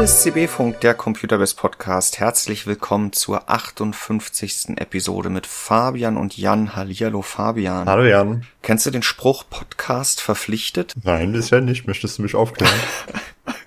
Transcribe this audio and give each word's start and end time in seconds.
Hier 0.00 0.06
ist 0.06 0.22
CB-Funk, 0.22 0.80
der 0.80 0.94
Computerbest 0.94 1.58
Podcast. 1.58 2.18
Herzlich 2.20 2.66
willkommen 2.66 3.12
zur 3.12 3.50
58. 3.50 4.78
Episode 4.78 5.28
mit 5.28 5.46
Fabian 5.46 6.16
und 6.16 6.38
Jan. 6.38 6.74
Hallihallo 6.74 7.20
Fabian. 7.20 7.86
Hallo 7.86 8.04
Jan. 8.04 8.46
Kennst 8.62 8.86
du 8.86 8.90
den 8.90 9.02
Spruch 9.02 9.44
Podcast 9.50 10.22
verpflichtet? 10.22 10.94
Nein, 11.04 11.32
bisher 11.32 11.60
nicht. 11.60 11.86
Möchtest 11.86 12.16
du 12.16 12.22
mich 12.22 12.34
aufklären? 12.34 12.72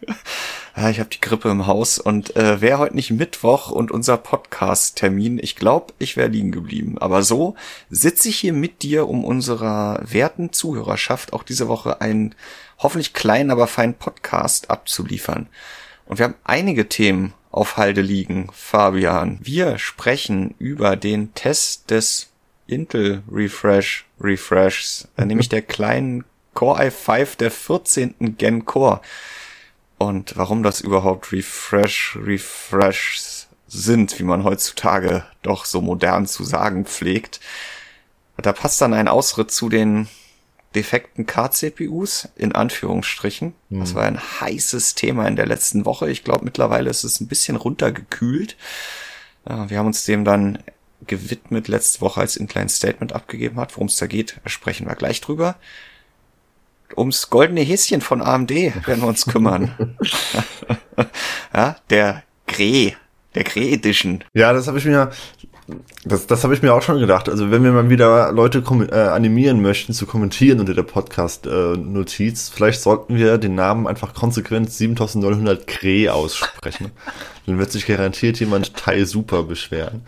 ja, 0.75 0.89
ich 0.89 0.99
habe 0.99 1.11
die 1.11 1.21
Grippe 1.21 1.49
im 1.49 1.67
Haus 1.67 1.99
und 1.99 2.35
äh, 2.35 2.61
wäre 2.61 2.79
heute 2.79 2.95
nicht 2.95 3.11
Mittwoch 3.11 3.69
und 3.69 3.91
unser 3.91 4.17
Podcast-Termin, 4.17 5.37
ich 5.37 5.55
glaube, 5.55 5.93
ich 5.99 6.17
wäre 6.17 6.29
liegen 6.29 6.51
geblieben. 6.51 6.97
Aber 6.97 7.21
so 7.21 7.53
sitze 7.91 8.29
ich 8.29 8.37
hier 8.37 8.53
mit 8.53 8.81
dir, 8.81 9.07
um 9.07 9.23
unserer 9.23 10.01
werten 10.01 10.51
Zuhörerschaft 10.51 11.31
auch 11.31 11.43
diese 11.43 11.67
Woche 11.67 12.01
einen 12.01 12.33
hoffentlich 12.79 13.13
kleinen, 13.13 13.51
aber 13.51 13.67
feinen 13.67 13.93
Podcast 13.93 14.71
abzuliefern. 14.71 15.47
Und 16.05 16.19
wir 16.19 16.25
haben 16.25 16.35
einige 16.43 16.89
Themen 16.89 17.33
auf 17.51 17.77
Halde 17.77 18.01
liegen, 18.01 18.49
Fabian. 18.51 19.39
Wir 19.41 19.77
sprechen 19.77 20.55
über 20.59 20.95
den 20.95 21.33
Test 21.33 21.91
des 21.91 22.29
Intel 22.67 23.23
Refresh 23.31 24.05
Refreshs, 24.19 25.07
äh, 25.17 25.25
nämlich 25.25 25.49
der 25.49 25.61
kleinen 25.61 26.23
Core 26.53 26.87
i5 26.87 27.37
der 27.37 27.51
14. 27.51 28.35
Gen 28.37 28.65
Core. 28.65 29.01
Und 29.97 30.35
warum 30.35 30.63
das 30.63 30.81
überhaupt 30.81 31.31
Refresh 31.31 32.17
Refreshs 32.21 33.47
sind, 33.67 34.19
wie 34.19 34.23
man 34.23 34.43
heutzutage 34.43 35.25
doch 35.41 35.65
so 35.65 35.81
modern 35.81 36.27
zu 36.27 36.43
sagen 36.43 36.85
pflegt. 36.85 37.39
Da 38.37 38.53
passt 38.53 38.81
dann 38.81 38.93
ein 38.93 39.07
Ausritt 39.07 39.51
zu 39.51 39.69
den 39.69 40.07
defekten 40.75 41.25
K-CPUs, 41.25 42.29
in 42.35 42.53
Anführungsstrichen. 42.53 43.53
Mhm. 43.69 43.79
Das 43.79 43.95
war 43.95 44.03
ein 44.03 44.19
heißes 44.19 44.95
Thema 44.95 45.27
in 45.27 45.35
der 45.35 45.45
letzten 45.45 45.85
Woche. 45.85 46.09
Ich 46.09 46.23
glaube, 46.23 46.45
mittlerweile 46.45 46.89
ist 46.89 47.03
es 47.03 47.19
ein 47.19 47.27
bisschen 47.27 47.55
runtergekühlt. 47.55 48.57
Wir 49.45 49.77
haben 49.77 49.87
uns 49.87 50.05
dem 50.05 50.23
dann 50.23 50.59
gewidmet 51.05 51.67
letzte 51.67 52.01
Woche, 52.01 52.21
als 52.21 52.37
ein 52.37 52.47
kleines 52.47 52.77
Statement 52.77 53.13
abgegeben 53.13 53.57
hat. 53.57 53.75
Worum 53.75 53.87
es 53.87 53.97
da 53.97 54.07
geht, 54.07 54.39
sprechen 54.45 54.87
wir 54.87 54.95
gleich 54.95 55.21
drüber. 55.21 55.55
Ums 56.95 57.29
goldene 57.29 57.61
Häschen 57.61 58.01
von 58.01 58.21
AMD 58.21 58.51
werden 58.51 59.01
wir 59.01 59.07
uns 59.07 59.25
kümmern. 59.25 59.97
ja, 61.53 61.75
der 61.89 62.23
Grey, 62.47 62.95
der 63.35 63.43
Grey 63.43 63.73
Edition. 63.73 64.23
Ja, 64.33 64.53
das 64.53 64.67
habe 64.67 64.77
ich 64.77 64.85
mir 64.85 65.11
das, 66.03 66.27
das 66.27 66.43
habe 66.43 66.53
ich 66.53 66.61
mir 66.61 66.73
auch 66.73 66.81
schon 66.81 66.99
gedacht. 66.99 67.29
Also 67.29 67.49
wenn 67.49 67.63
wir 67.63 67.71
mal 67.71 67.89
wieder 67.89 68.31
Leute 68.31 68.63
äh, 68.91 68.95
animieren 68.95 69.61
möchten 69.61 69.93
zu 69.93 70.05
kommentieren 70.05 70.59
unter 70.59 70.73
der 70.73 70.83
Podcast-Notiz, 70.83 72.49
äh, 72.49 72.51
vielleicht 72.53 72.81
sollten 72.81 73.15
wir 73.15 73.37
den 73.37 73.55
Namen 73.55 73.87
einfach 73.87 74.13
konsequent 74.13 74.71
7900 74.71 75.65
Kree 75.65 76.09
aussprechen. 76.09 76.91
Dann 77.45 77.59
wird 77.59 77.71
sich 77.71 77.85
garantiert 77.85 78.39
jemand 78.39 78.75
Teil 78.75 79.05
Super 79.05 79.43
beschweren. 79.43 80.01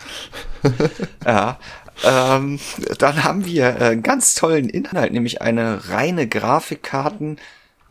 ja, 1.26 1.60
ähm, 2.04 2.60
dann 2.98 3.24
haben 3.24 3.46
wir 3.46 3.66
äh, 3.66 3.84
einen 3.86 4.04
ganz 4.04 4.36
tollen 4.36 4.70
Inhalt, 4.70 5.14
nämlich 5.14 5.42
eine 5.42 5.90
reine 5.90 6.28
Grafikkarten 6.28 7.38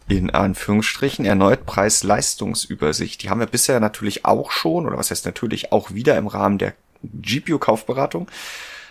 in 0.09 0.31
Anführungsstrichen 0.31 1.25
erneut 1.25 1.65
Preis-Leistungsübersicht. 1.65 3.23
Die 3.23 3.31
haben 3.31 3.41
wir 3.41 3.47
bisher 3.47 3.81
natürlich 3.81 4.25
auch 4.25 4.51
schon, 4.51 4.87
oder 4.87 4.99
was 4.99 5.11
heißt 5.11 5.25
natürlich 5.25 5.73
auch 5.73 5.93
wieder 5.93 6.19
im 6.19 6.27
Rahmen 6.27 6.59
der 6.59 6.75
GPU-Kaufberatung. 7.13 8.29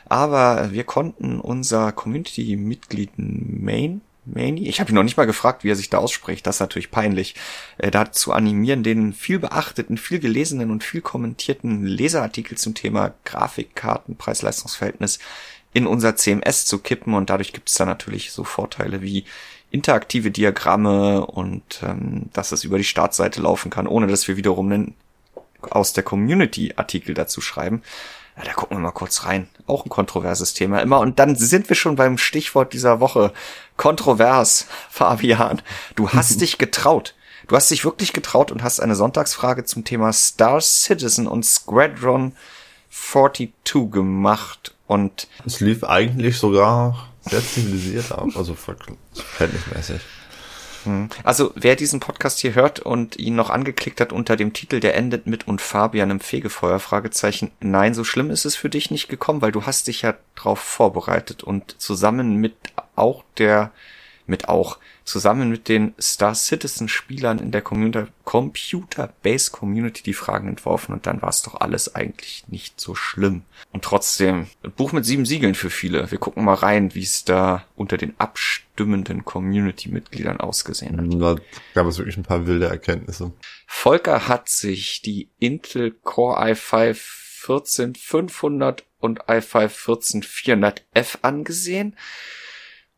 Aber 0.06 0.72
wir 0.72 0.84
konnten 0.84 1.40
unser 1.40 1.92
Community-Mitglied 1.92 3.12
Main, 3.18 4.02
Maini, 4.26 4.68
ich 4.68 4.80
habe 4.80 4.92
ihn 4.92 4.96
noch 4.96 5.04
nicht 5.04 5.18
mal 5.18 5.26
gefragt, 5.26 5.64
wie 5.64 5.70
er 5.70 5.76
sich 5.76 5.90
da 5.90 5.98
ausspricht, 5.98 6.48
das 6.48 6.56
ist 6.56 6.62
natürlich 6.62 6.92
peinlich, 6.92 7.36
äh, 7.78 7.92
da 7.92 8.12
zu 8.12 8.32
animieren, 8.32 8.84
den 8.84 9.14
viel 9.14 9.40
beachteten, 9.40 9.98
viel 9.98 10.20
gelesenen 10.20 10.72
und 10.72 10.84
viel 10.84 11.02
kommentierten 11.02 11.86
Leserartikel 11.86 12.58
zum 12.58 12.74
Thema 12.74 13.14
Grafikkarten, 13.26 14.16
Preis-Leistungs-Verhältnis 14.16 15.20
in 15.74 15.88
unser 15.88 16.16
CMS 16.16 16.66
zu 16.66 16.80
kippen 16.80 17.16
und 17.16 17.30
dadurch 17.30 17.52
gibt 17.52 17.70
es 17.70 17.76
da 17.76 17.86
natürlich 17.86 18.32
so 18.32 18.44
Vorteile 18.44 19.02
wie 19.02 19.26
interaktive 19.72 20.30
Diagramme 20.30 21.26
und 21.26 21.82
ähm, 21.84 22.30
dass 22.32 22.52
es 22.52 22.64
über 22.64 22.78
die 22.78 22.84
Startseite 22.84 23.42
laufen 23.42 23.72
kann, 23.72 23.88
ohne 23.88 24.08
dass 24.08 24.28
wir 24.28 24.38
wiederum 24.38 24.72
einen 24.72 24.96
aus 25.72 25.94
der 25.94 26.04
Community 26.04 26.74
Artikel 26.76 27.14
dazu 27.14 27.42
schreiben. 27.42 27.82
Ja, 28.38 28.44
da 28.46 28.54
gucken 28.54 28.78
wir 28.78 28.82
mal 28.82 28.92
kurz 28.92 29.26
rein. 29.26 29.48
Auch 29.68 29.86
ein 29.86 29.90
kontroverses 29.90 30.54
Thema 30.54 30.82
immer. 30.82 31.00
Und 31.00 31.20
dann 31.20 31.36
sind 31.36 31.70
wir 31.70 31.76
schon 31.76 31.96
beim 31.96 32.18
Stichwort 32.18 32.74
dieser 32.74 33.00
Woche. 33.00 33.32
Kontrovers, 33.78 34.68
Fabian. 34.90 35.62
Du 35.96 36.10
hast 36.10 36.42
dich 36.42 36.58
getraut. 36.58 37.16
Du 37.48 37.56
hast 37.56 37.70
dich 37.70 37.84
wirklich 37.84 38.14
getraut 38.14 38.52
und 38.52 38.64
hast 38.64 38.80
eine 38.80 38.96
Sonntagsfrage 38.96 39.66
zum 39.66 39.84
Thema 39.84 40.14
Star 40.14 40.62
Citizen 40.62 41.28
und 41.28 41.46
Squadron 41.46 42.34
42 42.90 43.92
gemacht. 43.92 44.76
Und 44.88 45.28
es 45.46 45.60
lief 45.60 45.84
eigentlich 45.84 46.38
sogar 46.38 47.10
sehr 47.30 47.42
zivilisiert 47.46 48.12
ab, 48.12 48.28
also 48.36 48.56
verhältnismäßig. 48.56 50.02
Hm. 50.84 51.10
Also 51.24 51.52
wer 51.56 51.76
diesen 51.76 52.00
Podcast 52.00 52.40
hier 52.40 52.56
hört 52.56 52.80
und 52.80 53.18
ihn 53.18 53.36
noch 53.36 53.50
angeklickt 53.50 54.02
hat 54.02 54.14
unter 54.14 54.36
dem 54.36 54.54
Titel, 54.54 54.80
der 54.80 54.96
endet 54.96 55.28
mit 55.28 55.48
und 55.48 55.62
Fabian 55.62 56.12
im 56.12 56.20
Fegefeuer, 56.20 56.80
Fragezeichen, 56.80 57.52
nein, 57.60 57.94
so 57.94 58.04
schlimm 58.04 58.30
ist 58.30 58.46
es 58.46 58.56
für 58.56 58.70
dich 58.70 58.92
nicht 58.92 59.08
gekommen, 59.08 59.42
weil 59.42 59.52
du 59.52 59.66
hast 59.66 59.88
dich 59.88 60.02
ja 60.02 60.16
drauf 60.36 60.60
vorbereitet 60.60 61.44
und 61.44 61.80
zusammen 61.82 62.38
mit 62.38 62.56
auch 62.96 63.24
der, 63.38 63.72
mit 64.26 64.50
auch, 64.50 64.80
zusammen 65.04 65.50
mit 65.50 65.68
den 65.68 65.94
Star 66.00 66.36
Citizen 66.36 66.88
Spielern 66.88 67.40
in 67.40 67.52
der 67.52 67.62
Computer, 67.62 68.08
Computer-Based 68.24 69.52
Community 69.52 70.04
die 70.04 70.14
Fragen 70.14 70.48
entworfen 70.48 70.94
und 70.94 71.06
dann 71.06 71.22
war 71.22 71.30
es 71.30 71.42
doch 71.42 71.60
alles 71.60 71.94
eigentlich 71.94 72.46
nicht 72.48 72.80
so 72.80 72.96
schlimm. 72.96 73.44
Und 73.72 73.84
trotzdem, 73.84 74.48
ein 74.64 74.72
Buch 74.72 74.92
mit 74.94 75.06
sieben 75.06 75.26
Siegeln 75.26 75.56
für 75.56 75.70
viele. 75.70 76.10
Wir 76.10 76.18
gucken 76.18 76.46
mal 76.46 76.54
rein, 76.54 76.96
wie 76.96 77.04
es 77.04 77.26
da 77.26 77.66
unter 77.76 77.98
den 77.98 78.14
abstimmenden 78.20 79.26
Community-Mitgliedern 79.26 80.40
ausgesehen 80.40 80.98
hat. 80.98 81.22
Da 81.22 81.44
gab 81.74 81.88
es 81.88 81.98
wirklich 81.98 82.18
ein 82.18 82.24
paar 82.24 82.48
wilde 82.48 82.68
Erkenntnisse. 82.68 83.34
Volker 83.68 84.28
hat 84.28 84.50
sich 84.50 85.02
die 85.02 85.30
Intel 85.40 85.92
Core 85.92 86.54
i5 86.54 86.96
14500 87.44 88.86
und 89.00 89.26
i5 89.26 89.68
14400F 89.68 91.18
angesehen 91.24 91.98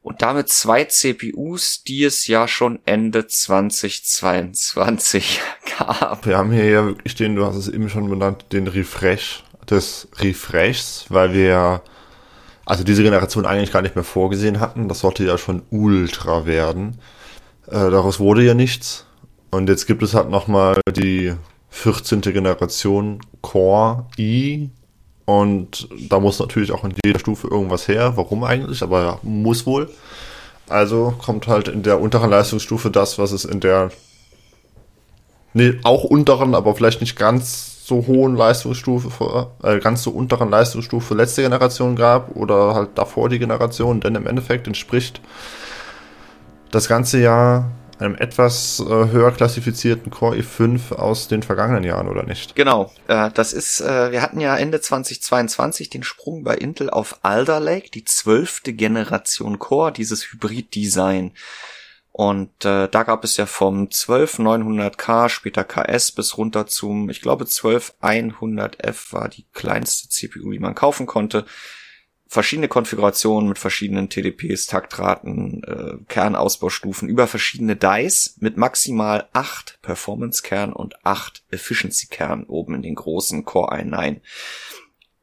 und 0.05 0.21
damit 0.21 0.49
zwei 0.49 0.83
CPUs, 0.83 1.83
die 1.83 2.03
es 2.03 2.27
ja 2.27 2.47
schon 2.47 2.77
Ende 2.85 3.25
2022 3.25 5.41
gab. 5.79 6.27
Wir 6.27 6.37
haben 6.37 6.51
hier 6.51 6.69
ja 6.69 6.85
wirklich 6.85 7.15
den, 7.15 7.35
du 7.35 7.43
hast 7.43 7.55
es 7.55 7.67
eben 7.67 7.89
schon 7.89 8.07
benannt, 8.07 8.45
den 8.51 8.67
Refresh 8.67 9.43
des 9.67 10.07
Refreshs, 10.19 11.07
weil 11.09 11.33
wir 11.33 11.81
also 12.65 12.83
diese 12.83 13.01
Generation 13.01 13.47
eigentlich 13.47 13.71
gar 13.71 13.81
nicht 13.81 13.95
mehr 13.95 14.03
vorgesehen 14.03 14.59
hatten. 14.59 14.87
Das 14.89 14.99
sollte 14.99 15.25
ja 15.25 15.39
schon 15.39 15.63
Ultra 15.71 16.45
werden. 16.45 16.99
Äh, 17.65 17.89
daraus 17.89 18.19
wurde 18.19 18.43
ja 18.43 18.53
nichts. 18.53 19.07
Und 19.49 19.69
jetzt 19.69 19.87
gibt 19.87 20.03
es 20.03 20.13
halt 20.13 20.29
nochmal 20.29 20.79
die 20.95 21.33
14. 21.69 22.21
Generation 22.21 23.21
Core 23.41 24.05
i, 24.19 24.69
und 25.25 25.89
da 26.09 26.19
muss 26.19 26.39
natürlich 26.39 26.71
auch 26.71 26.83
in 26.83 26.93
jeder 27.03 27.19
Stufe 27.19 27.47
irgendwas 27.47 27.87
her. 27.87 28.13
Warum 28.15 28.43
eigentlich? 28.43 28.83
Aber 28.83 29.19
muss 29.23 29.65
wohl. 29.65 29.89
Also 30.69 31.13
kommt 31.23 31.47
halt 31.47 31.67
in 31.67 31.83
der 31.83 31.99
unteren 31.99 32.29
Leistungsstufe 32.29 32.91
das, 32.91 33.17
was 33.19 33.31
es 33.31 33.45
in 33.45 33.59
der 33.59 33.91
nee, 35.53 35.79
auch 35.83 36.03
unteren, 36.03 36.55
aber 36.55 36.75
vielleicht 36.75 37.01
nicht 37.01 37.15
ganz 37.15 37.85
so 37.85 38.07
hohen 38.07 38.35
Leistungsstufe, 38.35 39.47
äh, 39.61 39.79
ganz 39.79 40.01
so 40.01 40.09
unteren 40.09 40.49
Leistungsstufe 40.49 41.13
letzte 41.13 41.43
Generation 41.43 41.95
gab 41.95 42.35
oder 42.35 42.73
halt 42.73 42.89
davor 42.95 43.29
die 43.29 43.37
Generation, 43.37 44.01
denn 44.01 44.15
im 44.15 44.25
Endeffekt 44.25 44.65
entspricht 44.65 45.21
das 46.71 46.87
ganze 46.87 47.19
Jahr 47.19 47.71
einem 47.99 48.15
etwas 48.15 48.79
äh, 48.79 48.83
höher 48.85 49.31
klassifizierten 49.31 50.11
Core 50.11 50.37
i5 50.37 50.93
aus 50.93 51.27
den 51.27 51.43
vergangenen 51.43 51.83
Jahren, 51.83 52.07
oder 52.07 52.23
nicht? 52.23 52.55
Genau, 52.55 52.91
äh, 53.07 53.29
das 53.31 53.53
ist, 53.53 53.81
äh, 53.81 54.11
wir 54.11 54.21
hatten 54.21 54.39
ja 54.39 54.55
Ende 54.57 54.81
2022 54.81 55.89
den 55.89 56.03
Sprung 56.03 56.43
bei 56.43 56.55
Intel 56.55 56.89
auf 56.89 57.19
Alder 57.23 57.59
Lake, 57.59 57.89
die 57.91 58.05
zwölfte 58.05 58.73
Generation 58.73 59.59
Core, 59.59 59.91
dieses 59.91 60.31
Hybrid-Design. 60.31 61.31
Und 62.11 62.63
äh, 62.63 62.87
da 62.87 63.03
gab 63.03 63.25
es 63.25 63.35
ja 63.35 63.45
vom 63.45 63.87
12900K, 63.87 65.27
später 65.27 65.65
KS, 65.65 66.13
bis 66.13 66.37
runter 66.37 66.65
zum, 66.65 67.09
ich 67.09 67.21
glaube, 67.21 67.43
12100F 67.43 69.11
war 69.11 69.27
die 69.27 69.45
kleinste 69.53 70.07
CPU, 70.07 70.51
die 70.51 70.59
man 70.59 70.75
kaufen 70.75 71.07
konnte 71.07 71.45
verschiedene 72.27 72.67
Konfigurationen 72.67 73.47
mit 73.47 73.59
verschiedenen 73.59 74.09
TDPs, 74.09 74.65
Taktraten, 74.65 75.63
äh, 75.63 76.03
Kernausbaustufen 76.07 77.07
über 77.07 77.27
verschiedene 77.27 77.75
DICE 77.75 78.35
mit 78.39 78.57
maximal 78.57 79.29
acht 79.33 79.79
Performance-Kern 79.81 80.73
und 80.73 81.05
acht 81.05 81.43
Efficiency-Kern 81.51 82.45
oben 82.45 82.75
in 82.75 82.81
den 82.81 82.95
großen 82.95 83.45
Core 83.45 83.75
i9. 83.75 84.21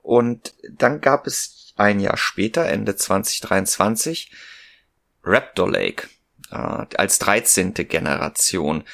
Und 0.02 0.54
dann 0.70 1.00
gab 1.00 1.26
es 1.26 1.74
ein 1.76 2.00
Jahr 2.00 2.16
später, 2.16 2.66
Ende 2.66 2.96
2023, 2.96 4.30
Raptor 5.24 5.70
Lake 5.70 6.08
äh, 6.50 6.56
als 6.96 7.18
13. 7.18 7.74
Generation. 7.74 8.84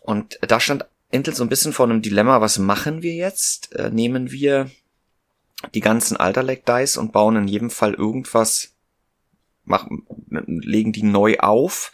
Und 0.00 0.38
da 0.42 0.60
stand 0.60 0.86
Intel 1.10 1.34
so 1.34 1.44
ein 1.44 1.48
bisschen 1.48 1.72
vor 1.72 1.86
einem 1.86 2.02
Dilemma, 2.02 2.40
was 2.40 2.58
machen 2.58 3.02
wir 3.02 3.14
jetzt? 3.14 3.74
Äh, 3.74 3.90
nehmen 3.90 4.30
wir 4.30 4.70
die 5.74 5.80
ganzen 5.80 6.16
Alder 6.16 6.42
Lake 6.42 6.62
Dice 6.66 6.98
und 6.98 7.12
bauen 7.12 7.36
in 7.36 7.48
jedem 7.48 7.70
Fall 7.70 7.94
irgendwas, 7.94 8.74
machen, 9.64 10.06
legen 10.28 10.92
die 10.92 11.02
neu 11.02 11.38
auf, 11.38 11.92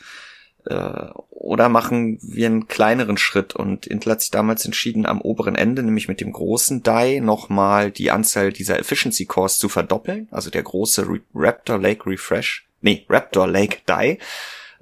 äh, 0.66 1.08
oder 1.30 1.68
machen 1.68 2.18
wir 2.22 2.46
einen 2.46 2.68
kleineren 2.68 3.16
Schritt 3.16 3.54
und 3.54 3.86
Intel 3.86 4.12
hat 4.12 4.20
sich 4.20 4.30
damals 4.30 4.64
entschieden, 4.64 5.06
am 5.06 5.20
oberen 5.20 5.56
Ende, 5.56 5.82
nämlich 5.82 6.08
mit 6.08 6.20
dem 6.20 6.32
großen 6.32 6.82
Die, 6.82 7.20
nochmal 7.20 7.90
die 7.90 8.10
Anzahl 8.10 8.52
dieser 8.52 8.78
Efficiency 8.78 9.26
Cores 9.26 9.58
zu 9.58 9.68
verdoppeln. 9.68 10.28
Also 10.30 10.50
der 10.50 10.62
große 10.62 11.08
Re 11.08 11.20
Raptor 11.34 11.78
Lake 11.78 12.06
Refresh, 12.06 12.68
nee, 12.80 13.06
Raptor 13.08 13.48
Lake 13.48 13.78
Die, 13.88 14.18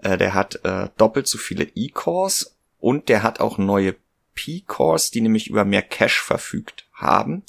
äh, 0.02 0.18
der 0.18 0.34
hat 0.34 0.60
äh, 0.64 0.88
doppelt 0.96 1.28
so 1.28 1.38
viele 1.38 1.64
E-Cores 1.74 2.56
und 2.78 3.08
der 3.08 3.22
hat 3.22 3.40
auch 3.40 3.56
neue 3.56 3.94
P-Cores, 4.34 5.10
die 5.10 5.20
nämlich 5.20 5.48
über 5.48 5.64
mehr 5.64 5.82
Cache 5.82 6.22
verfügt 6.22 6.86
haben 6.92 7.44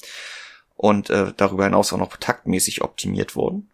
und 0.82 1.10
äh, 1.10 1.32
darüber 1.36 1.62
hinaus 1.62 1.92
auch 1.92 1.98
noch 1.98 2.16
taktmäßig 2.16 2.82
optimiert 2.82 3.36
wurden. 3.36 3.70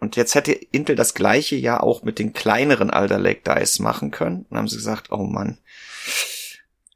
Und 0.00 0.16
jetzt 0.16 0.34
hätte 0.34 0.50
Intel 0.50 0.96
das 0.96 1.14
gleiche 1.14 1.54
ja 1.54 1.78
auch 1.78 2.02
mit 2.02 2.18
den 2.18 2.32
kleineren 2.32 2.90
Alder 2.90 3.20
Lake 3.20 3.42
Dice 3.42 3.78
machen 3.78 4.10
können. 4.10 4.44
Und 4.50 4.56
haben 4.56 4.66
sie 4.66 4.74
gesagt, 4.74 5.12
oh 5.12 5.22
Mann, 5.22 5.58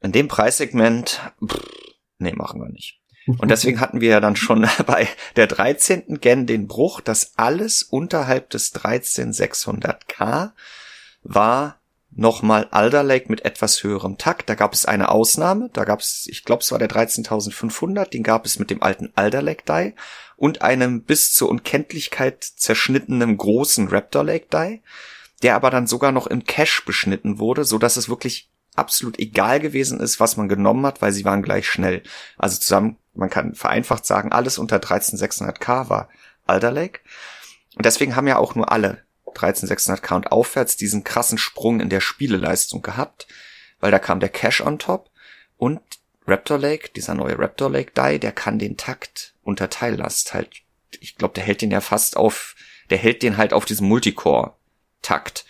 in 0.01 0.11
dem 0.11 0.27
Preissegment, 0.27 1.21
pff, 1.41 1.61
nee, 2.17 2.33
machen 2.33 2.59
wir 2.59 2.67
nicht. 2.67 2.99
Und 3.25 3.51
deswegen 3.51 3.79
hatten 3.79 4.01
wir 4.01 4.09
ja 4.09 4.19
dann 4.19 4.35
schon 4.35 4.67
bei 4.85 5.07
der 5.37 5.47
13. 5.47 6.19
Gen 6.19 6.45
den 6.45 6.67
Bruch, 6.67 6.99
dass 6.99 7.37
alles 7.37 7.83
unterhalb 7.83 8.49
des 8.49 8.75
13600K 8.75 10.51
war 11.23 11.79
nochmal 12.15 12.67
Alder 12.71 13.03
Lake 13.03 13.25
mit 13.29 13.45
etwas 13.45 13.83
höherem 13.83 14.17
Takt. 14.17 14.49
Da 14.49 14.55
gab 14.55 14.73
es 14.73 14.85
eine 14.85 15.09
Ausnahme. 15.09 15.69
Da 15.73 15.83
gab 15.83 15.99
es, 15.99 16.27
ich 16.29 16.43
glaube, 16.43 16.61
es 16.61 16.71
war 16.71 16.79
der 16.79 16.89
13.500. 16.89 18.09
Den 18.09 18.23
gab 18.23 18.45
es 18.45 18.59
mit 18.59 18.69
dem 18.69 18.83
alten 18.83 19.11
Alder 19.15 19.41
Lake 19.41 19.63
Die 19.67 19.93
und 20.35 20.61
einem 20.61 21.03
bis 21.03 21.33
zur 21.33 21.49
Unkenntlichkeit 21.49 22.43
zerschnittenen 22.43 23.37
großen 23.37 23.87
Raptor 23.87 24.23
Lake 24.23 24.47
Die, 24.51 24.81
der 25.41 25.55
aber 25.55 25.69
dann 25.69 25.87
sogar 25.87 26.11
noch 26.11 26.27
im 26.27 26.43
Cache 26.43 26.83
beschnitten 26.85 27.39
wurde, 27.39 27.65
so 27.65 27.77
dass 27.77 27.97
es 27.97 28.09
wirklich 28.09 28.49
absolut 28.75 29.19
egal 29.19 29.59
gewesen 29.59 29.99
ist, 29.99 30.19
was 30.19 30.37
man 30.37 30.47
genommen 30.47 30.85
hat, 30.85 31.01
weil 31.01 31.11
sie 31.11 31.25
waren 31.25 31.43
gleich 31.43 31.67
schnell. 31.67 32.03
Also 32.37 32.59
zusammen, 32.59 32.97
man 33.13 33.29
kann 33.29 33.53
vereinfacht 33.53 34.05
sagen, 34.05 34.31
alles 34.31 34.57
unter 34.57 34.77
13600K 34.77 35.89
war 35.89 36.09
Alder 36.45 36.71
Lake. 36.71 37.01
Und 37.75 37.85
deswegen 37.85 38.15
haben 38.15 38.27
ja 38.27 38.37
auch 38.37 38.55
nur 38.55 38.71
alle 38.71 39.03
13600K 39.35 40.15
und 40.15 40.31
aufwärts 40.31 40.77
diesen 40.77 41.03
krassen 41.03 41.37
Sprung 41.37 41.79
in 41.79 41.89
der 41.89 42.01
Spieleleistung 42.01 42.81
gehabt, 42.81 43.27
weil 43.79 43.91
da 43.91 43.99
kam 43.99 44.19
der 44.19 44.29
Cache 44.29 44.65
on 44.65 44.79
top 44.79 45.09
und 45.57 45.81
Raptor 46.25 46.57
Lake, 46.57 46.89
dieser 46.95 47.15
neue 47.15 47.37
Raptor 47.37 47.69
Lake 47.69 47.91
Die, 47.97 48.19
der 48.19 48.31
kann 48.31 48.59
den 48.59 48.77
Takt 48.77 49.33
unter 49.43 49.69
Teillast 49.69 50.33
halt, 50.33 50.49
ich 50.99 51.15
glaube, 51.17 51.33
der 51.33 51.43
hält 51.43 51.61
den 51.61 51.71
ja 51.71 51.81
fast 51.81 52.15
auf, 52.15 52.55
der 52.89 52.97
hält 52.97 53.23
den 53.23 53.37
halt 53.37 53.53
auf 53.53 53.65
diesem 53.65 53.87
Multicore-Takt, 53.87 55.45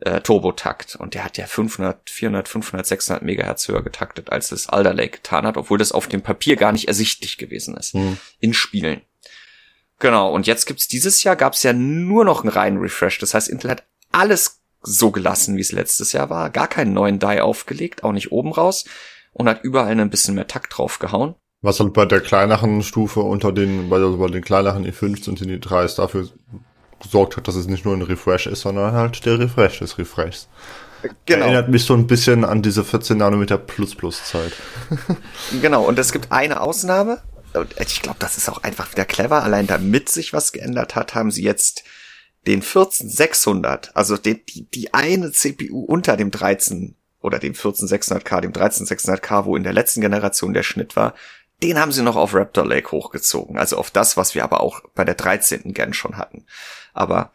äh, 0.00 0.20
Turbo-Takt 0.20 0.96
und 0.96 1.14
der 1.14 1.24
hat 1.24 1.38
ja 1.38 1.46
500, 1.46 2.08
400, 2.10 2.48
500, 2.48 2.86
600 2.86 3.22
Megahertz 3.22 3.68
höher 3.68 3.82
getaktet, 3.82 4.30
als 4.30 4.52
es 4.52 4.68
Alder 4.68 4.94
Lake 4.94 5.18
getan 5.18 5.46
hat, 5.46 5.56
obwohl 5.56 5.78
das 5.78 5.92
auf 5.92 6.08
dem 6.08 6.22
Papier 6.22 6.56
gar 6.56 6.72
nicht 6.72 6.88
ersichtlich 6.88 7.38
gewesen 7.38 7.76
ist, 7.76 7.94
hm. 7.94 8.18
in 8.40 8.54
Spielen. 8.54 9.02
Genau, 10.00 10.32
und 10.32 10.46
jetzt 10.46 10.66
gibt's 10.66 10.88
dieses 10.88 11.22
Jahr 11.22 11.36
gab's 11.36 11.62
ja 11.62 11.72
nur 11.72 12.24
noch 12.24 12.40
einen 12.40 12.50
reinen 12.50 12.78
Refresh. 12.80 13.18
Das 13.18 13.34
heißt, 13.34 13.48
Intel 13.48 13.70
hat 13.70 13.84
alles 14.10 14.60
so 14.82 15.10
gelassen, 15.10 15.56
wie 15.56 15.60
es 15.60 15.72
letztes 15.72 16.12
Jahr 16.12 16.30
war. 16.30 16.50
Gar 16.50 16.68
keinen 16.68 16.94
neuen 16.94 17.18
Die 17.18 17.40
aufgelegt, 17.40 18.02
auch 18.02 18.12
nicht 18.12 18.32
oben 18.32 18.52
raus. 18.52 18.86
Und 19.32 19.48
hat 19.48 19.62
überall 19.62 19.98
ein 20.00 20.10
bisschen 20.10 20.34
mehr 20.34 20.48
Takt 20.48 20.76
draufgehauen. 20.76 21.34
Was 21.62 21.78
halt 21.78 21.92
bei 21.92 22.06
der 22.06 22.20
kleineren 22.20 22.82
Stufe 22.82 23.20
unter 23.20 23.52
den, 23.52 23.90
bei, 23.90 23.96
also 23.96 24.16
bei 24.16 24.28
den 24.28 24.42
kleineren 24.42 24.84
E5s 24.86 25.28
und 25.28 25.40
den 25.40 25.60
E3s 25.60 25.96
dafür 25.96 26.28
gesorgt 27.00 27.36
hat, 27.36 27.46
dass 27.46 27.54
es 27.54 27.66
nicht 27.66 27.84
nur 27.84 27.94
ein 27.94 28.02
Refresh 28.02 28.46
ist, 28.46 28.62
sondern 28.62 28.92
halt 28.92 29.24
der 29.26 29.38
Refresh 29.38 29.80
des 29.80 29.98
Refreshs. 29.98 30.48
Genau. 31.26 31.44
Erinnert 31.44 31.68
mich 31.68 31.84
so 31.84 31.94
ein 31.94 32.06
bisschen 32.06 32.44
an 32.44 32.62
diese 32.62 32.84
14 32.84 33.18
Nanometer 33.18 33.58
Plus 33.58 33.94
Plus 33.94 34.24
Zeit. 34.24 34.52
genau, 35.62 35.84
und 35.84 35.98
es 35.98 36.12
gibt 36.12 36.32
eine 36.32 36.60
Ausnahme, 36.60 37.20
ich 37.78 38.02
glaube, 38.02 38.18
das 38.18 38.36
ist 38.36 38.48
auch 38.48 38.62
einfach 38.62 38.92
wieder 38.92 39.04
clever. 39.04 39.42
Allein 39.42 39.66
damit 39.66 40.08
sich 40.08 40.32
was 40.32 40.52
geändert 40.52 40.94
hat, 40.94 41.14
haben 41.14 41.30
sie 41.30 41.42
jetzt 41.42 41.84
den 42.46 42.62
14600, 42.62 43.94
also 43.94 44.16
die, 44.16 44.44
die, 44.44 44.64
die 44.70 44.94
eine 44.94 45.30
CPU 45.30 45.84
unter 45.84 46.16
dem 46.16 46.30
13 46.30 46.96
oder 47.20 47.38
dem 47.38 47.54
14600K, 47.54 48.40
dem 48.40 48.52
13600K, 48.52 49.44
wo 49.44 49.56
in 49.56 49.62
der 49.62 49.74
letzten 49.74 50.00
Generation 50.00 50.54
der 50.54 50.62
Schnitt 50.62 50.96
war, 50.96 51.14
den 51.62 51.78
haben 51.78 51.92
sie 51.92 52.02
noch 52.02 52.16
auf 52.16 52.34
Raptor 52.34 52.66
Lake 52.66 52.90
hochgezogen. 52.90 53.58
Also 53.58 53.76
auf 53.76 53.90
das, 53.90 54.16
was 54.16 54.34
wir 54.34 54.44
aber 54.44 54.60
auch 54.60 54.80
bei 54.94 55.04
der 55.04 55.14
13. 55.14 55.74
Gen 55.74 55.92
schon 55.92 56.16
hatten. 56.16 56.46
Aber 56.94 57.32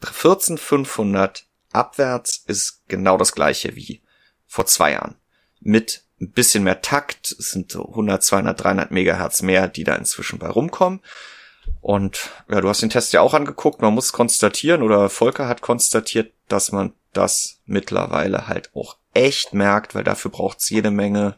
14500 0.00 1.46
abwärts 1.72 2.42
ist 2.46 2.82
genau 2.88 3.16
das 3.16 3.32
gleiche 3.32 3.76
wie 3.76 4.02
vor 4.46 4.66
zwei 4.66 4.92
Jahren. 4.92 5.16
Mit 5.60 6.04
ein 6.20 6.30
bisschen 6.32 6.64
mehr 6.64 6.80
Takt, 6.80 7.34
es 7.38 7.50
sind 7.50 7.72
so 7.72 7.86
100, 7.86 8.22
200, 8.22 8.62
300 8.62 8.90
Megahertz 8.90 9.42
mehr, 9.42 9.68
die 9.68 9.84
da 9.84 9.94
inzwischen 9.94 10.38
bei 10.38 10.48
rumkommen. 10.48 11.00
Und 11.80 12.30
ja, 12.50 12.60
du 12.60 12.68
hast 12.68 12.82
den 12.82 12.90
Test 12.90 13.12
ja 13.12 13.20
auch 13.20 13.34
angeguckt, 13.34 13.80
man 13.82 13.94
muss 13.94 14.12
konstatieren 14.12 14.82
oder 14.82 15.08
Volker 15.10 15.48
hat 15.48 15.60
konstatiert, 15.60 16.32
dass 16.48 16.72
man 16.72 16.92
das 17.12 17.60
mittlerweile 17.66 18.48
halt 18.48 18.74
auch 18.74 18.96
echt 19.14 19.54
merkt, 19.54 19.94
weil 19.94 20.04
dafür 20.04 20.30
braucht's 20.30 20.70
jede 20.70 20.90
Menge 20.90 21.36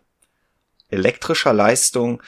elektrischer 0.88 1.52
Leistung. 1.52 2.22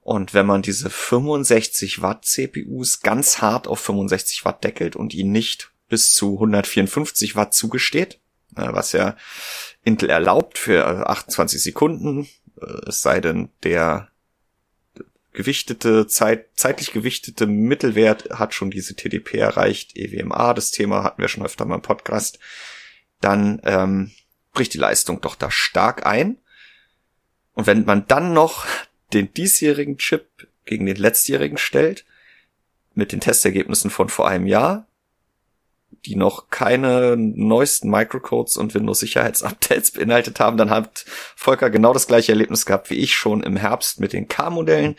Und 0.00 0.34
wenn 0.34 0.46
man 0.46 0.62
diese 0.62 0.90
65 0.90 2.02
Watt 2.02 2.26
CPUs 2.26 3.00
ganz 3.00 3.38
hart 3.40 3.66
auf 3.66 3.80
65 3.80 4.44
Watt 4.44 4.62
deckelt 4.62 4.96
und 4.96 5.14
ihnen 5.14 5.32
nicht 5.32 5.70
bis 5.88 6.12
zu 6.12 6.34
154 6.34 7.36
Watt 7.36 7.54
zugesteht, 7.54 8.20
was 8.56 8.92
ja 8.92 9.16
Intel 9.82 10.10
erlaubt 10.10 10.58
für 10.58 11.08
28 11.08 11.62
Sekunden, 11.62 12.28
äh, 12.60 12.88
es 12.88 13.02
sei 13.02 13.20
denn, 13.20 13.50
der 13.62 14.08
gewichtete, 15.32 16.06
Zeit, 16.06 16.46
zeitlich 16.54 16.92
gewichtete 16.92 17.46
Mittelwert 17.46 18.30
hat 18.30 18.54
schon 18.54 18.70
diese 18.70 18.94
TDP 18.94 19.38
erreicht, 19.38 19.96
EWMA, 19.96 20.54
das 20.54 20.70
Thema 20.70 21.02
hatten 21.02 21.20
wir 21.20 21.28
schon 21.28 21.44
öfter 21.44 21.64
mal 21.64 21.74
im 21.74 21.82
Podcast, 21.82 22.38
dann 23.20 23.60
ähm, 23.64 24.12
bricht 24.52 24.72
die 24.74 24.78
Leistung 24.78 25.20
doch 25.20 25.34
da 25.34 25.50
stark 25.50 26.06
ein. 26.06 26.38
Und 27.52 27.66
wenn 27.66 27.84
man 27.84 28.06
dann 28.06 28.32
noch 28.32 28.64
den 29.12 29.32
diesjährigen 29.34 29.98
Chip 29.98 30.48
gegen 30.64 30.86
den 30.86 30.96
letztjährigen 30.96 31.58
stellt, 31.58 32.04
mit 32.94 33.10
den 33.10 33.20
Testergebnissen 33.20 33.90
von 33.90 34.08
vor 34.08 34.28
einem 34.28 34.46
Jahr, 34.46 34.86
die 36.04 36.16
noch 36.16 36.50
keine 36.50 37.16
neuesten 37.16 37.90
Microcodes 37.90 38.56
und 38.56 38.74
Windows-Sicherheitsupdates 38.74 39.92
beinhaltet 39.92 40.40
haben, 40.40 40.56
dann 40.56 40.70
hat 40.70 41.04
Volker 41.36 41.70
genau 41.70 41.92
das 41.92 42.06
gleiche 42.06 42.32
Erlebnis 42.32 42.66
gehabt 42.66 42.90
wie 42.90 42.96
ich 42.96 43.14
schon 43.14 43.42
im 43.42 43.56
Herbst 43.56 44.00
mit 44.00 44.12
den 44.12 44.28
K-Modellen. 44.28 44.96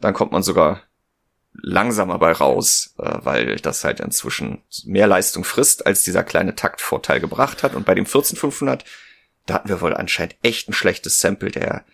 Dann 0.00 0.14
kommt 0.14 0.32
man 0.32 0.42
sogar 0.42 0.82
langsamer 1.52 2.18
bei 2.18 2.32
raus, 2.32 2.94
äh, 2.98 3.18
weil 3.22 3.56
das 3.56 3.84
halt 3.84 4.00
inzwischen 4.00 4.62
mehr 4.84 5.06
Leistung 5.06 5.44
frisst, 5.44 5.86
als 5.86 6.02
dieser 6.02 6.22
kleine 6.22 6.54
Taktvorteil 6.54 7.20
gebracht 7.20 7.62
hat. 7.62 7.74
Und 7.74 7.86
bei 7.86 7.94
dem 7.94 8.06
14500, 8.06 8.84
da 9.46 9.54
hatten 9.54 9.68
wir 9.68 9.80
wohl 9.80 9.94
anscheinend 9.94 10.36
echt 10.42 10.68
ein 10.68 10.72
schlechtes 10.72 11.20
Sample, 11.20 11.50
der 11.50 11.84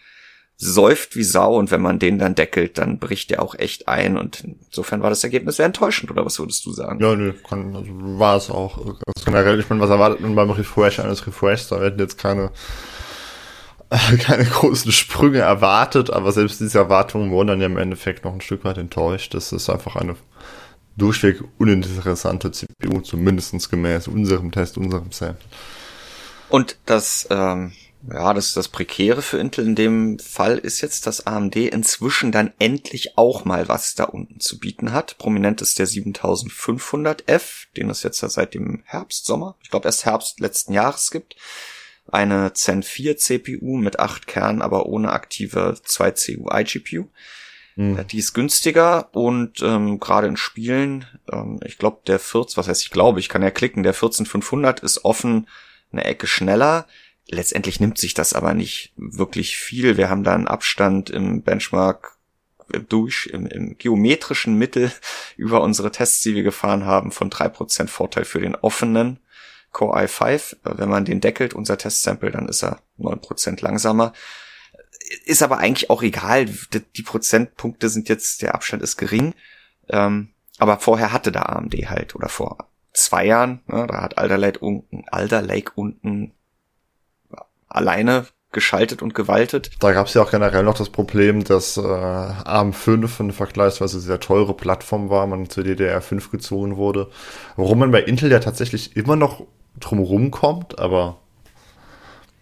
säuft 0.58 1.16
wie 1.16 1.22
Sau 1.22 1.56
und 1.58 1.70
wenn 1.70 1.82
man 1.82 1.98
den 1.98 2.18
dann 2.18 2.34
deckelt, 2.34 2.78
dann 2.78 2.98
bricht 2.98 3.30
der 3.30 3.42
auch 3.42 3.54
echt 3.54 3.88
ein 3.88 4.16
und 4.16 4.42
insofern 4.68 5.02
war 5.02 5.10
das 5.10 5.22
Ergebnis 5.22 5.56
sehr 5.56 5.66
enttäuschend, 5.66 6.10
oder 6.10 6.24
was 6.24 6.38
würdest 6.38 6.64
du 6.64 6.72
sagen? 6.72 6.98
Ja, 7.00 7.14
nö, 7.14 7.34
kann, 7.46 7.76
also 7.76 7.90
war 8.18 8.36
es 8.36 8.50
auch. 8.50 8.78
Also 8.78 8.98
generell, 9.24 9.60
ich 9.60 9.68
meine, 9.68 9.82
was 9.82 9.90
erwartet 9.90 10.20
man 10.20 10.34
beim 10.34 10.50
Refresh 10.50 11.00
eines 11.00 11.26
Refreshs? 11.26 11.68
Da 11.68 11.80
werden 11.80 11.98
jetzt 11.98 12.16
keine, 12.16 12.52
keine 14.20 14.44
großen 14.44 14.92
Sprünge 14.92 15.40
erwartet, 15.40 16.10
aber 16.10 16.32
selbst 16.32 16.58
diese 16.60 16.78
Erwartungen 16.78 17.30
wurden 17.30 17.48
dann 17.48 17.60
ja 17.60 17.66
im 17.66 17.76
Endeffekt 17.76 18.24
noch 18.24 18.32
ein 18.32 18.40
Stück 18.40 18.64
weit 18.64 18.78
enttäuscht. 18.78 19.34
Das 19.34 19.52
ist 19.52 19.68
einfach 19.68 19.96
eine 19.96 20.16
durchweg 20.96 21.42
uninteressante 21.58 22.50
CPU, 22.50 23.02
zumindest 23.02 23.70
gemäß 23.70 24.08
unserem 24.08 24.50
Test, 24.52 24.78
unserem 24.78 25.12
Sample. 25.12 25.44
Und 26.48 26.78
das, 26.86 27.26
ähm, 27.30 27.72
ja, 28.12 28.34
das, 28.34 28.52
das 28.52 28.68
Prekäre 28.68 29.22
für 29.22 29.38
Intel 29.38 29.64
in 29.64 29.74
dem 29.74 30.18
Fall 30.18 30.58
ist 30.58 30.80
jetzt, 30.80 31.06
dass 31.06 31.26
AMD 31.26 31.56
inzwischen 31.56 32.32
dann 32.32 32.52
endlich 32.58 33.16
auch 33.18 33.44
mal 33.44 33.68
was 33.68 33.94
da 33.94 34.04
unten 34.04 34.40
zu 34.40 34.58
bieten 34.58 34.92
hat. 34.92 35.18
Prominent 35.18 35.62
ist 35.62 35.78
der 35.78 35.88
7500F, 35.88 37.66
den 37.76 37.90
es 37.90 38.02
jetzt 38.02 38.18
seit 38.18 38.54
dem 38.54 38.82
Herbst, 38.84 39.26
Sommer, 39.26 39.56
ich 39.62 39.70
glaube 39.70 39.86
erst 39.86 40.04
Herbst 40.04 40.40
letzten 40.40 40.72
Jahres 40.72 41.10
gibt. 41.10 41.36
Eine 42.10 42.52
Zen 42.52 42.84
4 42.84 43.16
CPU 43.16 43.76
mit 43.76 43.98
8 43.98 44.28
Kernen, 44.28 44.62
aber 44.62 44.86
ohne 44.86 45.10
aktive 45.10 45.76
2 45.82 46.10
CU 46.12 46.48
iGPU. 46.52 47.08
Mhm. 47.74 48.06
Die 48.06 48.18
ist 48.18 48.32
günstiger 48.32 49.08
und 49.12 49.60
ähm, 49.62 49.98
gerade 49.98 50.28
in 50.28 50.36
Spielen, 50.36 51.06
ähm, 51.30 51.60
ich 51.64 51.78
glaube 51.78 52.02
der 52.06 52.18
14, 52.18 52.56
was 52.56 52.68
heißt 52.68 52.82
ich 52.82 52.90
glaube, 52.90 53.20
ich 53.20 53.28
kann 53.28 53.42
ja 53.42 53.50
klicken, 53.50 53.82
der 53.82 53.92
14500 53.92 54.80
ist 54.80 55.04
offen 55.04 55.46
eine 55.92 56.04
Ecke 56.04 56.26
schneller 56.26 56.86
letztendlich 57.28 57.80
nimmt 57.80 57.98
sich 57.98 58.14
das 58.14 58.32
aber 58.32 58.54
nicht 58.54 58.92
wirklich 58.96 59.56
viel. 59.56 59.96
Wir 59.96 60.08
haben 60.08 60.24
da 60.24 60.34
einen 60.34 60.48
Abstand 60.48 61.10
im 61.10 61.42
Benchmark 61.42 62.16
durch, 62.88 63.28
im, 63.32 63.46
im 63.46 63.78
geometrischen 63.78 64.54
Mittel 64.54 64.92
über 65.36 65.60
unsere 65.62 65.90
Tests, 65.90 66.22
die 66.22 66.34
wir 66.34 66.42
gefahren 66.42 66.84
haben, 66.84 67.12
von 67.12 67.30
drei 67.30 67.48
Prozent 67.48 67.90
Vorteil 67.90 68.24
für 68.24 68.40
den 68.40 68.54
offenen 68.54 69.18
Core 69.72 70.04
i5. 70.04 70.56
Wenn 70.62 70.88
man 70.88 71.04
den 71.04 71.20
deckelt, 71.20 71.54
unser 71.54 71.78
Testsample, 71.78 72.30
dann 72.30 72.48
ist 72.48 72.62
er 72.62 72.80
neun 72.96 73.20
Prozent 73.20 73.60
langsamer. 73.60 74.12
Ist 75.24 75.42
aber 75.42 75.58
eigentlich 75.58 75.90
auch 75.90 76.02
egal. 76.02 76.46
Die 76.46 77.02
Prozentpunkte 77.02 77.88
sind 77.88 78.08
jetzt, 78.08 78.42
der 78.42 78.54
Abstand 78.54 78.82
ist 78.82 78.96
gering. 78.96 79.34
Ähm, 79.88 80.30
aber 80.58 80.78
vorher 80.78 81.12
hatte 81.12 81.30
da 81.30 81.42
AMD 81.42 81.74
halt, 81.88 82.14
oder 82.14 82.28
vor 82.28 82.68
zwei 82.92 83.26
Jahren, 83.26 83.60
ne, 83.66 83.86
da 83.86 84.00
hat 84.00 84.18
Alder 84.18 84.38
Lake 84.38 84.58
unten, 84.58 85.04
Alder 85.08 85.42
Lake 85.42 85.72
unten 85.74 86.32
alleine 87.68 88.26
geschaltet 88.52 89.02
und 89.02 89.14
gewaltet. 89.14 89.70
Da 89.80 89.92
gab 89.92 90.06
es 90.06 90.14
ja 90.14 90.22
auch 90.22 90.30
generell 90.30 90.62
noch 90.62 90.78
das 90.78 90.88
Problem, 90.88 91.44
dass 91.44 91.76
äh, 91.76 91.80
ARM5 91.80 93.20
eine 93.20 93.32
vergleichsweise 93.32 94.00
sehr 94.00 94.20
teure 94.20 94.54
Plattform 94.54 95.10
war, 95.10 95.26
man 95.26 95.50
zur 95.50 95.64
DDR5 95.64 96.30
gezogen 96.30 96.76
wurde. 96.76 97.10
Warum 97.56 97.80
man 97.80 97.90
bei 97.90 98.02
Intel 98.02 98.30
ja 98.30 98.38
tatsächlich 98.38 98.96
immer 98.96 99.16
noch 99.16 99.44
drumherum 99.78 100.30
kommt, 100.30 100.78
aber 100.78 101.18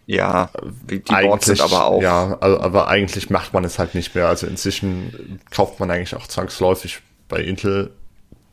ja, 0.07 0.51
die, 0.89 1.03
die 1.03 1.13
Boards 1.13 1.47
sind 1.47 1.61
aber 1.61 1.87
auch. 1.87 2.03
Ja, 2.03 2.37
also, 2.41 2.61
aber 2.61 2.89
eigentlich 2.89 3.31
macht 3.31 3.55
man 3.55 3.65
es 3.65 3.79
halt 3.79 3.95
nicht 3.95 4.15
mehr. 4.15 4.29
Also 4.29 4.47
inzwischen 4.47 5.41
kauft 5.51 5.81
man 5.81 5.91
eigentlich 5.91 6.15
auch 6.15 6.27
zwangsläufig 6.27 7.01
bei 7.29 7.41
Intel 7.41 7.91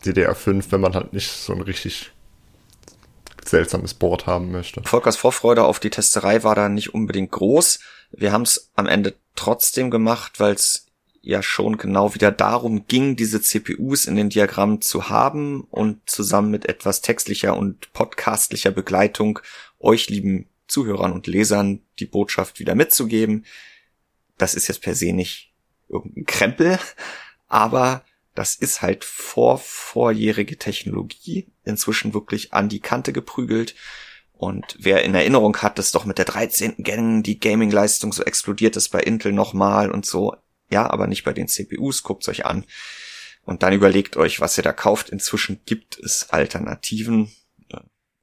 DDR5, 0.05 0.65
wenn 0.69 0.81
man 0.81 0.95
halt 0.95 1.13
nicht 1.13 1.29
so 1.29 1.53
ein 1.53 1.61
richtig 1.61 2.11
seltsames 3.47 3.93
Board 3.93 4.25
haben 4.27 4.51
möchte. 4.51 4.81
Volkers 4.83 5.17
Vorfreude 5.17 5.63
auf 5.63 5.79
die 5.79 5.89
Testerei 5.89 6.43
war 6.43 6.55
da 6.55 6.69
nicht 6.69 6.93
unbedingt 6.93 7.31
groß. 7.31 7.79
Wir 8.11 8.31
haben 8.31 8.43
es 8.43 8.71
am 8.75 8.87
Ende 8.87 9.15
trotzdem 9.35 9.89
gemacht, 9.89 10.39
weil 10.39 10.53
es 10.53 10.87
ja 11.21 11.43
schon 11.43 11.77
genau 11.77 12.15
wieder 12.15 12.31
darum 12.31 12.87
ging, 12.87 13.15
diese 13.15 13.41
CPUs 13.41 14.05
in 14.05 14.15
den 14.15 14.29
Diagrammen 14.29 14.81
zu 14.81 15.09
haben 15.09 15.61
und 15.69 16.01
zusammen 16.09 16.49
mit 16.49 16.65
etwas 16.65 17.01
textlicher 17.01 17.55
und 17.55 17.93
podcastlicher 17.93 18.71
Begleitung 18.71 19.39
euch 19.79 20.09
lieben 20.09 20.47
Zuhörern 20.67 21.11
und 21.11 21.27
Lesern 21.27 21.81
die 21.99 22.05
Botschaft 22.05 22.59
wieder 22.59 22.75
mitzugeben. 22.75 23.45
Das 24.37 24.55
ist 24.55 24.67
jetzt 24.67 24.81
per 24.81 24.95
se 24.95 25.13
nicht 25.13 25.53
irgendein 25.89 26.25
Krempel, 26.25 26.79
aber 27.47 28.03
das 28.33 28.55
ist 28.55 28.81
halt 28.81 29.03
vor 29.03 29.57
vorjährige 29.57 30.57
Technologie, 30.57 31.47
inzwischen 31.71 32.13
wirklich 32.13 32.53
an 32.53 32.69
die 32.69 32.79
Kante 32.79 33.13
geprügelt. 33.13 33.75
Und 34.33 34.75
wer 34.79 35.03
in 35.03 35.13
Erinnerung 35.13 35.57
hat, 35.57 35.77
dass 35.77 35.91
doch 35.91 36.05
mit 36.05 36.17
der 36.17 36.25
13. 36.25 36.75
Gen 36.79 37.23
die 37.23 37.39
Gaming-Leistung 37.39 38.13
so 38.13 38.23
explodiert 38.23 38.75
ist 38.75 38.89
bei 38.89 38.99
Intel 38.99 39.33
nochmal 39.33 39.91
und 39.91 40.05
so. 40.05 40.35
Ja, 40.69 40.89
aber 40.89 41.07
nicht 41.07 41.23
bei 41.23 41.33
den 41.33 41.47
CPUs, 41.47 42.03
guckt's 42.03 42.29
euch 42.29 42.45
an. 42.45 42.65
Und 43.43 43.63
dann 43.63 43.73
überlegt 43.73 44.17
euch, 44.17 44.39
was 44.39 44.57
ihr 44.57 44.63
da 44.63 44.73
kauft. 44.73 45.09
Inzwischen 45.09 45.61
gibt 45.65 45.99
es 45.99 46.29
Alternativen. 46.29 47.31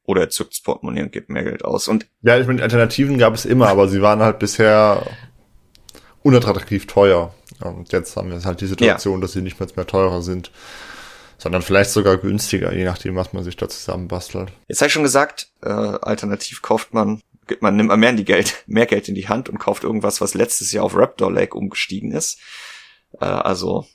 Oder 0.04 0.22
ihr 0.22 0.30
zückt 0.30 0.64
Portemonnaie 0.64 1.02
und 1.02 1.12
gebt 1.12 1.28
mehr 1.28 1.44
Geld 1.44 1.64
aus. 1.64 1.86
Und 1.86 2.06
ja, 2.22 2.38
ich 2.38 2.46
meine, 2.46 2.62
Alternativen 2.62 3.18
gab 3.18 3.34
es 3.34 3.44
immer, 3.44 3.68
aber 3.68 3.88
sie 3.88 4.00
waren 4.00 4.20
halt 4.20 4.38
bisher 4.38 5.06
unattraktiv 6.22 6.86
teuer. 6.86 7.34
Und 7.60 7.92
jetzt 7.92 8.16
haben 8.16 8.30
wir 8.30 8.42
halt 8.42 8.60
die 8.60 8.66
Situation, 8.66 9.16
ja. 9.16 9.20
dass 9.20 9.32
sie 9.32 9.42
nicht 9.42 9.60
mehr, 9.60 9.68
mehr 9.76 9.86
teurer 9.86 10.22
sind, 10.22 10.50
sondern 11.38 11.62
vielleicht 11.62 11.90
sogar 11.90 12.18
günstiger, 12.18 12.74
je 12.74 12.84
nachdem, 12.84 13.16
was 13.16 13.32
man 13.32 13.44
sich 13.44 13.56
da 13.56 13.68
zusammenbastelt. 13.68 14.52
Jetzt 14.66 14.80
habe 14.80 14.88
ich 14.88 14.92
schon 14.92 15.02
gesagt, 15.04 15.52
äh, 15.62 15.68
alternativ 15.68 16.62
kauft 16.62 16.92
man, 16.92 17.22
gibt 17.46 17.62
man, 17.62 17.76
nimmt 17.76 17.88
man 17.88 18.00
mehr, 18.00 18.10
in 18.10 18.16
die 18.16 18.24
Geld, 18.24 18.62
mehr 18.66 18.86
Geld 18.86 19.08
in 19.08 19.14
die 19.14 19.28
Hand 19.28 19.48
und 19.48 19.58
kauft 19.58 19.84
irgendwas, 19.84 20.20
was 20.20 20.34
letztes 20.34 20.72
Jahr 20.72 20.84
auf 20.84 20.96
Raptor 20.96 21.32
Lake 21.32 21.56
umgestiegen 21.56 22.12
ist. 22.12 22.38
Äh, 23.20 23.24
also 23.24 23.86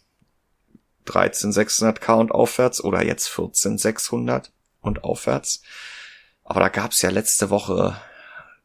13600K 1.05 2.13
und 2.13 2.31
aufwärts 2.31 2.83
oder 2.83 3.03
jetzt 3.03 3.27
14600 3.27 4.51
und 4.81 5.03
aufwärts. 5.03 5.61
Aber 6.45 6.61
da 6.61 6.69
gab's 6.69 7.01
ja 7.01 7.09
letzte 7.09 7.49
Woche 7.49 7.97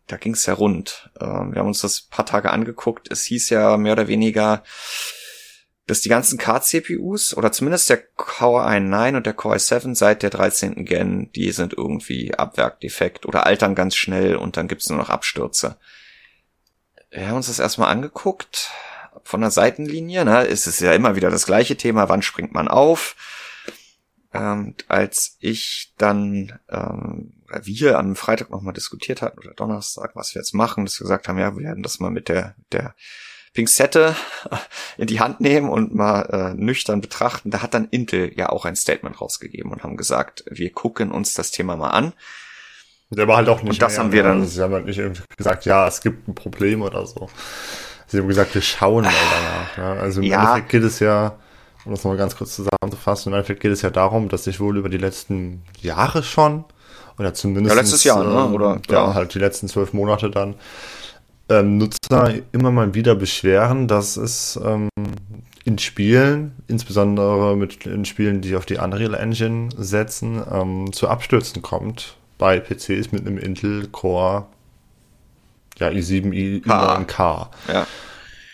da 0.08 0.16
ging 0.16 0.32
es 0.32 0.46
ja 0.46 0.54
rund. 0.54 1.10
Ähm, 1.20 1.52
wir 1.52 1.60
haben 1.60 1.68
uns 1.68 1.82
das 1.82 2.00
paar 2.00 2.26
Tage 2.26 2.50
angeguckt. 2.50 3.10
Es 3.12 3.24
hieß 3.24 3.50
ja 3.50 3.76
mehr 3.76 3.92
oder 3.92 4.08
weniger, 4.08 4.64
dass 5.88 6.02
die 6.02 6.10
ganzen 6.10 6.38
Card-CPUs 6.38 7.34
oder 7.34 7.50
zumindest 7.50 7.88
der 7.88 7.96
Core 7.96 8.66
i9 8.68 9.16
und 9.16 9.26
der 9.26 9.32
Core 9.32 9.56
i7 9.56 9.94
seit 9.94 10.22
der 10.22 10.30
13. 10.30 10.84
Gen, 10.84 11.32
die 11.32 11.50
sind 11.50 11.72
irgendwie 11.72 12.34
abwerkdefekt 12.34 13.24
oder 13.24 13.46
altern 13.46 13.74
ganz 13.74 13.96
schnell 13.96 14.36
und 14.36 14.56
dann 14.56 14.68
gibt's 14.68 14.88
nur 14.90 14.98
noch 14.98 15.08
Abstürze. 15.08 15.76
Wir 17.10 17.28
haben 17.28 17.36
uns 17.36 17.46
das 17.46 17.58
erstmal 17.58 17.90
angeguckt 17.90 18.70
von 19.22 19.40
der 19.40 19.50
Seitenlinie. 19.50 20.26
Ne? 20.26 20.46
Es 20.46 20.66
ist 20.66 20.80
ja 20.80 20.92
immer 20.92 21.16
wieder 21.16 21.30
das 21.30 21.46
gleiche 21.46 21.76
Thema, 21.76 22.10
wann 22.10 22.22
springt 22.22 22.52
man 22.52 22.68
auf? 22.68 23.16
Ähm, 24.34 24.74
als 24.88 25.38
ich 25.40 25.94
dann 25.96 26.58
ähm, 26.68 27.32
wir 27.62 27.98
am 27.98 28.14
Freitag 28.14 28.50
nochmal 28.50 28.74
diskutiert 28.74 29.22
hatten 29.22 29.38
oder 29.38 29.54
Donnerstag, 29.54 30.14
was 30.14 30.34
wir 30.34 30.42
jetzt 30.42 30.52
machen, 30.52 30.84
dass 30.84 31.00
wir 31.00 31.04
gesagt 31.04 31.28
haben, 31.28 31.38
ja, 31.38 31.56
wir 31.56 31.64
werden 31.64 31.82
das 31.82 31.98
mal 31.98 32.10
mit 32.10 32.28
der, 32.28 32.54
der 32.72 32.94
Pinzette 33.54 34.14
in 34.96 35.06
die 35.06 35.20
Hand 35.20 35.40
nehmen 35.40 35.68
und 35.68 35.94
mal 35.94 36.22
äh, 36.22 36.54
nüchtern 36.54 37.00
betrachten. 37.00 37.50
Da 37.50 37.62
hat 37.62 37.74
dann 37.74 37.88
Intel 37.90 38.32
ja 38.36 38.48
auch 38.48 38.64
ein 38.64 38.76
Statement 38.76 39.20
rausgegeben 39.20 39.72
und 39.72 39.82
haben 39.82 39.96
gesagt, 39.96 40.44
wir 40.50 40.72
gucken 40.72 41.10
uns 41.10 41.34
das 41.34 41.50
Thema 41.50 41.76
mal 41.76 41.90
an. 41.90 42.12
Der 43.10 43.26
war 43.26 43.38
halt 43.38 43.48
auch 43.48 43.62
nicht. 43.62 43.72
Und 43.72 43.82
das 43.82 43.92
mehr, 43.92 44.00
haben 44.00 44.12
wir 44.12 44.22
dann. 44.22 44.40
Also 44.40 44.50
sie 44.50 44.62
haben 44.62 44.74
halt 44.74 44.86
nicht 44.86 44.98
irgendwie 44.98 45.22
gesagt, 45.36 45.64
ja, 45.64 45.88
es 45.88 46.00
gibt 46.00 46.28
ein 46.28 46.34
Problem 46.34 46.82
oder 46.82 47.06
so. 47.06 47.28
Sie 48.06 48.18
haben 48.18 48.28
gesagt, 48.28 48.54
wir 48.54 48.62
schauen 48.62 49.04
mal 49.04 49.12
danach. 49.30 49.78
Ja. 49.78 50.00
Also 50.00 50.20
im 50.20 50.26
ja. 50.26 50.40
Endeffekt 50.40 50.68
geht 50.70 50.82
es 50.82 51.00
ja, 51.00 51.38
um 51.84 51.92
das 51.92 52.04
mal 52.04 52.16
ganz 52.16 52.36
kurz 52.36 52.54
zusammenzufassen, 52.54 53.32
im 53.32 53.36
Endeffekt 53.36 53.60
geht 53.60 53.72
es 53.72 53.82
ja 53.82 53.90
darum, 53.90 54.28
dass 54.28 54.44
sich 54.44 54.60
wohl 54.60 54.76
über 54.76 54.88
die 54.88 54.98
letzten 54.98 55.62
Jahre 55.80 56.22
schon 56.22 56.64
oder 57.18 57.34
zumindest 57.34 57.74
ja, 57.74 57.80
letztes 57.80 58.04
Jahr, 58.04 58.24
ne? 58.24 58.54
oder 58.54 58.80
ja, 58.88 59.08
ja, 59.08 59.14
halt 59.14 59.34
die 59.34 59.38
letzten 59.38 59.68
zwölf 59.68 59.92
Monate 59.92 60.30
dann 60.30 60.54
ähm, 61.48 61.78
Nutzer 61.78 62.34
immer 62.52 62.70
mal 62.70 62.94
wieder 62.94 63.14
beschweren, 63.14 63.88
dass 63.88 64.16
es 64.16 64.58
ähm, 64.62 64.88
in 65.64 65.78
Spielen, 65.78 66.52
insbesondere 66.66 67.56
mit 67.56 67.86
in 67.86 68.04
Spielen, 68.04 68.40
die 68.40 68.56
auf 68.56 68.66
die 68.66 68.76
Unreal 68.76 69.14
Engine 69.14 69.68
setzen, 69.76 70.42
ähm, 70.50 70.92
zu 70.92 71.08
Abstürzen 71.08 71.62
kommt 71.62 72.16
bei 72.38 72.60
PCs 72.60 73.12
mit 73.12 73.26
einem 73.26 73.38
Intel 73.38 73.88
Core 73.88 74.46
ja, 75.78 75.88
i7, 75.88 76.64
i9K. 76.64 77.48
Ja. 77.72 77.86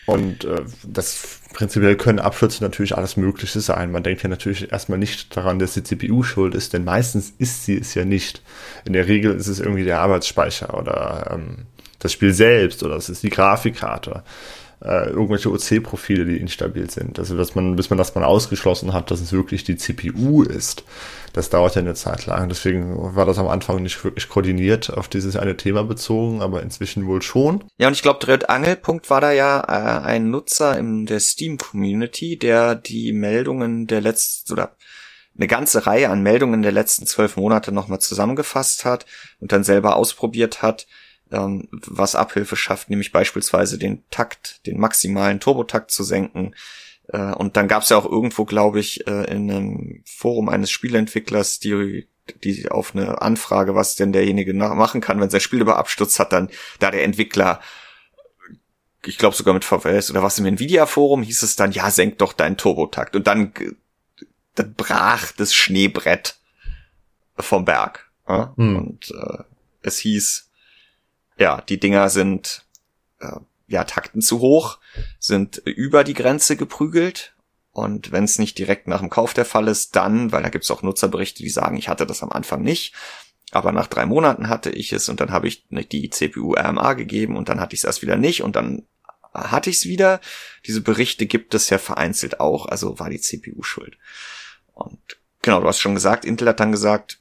Und 0.06 0.44
äh, 0.44 0.62
das 0.86 1.40
prinzipiell 1.54 1.96
können 1.96 2.18
Abstürze 2.18 2.62
natürlich 2.62 2.96
alles 2.96 3.16
Mögliche 3.16 3.60
sein. 3.60 3.90
Man 3.90 4.02
denkt 4.02 4.22
ja 4.22 4.28
natürlich 4.28 4.70
erstmal 4.70 4.98
nicht 4.98 5.34
daran, 5.34 5.58
dass 5.58 5.74
die 5.74 5.82
CPU 5.82 6.22
schuld 6.22 6.54
ist, 6.54 6.74
denn 6.74 6.84
meistens 6.84 7.32
ist 7.38 7.64
sie 7.64 7.78
es 7.78 7.94
ja 7.94 8.04
nicht. 8.04 8.42
In 8.84 8.92
der 8.92 9.08
Regel 9.08 9.34
ist 9.34 9.46
es 9.46 9.60
irgendwie 9.60 9.84
der 9.84 10.00
Arbeitsspeicher 10.00 10.76
oder 10.76 11.30
ähm, 11.32 11.66
das 12.04 12.12
Spiel 12.12 12.32
selbst 12.32 12.82
oder 12.82 12.96
es 12.96 13.08
ist 13.08 13.22
die 13.22 13.30
Grafikkarte 13.30 14.22
äh, 14.84 15.08
irgendwelche 15.08 15.50
OC-Profile, 15.50 16.26
die 16.26 16.36
instabil 16.36 16.90
sind. 16.90 17.18
Also 17.18 17.36
dass 17.36 17.54
man, 17.54 17.74
bis 17.74 17.90
man 17.90 17.98
das 17.98 18.14
mal 18.14 18.24
ausgeschlossen 18.24 18.92
hat, 18.92 19.10
dass 19.10 19.20
es 19.20 19.32
wirklich 19.32 19.64
die 19.64 19.76
CPU 19.76 20.42
ist, 20.42 20.84
das 21.32 21.50
dauert 21.50 21.74
ja 21.74 21.80
eine 21.80 21.94
Zeit 21.94 22.26
lang. 22.26 22.48
Deswegen 22.48 23.16
war 23.16 23.24
das 23.24 23.38
am 23.38 23.48
Anfang 23.48 23.82
nicht 23.82 24.04
wirklich 24.04 24.28
koordiniert 24.28 24.92
auf 24.92 25.08
dieses 25.08 25.36
eine 25.36 25.56
Thema 25.56 25.84
bezogen, 25.84 26.42
aber 26.42 26.62
inzwischen 26.62 27.06
wohl 27.06 27.22
schon. 27.22 27.64
Ja, 27.78 27.88
und 27.88 27.94
ich 27.94 28.02
glaube, 28.02 28.24
der 28.24 28.50
Angelpunkt 28.50 29.08
war 29.10 29.20
da 29.20 29.32
ja 29.32 29.60
äh, 29.60 30.04
ein 30.04 30.30
Nutzer 30.30 30.78
in 30.78 31.06
der 31.06 31.20
Steam-Community, 31.20 32.38
der 32.38 32.74
die 32.74 33.12
Meldungen 33.12 33.86
der 33.86 34.02
letzten 34.02 34.52
oder 34.52 34.76
eine 35.36 35.48
ganze 35.48 35.86
Reihe 35.86 36.10
an 36.10 36.22
Meldungen 36.22 36.62
der 36.62 36.70
letzten 36.70 37.06
zwölf 37.06 37.36
Monate 37.36 37.72
nochmal 37.72 37.98
zusammengefasst 37.98 38.84
hat 38.84 39.04
und 39.40 39.50
dann 39.50 39.64
selber 39.64 39.96
ausprobiert 39.96 40.62
hat, 40.62 40.86
ähm, 41.30 41.68
was 41.70 42.14
Abhilfe 42.14 42.56
schafft, 42.56 42.90
nämlich 42.90 43.12
beispielsweise 43.12 43.78
den 43.78 44.02
Takt, 44.10 44.66
den 44.66 44.78
maximalen 44.78 45.40
Turbotakt 45.40 45.90
zu 45.90 46.04
senken. 46.04 46.54
Äh, 47.08 47.32
und 47.32 47.56
dann 47.56 47.68
gab 47.68 47.82
es 47.82 47.88
ja 47.88 47.96
auch 47.96 48.10
irgendwo, 48.10 48.44
glaube 48.44 48.80
ich, 48.80 49.06
äh, 49.06 49.24
in 49.24 49.50
einem 49.50 50.02
Forum 50.04 50.48
eines 50.48 50.70
Spieleentwicklers, 50.70 51.58
die 51.60 52.08
die 52.42 52.70
auf 52.70 52.94
eine 52.94 53.20
Anfrage, 53.20 53.74
was 53.74 53.96
denn 53.96 54.12
derjenige 54.12 54.54
machen 54.54 55.02
kann, 55.02 55.20
wenn 55.20 55.28
sein 55.28 55.42
Spiel 55.42 55.60
über 55.60 55.76
Absturz 55.76 56.18
hat, 56.18 56.32
dann 56.32 56.48
da 56.78 56.90
der 56.90 57.04
Entwickler 57.04 57.60
ich 59.06 59.18
glaube 59.18 59.36
sogar 59.36 59.54
mit 59.54 59.64
VWS 59.64 60.10
oder 60.10 60.22
was 60.22 60.38
im 60.38 60.46
Nvidia-Forum 60.46 61.22
hieß 61.22 61.42
es 61.42 61.56
dann, 61.56 61.72
ja, 61.72 61.90
senk 61.90 62.18
doch 62.18 62.32
deinen 62.32 62.56
Turbotakt. 62.56 63.16
Und 63.16 63.26
dann, 63.26 63.52
dann 64.54 64.74
brach 64.74 65.32
das 65.32 65.54
Schneebrett 65.54 66.36
vom 67.36 67.64
Berg. 67.64 68.10
Ja? 68.28 68.54
Hm. 68.56 68.76
Und 68.76 69.10
äh, 69.10 69.42
es 69.82 69.98
hieß, 69.98 70.50
ja, 71.38 71.60
die 71.62 71.80
Dinger 71.80 72.08
sind 72.08 72.64
äh, 73.20 73.40
ja 73.66 73.84
Takten 73.84 74.20
zu 74.20 74.40
hoch, 74.40 74.78
sind 75.18 75.58
über 75.58 76.04
die 76.04 76.14
Grenze 76.14 76.56
geprügelt. 76.56 77.34
Und 77.72 78.12
wenn 78.12 78.24
es 78.24 78.38
nicht 78.38 78.56
direkt 78.56 78.86
nach 78.86 79.00
dem 79.00 79.10
Kauf 79.10 79.34
der 79.34 79.44
Fall 79.44 79.66
ist, 79.66 79.96
dann, 79.96 80.30
weil 80.30 80.44
da 80.44 80.48
gibt's 80.48 80.70
auch 80.70 80.82
Nutzerberichte, 80.82 81.42
die 81.42 81.50
sagen, 81.50 81.76
ich 81.76 81.88
hatte 81.88 82.06
das 82.06 82.22
am 82.22 82.30
Anfang 82.30 82.62
nicht, 82.62 82.94
aber 83.50 83.72
nach 83.72 83.88
drei 83.88 84.06
Monaten 84.06 84.48
hatte 84.48 84.70
ich 84.70 84.92
es 84.92 85.08
und 85.08 85.20
dann 85.20 85.32
habe 85.32 85.48
ich 85.48 85.66
die 85.70 86.10
CPU 86.10 86.54
RMA 86.54 86.92
gegeben 86.94 87.36
und 87.36 87.48
dann 87.48 87.60
hatte 87.60 87.74
ich 87.74 87.80
es 87.80 87.84
erst 87.84 88.02
wieder 88.02 88.16
nicht 88.16 88.42
und 88.42 88.54
dann 88.54 88.86
hatte 89.32 89.70
ich 89.70 89.76
es 89.76 89.86
wieder. 89.86 90.20
Diese 90.66 90.80
Berichte 90.80 91.26
gibt 91.26 91.54
es 91.54 91.68
ja 91.68 91.78
vereinzelt 91.78 92.38
auch, 92.38 92.66
also 92.66 93.00
war 93.00 93.10
die 93.10 93.20
CPU 93.20 93.62
schuld. 93.62 93.98
Und 94.72 94.98
genau, 95.42 95.60
du 95.60 95.66
hast 95.66 95.80
schon 95.80 95.94
gesagt, 95.94 96.24
Intel 96.24 96.48
hat 96.48 96.60
dann 96.60 96.72
gesagt, 96.72 97.18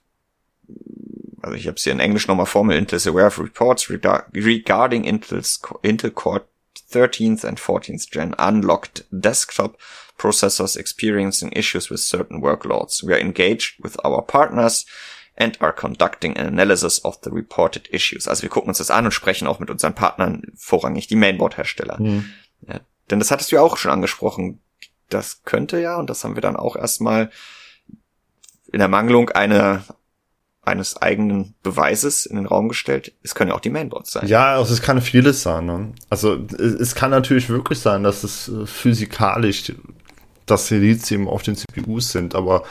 also 1.43 1.55
ich 1.55 1.67
habe 1.67 1.75
es 1.75 1.83
hier 1.83 1.93
in 1.93 1.99
Englisch 1.99 2.27
nochmal 2.27 2.45
Formel, 2.45 2.77
Intel 2.77 2.95
is 2.95 3.05
aware 3.05 3.27
of 3.27 3.37
reports 3.37 3.89
regarding 3.89 5.03
Intel's, 5.03 5.61
Intel 5.83 6.11
Core 6.11 6.45
13th 6.91 7.45
and 7.45 7.59
14th 7.59 8.09
Gen 8.09 8.33
unlocked 8.37 9.05
desktop 9.11 9.77
processors 10.17 10.77
experiencing 10.77 11.51
issues 11.51 11.89
with 11.89 11.99
certain 11.99 12.41
workloads. 12.41 13.05
We 13.05 13.13
are 13.13 13.19
engaged 13.19 13.83
with 13.83 13.97
our 14.05 14.21
partners 14.21 14.85
and 15.35 15.59
are 15.61 15.73
conducting 15.73 16.37
an 16.37 16.47
analysis 16.47 17.03
of 17.03 17.19
the 17.23 17.31
reported 17.31 17.89
issues. 17.91 18.27
Also 18.27 18.43
wir 18.43 18.49
gucken 18.49 18.69
uns 18.69 18.77
das 18.77 18.91
an 18.91 19.05
und 19.05 19.11
sprechen 19.11 19.47
auch 19.47 19.59
mit 19.59 19.69
unseren 19.69 19.95
Partnern, 19.95 20.43
vorrangig 20.55 21.07
die 21.07 21.15
Mainboard-Hersteller. 21.15 21.99
Mhm. 21.99 22.29
Ja, 22.67 22.79
denn 23.09 23.19
das 23.19 23.31
hattest 23.31 23.51
du 23.51 23.57
ja 23.57 23.61
auch 23.61 23.75
schon 23.75 23.91
angesprochen. 23.91 24.61
Das 25.09 25.43
könnte 25.43 25.81
ja, 25.81 25.97
und 25.97 26.09
das 26.09 26.23
haben 26.23 26.35
wir 26.35 26.41
dann 26.41 26.55
auch 26.55 26.75
erstmal 26.75 27.31
in 28.71 28.79
der 28.79 28.87
Mangelung 28.87 29.29
einer 29.29 29.83
eines 30.65 31.01
eigenen 31.01 31.55
Beweises 31.61 32.25
in 32.25 32.37
den 32.37 32.45
Raum 32.45 32.69
gestellt. 32.69 33.13
Es 33.21 33.35
können 33.35 33.49
ja 33.49 33.55
auch 33.55 33.61
die 33.61 33.69
Mainboards 33.69 34.11
sein. 34.11 34.27
Ja, 34.27 34.55
also 34.55 34.73
es 34.73 34.81
kann 34.81 35.01
vieles 35.01 35.43
sein. 35.43 35.65
Ne? 35.65 35.93
Also 36.09 36.35
es 36.35 36.95
kann 36.95 37.11
natürlich 37.11 37.49
wirklich 37.49 37.79
sein, 37.79 38.03
dass 38.03 38.23
es 38.23 38.47
äh, 38.47 38.65
physikalisch 38.65 39.73
das 40.45 40.67
Silizium 40.67 41.27
auf 41.27 41.43
den 41.43 41.55
CPUs 41.55 42.11
sind, 42.11 42.35
aber 42.35 42.63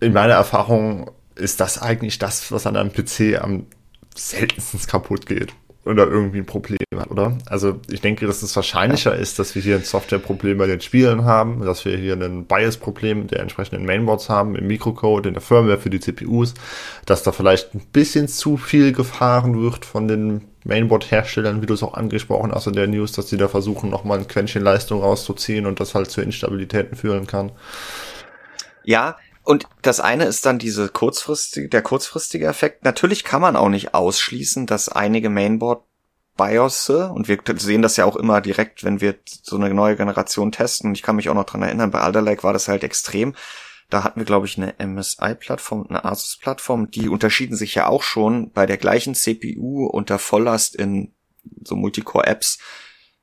in 0.00 0.12
meiner 0.12 0.34
Erfahrung 0.34 1.10
ist 1.34 1.60
das 1.60 1.80
eigentlich 1.80 2.18
das, 2.18 2.52
was 2.52 2.66
an 2.66 2.76
einem 2.76 2.92
PC 2.92 3.40
am 3.40 3.66
seltensten 4.14 4.80
kaputt 4.86 5.26
geht 5.26 5.52
oder 5.84 6.06
irgendwie 6.06 6.38
ein 6.38 6.46
Problem 6.46 6.78
hat, 6.96 7.10
oder? 7.10 7.36
Also 7.46 7.80
ich 7.90 8.00
denke, 8.00 8.26
dass 8.26 8.42
es 8.42 8.56
wahrscheinlicher 8.56 9.14
ja. 9.14 9.20
ist, 9.20 9.38
dass 9.38 9.54
wir 9.54 9.62
hier 9.62 9.76
ein 9.76 9.84
Softwareproblem 9.84 10.56
bei 10.56 10.66
den 10.66 10.80
Spielen 10.80 11.24
haben, 11.24 11.64
dass 11.64 11.84
wir 11.84 11.96
hier 11.96 12.14
ein 12.14 12.46
Bias-Problem 12.46 13.26
der 13.26 13.40
entsprechenden 13.40 13.84
Mainboards 13.84 14.28
haben, 14.30 14.56
im 14.56 14.66
Mikrocode, 14.66 15.28
in 15.28 15.34
der 15.34 15.42
Firmware 15.42 15.78
für 15.78 15.90
die 15.90 16.00
CPUs, 16.00 16.54
dass 17.04 17.22
da 17.22 17.32
vielleicht 17.32 17.74
ein 17.74 17.82
bisschen 17.92 18.28
zu 18.28 18.56
viel 18.56 18.92
gefahren 18.92 19.60
wird 19.60 19.84
von 19.84 20.08
den 20.08 20.42
Mainboard-Herstellern, 20.64 21.60
wie 21.60 21.66
du 21.66 21.74
es 21.74 21.82
auch 21.82 21.94
angesprochen 21.94 22.52
hast 22.52 22.66
in 22.66 22.72
der 22.72 22.86
News, 22.86 23.12
dass 23.12 23.28
sie 23.28 23.36
da 23.36 23.48
versuchen, 23.48 23.90
nochmal 23.90 24.18
ein 24.18 24.28
Quäntchen 24.28 24.62
Leistung 24.62 25.02
rauszuziehen 25.02 25.66
und 25.66 25.80
das 25.80 25.94
halt 25.94 26.10
zu 26.10 26.22
Instabilitäten 26.22 26.96
führen 26.96 27.26
kann. 27.26 27.52
Ja, 28.84 29.16
und 29.44 29.66
das 29.82 30.00
eine 30.00 30.24
ist 30.24 30.46
dann 30.46 30.58
diese 30.58 30.88
kurzfristige, 30.88 31.68
der 31.68 31.82
kurzfristige 31.82 32.46
Effekt. 32.46 32.84
Natürlich 32.84 33.24
kann 33.24 33.42
man 33.42 33.56
auch 33.56 33.68
nicht 33.68 33.94
ausschließen, 33.94 34.66
dass 34.66 34.88
einige 34.88 35.30
Mainboard 35.30 35.84
BIOS, 36.36 36.90
und 36.90 37.28
wir 37.28 37.38
sehen 37.56 37.82
das 37.82 37.96
ja 37.96 38.06
auch 38.06 38.16
immer 38.16 38.40
direkt, 38.40 38.82
wenn 38.82 39.00
wir 39.00 39.14
so 39.42 39.56
eine 39.56 39.72
neue 39.72 39.96
Generation 39.96 40.50
testen. 40.50 40.94
Ich 40.94 41.02
kann 41.02 41.16
mich 41.16 41.28
auch 41.28 41.34
noch 41.34 41.44
dran 41.44 41.62
erinnern, 41.62 41.90
bei 41.90 42.00
Alder 42.00 42.22
Lake 42.22 42.42
war 42.42 42.52
das 42.52 42.66
halt 42.68 42.82
extrem. 42.82 43.34
Da 43.90 44.02
hatten 44.02 44.18
wir, 44.18 44.24
glaube 44.24 44.46
ich, 44.46 44.56
eine 44.56 44.74
MSI-Plattform, 44.84 45.86
eine 45.88 46.04
Asus-Plattform. 46.04 46.90
Die 46.90 47.08
unterschieden 47.08 47.54
sich 47.54 47.74
ja 47.74 47.86
auch 47.86 48.02
schon 48.02 48.50
bei 48.50 48.66
der 48.66 48.78
gleichen 48.78 49.14
CPU 49.14 49.86
unter 49.86 50.18
Volllast 50.18 50.74
in 50.74 51.12
so 51.62 51.76
Multicore-Apps. 51.76 52.58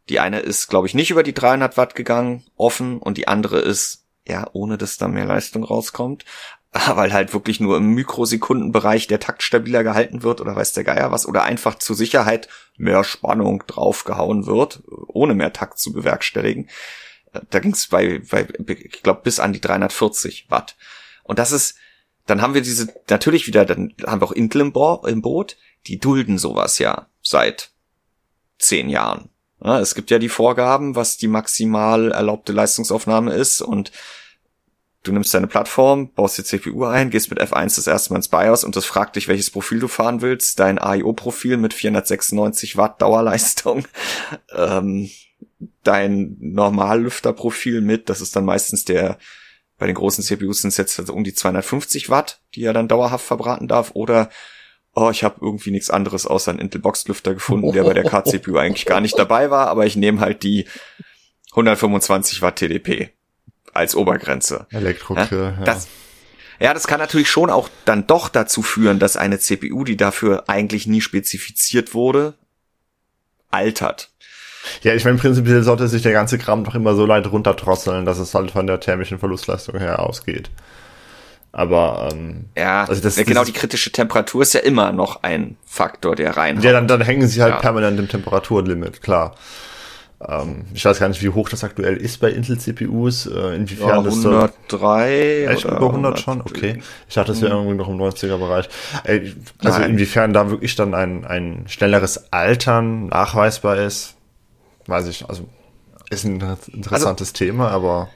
Die 0.07 0.19
eine 0.19 0.39
ist, 0.39 0.67
glaube 0.67 0.87
ich, 0.87 0.93
nicht 0.93 1.11
über 1.11 1.23
die 1.23 1.33
300 1.33 1.77
Watt 1.77 1.95
gegangen, 1.95 2.43
offen, 2.55 2.99
und 2.99 3.17
die 3.17 3.27
andere 3.27 3.59
ist 3.59 4.00
ja, 4.31 4.47
ohne 4.53 4.77
dass 4.77 4.97
da 4.97 5.07
mehr 5.07 5.25
Leistung 5.25 5.63
rauskommt, 5.63 6.25
weil 6.71 7.13
halt 7.13 7.33
wirklich 7.33 7.59
nur 7.59 7.77
im 7.77 7.93
Mikrosekundenbereich 7.93 9.07
der 9.07 9.19
Takt 9.19 9.43
stabiler 9.43 9.83
gehalten 9.83 10.23
wird 10.23 10.41
oder 10.41 10.55
weiß 10.55 10.73
der 10.73 10.83
Geier 10.83 11.11
was 11.11 11.25
oder 11.25 11.43
einfach 11.43 11.75
zur 11.75 11.95
Sicherheit 11.95 12.47
mehr 12.77 13.03
Spannung 13.03 13.63
draufgehauen 13.67 14.45
wird, 14.45 14.81
ohne 15.07 15.35
mehr 15.35 15.53
Takt 15.53 15.77
zu 15.77 15.93
bewerkstelligen. 15.93 16.69
Da 17.49 17.59
ging 17.59 17.73
es 17.73 17.87
bei, 17.87 18.21
bei, 18.29 18.47
ich 18.67 19.03
glaube, 19.03 19.21
bis 19.23 19.39
an 19.39 19.53
die 19.53 19.61
340 19.61 20.49
Watt. 20.49 20.75
Und 21.23 21.39
das 21.39 21.51
ist, 21.51 21.75
dann 22.25 22.41
haben 22.41 22.53
wir 22.53 22.61
diese, 22.61 22.93
natürlich 23.09 23.47
wieder, 23.47 23.65
dann 23.65 23.93
haben 24.05 24.21
wir 24.21 24.25
auch 24.25 24.31
Intel 24.31 24.61
im, 24.61 24.71
Bo 24.71 25.05
im 25.05 25.21
Boot, 25.21 25.57
die 25.87 25.99
dulden 25.99 26.37
sowas 26.37 26.79
ja 26.79 27.07
seit 27.21 27.71
zehn 28.59 28.89
Jahren. 28.89 29.29
Ja, 29.63 29.79
es 29.79 29.93
gibt 29.93 30.09
ja 30.09 30.19
die 30.19 30.29
Vorgaben, 30.29 30.95
was 30.95 31.17
die 31.17 31.27
maximal 31.27 32.11
erlaubte 32.11 32.51
Leistungsaufnahme 32.51 33.33
ist 33.33 33.61
und 33.61 33.91
du 35.03 35.11
nimmst 35.11 35.33
deine 35.33 35.47
Plattform, 35.47 36.13
baust 36.13 36.37
die 36.37 36.43
CPU 36.43 36.85
ein, 36.85 37.09
gehst 37.09 37.29
mit 37.29 37.41
F1 37.41 37.75
das 37.75 37.87
erste 37.87 38.13
Mal 38.13 38.17
ins 38.17 38.27
BIOS 38.27 38.63
und 38.63 38.75
das 38.75 38.85
fragt 38.85 39.15
dich, 39.15 39.27
welches 39.27 39.49
Profil 39.49 39.79
du 39.79 39.87
fahren 39.87 40.21
willst. 40.21 40.59
Dein 40.59 40.77
AIO-Profil 40.77 41.57
mit 41.57 41.73
496 41.73 42.77
Watt 42.77 43.01
Dauerleistung, 43.01 43.85
ähm, 44.55 45.09
dein 45.83 46.37
Normallüfterprofil 46.39 47.81
mit, 47.81 48.09
das 48.09 48.21
ist 48.21 48.35
dann 48.35 48.45
meistens 48.45 48.85
der, 48.85 49.17
bei 49.77 49.87
den 49.87 49.95
großen 49.95 50.23
CPUs 50.23 50.61
sind 50.61 50.69
es 50.69 50.77
jetzt 50.77 50.99
also 50.99 51.13
um 51.13 51.23
die 51.23 51.33
250 51.33 52.09
Watt, 52.09 52.41
die 52.53 52.63
er 52.63 52.73
dann 52.73 52.87
dauerhaft 52.87 53.25
verbraten 53.25 53.67
darf, 53.67 53.91
oder 53.95 54.29
oh, 54.93 55.09
ich 55.09 55.23
habe 55.23 55.39
irgendwie 55.41 55.71
nichts 55.71 55.89
anderes 55.89 56.27
außer 56.27 56.51
einen 56.51 56.59
Intel 56.59 56.81
Boxlüfter 56.81 57.33
gefunden, 57.33 57.71
der 57.71 57.83
bei 57.83 57.93
der 57.93 58.03
KCPU 58.09 58.57
eigentlich 58.57 58.85
gar 58.85 59.01
nicht 59.01 59.17
dabei 59.17 59.49
war, 59.49 59.67
aber 59.67 59.87
ich 59.87 59.95
nehme 59.95 60.19
halt 60.19 60.43
die 60.43 60.65
125 61.53 62.43
Watt 62.43 62.57
TDP 62.57 63.11
als 63.73 63.95
Obergrenze. 63.95 64.65
Elektrokiller, 64.69 65.55
ja. 65.59 65.63
Das, 65.63 65.87
ja, 66.59 66.73
das 66.73 66.87
kann 66.87 66.99
natürlich 66.99 67.29
schon 67.29 67.49
auch 67.49 67.69
dann 67.85 68.05
doch 68.07 68.29
dazu 68.29 68.61
führen, 68.61 68.99
dass 68.99 69.17
eine 69.17 69.39
CPU, 69.39 69.83
die 69.83 69.97
dafür 69.97 70.43
eigentlich 70.47 70.87
nie 70.87 71.01
spezifiziert 71.01 71.93
wurde, 71.93 72.35
altert. 73.49 74.11
Ja, 74.83 74.93
ich 74.93 75.03
meine, 75.05 75.17
prinzipiell 75.17 75.63
sollte 75.63 75.87
sich 75.87 76.03
der 76.03 76.11
ganze 76.11 76.37
Kram 76.37 76.63
doch 76.63 76.75
immer 76.75 76.95
so 76.95 77.05
leicht 77.05 77.31
runterdrosseln, 77.31 78.05
dass 78.05 78.19
es 78.19 78.35
halt 78.35 78.51
von 78.51 78.67
der 78.67 78.79
thermischen 78.79 79.17
Verlustleistung 79.19 79.79
her 79.79 79.99
ausgeht. 79.99 80.51
Aber 81.51 82.09
ähm, 82.11 82.45
ja, 82.55 82.85
also 82.85 83.01
das, 83.01 83.17
ja, 83.17 83.23
genau 83.23 83.43
die 83.43 83.51
kritische 83.51 83.91
Temperatur 83.91 84.41
ist 84.41 84.53
ja 84.53 84.61
immer 84.61 84.91
noch 84.93 85.23
ein 85.23 85.57
Faktor, 85.65 86.15
der 86.15 86.37
rein. 86.37 86.61
Ja, 86.61 86.71
dann, 86.71 86.87
dann 86.87 87.01
hängen 87.01 87.27
sie 87.27 87.41
halt 87.41 87.55
ja. 87.55 87.59
permanent 87.59 87.99
im 87.99 88.07
Temperaturlimit, 88.07 89.01
klar. 89.01 89.35
Ähm, 90.27 90.65
ich 90.73 90.85
weiß 90.85 90.99
gar 90.99 91.07
nicht, 91.07 91.21
wie 91.21 91.29
hoch 91.29 91.49
das 91.49 91.63
aktuell 91.63 91.97
ist 91.97 92.19
bei 92.19 92.31
Intel 92.31 92.59
CPUs. 92.59 93.27
Äh, 93.27 93.55
inwiefern 93.55 93.89
ja, 93.89 93.97
103 93.99 95.43
das 95.45 95.55
echt 95.55 95.65
über 95.65 95.87
100 95.87 96.19
schon? 96.19 96.41
Okay. 96.41 96.81
Ich 97.07 97.15
dachte, 97.15 97.31
das 97.31 97.41
wäre 97.41 97.53
irgendwie 97.53 97.75
noch 97.75 97.89
im 97.89 97.97
90er 97.97 98.37
Bereich. 98.37 98.69
Äh, 99.03 99.31
also 99.59 99.79
Nein. 99.79 99.91
inwiefern 99.91 100.33
da 100.33 100.49
wirklich 100.49 100.75
dann 100.75 100.93
ein, 100.93 101.25
ein 101.25 101.65
schnelleres 101.67 102.31
Altern 102.31 103.07
nachweisbar 103.07 103.77
ist, 103.77 104.15
weiß 104.87 105.07
ich. 105.07 105.27
Also 105.27 105.47
ist 106.09 106.25
ein 106.25 106.41
interessantes 106.73 107.29
also, 107.29 107.45
Thema, 107.45 107.69
aber 107.69 108.09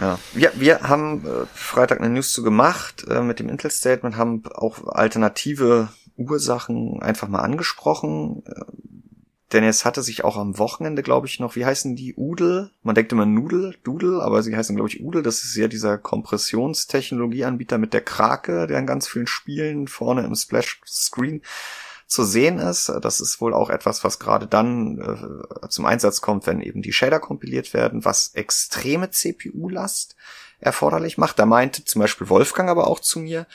ja, 0.00 0.18
wir, 0.32 0.52
wir 0.54 0.80
haben 0.82 1.26
äh, 1.26 1.46
Freitag 1.54 2.00
eine 2.00 2.10
News 2.10 2.32
zu 2.32 2.42
gemacht 2.42 3.04
äh, 3.08 3.20
mit 3.20 3.40
dem 3.40 3.48
Intel-Statement, 3.48 4.16
haben 4.16 4.42
auch 4.54 4.86
alternative 4.86 5.88
Ursachen 6.16 7.02
einfach 7.02 7.28
mal 7.28 7.40
angesprochen. 7.40 8.42
Äh, 8.46 8.60
denn 9.52 9.64
es 9.64 9.84
hatte 9.84 10.02
sich 10.02 10.24
auch 10.24 10.36
am 10.36 10.58
Wochenende, 10.58 11.02
glaube 11.02 11.26
ich, 11.26 11.38
noch, 11.40 11.56
wie 11.56 11.66
heißen 11.66 11.94
die? 11.96 12.14
Udel? 12.14 12.70
Man 12.82 12.94
denkt 12.94 13.12
immer 13.12 13.26
Nudel, 13.26 13.76
Doodle, 13.84 14.22
aber 14.22 14.42
sie 14.42 14.56
heißen, 14.56 14.74
glaube 14.74 14.88
ich, 14.88 15.02
Udel. 15.02 15.22
Das 15.22 15.44
ist 15.44 15.54
ja 15.56 15.68
dieser 15.68 15.98
Kompressionstechnologieanbieter 15.98 17.78
mit 17.78 17.92
der 17.92 18.02
Krake, 18.02 18.66
der 18.66 18.78
in 18.78 18.86
ganz 18.86 19.08
vielen 19.08 19.26
Spielen 19.26 19.88
vorne 19.88 20.24
im 20.24 20.34
Splash-Screen 20.34 21.42
zu 22.06 22.24
sehen 22.24 22.58
ist. 22.58 22.92
Das 23.00 23.20
ist 23.20 23.40
wohl 23.40 23.54
auch 23.54 23.70
etwas, 23.70 24.04
was 24.04 24.18
gerade 24.18 24.46
dann 24.46 24.98
äh, 25.00 25.68
zum 25.68 25.86
Einsatz 25.86 26.20
kommt, 26.20 26.46
wenn 26.46 26.60
eben 26.60 26.82
die 26.82 26.92
Shader 26.92 27.20
kompiliert 27.20 27.74
werden, 27.74 28.04
was 28.04 28.28
extreme 28.34 29.10
CPU-Last 29.10 30.16
erforderlich 30.60 31.18
macht. 31.18 31.38
Da 31.38 31.46
meinte 31.46 31.84
zum 31.84 32.00
Beispiel 32.00 32.28
Wolfgang 32.28 32.68
aber 32.68 32.86
auch 32.86 33.00
zu 33.00 33.18
mir, 33.18 33.46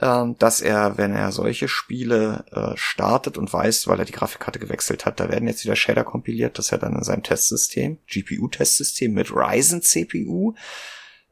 dass 0.00 0.60
er, 0.60 0.96
wenn 0.96 1.12
er 1.12 1.32
solche 1.32 1.66
Spiele 1.66 2.44
äh, 2.52 2.76
startet 2.76 3.36
und 3.36 3.52
weiß, 3.52 3.88
weil 3.88 3.98
er 3.98 4.04
die 4.04 4.12
Grafikkarte 4.12 4.60
gewechselt 4.60 5.04
hat, 5.04 5.18
da 5.18 5.28
werden 5.28 5.48
jetzt 5.48 5.64
wieder 5.64 5.74
Shader 5.74 6.04
kompiliert, 6.04 6.58
dass 6.58 6.70
er 6.70 6.78
dann 6.78 6.94
in 6.94 7.02
seinem 7.02 7.24
Testsystem, 7.24 7.98
GPU-Testsystem 8.06 9.12
mit 9.12 9.32
Ryzen 9.32 9.82
CPU, 9.82 10.54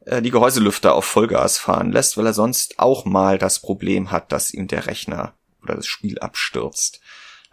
äh, 0.05 0.21
die 0.21 0.31
Gehäuselüfter 0.31 0.95
auf 0.95 1.05
Vollgas 1.05 1.57
fahren 1.57 1.93
lässt, 1.93 2.17
weil 2.17 2.25
er 2.25 2.33
sonst 2.33 2.77
auch 2.77 3.05
mal 3.05 3.37
das 3.37 3.59
Problem 3.59 4.11
hat, 4.11 4.33
dass 4.33 4.53
ihm 4.53 4.67
der 4.67 4.85
Rechner 4.85 5.33
oder 5.63 5.75
das 5.75 5.87
Spiel 5.87 6.19
abstürzt. 6.19 6.99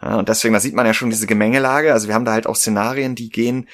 Ja, 0.01 0.17
und 0.17 0.27
deswegen, 0.27 0.53
da 0.53 0.59
sieht 0.59 0.75
man 0.75 0.85
ja 0.85 0.93
schon 0.93 1.09
diese 1.09 1.27
Gemengelage. 1.27 1.93
Also 1.93 2.09
wir 2.09 2.15
haben 2.15 2.25
da 2.25 2.33
halt 2.33 2.47
auch 2.47 2.57
Szenarien, 2.57 3.15
die 3.15 3.29
gehen 3.29 3.69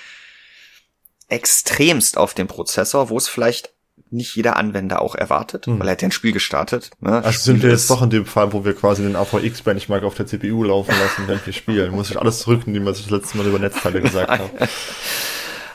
extremst 1.28 2.18
auf 2.18 2.36
den 2.36 2.48
Prozessor, 2.48 3.10
wo 3.10 3.18
es 3.18 3.28
vielleicht 3.28 3.74
nicht 4.12 4.36
jeder 4.36 4.58
Anwender 4.58 5.02
auch 5.02 5.16
erwartet, 5.16 5.66
hm. 5.66 5.80
weil 5.80 5.88
er 5.88 5.94
hat 5.94 6.02
ja 6.02 6.10
ein 6.10 6.12
Spiel 6.12 6.34
gestartet. 6.34 6.92
Ne? 7.00 7.16
Also 7.16 7.32
Spiel 7.32 7.42
sind 7.42 7.64
wir 7.64 7.70
jetzt 7.72 7.90
doch 7.90 8.02
in 8.02 8.10
dem 8.10 8.26
Fall, 8.26 8.54
wo 8.54 8.66
wir 8.66 8.76
quasi 8.76 9.04
den 9.04 9.16
AVX-Benchmark 9.16 10.04
auf 10.04 10.16
der 10.16 10.28
CPU 10.28 10.64
laufen 10.64 10.94
lassen, 11.00 11.28
wenn 11.28 11.40
wir 11.44 11.54
spielen. 11.54 11.92
Muss 11.92 12.12
ich 12.12 12.20
alles 12.20 12.40
zurücknehmen, 12.40 12.86
was 12.86 13.00
ich 13.00 13.06
das 13.08 13.12
letzte 13.12 13.38
Mal 13.38 13.48
über 13.48 13.60
Netzteile 13.60 14.02
gesagt 14.02 14.30
habe. 14.30 14.50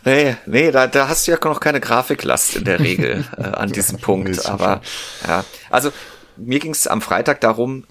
Nee, 0.07 0.37
nee, 0.47 0.71
da, 0.71 0.87
da 0.87 1.09
hast 1.09 1.27
du 1.27 1.33
ja 1.33 1.39
noch 1.43 1.59
keine 1.59 1.81
Grafiklast 1.81 2.55
in 2.55 2.65
der 2.65 2.79
Regel 2.79 3.25
äh, 3.37 3.43
an 3.43 3.73
diesem 3.73 3.99
Punkt. 3.99 4.47
aber 4.47 4.81
ja, 5.27 5.45
also 5.69 5.91
mir 6.37 6.61
ging 6.61 6.71
es 6.71 6.87
am 6.87 7.03
Freitag 7.03 7.41
darum, 7.41 7.89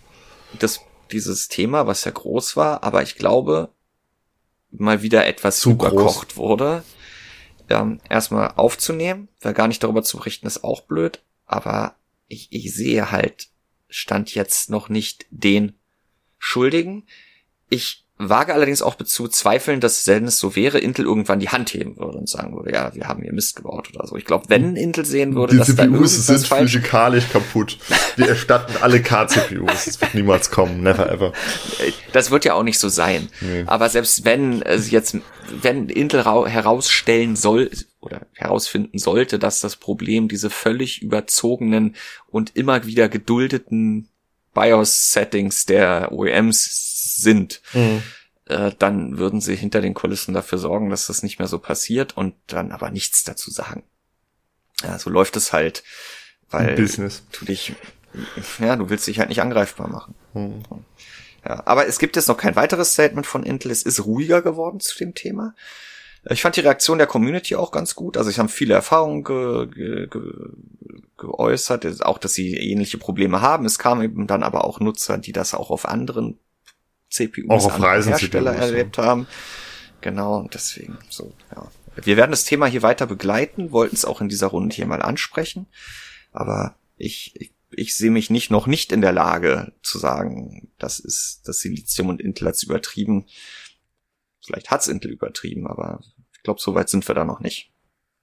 dass 0.58 0.80
dieses 1.12 1.50
Thema, 1.50 1.88
was 1.88 2.06
ja 2.06 2.12
groß 2.12 2.56
war, 2.56 2.84
aber 2.84 3.04
ich 3.04 3.16
glaube, 3.16 3.68
mal 4.72 5.02
wieder 5.02 5.28
etwas 5.28 5.60
Zu 5.60 5.72
überkocht 5.72 6.30
groß. 6.30 6.38
wurde, 6.38 6.84
ähm, 7.70 8.00
erstmal 8.10 8.54
aufzunehmen, 8.56 9.28
weil 9.42 9.54
gar 9.54 9.68
nicht 9.68 9.84
darüber 9.84 10.04
zu 10.04 10.18
berichten 10.18 10.48
ist 10.48 10.64
auch 10.64 10.82
blöd, 10.82 11.24
aber 11.46 11.96
ich, 12.28 12.52
ich 12.52 12.74
sehe 12.74 13.12
halt, 13.12 13.50
stand 13.90 14.34
jetzt 14.34 14.70
noch 14.70 14.90
nicht 14.90 15.26
den 15.30 15.74
Schuldigen. 16.38 17.06
Ich 17.70 18.05
wage 18.18 18.54
allerdings 18.54 18.82
auch 18.82 18.96
zu 18.96 19.28
zweifeln, 19.28 19.82
dass 19.82 20.08
wenn 20.08 20.26
es 20.26 20.40
so 20.40 20.56
wäre, 20.56 20.80
Intel 20.80 21.04
irgendwann 21.06 21.40
die 21.42 21.50
Hand 21.50 21.74
heben 21.74 21.98
würde 21.98 22.18
und 22.18 22.30
sagen 22.30 22.56
würde, 22.56 22.72
ja, 22.72 22.96
wir 22.96 23.08
haben 23.10 23.22
hier 23.22 23.34
Mist 23.34 23.58
gebaut 23.58 23.90
oder 23.94 24.08
so. 24.08 24.16
Ich 24.16 24.24
glaube, 24.24 24.46
wenn 24.48 24.78
Intel 24.78 25.06
sehen 25.06 25.36
würde, 25.36 25.52
Die 25.54 25.58
dass 25.58 25.68
da 25.76 25.84
CPUs 25.84 25.92
irgendwas 25.92 26.26
sind 26.28 26.48
falsch 26.48 26.72
physikalisch 26.72 27.30
kaputt. 27.30 27.78
Wir 28.16 28.30
erstatten 28.30 28.74
alle 28.82 29.02
K-CPUs. 29.02 29.86
Das 29.86 30.00
wird 30.02 30.14
niemals 30.14 30.50
kommen. 30.50 30.82
Never 30.82 31.12
ever. 31.12 31.34
Das 32.14 32.32
wird 32.32 32.46
ja 32.46 32.54
auch 32.54 32.64
nicht 32.64 32.80
so 32.80 32.88
sein. 32.88 33.28
Nee. 33.42 33.64
Aber 33.68 33.90
selbst 33.90 34.24
wenn 34.24 34.62
es 34.62 34.92
jetzt, 34.92 35.18
wenn 35.62 35.90
Intel 35.90 36.22
rau- 36.22 36.48
herausstellen 36.48 37.36
soll 37.36 37.70
oder 38.00 38.22
herausfinden 38.34 38.98
sollte, 38.98 39.40
dass 39.40 39.60
das 39.60 39.76
Problem 39.76 40.30
diese 40.30 40.50
völlig 40.50 41.02
überzogenen 41.02 41.96
und 42.28 42.56
immer 42.56 42.86
wieder 42.86 43.10
geduldeten 43.10 44.08
BIOS-Settings 44.54 45.66
der 45.66 46.14
OEMs 46.14 46.95
sind, 47.16 47.62
äh, 48.46 48.72
dann 48.78 49.18
würden 49.18 49.42
sie 49.42 49.56
hinter 49.56 49.82
den 49.82 49.94
Kulissen 49.94 50.34
dafür 50.34 50.58
sorgen, 50.58 50.90
dass 50.90 51.08
das 51.08 51.24
nicht 51.24 51.40
mehr 51.40 51.48
so 51.48 51.60
passiert 51.60 52.16
und 52.16 52.36
dann 52.48 52.72
aber 52.72 52.92
nichts 52.92 53.24
dazu 53.24 53.50
sagen. 53.52 53.84
Ja, 54.84 55.00
so 55.00 55.10
läuft 55.10 55.36
es 55.36 55.54
halt, 55.54 55.84
weil 56.50 56.76
Business. 56.76 57.24
du 57.32 57.46
dich, 57.46 57.74
ja, 58.60 58.76
du 58.76 58.90
willst 58.90 59.08
dich 59.08 59.20
halt 59.20 59.30
nicht 59.30 59.42
angreifbar 59.42 59.88
machen. 59.88 60.16
Hm. 60.34 60.64
Ja, 61.44 61.64
aber 61.66 61.88
es 61.88 62.00
gibt 62.00 62.16
jetzt 62.16 62.28
noch 62.28 62.38
kein 62.38 62.56
weiteres 62.56 62.94
Statement 62.94 63.26
von 63.26 63.44
Intel. 63.44 63.72
Es 63.72 63.84
ist 63.84 64.06
ruhiger 64.06 64.42
geworden 64.42 64.80
zu 64.80 64.98
dem 64.98 65.14
Thema. 65.14 65.56
Ich 66.28 66.42
fand 66.42 66.56
die 66.56 66.62
Reaktion 66.62 66.98
der 66.98 67.08
Community 67.08 67.56
auch 67.56 67.72
ganz 67.72 67.94
gut. 67.94 68.18
Also 68.18 68.32
ich 68.32 68.40
habe 68.40 68.50
viele 68.50 68.74
Erfahrungen 68.74 69.24
ge, 69.24 69.68
ge, 69.68 70.08
ge, 70.08 70.22
geäußert, 71.18 72.04
auch 72.04 72.18
dass 72.18 72.34
sie 72.34 72.56
ähnliche 72.56 72.98
Probleme 72.98 73.42
haben. 73.42 73.66
Es 73.66 73.78
kamen 73.78 74.04
eben 74.04 74.28
dann 74.28 74.42
aber 74.42 74.66
auch 74.66 74.80
Nutzer, 74.80 75.20
die 75.20 75.34
das 75.34 75.54
auch 75.54 75.70
auf 75.70 75.88
anderen 75.88 76.40
CPUs, 77.16 77.50
Auch 77.50 77.66
auf 77.66 77.82
Reisen 77.82 78.10
Hersteller 78.10 78.52
CPUs, 78.52 78.60
ja. 78.62 78.66
erlebt 78.66 78.98
haben. 78.98 79.28
Genau, 80.02 80.38
und 80.38 80.54
deswegen 80.54 80.98
so, 81.10 81.34
ja. 81.56 81.72
Wir 82.04 82.18
werden 82.18 82.32
das 82.32 82.44
Thema 82.44 82.66
hier 82.66 82.82
weiter 82.82 83.08
begleiten, 83.08 83.72
wollten 83.72 83.96
es 83.96 84.06
auch 84.06 84.20
in 84.20 84.28
dieser 84.28 84.48
Runde 84.48 84.76
hier 84.76 84.86
mal 84.86 85.02
ansprechen. 85.02 85.68
Aber 86.32 86.76
ich, 86.98 87.34
ich, 87.36 87.54
ich 87.72 87.96
sehe 87.96 88.12
mich 88.12 88.30
nicht 88.30 88.52
noch 88.52 88.68
nicht 88.68 88.92
in 88.92 89.02
der 89.02 89.14
Lage 89.14 89.72
zu 89.82 89.98
sagen, 89.98 90.72
das 90.78 91.00
ist 91.00 91.42
das 91.46 91.60
Silizium 91.60 92.10
und 92.10 92.22
Intel 92.22 92.50
hat's 92.50 92.64
übertrieben. 92.64 93.26
Vielleicht 94.46 94.72
hat's 94.72 94.88
Intel 94.88 95.12
übertrieben, 95.12 95.68
aber 95.68 96.02
ich 96.34 96.44
glaube, 96.44 96.60
so 96.60 96.76
weit 96.76 96.90
sind 96.90 97.08
wir 97.08 97.16
da 97.16 97.24
noch 97.24 97.40
nicht. 97.40 97.72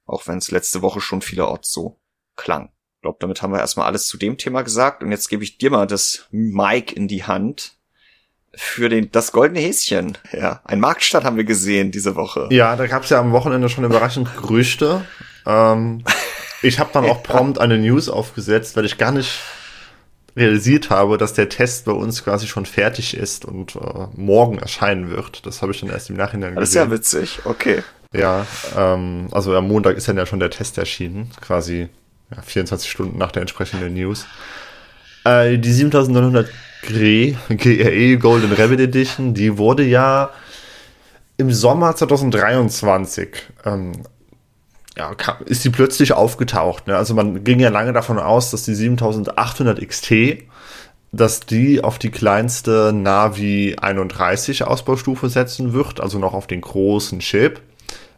Auch 0.04 0.26
wenn 0.26 0.38
es 0.38 0.50
letzte 0.50 0.82
Woche 0.82 1.00
schon 1.00 1.22
vielerorts 1.22 1.72
so 1.72 1.98
klang. 2.36 2.70
Ich 2.96 3.02
glaube, 3.02 3.18
damit 3.20 3.40
haben 3.40 3.52
wir 3.52 3.60
erstmal 3.60 3.86
alles 3.86 4.06
zu 4.06 4.18
dem 4.18 4.36
Thema 4.36 4.62
gesagt 4.62 5.02
und 5.02 5.10
jetzt 5.10 5.28
gebe 5.28 5.42
ich 5.42 5.58
dir 5.58 5.70
mal 5.70 5.86
das 5.86 6.28
Mic 6.30 6.94
in 6.94 7.08
die 7.08 7.24
Hand 7.24 7.78
für 8.54 8.88
den 8.88 9.10
das 9.12 9.32
goldene 9.32 9.60
Häschen. 9.60 10.18
Ja, 10.32 10.60
ein 10.64 10.80
Marktstart 10.80 11.24
haben 11.24 11.36
wir 11.36 11.44
gesehen 11.44 11.90
diese 11.90 12.14
Woche. 12.16 12.48
Ja, 12.50 12.76
da 12.76 12.86
gab 12.86 13.04
es 13.04 13.10
ja 13.10 13.18
am 13.18 13.32
Wochenende 13.32 13.68
schon 13.68 13.84
überraschend 13.84 14.28
Gerüchte. 14.36 15.02
Ähm, 15.46 16.04
ich 16.62 16.78
habe 16.78 16.90
dann 16.92 17.04
auch 17.06 17.22
prompt 17.22 17.58
eine 17.58 17.78
News 17.78 18.08
aufgesetzt, 18.08 18.76
weil 18.76 18.84
ich 18.84 18.98
gar 18.98 19.12
nicht 19.12 19.40
realisiert 20.36 20.90
habe, 20.90 21.18
dass 21.18 21.34
der 21.34 21.48
Test 21.48 21.84
bei 21.84 21.92
uns 21.92 22.24
quasi 22.24 22.46
schon 22.46 22.64
fertig 22.64 23.16
ist 23.16 23.44
und 23.44 23.76
äh, 23.76 24.06
morgen 24.14 24.58
erscheinen 24.58 25.10
wird. 25.10 25.44
Das 25.46 25.60
habe 25.62 25.72
ich 25.72 25.80
dann 25.80 25.90
erst 25.90 26.10
im 26.10 26.16
Nachhinein 26.16 26.54
Das 26.54 26.70
ist 26.70 26.74
ja 26.74 26.84
gesehen. 26.84 26.98
witzig. 26.98 27.40
Okay. 27.44 27.82
Ja, 28.14 28.46
ähm, 28.76 29.28
also 29.32 29.54
am 29.56 29.68
Montag 29.68 29.96
ist 29.96 30.08
dann 30.08 30.16
ja 30.16 30.26
schon 30.26 30.40
der 30.40 30.50
Test 30.50 30.76
erschienen, 30.78 31.30
quasi 31.40 31.88
ja, 32.34 32.42
24 32.42 32.90
Stunden 32.90 33.18
nach 33.18 33.32
der 33.32 33.42
entsprechenden 33.42 33.94
News. 33.94 34.26
Äh, 35.24 35.58
die 35.58 35.72
7900 35.72 36.48
GRE, 36.82 37.36
GRE 37.48 38.18
Golden 38.18 38.52
Rabbit 38.52 38.80
Edition, 38.80 39.34
die 39.34 39.56
wurde 39.58 39.84
ja 39.84 40.30
im 41.36 41.50
Sommer 41.52 41.94
2023 41.96 43.28
ähm, 43.64 43.92
ja, 44.96 45.12
ist 45.46 45.64
die 45.64 45.70
plötzlich 45.70 46.12
aufgetaucht. 46.12 46.86
Ne? 46.86 46.96
Also 46.96 47.14
man 47.14 47.44
ging 47.44 47.60
ja 47.60 47.70
lange 47.70 47.92
davon 47.92 48.18
aus, 48.18 48.50
dass 48.50 48.64
die 48.64 48.74
7800 48.74 49.80
XT, 49.88 50.12
dass 51.12 51.40
die 51.40 51.82
auf 51.82 51.98
die 51.98 52.10
kleinste 52.10 52.92
Navi 52.92 53.76
31 53.80 54.64
Ausbaustufe 54.64 55.28
setzen 55.30 55.72
wird, 55.72 56.00
also 56.00 56.18
noch 56.18 56.34
auf 56.34 56.46
den 56.46 56.60
großen 56.60 57.20
Chip. 57.20 57.60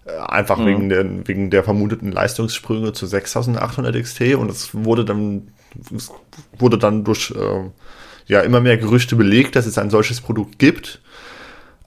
Äh, 0.04 0.16
Einfach 0.18 0.58
Mhm. 0.58 0.66
wegen, 0.66 0.88
der, 0.88 1.28
wegen 1.28 1.50
der 1.50 1.62
vermuteten 1.64 2.10
Leistungssprünge 2.10 2.92
zu 2.92 3.06
6800 3.06 3.94
XT 4.02 4.34
und 4.34 4.50
es 4.50 4.74
wurde 4.74 5.04
dann, 5.04 5.48
es 5.96 6.10
wurde 6.58 6.76
dann 6.78 7.04
durch 7.04 7.30
äh, 7.30 7.70
ja, 8.26 8.40
immer 8.40 8.60
mehr 8.60 8.76
Gerüchte 8.76 9.16
belegt, 9.16 9.56
dass 9.56 9.66
es 9.66 9.78
ein 9.78 9.90
solches 9.90 10.20
Produkt 10.20 10.58
gibt. 10.58 11.00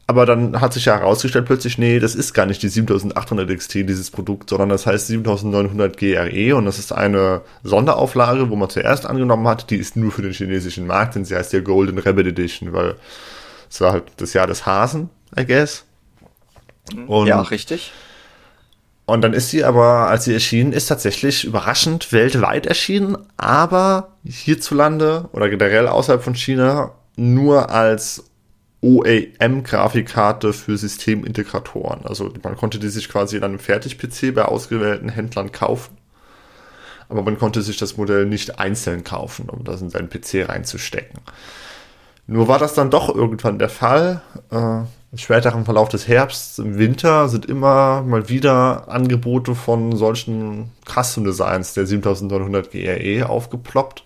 Aber 0.10 0.26
dann 0.26 0.62
hat 0.62 0.71
sich 0.71 0.86
ja 0.86 0.97
herausgestellt 0.97 1.45
plötzlich, 1.45 1.78
nee, 1.78 2.00
das 2.00 2.15
ist 2.15 2.34
gar 2.34 2.45
nicht 2.45 2.63
die 2.63 2.69
7800 2.69 3.50
XT, 3.58 3.73
dieses 3.76 4.10
Produkt, 4.10 4.50
sondern 4.50 4.69
das 4.69 4.86
heißt 4.86 5.08
7900 5.08 5.97
GRE 5.97 6.56
und 6.56 6.63
das 6.63 6.80
ist 6.80 6.93
eine 6.93 7.41
Sonderauflage, 7.63 8.50
wo 8.50 8.56
man 8.56 8.69
zuerst 8.69 9.06
angenommen 9.06 9.45
hat, 9.50 9.69
die 9.69 9.76
ist 9.76 9.97
nur 9.97 10.13
für 10.13 10.21
den 10.21 10.32
chinesischen 10.32 10.88
Markt 10.88 11.17
und 11.17 11.26
sie 11.26 11.36
heißt 11.36 11.52
ja 11.52 11.60
Golden 11.60 12.00
Rabbit 12.00 12.28
Edition, 12.28 12.71
weil 12.71 12.95
es 13.69 13.82
war 13.82 13.91
halt 13.91 14.04
das 14.15 14.32
Jahr 14.32 14.47
des 14.47 14.65
Hasen, 14.65 15.10
I 15.38 15.45
guess. 15.45 15.84
Und, 17.08 17.28
ja, 17.28 17.41
richtig. 17.41 17.91
Und 19.08 19.22
dann 19.22 19.32
ist 19.32 19.50
sie 19.50 19.63
aber, 19.63 20.10
als 20.10 20.26
sie 20.26 20.34
erschienen 20.34 20.74
ist, 20.74 20.88
tatsächlich 20.88 21.46
überraschend 21.46 22.12
weltweit 22.12 22.65
erschienen, 22.65 23.17
aber 23.38 24.17
hierzulande 24.26 25.30
oder 25.32 25.48
generell 25.48 25.88
außerhalb 25.88 26.22
von 26.22 26.36
China 26.36 26.91
nur 27.15 27.70
als 27.70 28.26
OEM-Grafikkarte 28.82 30.52
für 30.52 30.78
Systemintegratoren. 30.78 32.06
Also 32.06 32.34
man 32.43 32.58
konnte 32.58 32.80
die 32.80 32.89
sich 32.89 33.08
quasi 33.08 33.38
in 33.38 33.46
einem 33.46 33.60
Fertig-PC 33.60 34.36
bei 34.36 34.43
ausgewählten 34.43 35.08
Händlern 35.08 35.54
kaufen. 35.54 35.98
Aber 37.08 37.24
man 37.24 37.39
konnte 37.39 37.62
sich 37.62 37.78
das 37.78 37.96
Modell 37.96 38.26
nicht 38.26 38.60
einzeln 38.60 39.06
kaufen, 39.06 39.50
um 39.50 39.63
das 39.63 39.82
in 39.82 39.89
seinen 39.89 40.10
PC 40.10 40.50
reinzustecken. 40.50 41.22
Nur 42.28 42.50
war 42.50 42.60
das 42.60 42.74
dann 42.74 42.91
doch 42.91 43.08
irgendwann 43.08 43.58
der 43.58 43.70
Fall. 43.70 44.22
Äh, 44.52 44.82
Im 45.12 45.17
späteren 45.17 45.63
Verlauf 45.63 45.88
des 45.88 46.08
Herbsts, 46.08 46.60
im 46.60 46.78
Winter 46.78 47.30
sind 47.30 47.46
immer 47.46 48.02
mal 48.02 48.28
wieder 48.28 48.89
Angebote 48.89 49.56
von 49.56 49.96
solchen 49.96 50.72
Custom 50.86 51.24
Designs 51.24 51.74
der 51.74 51.86
7900 51.86 52.72
GRE 52.72 53.30
aufgeploppt. 53.30 54.04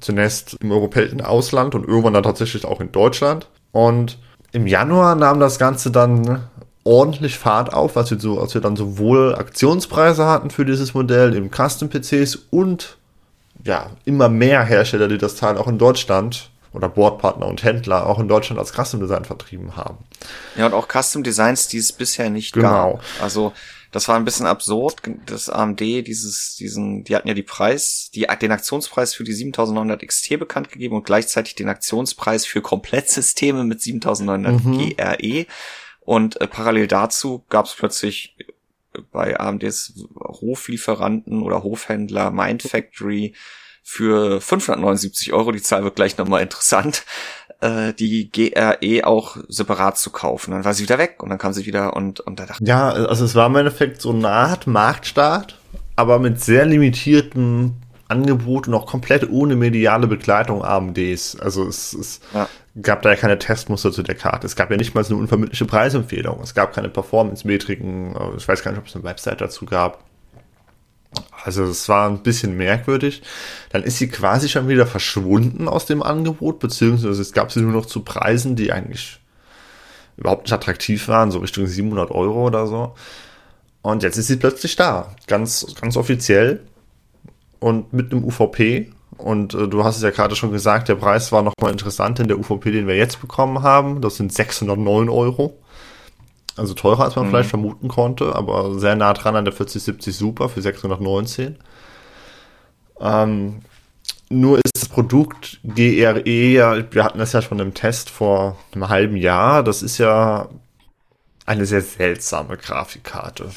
Zunächst 0.00 0.56
im 0.60 0.72
europäischen 0.72 1.20
Ausland 1.20 1.74
und 1.74 1.86
irgendwann 1.86 2.14
dann 2.14 2.22
tatsächlich 2.22 2.64
auch 2.64 2.80
in 2.80 2.90
Deutschland. 2.90 3.48
Und 3.70 4.18
im 4.52 4.66
Januar 4.66 5.14
nahm 5.14 5.40
das 5.40 5.58
Ganze 5.58 5.90
dann 5.90 6.48
ordentlich 6.84 7.38
Fahrt 7.38 7.74
auf, 7.74 7.96
als 7.96 8.10
wir, 8.10 8.18
so, 8.18 8.40
als 8.40 8.54
wir 8.54 8.62
dann 8.62 8.76
sowohl 8.76 9.34
Aktionspreise 9.34 10.26
hatten 10.26 10.50
für 10.50 10.64
dieses 10.64 10.94
Modell 10.94 11.34
im 11.34 11.50
Custom-PCs 11.50 12.36
und 12.50 12.96
ja, 13.62 13.90
immer 14.04 14.28
mehr 14.28 14.64
Hersteller, 14.64 15.08
die 15.08 15.18
das 15.18 15.36
Teil 15.36 15.58
auch 15.58 15.68
in 15.68 15.78
Deutschland 15.78 16.50
oder 16.74 16.88
Bordpartner 16.88 17.46
und 17.46 17.62
Händler 17.62 18.06
auch 18.06 18.18
in 18.18 18.28
Deutschland 18.28 18.58
als 18.58 18.72
Custom 18.72 19.00
Design 19.00 19.24
vertrieben 19.24 19.76
haben. 19.76 19.98
Ja, 20.56 20.66
und 20.66 20.74
auch 20.74 20.88
Custom 20.88 21.22
Designs, 21.22 21.68
die 21.68 21.78
es 21.78 21.92
bisher 21.92 22.28
nicht 22.30 22.52
Genau. 22.52 22.94
gab. 22.94 23.02
Also, 23.22 23.52
das 23.92 24.08
war 24.08 24.16
ein 24.16 24.24
bisschen 24.24 24.46
absurd, 24.46 24.96
dass 25.26 25.48
AMD 25.48 25.78
dieses, 25.80 26.56
diesen, 26.56 27.04
die 27.04 27.14
hatten 27.14 27.28
ja 27.28 27.34
die 27.34 27.44
Preis, 27.44 28.10
die, 28.12 28.26
den 28.42 28.50
Aktionspreis 28.50 29.14
für 29.14 29.22
die 29.22 29.32
7900 29.32 30.02
XT 30.04 30.36
bekannt 30.40 30.68
gegeben 30.70 30.96
und 30.96 31.04
gleichzeitig 31.06 31.54
den 31.54 31.68
Aktionspreis 31.68 32.44
für 32.44 32.60
Komplettsysteme 32.60 33.62
mit 33.62 33.80
7900 33.80 34.64
Mhm. 34.64 34.96
GRE. 34.96 35.46
Und 36.00 36.40
äh, 36.40 36.48
parallel 36.48 36.88
dazu 36.88 37.44
gab 37.48 37.66
es 37.66 37.74
plötzlich 37.74 38.36
bei 39.12 39.38
AMDs 39.38 39.94
Hoflieferanten 40.16 41.42
oder 41.42 41.62
Hofhändler 41.62 42.30
Mind 42.30 42.62
Factory 42.62 43.34
für 43.86 44.40
579 44.40 45.32
Euro, 45.34 45.52
die 45.52 45.60
Zahl 45.62 45.84
wird 45.84 45.94
gleich 45.94 46.16
nochmal 46.16 46.40
interessant, 46.42 47.04
äh, 47.60 47.92
die 47.92 48.30
GRE 48.32 49.06
auch 49.06 49.36
separat 49.48 49.98
zu 49.98 50.10
kaufen. 50.10 50.52
Dann 50.52 50.64
war 50.64 50.72
sie 50.72 50.82
wieder 50.82 50.98
weg 50.98 51.22
und 51.22 51.28
dann 51.28 51.38
kam 51.38 51.52
sie 51.52 51.66
wieder 51.66 51.94
und, 51.94 52.18
und 52.20 52.40
da 52.40 52.46
dachte 52.46 52.64
Ja, 52.64 52.88
also 52.90 53.24
es 53.26 53.34
war 53.34 53.46
im 53.46 53.56
Endeffekt 53.56 54.00
so 54.00 54.10
eine 54.10 54.30
Art 54.30 54.66
Marktstart, 54.66 55.58
aber 55.96 56.18
mit 56.18 56.40
sehr 56.42 56.64
limitiertem 56.64 57.74
Angebot 58.08 58.68
und 58.68 58.74
auch 58.74 58.86
komplett 58.86 59.28
ohne 59.30 59.54
mediale 59.54 60.06
Begleitung 60.06 60.64
AMDs. 60.64 61.38
Also 61.38 61.66
es, 61.66 61.92
es 61.92 62.20
Ja. 62.32 62.48
gab 62.80 63.02
da 63.02 63.10
ja 63.10 63.16
keine 63.16 63.38
Testmuster 63.38 63.92
zu 63.92 64.02
der 64.02 64.14
Karte. 64.14 64.46
Es 64.46 64.56
gab 64.56 64.70
ja 64.70 64.76
nicht 64.78 64.94
mal 64.94 65.04
so 65.04 65.12
eine 65.14 65.20
unvermittliche 65.22 65.66
Preisempfehlung. 65.66 66.40
Es 66.42 66.54
gab 66.54 66.72
keine 66.74 66.88
Performance-Metriken. 66.88 68.16
Ich 68.36 68.46
weiß 68.48 68.62
gar 68.62 68.70
nicht, 68.72 68.80
ob 68.80 68.86
es 68.86 68.94
eine 68.94 69.04
Website 69.04 69.40
dazu 69.40 69.66
gab. 69.66 70.04
Also 71.44 71.64
es 71.64 71.88
war 71.88 72.08
ein 72.08 72.22
bisschen 72.22 72.56
merkwürdig. 72.56 73.22
Dann 73.70 73.82
ist 73.82 73.98
sie 73.98 74.08
quasi 74.08 74.48
schon 74.48 74.68
wieder 74.68 74.86
verschwunden 74.86 75.68
aus 75.68 75.86
dem 75.86 76.02
Angebot, 76.02 76.58
beziehungsweise 76.58 77.20
es 77.20 77.32
gab 77.32 77.52
sie 77.52 77.60
nur 77.60 77.72
noch 77.72 77.86
zu 77.86 78.00
Preisen, 78.00 78.56
die 78.56 78.72
eigentlich 78.72 79.20
überhaupt 80.16 80.44
nicht 80.44 80.52
attraktiv 80.52 81.08
waren, 81.08 81.30
so 81.30 81.40
Richtung 81.40 81.66
700 81.66 82.10
Euro 82.10 82.46
oder 82.46 82.66
so. 82.66 82.94
Und 83.82 84.02
jetzt 84.02 84.16
ist 84.16 84.28
sie 84.28 84.36
plötzlich 84.36 84.76
da, 84.76 85.14
ganz, 85.26 85.66
ganz 85.80 85.96
offiziell 85.96 86.60
und 87.60 87.92
mit 87.92 88.12
einem 88.12 88.24
UVP. 88.24 88.90
Und 89.18 89.54
äh, 89.54 89.68
du 89.68 89.84
hast 89.84 89.96
es 89.96 90.02
ja 90.02 90.10
gerade 90.10 90.36
schon 90.36 90.52
gesagt, 90.52 90.88
der 90.88 90.94
Preis 90.94 91.32
war 91.32 91.42
nochmal 91.42 91.72
interessant 91.72 92.18
in 92.20 92.28
der 92.28 92.38
UVP, 92.38 92.70
den 92.70 92.86
wir 92.86 92.96
jetzt 92.96 93.20
bekommen 93.20 93.62
haben. 93.62 94.00
Das 94.00 94.16
sind 94.16 94.32
609 94.32 95.08
Euro. 95.08 95.58
Also 96.56 96.74
teurer, 96.74 97.04
als 97.04 97.16
man 97.16 97.26
mhm. 97.26 97.30
vielleicht 97.30 97.50
vermuten 97.50 97.88
konnte, 97.88 98.34
aber 98.34 98.78
sehr 98.78 98.94
nah 98.94 99.12
dran 99.12 99.36
an 99.36 99.44
der 99.44 99.52
4070 99.52 100.16
Super 100.16 100.48
für 100.48 100.62
619. 100.62 101.58
Ähm, 103.00 103.62
nur 104.30 104.58
ist 104.58 104.74
das 104.74 104.88
Produkt 104.88 105.60
GRE 105.64 106.28
ja, 106.28 106.92
wir 106.92 107.04
hatten 107.04 107.18
das 107.18 107.32
ja 107.32 107.42
schon 107.42 107.58
im 107.58 107.74
Test 107.74 108.10
vor 108.10 108.56
einem 108.72 108.88
halben 108.88 109.16
Jahr, 109.16 109.62
das 109.62 109.82
ist 109.82 109.98
ja 109.98 110.48
eine 111.46 111.66
sehr 111.66 111.82
seltsame 111.82 112.56
Grafikkarte. 112.56 113.50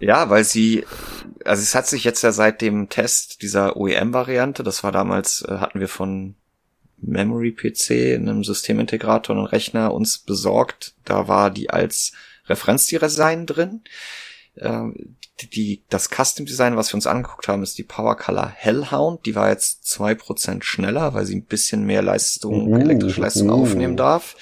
Ja, 0.00 0.30
weil 0.30 0.44
sie, 0.44 0.86
also 1.44 1.60
es 1.62 1.74
hat 1.74 1.88
sich 1.88 2.04
jetzt 2.04 2.22
ja 2.22 2.30
seit 2.30 2.60
dem 2.60 2.88
Test 2.88 3.42
dieser 3.42 3.76
OEM-Variante, 3.76 4.62
das 4.62 4.84
war 4.84 4.92
damals, 4.92 5.42
äh, 5.42 5.58
hatten 5.58 5.80
wir 5.80 5.88
von 5.88 6.36
Memory 7.00 7.52
PC, 7.52 8.16
einem 8.16 8.44
Systemintegrator 8.44 9.36
und 9.36 9.46
Rechner 9.46 9.94
uns 9.94 10.18
besorgt. 10.18 10.94
Da 11.04 11.28
war 11.28 11.50
die 11.50 11.70
als 11.70 12.12
Referenzdesign 12.46 13.46
drin. 13.46 13.82
Äh, 14.56 14.88
die, 15.52 15.82
das 15.88 16.08
Custom 16.08 16.46
Design, 16.46 16.76
was 16.76 16.90
wir 16.92 16.96
uns 16.96 17.06
angeguckt 17.06 17.48
haben, 17.48 17.62
ist 17.62 17.78
die 17.78 17.84
Power 17.84 18.16
Color 18.16 18.48
Hellhound. 18.48 19.24
Die 19.26 19.34
war 19.34 19.50
jetzt 19.50 19.86
zwei 19.86 20.14
Prozent 20.14 20.64
schneller, 20.64 21.14
weil 21.14 21.26
sie 21.26 21.36
ein 21.36 21.44
bisschen 21.44 21.84
mehr 21.84 22.02
Leistung, 22.02 22.68
uh, 22.68 22.78
elektrische 22.78 23.20
Leistung 23.20 23.50
uh. 23.50 23.62
aufnehmen 23.62 23.96
darf. 23.96 24.36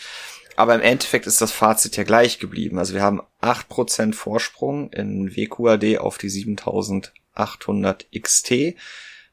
Aber 0.57 0.75
im 0.75 0.81
Endeffekt 0.81 1.27
ist 1.27 1.43
das 1.43 1.53
Fazit 1.53 1.97
ja 1.99 2.05
gleich 2.05 2.39
geblieben. 2.39 2.79
Also 2.79 2.95
wir 2.95 3.03
haben 3.03 3.21
acht 3.41 3.69
Prozent 3.69 4.17
Vorsprung 4.17 4.91
in 4.91 5.37
WQAD 5.37 5.99
auf 5.99 6.17
die 6.17 6.31
7800 6.31 8.07
XT. 8.19 8.75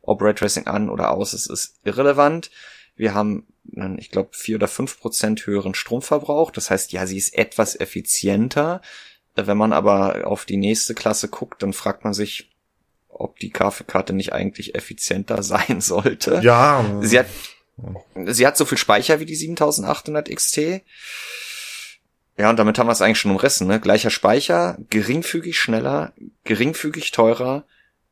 Ob 0.01 0.21
Raytracing 0.21 0.67
an 0.67 0.89
oder 0.89 1.11
aus 1.11 1.33
ist, 1.33 1.47
ist 1.47 1.75
irrelevant. 1.85 2.51
Wir 2.95 3.13
haben, 3.13 3.47
ich 3.97 4.11
glaube, 4.11 4.29
vier 4.33 4.57
oder 4.57 4.67
fünf 4.67 4.99
Prozent 4.99 5.45
höheren 5.45 5.73
Stromverbrauch. 5.73 6.51
Das 6.51 6.69
heißt, 6.69 6.91
ja, 6.91 7.05
sie 7.07 7.17
ist 7.17 7.37
etwas 7.37 7.79
effizienter. 7.79 8.81
Wenn 9.35 9.57
man 9.57 9.73
aber 9.73 10.27
auf 10.27 10.45
die 10.45 10.57
nächste 10.57 10.93
Klasse 10.93 11.27
guckt, 11.27 11.63
dann 11.63 11.73
fragt 11.73 12.03
man 12.03 12.13
sich, 12.13 12.51
ob 13.09 13.39
die 13.39 13.49
Kaffeekarte 13.49 14.13
nicht 14.13 14.33
eigentlich 14.33 14.75
effizienter 14.75 15.43
sein 15.43 15.81
sollte. 15.81 16.41
Ja. 16.43 16.85
Sie 17.01 17.17
hat, 17.17 17.27
sie 18.25 18.45
hat 18.45 18.57
so 18.57 18.65
viel 18.65 18.77
Speicher 18.77 19.19
wie 19.19 19.25
die 19.25 19.35
7800 19.35 20.29
XT. 20.29 20.81
Ja, 22.35 22.49
und 22.49 22.57
damit 22.57 22.79
haben 22.79 22.87
wir 22.87 22.93
es 22.93 23.01
eigentlich 23.01 23.19
schon 23.19 23.31
umrissen, 23.31 23.67
ne? 23.67 23.79
Gleicher 23.79 24.09
Speicher, 24.09 24.77
geringfügig 24.89 25.59
schneller, 25.59 26.13
geringfügig 26.43 27.11
teurer, 27.11 27.65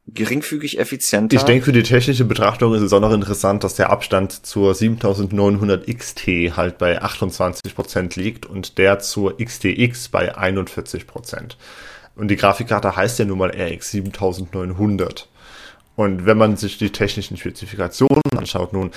geringfügig 0.07 0.79
effizienter. 0.79 1.37
Ich 1.37 1.43
denke, 1.43 1.65
für 1.65 1.71
die 1.71 1.83
technische 1.83 2.25
Betrachtung 2.25 2.73
ist 2.73 2.81
es 2.81 2.93
auch 2.93 2.99
noch 2.99 3.13
interessant, 3.13 3.63
dass 3.63 3.75
der 3.75 3.89
Abstand 3.89 4.45
zur 4.45 4.73
7900 4.73 5.87
XT 5.87 6.27
halt 6.57 6.77
bei 6.77 7.01
28% 7.01 8.19
liegt 8.19 8.45
und 8.45 8.77
der 8.77 8.99
zur 8.99 9.37
XTX 9.37 10.09
bei 10.09 10.35
41%. 10.35 11.55
Und 12.15 12.27
die 12.27 12.35
Grafikkarte 12.35 12.95
heißt 12.95 13.19
ja 13.19 13.25
nun 13.25 13.37
mal 13.37 13.51
RX 13.51 13.91
7900. 13.91 15.29
Und 15.95 16.25
wenn 16.25 16.37
man 16.37 16.57
sich 16.57 16.77
die 16.77 16.89
technischen 16.89 17.37
Spezifikationen 17.37 18.21
anschaut, 18.35 18.73
nun, 18.73 18.91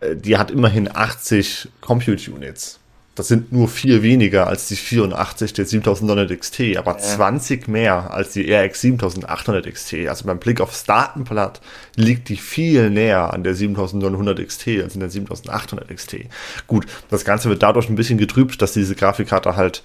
äh, 0.00 0.16
die 0.16 0.38
hat 0.38 0.50
immerhin 0.50 0.94
80 0.94 1.68
Compute 1.80 2.30
Units. 2.30 2.78
Das 3.16 3.28
sind 3.28 3.50
nur 3.50 3.66
vier 3.66 4.02
weniger 4.02 4.46
als 4.46 4.68
die 4.68 4.76
84 4.76 5.54
der 5.54 5.64
7900 5.64 6.38
XT, 6.38 6.76
aber 6.76 6.92
ja. 6.92 6.98
20 6.98 7.66
mehr 7.66 8.12
als 8.12 8.34
die 8.34 8.52
RX 8.52 8.82
7800 8.82 9.72
XT. 9.72 9.94
Also 10.06 10.26
beim 10.26 10.38
Blick 10.38 10.60
aufs 10.60 10.84
Datenblatt 10.84 11.62
liegt 11.96 12.28
die 12.28 12.36
viel 12.36 12.90
näher 12.90 13.32
an 13.32 13.42
der 13.42 13.54
7900 13.54 14.46
XT 14.46 14.68
als 14.82 14.94
in 14.94 15.00
der 15.00 15.08
7800 15.08 15.88
XT. 15.88 16.16
Gut, 16.66 16.84
das 17.08 17.24
Ganze 17.24 17.48
wird 17.48 17.62
dadurch 17.62 17.88
ein 17.88 17.96
bisschen 17.96 18.18
getrübt, 18.18 18.60
dass 18.60 18.74
diese 18.74 18.94
Grafikkarte 18.94 19.56
halt 19.56 19.82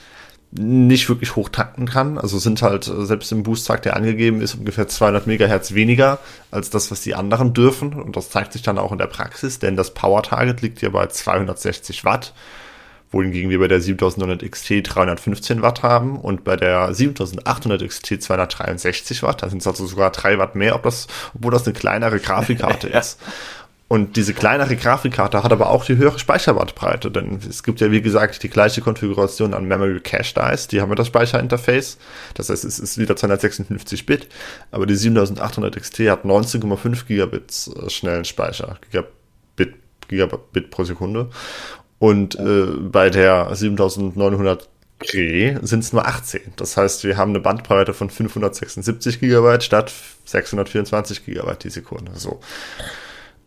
nicht 0.52 1.08
wirklich 1.08 1.38
hoch 1.38 1.48
takten 1.48 1.88
kann. 1.88 2.18
Also 2.18 2.38
sind 2.38 2.62
halt 2.62 2.84
selbst 2.84 3.32
im 3.32 3.44
Boost-Takt, 3.44 3.86
der 3.86 3.96
angegeben 3.96 4.42
ist, 4.42 4.56
ungefähr 4.56 4.90
200 4.90 5.26
Megahertz 5.26 5.74
weniger 5.74 6.20
als 6.52 6.70
das, 6.70 6.92
was 6.92 7.00
die 7.00 7.16
anderen 7.16 7.54
dürfen. 7.54 7.94
Und 7.94 8.18
das 8.18 8.30
zeigt 8.30 8.52
sich 8.52 8.62
dann 8.62 8.78
auch 8.78 8.92
in 8.92 8.98
der 8.98 9.08
Praxis, 9.08 9.60
denn 9.60 9.78
das 9.78 9.94
Power-Target 9.94 10.62
liegt 10.62 10.80
hier 10.82 10.92
bei 10.92 11.08
260 11.08 12.04
Watt 12.04 12.34
wohingegen 13.12 13.50
wir 13.50 13.60
bei 13.60 13.68
der 13.68 13.82
7900 13.82 14.50
XT 14.50 14.82
315 14.84 15.62
Watt 15.62 15.84
haben 15.84 16.18
und 16.18 16.44
bei 16.44 16.56
der 16.56 16.94
7800 16.94 17.88
XT 17.88 18.24
263 18.24 19.24
Watt. 19.24 19.44
Da 19.44 19.50
sind 19.50 19.60
es 19.60 19.68
also 19.68 19.86
sogar 19.86 20.12
drei 20.12 20.38
Watt 20.38 20.56
mehr, 20.56 20.76
ob 20.76 20.84
das, 20.84 21.08
obwohl 21.34 21.52
das 21.52 21.66
eine 21.66 21.74
kleinere 21.74 22.20
Grafikkarte 22.20 22.88
ist. 22.88 23.20
Und 23.92 24.16
diese 24.16 24.34
kleinere 24.34 24.78
Grafikkarte 24.78 25.44
hat 25.44 25.52
aber 25.52 25.70
auch 25.70 25.84
die 25.84 25.98
höhere 25.98 26.18
Speicherbandbreite, 26.18 27.12
denn 27.12 27.42
es 27.50 27.62
gibt 27.62 27.82
ja 27.82 27.92
wie 27.92 28.02
gesagt 28.02 28.42
die 28.42 28.50
gleiche 28.50 28.80
Konfiguration 28.80 29.54
an 29.54 29.66
Memory 29.66 30.00
Cache 30.00 30.34
Dice, 30.34 30.70
die 30.70 30.80
haben 30.80 30.90
wir 30.90 30.96
das 30.96 31.08
Speicherinterface. 31.08 31.98
Das 32.34 32.50
heißt, 32.50 32.64
es 32.64 32.80
ist 32.80 32.98
wieder 32.98 33.18
256 33.18 34.06
Bit, 34.06 34.30
aber 34.72 34.86
die 34.86 34.96
7800 34.96 35.76
XT 35.76 36.00
hat 36.10 36.24
19,5 36.24 37.06
Gigabits 37.06 37.68
äh, 37.68 37.90
schnellen 37.90 38.24
Speicher, 38.24 38.78
Gigabit, 38.90 39.76
Gigabit 40.08 40.70
pro 40.70 40.86
Sekunde. 40.86 41.30
Und 42.02 42.34
äh, 42.40 42.66
bei 42.80 43.12
der 43.12 43.54
7900 43.54 44.68
G 44.98 45.56
sind 45.62 45.84
es 45.84 45.94
nur 45.94 46.08
18. 46.08 46.42
Das 46.56 46.76
heißt, 46.76 47.04
wir 47.04 47.16
haben 47.16 47.30
eine 47.30 47.42
Bandbreite 47.42 47.94
von 47.94 48.10
576 48.10 49.20
Gigabyte 49.20 49.64
statt 49.64 49.94
624 50.26 51.24
Gigabyte 51.24 51.64
die 51.64 51.70
Sekunde. 51.70 52.14
So. 52.16 52.40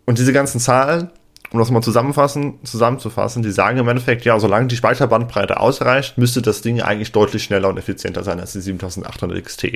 Und 0.04 0.18
diese 0.18 0.32
ganzen 0.32 0.60
Zahlen, 0.60 1.10
um 1.50 1.58
das 1.58 1.72
mal 1.72 1.82
zusammenfassen, 1.82 2.60
zusammenzufassen, 2.62 3.42
die 3.42 3.50
sagen 3.50 3.78
im 3.78 3.88
Endeffekt, 3.88 4.24
ja, 4.24 4.38
solange 4.38 4.68
die 4.68 4.76
Speicherbandbreite 4.76 5.58
ausreicht, 5.58 6.16
müsste 6.16 6.40
das 6.40 6.62
Ding 6.62 6.80
eigentlich 6.80 7.10
deutlich 7.10 7.42
schneller 7.42 7.68
und 7.68 7.76
effizienter 7.76 8.22
sein 8.22 8.38
als 8.38 8.52
die 8.52 8.60
7800 8.60 9.44
XT. 9.44 9.66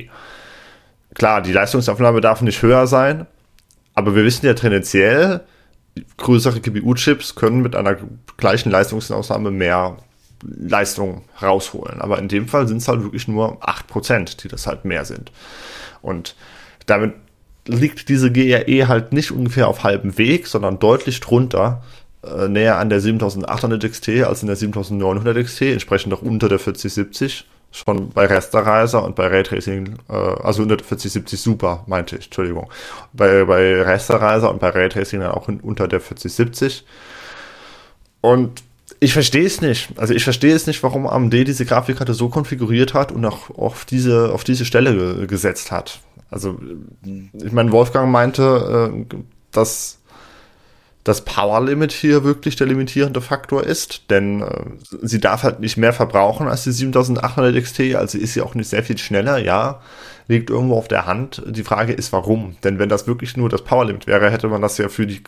Klar, 1.14 1.42
die 1.42 1.52
Leistungsaufnahme 1.52 2.20
darf 2.20 2.42
nicht 2.42 2.62
höher 2.62 2.86
sein, 2.86 3.26
aber 3.94 4.14
wir 4.14 4.22
wissen 4.22 4.46
ja 4.46 4.54
tendenziell, 4.54 5.40
größere 6.16 6.60
GPU-Chips 6.60 7.34
können 7.34 7.62
mit 7.62 7.76
einer 7.76 7.96
gleichen 8.36 8.70
Leistungsausnahme 8.70 9.50
mehr 9.50 9.96
Leistung 10.42 11.22
rausholen. 11.42 12.00
Aber 12.00 12.18
in 12.18 12.28
dem 12.28 12.48
Fall 12.48 12.68
sind 12.68 12.78
es 12.78 12.88
halt 12.88 13.02
wirklich 13.02 13.28
nur 13.28 13.62
8%, 13.62 14.42
die 14.42 14.48
das 14.48 14.66
halt 14.66 14.84
mehr 14.84 15.04
sind. 15.04 15.32
Und 16.02 16.36
damit 16.86 17.14
liegt 17.66 18.08
diese 18.08 18.32
GRE 18.32 18.88
halt 18.88 19.12
nicht 19.12 19.30
ungefähr 19.30 19.68
auf 19.68 19.84
halbem 19.84 20.16
Weg, 20.16 20.46
sondern 20.46 20.78
deutlich 20.78 21.20
drunter, 21.20 21.82
äh, 22.22 22.48
näher 22.48 22.78
an 22.78 22.88
der 22.88 23.00
7800 23.00 23.90
XT 23.90 24.08
als 24.24 24.42
in 24.42 24.46
der 24.46 24.56
7900 24.56 25.44
XT, 25.44 25.62
entsprechend 25.62 26.14
auch 26.14 26.22
unter 26.22 26.48
der 26.48 26.58
4070 26.58 27.44
schon 27.70 28.10
bei 28.10 28.26
Rasterreiser 28.26 29.04
und 29.04 29.14
bei 29.14 29.26
Raytracing, 29.26 29.98
äh, 30.08 30.12
also 30.12 30.64
14070 30.64 31.40
Super, 31.40 31.84
meinte 31.86 32.16
ich, 32.16 32.26
Entschuldigung. 32.26 32.70
Bei, 33.12 33.44
bei 33.44 33.82
Rasterreiser 33.82 34.50
und 34.50 34.60
bei 34.60 34.70
Raytracing 34.70 35.20
dann 35.20 35.32
auch 35.32 35.48
in, 35.48 35.60
unter 35.60 35.86
der 35.86 36.00
4070. 36.00 36.84
Und 38.20 38.62
ich 39.00 39.12
verstehe 39.12 39.44
es 39.44 39.60
nicht. 39.60 39.90
Also 39.96 40.14
ich 40.14 40.24
verstehe 40.24 40.54
es 40.54 40.66
nicht, 40.66 40.82
warum 40.82 41.06
AMD 41.06 41.32
diese 41.32 41.64
Grafikkarte 41.64 42.14
so 42.14 42.28
konfiguriert 42.28 42.94
hat 42.94 43.12
und 43.12 43.24
auch 43.24 43.50
auf 43.50 43.84
diese, 43.84 44.32
auf 44.32 44.44
diese 44.44 44.64
Stelle 44.64 44.94
ge 44.94 45.26
gesetzt 45.26 45.70
hat. 45.70 46.00
Also, 46.30 46.58
ich 47.04 47.52
meine, 47.52 47.72
Wolfgang 47.72 48.10
meinte, 48.10 48.92
äh, 48.92 49.16
dass 49.50 49.97
das 51.08 51.22
Power 51.22 51.64
Limit 51.64 51.90
hier 51.90 52.22
wirklich 52.22 52.56
der 52.56 52.66
limitierende 52.66 53.22
Faktor 53.22 53.64
ist, 53.64 54.10
denn 54.10 54.42
äh, 54.42 54.64
sie 55.00 55.20
darf 55.20 55.42
halt 55.42 55.58
nicht 55.60 55.78
mehr 55.78 55.94
verbrauchen 55.94 56.48
als 56.48 56.64
die 56.64 56.72
7800 56.72 57.62
XT, 57.62 57.94
also 57.94 58.18
ist 58.18 58.34
sie 58.34 58.42
auch 58.42 58.54
nicht 58.54 58.68
sehr 58.68 58.82
viel 58.82 58.98
schneller, 58.98 59.38
ja, 59.38 59.80
liegt 60.26 60.50
irgendwo 60.50 60.76
auf 60.76 60.86
der 60.86 61.06
Hand. 61.06 61.42
Die 61.46 61.64
Frage 61.64 61.94
ist, 61.94 62.12
warum? 62.12 62.56
Denn 62.62 62.78
wenn 62.78 62.90
das 62.90 63.06
wirklich 63.06 63.36
nur 63.38 63.48
das 63.48 63.62
Power 63.62 63.86
Limit 63.86 64.06
wäre, 64.06 64.30
hätte 64.30 64.48
man 64.48 64.60
das 64.60 64.76
ja 64.76 64.90
für 64.90 65.06
die 65.06 65.22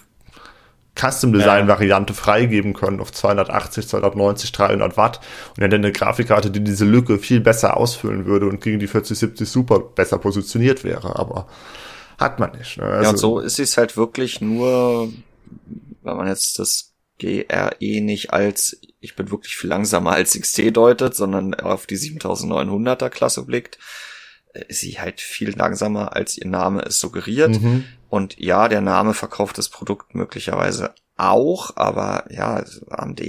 Custom 0.99 1.33
Design 1.33 1.67
Variante 1.67 2.13
freigeben 2.13 2.75
können 2.75 3.01
auf 3.01 3.11
280, 3.11 3.89
290, 3.89 4.53
300 4.53 4.99
Watt 4.99 5.21
und 5.57 5.63
dann 5.63 5.73
eine 5.73 5.93
Grafikkarte, 5.93 6.51
die 6.51 6.63
diese 6.63 6.85
Lücke 6.85 7.19
viel 7.19 7.41
besser 7.41 7.79
ausfüllen 7.79 8.27
würde 8.27 8.47
und 8.47 8.61
gegen 8.61 8.81
die 8.81 8.87
4070 8.87 9.49
super 9.49 9.79
besser 9.81 10.19
positioniert 10.19 10.85
wäre, 10.85 11.19
aber 11.19 11.47
hat 12.19 12.39
man 12.39 12.53
nicht. 12.53 12.77
Ne? 12.77 12.85
Also, 12.85 12.95
ja, 12.95 12.99
und 12.99 13.07
also 13.07 13.17
so 13.17 13.39
ist 13.41 13.59
es 13.59 13.79
halt 13.79 13.97
wirklich 13.97 14.43
nur 14.43 15.11
wenn 16.03 16.17
man 16.17 16.29
jetzt 16.29 16.59
das 16.59 16.95
GRE 17.19 17.77
nicht 17.81 18.33
als 18.33 18.81
ich 19.01 19.17
bin 19.17 19.31
wirklich 19.31 19.57
viel 19.57 19.71
langsamer 19.71 20.13
als 20.13 20.39
XT 20.39 20.77
deutet, 20.77 21.15
sondern 21.15 21.55
auf 21.55 21.87
die 21.87 21.97
7900er 21.97 23.09
Klasse 23.09 23.45
blickt, 23.45 23.79
ist 24.69 24.81
sie 24.81 25.01
halt 25.01 25.21
viel 25.21 25.57
langsamer, 25.57 26.15
als 26.15 26.37
ihr 26.37 26.47
Name 26.47 26.83
es 26.83 26.99
suggeriert. 26.99 27.61
Mhm. 27.61 27.85
Und 28.09 28.39
ja, 28.39 28.69
der 28.69 28.81
Name 28.81 29.15
verkauft 29.15 29.59
das 29.59 29.69
Produkt 29.69 30.15
möglicherweise 30.15 30.95
auch, 31.17 31.77
aber 31.77 32.25
ja, 32.31 32.65
AMD, 32.91 33.21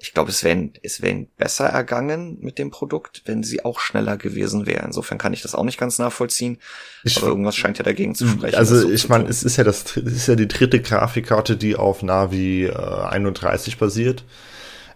ich 0.00 0.14
glaube, 0.14 0.30
es 0.30 0.44
wäre 0.44 0.70
es 0.82 1.02
wäre 1.02 1.26
besser 1.36 1.66
ergangen 1.66 2.38
mit 2.40 2.58
dem 2.58 2.70
Produkt, 2.70 3.22
wenn 3.26 3.42
sie 3.42 3.64
auch 3.64 3.80
schneller 3.80 4.16
gewesen 4.16 4.64
wäre. 4.64 4.84
Insofern 4.84 5.18
kann 5.18 5.32
ich 5.32 5.42
das 5.42 5.56
auch 5.56 5.64
nicht 5.64 5.78
ganz 5.78 5.98
nachvollziehen. 5.98 6.58
Ich, 7.02 7.16
aber 7.18 7.26
irgendwas 7.26 7.56
scheint 7.56 7.78
ja 7.78 7.84
dagegen 7.84 8.14
zu 8.14 8.28
sprechen. 8.28 8.54
Also 8.54 8.78
so 8.78 8.90
ich 8.90 9.08
meine, 9.08 9.28
es 9.28 9.42
ist 9.42 9.56
ja 9.56 9.64
das, 9.64 9.96
es 9.96 10.12
ist 10.12 10.28
ja 10.28 10.36
die 10.36 10.46
dritte 10.46 10.80
Grafikkarte, 10.80 11.56
die 11.56 11.74
auf 11.74 12.04
Navi 12.04 12.66
äh, 12.66 12.72
31 12.72 13.78
basiert. 13.78 14.24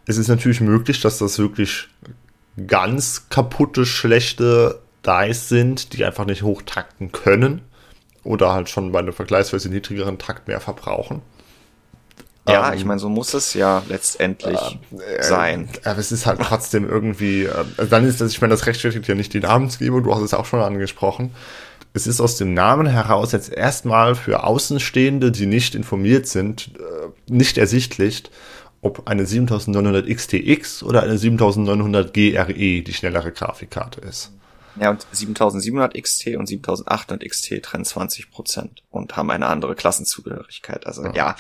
Es 0.07 0.19
ist 0.19 0.29
natürlich 0.29 0.61
möglich, 0.61 1.01
dass 1.01 1.19
das 1.19 1.38
wirklich 1.38 1.88
ganz 2.69 3.29
kaputte, 3.29 3.87
schlechte 3.87 4.81
Dice 5.05 5.49
sind, 5.49 5.95
die 5.95 6.05
einfach 6.05 6.27
nicht 6.27 6.43
hochtakten 6.43 7.11
können 7.11 7.62
oder 8.23 8.53
halt 8.53 8.69
schon 8.69 8.93
bei 8.93 9.01
einem 9.01 9.12
vergleichsweise 9.12 9.69
niedrigeren 9.69 10.19
Takt 10.19 10.47
mehr 10.47 10.61
verbrauchen. 10.61 11.23
Ja, 12.48 12.72
ähm, 12.72 12.78
ich 12.78 12.85
meine, 12.85 12.98
so 12.98 13.09
muss 13.09 13.35
es 13.35 13.55
ja 13.55 13.83
letztendlich 13.88 14.59
äh, 14.90 15.22
sein. 15.22 15.68
Aber 15.85 15.98
es 15.98 16.11
ist 16.11 16.26
halt 16.26 16.40
trotzdem 16.40 16.88
irgendwie, 16.88 17.44
äh, 17.44 17.64
also 17.76 17.90
dann 17.90 18.07
ist 18.07 18.20
das, 18.20 18.33
ich 18.33 18.40
meine, 18.40 18.52
das 18.52 18.66
rechtfertigt 18.66 19.07
ja 19.07 19.14
nicht 19.14 19.33
die 19.33 19.40
Namensgebung, 19.40 20.02
du 20.02 20.14
hast 20.14 20.22
es 20.22 20.35
auch 20.35 20.44
schon 20.44 20.61
angesprochen. 20.61 21.33
Es 21.94 22.07
ist 22.07 22.20
aus 22.20 22.37
dem 22.37 22.55
Namen 22.55 22.87
heraus 22.87 23.33
jetzt 23.33 23.52
erstmal 23.52 24.14
für 24.14 24.44
Außenstehende, 24.44 25.31
die 25.31 25.46
nicht 25.46 25.74
informiert 25.74 26.26
sind, 26.26 26.72
äh, 26.78 27.33
nicht 27.33 27.59
ersichtlich, 27.59 28.24
ob 28.81 29.07
eine 29.09 29.24
7900 29.26 30.09
XTX 30.09 30.83
oder 30.83 31.02
eine 31.02 31.18
7900 31.18 32.12
GRE 32.12 32.55
die 32.55 32.92
schnellere 32.92 33.31
Grafikkarte 33.31 34.00
ist. 34.00 34.33
Ja, 34.80 34.90
und 34.90 35.06
7700 35.12 35.94
XT 36.00 36.28
und 36.37 36.48
7800 36.48 37.28
XT 37.28 37.62
trennen 37.62 37.85
20 37.85 38.30
Prozent 38.30 38.82
und 38.90 39.16
haben 39.16 39.30
eine 39.30 39.46
andere 39.46 39.74
Klassenzugehörigkeit. 39.74 40.87
Also 40.87 41.04
ja. 41.06 41.12
ja. 41.14 41.37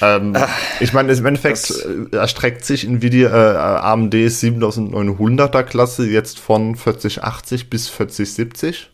Ähm, 0.00 0.34
äh, 0.34 0.46
ich 0.80 0.92
meine, 0.92 1.12
im 1.12 1.26
Endeffekt 1.26 1.70
erstreckt 2.12 2.64
sich 2.64 2.84
Nvidia 2.84 3.28
äh, 3.28 3.56
AMD 3.80 4.14
7900er 4.14 5.62
Klasse 5.64 6.06
jetzt 6.06 6.38
von 6.38 6.76
4080 6.76 7.68
bis 7.68 7.88
4070 7.88 8.90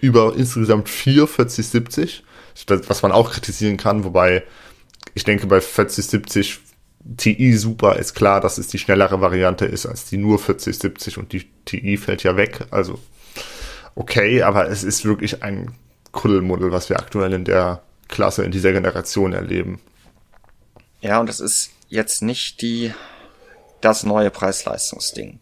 über 0.00 0.34
insgesamt 0.36 0.88
vier 0.88 1.26
4070, 1.26 2.22
was 2.68 3.02
man 3.02 3.12
auch 3.12 3.32
kritisieren 3.32 3.76
kann, 3.76 4.04
wobei 4.04 4.44
ich 5.14 5.24
denke 5.24 5.46
bei 5.46 5.60
4070 5.60 6.60
TI 7.16 7.56
super 7.56 7.96
ist 7.96 8.14
klar, 8.14 8.40
dass 8.40 8.58
es 8.58 8.68
die 8.68 8.78
schnellere 8.78 9.20
Variante 9.20 9.64
ist 9.64 9.86
als 9.86 10.06
die 10.06 10.16
nur 10.16 10.38
4070 10.38 11.18
und 11.18 11.32
die 11.32 11.46
TI 11.64 11.96
fällt 11.96 12.22
ja 12.22 12.36
weg. 12.36 12.66
Also 12.70 12.98
okay, 13.94 14.42
aber 14.42 14.68
es 14.68 14.82
ist 14.82 15.04
wirklich 15.04 15.42
ein 15.42 15.72
Kuddelmuddel, 16.12 16.72
was 16.72 16.88
wir 16.88 16.98
aktuell 16.98 17.32
in 17.32 17.44
der 17.44 17.82
Klasse, 18.08 18.44
in 18.44 18.50
dieser 18.50 18.72
Generation 18.72 19.32
erleben. 19.32 19.80
Ja, 21.00 21.20
und 21.20 21.28
das 21.28 21.40
ist 21.40 21.70
jetzt 21.88 22.22
nicht 22.22 22.62
die 22.62 22.92
das 23.80 24.04
neue 24.04 24.30
Preis-Leistungsding. 24.30 25.38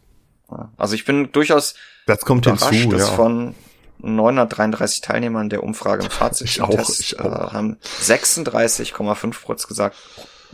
Also 0.77 0.95
ich 0.95 1.05
bin 1.05 1.33
durchaus 1.33 1.75
das 2.07 2.21
kommt 2.21 2.47
überrascht, 2.47 2.75
hinzu, 2.75 2.97
dass 2.97 3.09
ja. 3.09 3.15
von 3.15 3.55
933 3.99 5.01
Teilnehmern 5.01 5.49
der 5.49 5.63
Umfrage 5.63 6.05
im 6.05 6.11
Fazit 6.11 6.49
ich 6.49 6.61
auch, 6.61 6.89
ich 6.89 7.19
auch. 7.19 7.25
Äh, 7.25 7.53
haben 7.53 7.79
36,5% 8.03 9.67
gesagt, 9.67 9.97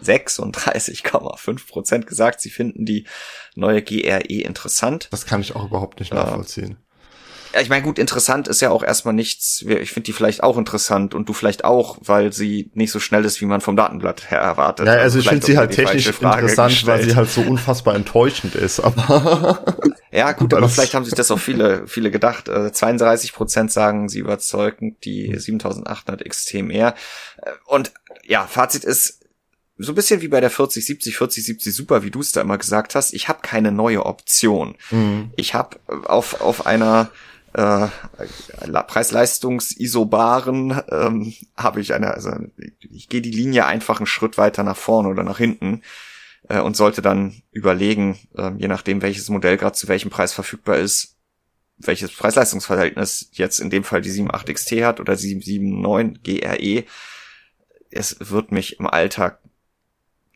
36,5 0.02 1.68
Prozent 1.68 2.06
gesagt, 2.06 2.40
sie 2.40 2.50
finden 2.50 2.84
die 2.84 3.06
neue 3.54 3.82
GRE 3.82 4.20
interessant. 4.20 5.08
Das 5.10 5.26
kann 5.26 5.40
ich 5.40 5.54
auch 5.56 5.64
überhaupt 5.66 6.00
nicht 6.00 6.12
nachvollziehen. 6.12 6.78
Ja, 7.52 7.60
ich 7.60 7.68
meine, 7.68 7.82
gut, 7.82 7.98
interessant 7.98 8.46
ist 8.46 8.60
ja 8.60 8.70
auch 8.70 8.84
erstmal 8.84 9.12
nichts. 9.12 9.64
Ich 9.66 9.90
finde 9.90 10.04
die 10.04 10.12
vielleicht 10.12 10.42
auch 10.42 10.56
interessant 10.56 11.14
und 11.14 11.28
du 11.28 11.32
vielleicht 11.32 11.64
auch, 11.64 11.98
weil 12.00 12.32
sie 12.32 12.70
nicht 12.74 12.92
so 12.92 13.00
schnell 13.00 13.24
ist, 13.24 13.40
wie 13.40 13.46
man 13.46 13.60
vom 13.60 13.74
Datenblatt 13.74 14.30
her 14.30 14.38
erwartet. 14.38 14.86
Ja, 14.86 14.92
also 14.94 15.18
ich 15.18 15.28
finde 15.28 15.44
sie 15.44 15.58
halt 15.58 15.72
technisch 15.72 16.06
interessant, 16.06 16.70
gestellt. 16.70 16.86
weil 16.86 17.04
sie 17.04 17.16
halt 17.16 17.28
so 17.28 17.40
unfassbar 17.40 17.96
enttäuschend 17.96 18.54
ist. 18.54 18.78
Aber 18.78 19.64
ja, 20.12 20.30
gut, 20.32 20.54
aber 20.54 20.68
vielleicht 20.68 20.94
haben 20.94 21.04
sich 21.04 21.14
das 21.14 21.30
auch 21.32 21.40
viele, 21.40 21.88
viele 21.88 22.12
gedacht. 22.12 22.46
32 22.46 23.30
äh, 23.30 23.32
Prozent 23.32 23.72
sagen, 23.72 24.08
sie 24.08 24.20
überzeugen 24.20 24.96
die 25.02 25.36
7800 25.36 26.24
XT 26.28 26.54
mehr. 26.62 26.94
Äh, 27.38 27.50
und 27.66 27.92
ja, 28.24 28.46
Fazit 28.46 28.84
ist, 28.84 29.19
so 29.82 29.92
ein 29.92 29.94
bisschen 29.94 30.20
wie 30.20 30.28
bei 30.28 30.40
der 30.40 30.50
4070, 30.50 31.16
4070 31.16 31.74
Super, 31.74 32.02
wie 32.02 32.10
du 32.10 32.20
es 32.20 32.32
da 32.32 32.40
immer 32.40 32.58
gesagt 32.58 32.94
hast, 32.94 33.12
ich 33.12 33.28
habe 33.28 33.40
keine 33.42 33.72
neue 33.72 34.04
Option. 34.06 34.76
Mhm. 34.90 35.32
Ich 35.36 35.54
habe 35.54 35.78
auf, 36.04 36.40
auf 36.40 36.66
einer 36.66 37.10
äh, 37.52 37.88
Preis-Leistungs-Isobaren 38.86 40.82
ähm, 40.90 41.34
habe 41.56 41.80
ich 41.80 41.94
eine, 41.94 42.14
also 42.14 42.32
ich 42.80 43.08
gehe 43.08 43.22
die 43.22 43.30
Linie 43.30 43.66
einfach 43.66 43.98
einen 43.98 44.06
Schritt 44.06 44.38
weiter 44.38 44.62
nach 44.62 44.76
vorne 44.76 45.08
oder 45.08 45.24
nach 45.24 45.38
hinten 45.38 45.82
äh, 46.48 46.60
und 46.60 46.76
sollte 46.76 47.02
dann 47.02 47.42
überlegen, 47.50 48.18
äh, 48.36 48.52
je 48.56 48.68
nachdem 48.68 49.02
welches 49.02 49.28
Modell 49.28 49.56
gerade 49.56 49.74
zu 49.74 49.88
welchem 49.88 50.10
Preis 50.10 50.32
verfügbar 50.32 50.76
ist, 50.76 51.16
welches 51.78 52.12
Preis-Leistungsverhältnis 52.12 53.30
jetzt 53.32 53.58
in 53.58 53.70
dem 53.70 53.84
Fall 53.84 54.02
die 54.02 54.10
78 54.10 54.54
XT 54.54 54.72
hat 54.82 55.00
oder 55.00 55.16
die 55.16 55.34
79 55.34 56.22
GRE. 56.22 56.84
Es 57.90 58.16
wird 58.20 58.52
mich 58.52 58.78
im 58.78 58.86
Alltag 58.86 59.39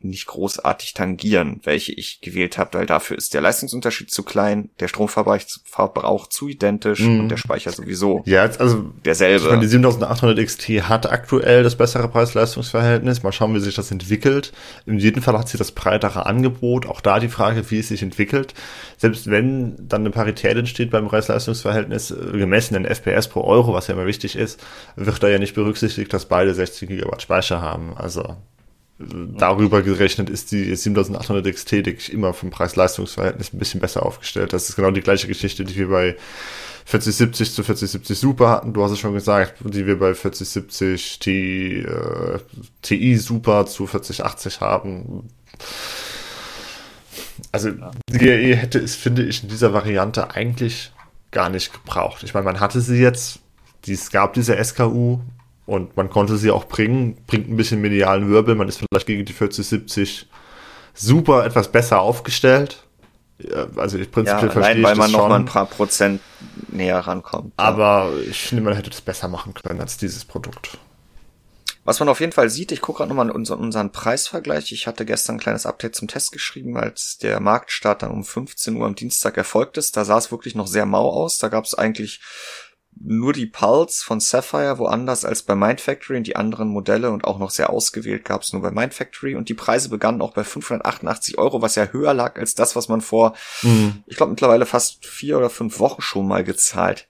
nicht 0.07 0.27
großartig 0.27 0.93
tangieren, 0.93 1.59
welche 1.63 1.91
ich 1.93 2.21
gewählt 2.21 2.57
habe, 2.57 2.79
weil 2.79 2.85
dafür 2.85 3.17
ist 3.17 3.33
der 3.33 3.41
Leistungsunterschied 3.41 4.11
zu 4.11 4.23
klein, 4.23 4.69
der 4.79 4.87
Stromverbrauch 4.87 6.27
zu 6.27 6.47
identisch 6.47 7.01
mm. 7.01 7.19
und 7.19 7.29
der 7.29 7.37
Speicher 7.37 7.71
sowieso. 7.71 8.23
Ja, 8.25 8.43
also 8.43 8.91
derselbe. 9.03 9.43
Ich 9.43 9.49
meine, 9.49 9.61
die 9.61 9.67
7800 9.67 10.45
XT 10.45 10.69
hat 10.89 11.11
aktuell 11.11 11.63
das 11.63 11.75
bessere 11.75 12.07
Preis-Leistungs-Verhältnis. 12.07 13.23
Mal 13.23 13.31
schauen, 13.31 13.53
wie 13.55 13.59
sich 13.59 13.75
das 13.75 13.91
entwickelt. 13.91 14.51
In 14.85 14.99
jedem 14.99 15.21
Fall 15.21 15.37
hat 15.37 15.49
sie 15.49 15.57
das 15.57 15.71
breitere 15.71 16.25
Angebot. 16.25 16.85
Auch 16.85 17.01
da 17.01 17.19
die 17.19 17.29
Frage, 17.29 17.69
wie 17.71 17.79
es 17.79 17.89
sich 17.89 18.01
entwickelt. 18.01 18.53
Selbst 18.97 19.29
wenn 19.29 19.75
dann 19.79 20.01
eine 20.01 20.11
Parität 20.11 20.57
entsteht 20.57 20.91
beim 20.91 21.07
Preis-Leistungs-Verhältnis, 21.07 22.11
äh, 22.11 22.37
gemessen 22.37 22.75
in 22.75 22.85
FPS 22.85 23.27
pro 23.27 23.41
Euro, 23.41 23.73
was 23.73 23.87
ja 23.87 23.93
immer 23.93 24.05
wichtig 24.05 24.35
ist, 24.35 24.63
wird 24.95 25.21
da 25.21 25.27
ja 25.27 25.39
nicht 25.39 25.55
berücksichtigt, 25.55 26.13
dass 26.13 26.25
beide 26.25 26.53
60 26.53 26.89
GB 26.89 27.19
Speicher 27.19 27.61
haben. 27.61 27.95
Also 27.95 28.35
darüber 28.97 29.81
gerechnet 29.81 30.29
ist 30.29 30.51
die 30.51 30.73
7800 30.73 31.53
XT, 31.53 31.73
ich, 31.73 32.13
immer 32.13 32.33
vom 32.33 32.49
Preis-Leistungs-Verhältnis 32.49 33.53
ein 33.53 33.59
bisschen 33.59 33.81
besser 33.81 34.05
aufgestellt. 34.05 34.53
Das 34.53 34.69
ist 34.69 34.75
genau 34.75 34.91
die 34.91 35.01
gleiche 35.01 35.27
Geschichte, 35.27 35.65
die 35.65 35.75
wir 35.75 35.89
bei 35.89 36.15
4070 36.85 37.53
zu 37.53 37.63
4070 37.63 38.17
Super 38.17 38.49
hatten. 38.49 38.73
Du 38.73 38.83
hast 38.83 38.91
es 38.91 38.99
schon 38.99 39.13
gesagt, 39.13 39.55
die 39.65 39.85
wir 39.85 39.99
bei 39.99 40.13
4070 40.13 41.19
T, 41.19 41.81
äh, 41.81 42.39
TI 42.81 43.17
Super 43.17 43.65
zu 43.65 43.85
4080 43.85 44.61
haben. 44.61 45.29
Also 47.51 47.71
die 48.09 48.17
GRE 48.17 48.55
hätte 48.55 48.79
es, 48.79 48.95
finde 48.95 49.23
ich, 49.23 49.43
in 49.43 49.49
dieser 49.49 49.73
Variante 49.73 50.31
eigentlich 50.31 50.93
gar 51.31 51.49
nicht 51.49 51.73
gebraucht. 51.73 52.23
Ich 52.23 52.33
meine, 52.33 52.45
man 52.45 52.61
hatte 52.61 52.79
sie 52.79 52.97
jetzt, 53.01 53.39
es 53.85 54.09
gab 54.09 54.33
diese 54.33 54.55
SKU, 54.63 55.19
und 55.65 55.97
man 55.97 56.09
konnte 56.09 56.37
sie 56.37 56.51
auch 56.51 56.65
bringen, 56.65 57.17
bringt 57.27 57.49
ein 57.49 57.57
bisschen 57.57 57.81
medialen 57.81 58.29
Wirbel. 58.29 58.55
Man 58.55 58.67
ist 58.67 58.77
vielleicht 58.77 59.07
gegen 59.07 59.25
die 59.25 59.33
4070 59.33 60.27
super 60.93 61.45
etwas 61.45 61.71
besser 61.71 62.01
aufgestellt. 62.01 62.83
Also 63.75 63.97
ich 63.97 64.11
prinzipiell 64.11 64.47
ja, 64.47 64.51
verstehe 64.51 64.83
weil 64.83 64.95
man 64.95 65.11
noch 65.11 65.27
mal 65.27 65.35
ein 65.35 65.45
paar 65.45 65.65
Prozent 65.65 66.21
näher 66.69 66.99
rankommt. 66.99 67.53
Aber 67.57 68.11
ja. 68.15 68.29
ich 68.29 68.39
finde, 68.39 68.63
man 68.63 68.75
hätte 68.75 68.89
das 68.89 69.01
besser 69.01 69.27
machen 69.27 69.53
können 69.53 69.81
als 69.81 69.97
dieses 69.97 70.23
Produkt. 70.23 70.77
Was 71.85 71.99
man 71.99 72.09
auf 72.09 72.19
jeden 72.19 72.31
Fall 72.31 72.49
sieht, 72.49 72.71
ich 72.71 72.81
gucke 72.81 72.97
gerade 72.97 73.09
nochmal 73.09 73.29
unseren, 73.29 73.59
unseren 73.59 73.91
Preisvergleich. 73.91 74.71
Ich 74.71 74.87
hatte 74.87 75.05
gestern 75.05 75.35
ein 75.35 75.39
kleines 75.39 75.67
Update 75.67 75.95
zum 75.95 76.07
Test 76.07 76.31
geschrieben, 76.31 76.77
als 76.77 77.19
der 77.19 77.39
Marktstart 77.39 78.01
dann 78.01 78.09
um 78.09 78.23
15 78.23 78.75
Uhr 78.75 78.87
am 78.87 78.95
Dienstag 78.95 79.37
erfolgt 79.37 79.77
ist. 79.77 79.95
Da 79.95 80.03
sah 80.03 80.17
es 80.17 80.31
wirklich 80.31 80.55
noch 80.55 80.65
sehr 80.65 80.87
mau 80.87 81.11
aus. 81.11 81.37
Da 81.37 81.47
gab 81.47 81.65
es 81.65 81.75
eigentlich 81.75 82.21
nur 82.97 83.33
die 83.33 83.45
Pulse 83.45 84.03
von 84.03 84.19
Sapphire, 84.19 84.77
woanders 84.77 85.25
als 85.25 85.43
bei 85.43 85.55
Mindfactory 85.55 86.17
und 86.17 86.27
die 86.27 86.35
anderen 86.35 86.69
Modelle 86.69 87.11
und 87.11 87.25
auch 87.25 87.39
noch 87.39 87.49
sehr 87.49 87.69
ausgewählt 87.69 88.25
gab 88.25 88.41
es 88.41 88.53
nur 88.53 88.61
bei 88.61 88.71
Mindfactory 88.71 89.35
und 89.35 89.49
die 89.49 89.53
Preise 89.53 89.89
begannen 89.89 90.21
auch 90.21 90.33
bei 90.33 90.43
588 90.43 91.37
Euro, 91.37 91.61
was 91.61 91.75
ja 91.75 91.87
höher 91.87 92.13
lag 92.13 92.37
als 92.37 92.55
das, 92.55 92.75
was 92.75 92.87
man 92.87 93.01
vor, 93.01 93.33
mhm. 93.61 94.03
ich 94.07 94.17
glaube 94.17 94.31
mittlerweile 94.31 94.65
fast 94.65 95.05
vier 95.05 95.37
oder 95.37 95.49
fünf 95.49 95.79
Wochen 95.79 96.01
schon 96.01 96.27
mal 96.27 96.43
gezahlt 96.43 97.07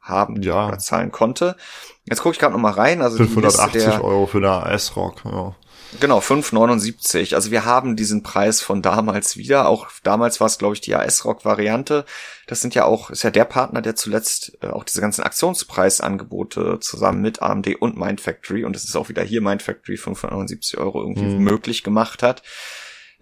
haben 0.00 0.42
ja. 0.42 0.68
oder 0.68 0.78
zahlen 0.78 1.10
konnte. 1.12 1.56
Jetzt 2.04 2.20
gucke 2.20 2.34
ich 2.34 2.38
gerade 2.38 2.52
noch 2.52 2.60
mal 2.60 2.72
rein. 2.72 3.00
Also 3.00 3.16
580 3.16 3.82
der, 3.82 4.04
Euro 4.04 4.26
für 4.26 4.38
eine 4.38 4.50
AS-Rock. 4.50 5.22
Ja. 5.24 5.56
Genau, 6.00 6.18
5,79. 6.18 7.34
Also 7.34 7.50
wir 7.50 7.64
haben 7.64 7.96
diesen 7.96 8.22
Preis 8.22 8.60
von 8.60 8.82
damals 8.82 9.36
wieder. 9.36 9.68
Auch 9.68 9.88
damals 10.02 10.40
war 10.40 10.46
es, 10.46 10.58
glaube 10.58 10.74
ich, 10.74 10.80
die 10.80 10.94
AS-Rock-Variante. 10.94 12.04
Das 12.46 12.60
sind 12.60 12.74
ja 12.74 12.84
auch, 12.84 13.10
ist 13.10 13.22
ja 13.22 13.30
der 13.30 13.44
Partner, 13.44 13.80
der 13.80 13.94
zuletzt 13.94 14.58
äh, 14.60 14.68
auch 14.68 14.84
diese 14.84 15.00
ganzen 15.00 15.22
Aktionspreisangebote 15.22 16.78
zusammen 16.80 17.22
mit 17.22 17.42
AMD 17.42 17.76
und 17.76 17.96
Mindfactory, 17.96 18.64
und 18.64 18.74
das 18.74 18.84
ist 18.84 18.96
auch 18.96 19.08
wieder 19.08 19.22
hier 19.22 19.40
Mindfactory 19.40 19.96
579 19.96 20.78
Euro 20.78 21.00
irgendwie 21.00 21.24
mhm. 21.24 21.44
möglich 21.44 21.82
gemacht 21.82 22.22
hat. 22.22 22.42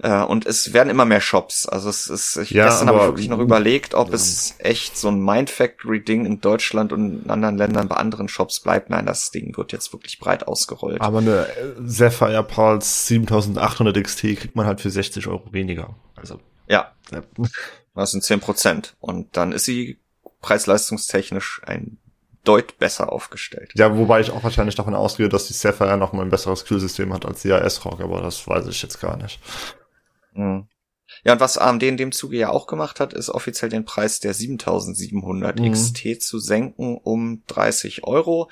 Äh, 0.02 0.22
und 0.24 0.46
es 0.46 0.72
werden 0.72 0.90
immer 0.90 1.04
mehr 1.04 1.20
Shops. 1.20 1.64
Also 1.66 1.88
es 1.88 2.08
ist, 2.08 2.36
ich 2.36 2.50
Ja, 2.50 2.64
gestern 2.66 2.88
habe 2.88 2.96
ich 2.98 3.02
aber- 3.04 3.12
wirklich 3.12 3.28
noch 3.28 3.38
überlegt, 3.38 3.94
ob 3.94 4.12
es 4.12 4.56
echt 4.58 4.96
so 4.98 5.08
ein 5.08 5.20
Mindfactory-Ding 5.24 6.26
in 6.26 6.40
Deutschland 6.40 6.92
und 6.92 7.22
in 7.24 7.30
anderen 7.30 7.56
Ländern 7.56 7.86
bei 7.88 7.96
anderen 7.96 8.28
Shops 8.28 8.58
bleibt. 8.60 8.90
Nein, 8.90 9.06
das 9.06 9.30
Ding 9.30 9.56
wird 9.56 9.70
jetzt 9.72 9.92
wirklich 9.92 10.18
breit 10.18 10.48
ausgerollt. 10.48 11.00
Aber 11.00 11.18
eine 11.18 11.46
Sapphire 11.84 12.42
Pulse 12.42 12.86
7800 12.88 14.02
XT 14.02 14.20
kriegt 14.36 14.56
man 14.56 14.66
halt 14.66 14.80
für 14.80 14.90
60 14.90 15.28
Euro 15.28 15.44
weniger. 15.52 15.94
Also, 16.16 16.40
Ja, 16.68 16.92
ja. 17.12 17.22
das 17.94 18.10
sind 18.10 18.24
10 18.24 18.40
Prozent. 18.40 18.96
Und 18.98 19.36
dann 19.36 19.52
ist 19.52 19.66
sie 19.66 19.98
preis-leistungstechnisch 20.40 21.62
ein 21.66 21.98
deut 22.44 22.78
besser 22.78 23.12
aufgestellt. 23.12 23.70
ja, 23.76 23.96
wobei 23.96 24.18
ich 24.20 24.32
auch 24.32 24.42
wahrscheinlich 24.42 24.74
davon 24.74 24.94
ausgehe, 24.96 25.28
dass 25.28 25.46
die 25.46 25.52
Sapphire 25.52 25.96
noch 25.96 26.12
mal 26.12 26.22
ein 26.22 26.30
besseres 26.30 26.64
Kühlsystem 26.64 27.12
hat 27.12 27.24
als 27.24 27.42
die 27.42 27.52
AS-Rock, 27.52 28.00
aber 28.00 28.20
das 28.20 28.48
weiß 28.48 28.66
ich 28.66 28.82
jetzt 28.82 29.00
gar 29.00 29.16
nicht. 29.16 29.38
Mhm. 30.34 30.66
Ja, 31.24 31.34
und 31.34 31.40
was 31.40 31.58
AMD 31.58 31.82
in 31.82 31.96
dem 31.96 32.12
Zuge 32.12 32.38
ja 32.38 32.48
auch 32.48 32.66
gemacht 32.66 33.00
hat, 33.00 33.12
ist 33.12 33.28
offiziell 33.28 33.70
den 33.70 33.84
Preis 33.84 34.20
der 34.20 34.34
7700 34.34 35.60
Mhm. 35.60 35.72
XT 35.72 36.22
zu 36.22 36.38
senken 36.38 36.96
um 36.96 37.42
30 37.48 38.04
Euro. 38.04 38.50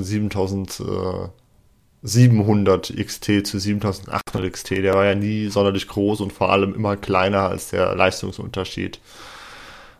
7700 2.02 2.94
XT 2.96 3.46
zu 3.46 3.58
7800 3.58 4.52
XT, 4.52 4.70
der 4.70 4.94
war 4.94 5.04
ja 5.04 5.14
nie 5.14 5.48
sonderlich 5.48 5.88
groß 5.88 6.20
und 6.20 6.32
vor 6.32 6.50
allem 6.50 6.74
immer 6.74 6.96
kleiner 6.96 7.48
als 7.48 7.70
der 7.70 7.94
Leistungsunterschied. 7.94 9.00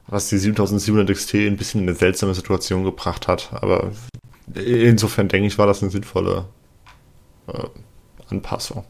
Was 0.07 0.29
die 0.29 0.39
7700 0.39 1.11
XT 1.15 1.35
ein 1.35 1.57
bisschen 1.57 1.83
in 1.83 1.89
eine 1.89 1.97
seltsame 1.97 2.35
Situation 2.35 2.85
gebracht 2.85 3.29
hat. 3.29 3.51
Aber 3.53 3.93
insofern 4.55 5.29
denke 5.29 5.49
ich, 5.49 5.59
war 5.59 5.67
das 5.67 5.83
eine 5.83 5.91
sinnvolle 5.91 6.47
äh, 7.49 7.65
Anpassung. 8.29 8.85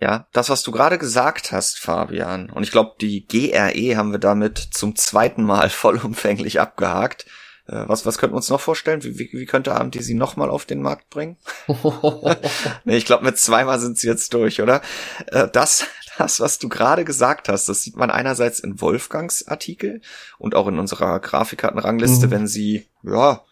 Ja, 0.00 0.26
das, 0.32 0.48
was 0.48 0.62
du 0.62 0.70
gerade 0.70 0.96
gesagt 0.96 1.52
hast, 1.52 1.78
Fabian, 1.78 2.48
und 2.48 2.62
ich 2.62 2.70
glaube, 2.70 2.94
die 3.00 3.26
GRE 3.26 3.96
haben 3.96 4.12
wir 4.12 4.18
damit 4.18 4.58
zum 4.58 4.96
zweiten 4.96 5.42
Mal 5.42 5.68
vollumfänglich 5.70 6.60
abgehakt. 6.60 7.26
Äh, 7.70 7.84
Was, 7.88 8.04
was 8.04 8.18
könnten 8.18 8.34
wir 8.34 8.38
uns 8.38 8.48
noch 8.50 8.60
vorstellen? 8.60 9.02
Wie, 9.04 9.18
wie, 9.18 9.30
wie 9.32 9.46
könnte 9.46 9.74
AMD 9.74 9.96
sie 10.02 10.14
nochmal 10.14 10.50
auf 10.50 10.64
den 10.64 10.82
Markt 10.82 11.08
bringen? 11.10 11.36
nee, 12.84 12.96
ich 12.96 13.04
glaube, 13.06 13.24
mit 13.24 13.38
zweimal 13.38 13.78
sind 13.78 13.98
sie 13.98 14.08
jetzt 14.08 14.34
durch, 14.34 14.60
oder? 14.60 14.82
Äh, 15.26 15.48
Das, 15.48 15.84
das, 16.18 16.40
was 16.40 16.58
du 16.58 16.68
gerade 16.68 17.04
gesagt 17.04 17.48
hast, 17.48 17.68
das 17.68 17.82
sieht 17.82 17.96
man 17.96 18.10
einerseits 18.10 18.60
in 18.60 18.80
Wolfgangs 18.80 19.46
Artikel 19.46 20.00
und 20.38 20.54
auch 20.54 20.66
in 20.68 20.78
unserer 20.78 21.20
Grafikkartenrangliste, 21.20 22.26
Mhm. 22.26 22.30
wenn 22.30 22.46
sie, 22.46 22.86
ja, 23.02 23.42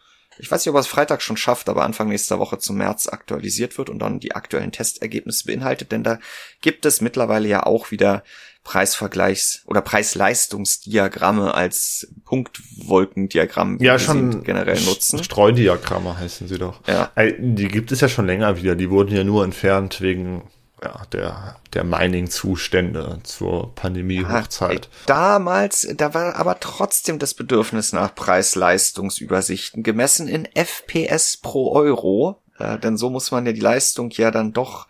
ich 0.41 0.51
weiß 0.51 0.61
nicht, 0.65 0.71
ob 0.71 0.77
er 0.77 0.81
es 0.81 0.87
Freitag 0.87 1.21
schon 1.21 1.37
schafft, 1.37 1.69
aber 1.69 1.83
Anfang 1.85 2.09
nächster 2.09 2.39
Woche 2.39 2.59
zum 2.59 2.77
März 2.77 3.09
aktualisiert 3.09 3.77
wird 3.77 3.91
und 3.91 3.99
dann 3.99 4.21
die 4.21 4.37
aktuellen 4.37 4.71
Testergebnisse 4.71 5.45
beinhaltet, 5.47 5.91
denn 5.91 6.05
da 6.05 6.21
gibt 6.61 6.87
es 6.87 7.01
mittlerweile 7.01 7.49
ja 7.49 7.65
auch 7.65 7.91
wieder 7.91 8.23
Preisvergleichs- 8.69 9.61
oder 9.67 9.81
Preis-Leistungsdiagramme 9.81 11.55
als 11.55 12.09
Punktwolkendiagramm, 12.25 13.79
Ja, 13.81 13.99
schon 13.99 14.43
generell 14.43 14.79
nutzen. 14.83 15.25
Streudiagramme 15.25 16.19
heißen 16.19 16.49
sie 16.49 16.59
doch. 16.59 16.81
Ja. 16.87 17.11
Ey, 17.15 17.35
Die 17.39 17.69
gibt 17.69 17.93
es 17.93 18.01
ja 18.03 18.09
schon 18.09 18.27
länger 18.27 18.59
wieder. 18.61 18.75
Die 18.77 18.91
wurden 18.91 19.17
ja 19.17 19.25
nur 19.25 19.45
entfernt 19.45 20.03
wegen 20.03 20.43
ja, 20.83 21.03
der, 21.13 21.57
der 21.73 21.85
Mining-Zustände 21.85 23.21
zur 23.23 23.75
Pandemie-Hochzeit. 23.75 24.85
Ey, 24.85 24.91
Damals, 25.07 25.89
da 25.97 26.13
war 26.13 26.37
aber 26.37 26.61
trotzdem 26.61 27.19
das 27.19 27.33
Bedürfnis 27.35 27.93
nach 27.95 28.15
Preis-Leistungsübersichten 28.15 29.83
gemessen 29.83 30.29
in 30.29 30.47
FPS 30.55 31.39
pro 31.39 31.73
Euro. 31.73 32.43
Äh, 32.59 32.79
denn 32.79 32.99
so 32.99 33.09
muss 33.09 33.31
man 33.31 33.47
ja 33.47 33.53
die 33.53 33.61
Leistung 33.61 34.11
ja 34.11 34.31
dann 34.31 34.53
doch 34.53 34.87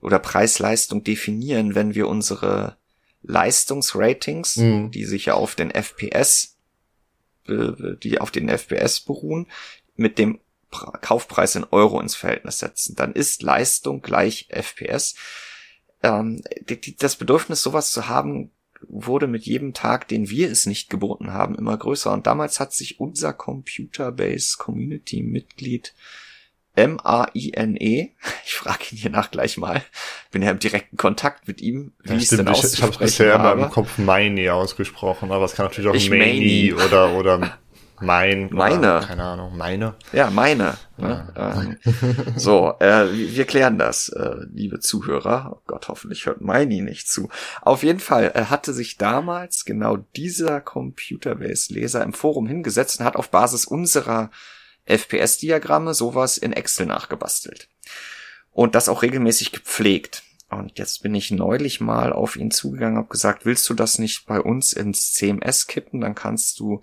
oder 0.00 0.18
Preis-Leistung 0.18 1.04
definieren, 1.04 1.74
wenn 1.74 1.94
wir 1.94 2.08
unsere 2.08 2.79
Leistungsratings, 3.22 4.56
Mhm. 4.56 4.90
die 4.90 5.04
sich 5.04 5.26
ja 5.26 5.34
auf 5.34 5.54
den 5.54 5.70
FPS, 5.70 6.56
be- 7.46 7.98
die 8.02 8.20
auf 8.20 8.30
den 8.30 8.48
FPS 8.48 9.00
beruhen, 9.00 9.46
mit 9.96 10.18
dem 10.18 10.40
Kaufpreis 10.70 11.56
in 11.56 11.64
Euro 11.64 12.00
ins 12.00 12.14
Verhältnis 12.14 12.60
setzen. 12.60 12.94
Dann 12.94 13.12
ist 13.12 13.42
Leistung 13.42 14.02
gleich 14.02 14.46
FPS. 14.50 15.16
Ähm, 16.02 16.42
das 16.98 17.16
Bedürfnis, 17.16 17.62
sowas 17.62 17.90
zu 17.90 18.08
haben, 18.08 18.50
wurde 18.88 19.26
mit 19.26 19.44
jedem 19.44 19.74
Tag, 19.74 20.08
den 20.08 20.30
wir 20.30 20.50
es 20.50 20.64
nicht 20.66 20.88
geboten 20.88 21.32
haben, 21.34 21.54
immer 21.56 21.76
größer. 21.76 22.12
Und 22.12 22.26
damals 22.26 22.60
hat 22.60 22.72
sich 22.72 22.98
unser 23.00 23.32
Computerbase 23.34 24.56
Community 24.58 25.22
Mitglied 25.22 25.92
M-A-I-N-E, 26.80 28.10
ich 28.44 28.54
frage 28.54 28.78
ihn 28.92 28.98
hier 28.98 29.10
nach 29.10 29.30
gleich 29.30 29.56
mal, 29.56 29.82
bin 30.30 30.42
ja 30.42 30.50
im 30.50 30.58
direkten 30.58 30.96
Kontakt 30.96 31.46
mit 31.48 31.60
ihm, 31.60 31.92
wie 32.02 32.10
Ja, 32.10 32.16
ich 32.16 32.24
es 32.24 32.28
denn 32.30 32.54
stimmt, 32.54 32.74
ich, 32.74 32.82
habe 32.82 32.96
bisher 32.98 33.34
immer 33.34 33.52
im 33.52 33.70
Kopf 33.70 33.98
Maini 33.98 34.48
ausgesprochen, 34.50 35.32
aber 35.32 35.44
es 35.44 35.54
kann 35.54 35.66
natürlich 35.66 35.90
auch 35.90 35.94
Ich 35.94 36.10
Maini. 36.10 36.72
oder, 36.72 37.12
oder 37.12 37.58
mein. 38.00 38.48
Meine. 38.52 38.78
Oder, 38.78 39.00
keine 39.00 39.22
Ahnung, 39.22 39.56
meine. 39.56 39.94
Ja, 40.12 40.30
meine. 40.30 40.74
Ne? 40.96 41.32
Ähm, 41.36 41.76
so, 42.36 42.74
äh, 42.80 43.12
wir 43.12 43.36
wir 43.36 43.44
klären 43.44 43.78
das, 43.78 44.08
äh, 44.08 44.36
liebe 44.52 44.80
Zuhörer. 44.80 45.52
Oh 45.54 45.62
Gott, 45.66 45.88
hoffentlich 45.88 46.26
hört 46.26 46.40
Meini 46.40 46.80
nicht 46.80 47.08
zu. 47.08 47.28
Auf 47.62 47.82
jeden 47.82 48.00
Fall 48.00 48.32
äh, 48.34 48.44
hatte 48.46 48.72
sich 48.72 48.96
damals 48.96 49.64
genau 49.64 49.96
dieser 50.16 50.60
Computerbase-Leser 50.60 52.02
im 52.02 52.12
Forum 52.12 52.46
hingesetzt 52.46 53.00
und 53.00 53.06
hat 53.06 53.16
auf 53.16 53.30
Basis 53.30 53.64
unserer 53.64 54.30
FPS-Diagramme 54.90 55.94
sowas 55.94 56.36
in 56.38 56.52
Excel 56.52 56.86
nachgebastelt. 56.86 57.68
Und 58.52 58.74
das 58.74 58.88
auch 58.88 59.02
regelmäßig 59.02 59.52
gepflegt. 59.52 60.22
Und 60.50 60.78
jetzt 60.78 61.02
bin 61.02 61.14
ich 61.14 61.30
neulich 61.30 61.80
mal 61.80 62.12
auf 62.12 62.34
ihn 62.36 62.50
zugegangen, 62.50 62.98
habe 62.98 63.08
gesagt, 63.08 63.46
willst 63.46 63.68
du 63.70 63.74
das 63.74 63.98
nicht 63.98 64.26
bei 64.26 64.40
uns 64.40 64.72
ins 64.72 65.12
CMS 65.12 65.68
kippen? 65.68 66.00
Dann 66.00 66.16
kannst 66.16 66.58
du 66.58 66.82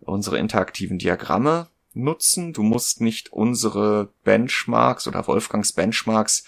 unsere 0.00 0.38
interaktiven 0.38 0.98
Diagramme 0.98 1.68
nutzen. 1.94 2.52
Du 2.52 2.62
musst 2.62 3.00
nicht 3.00 3.32
unsere 3.32 4.12
Benchmarks 4.22 5.08
oder 5.08 5.26
Wolfgangs 5.26 5.72
Benchmarks 5.72 6.44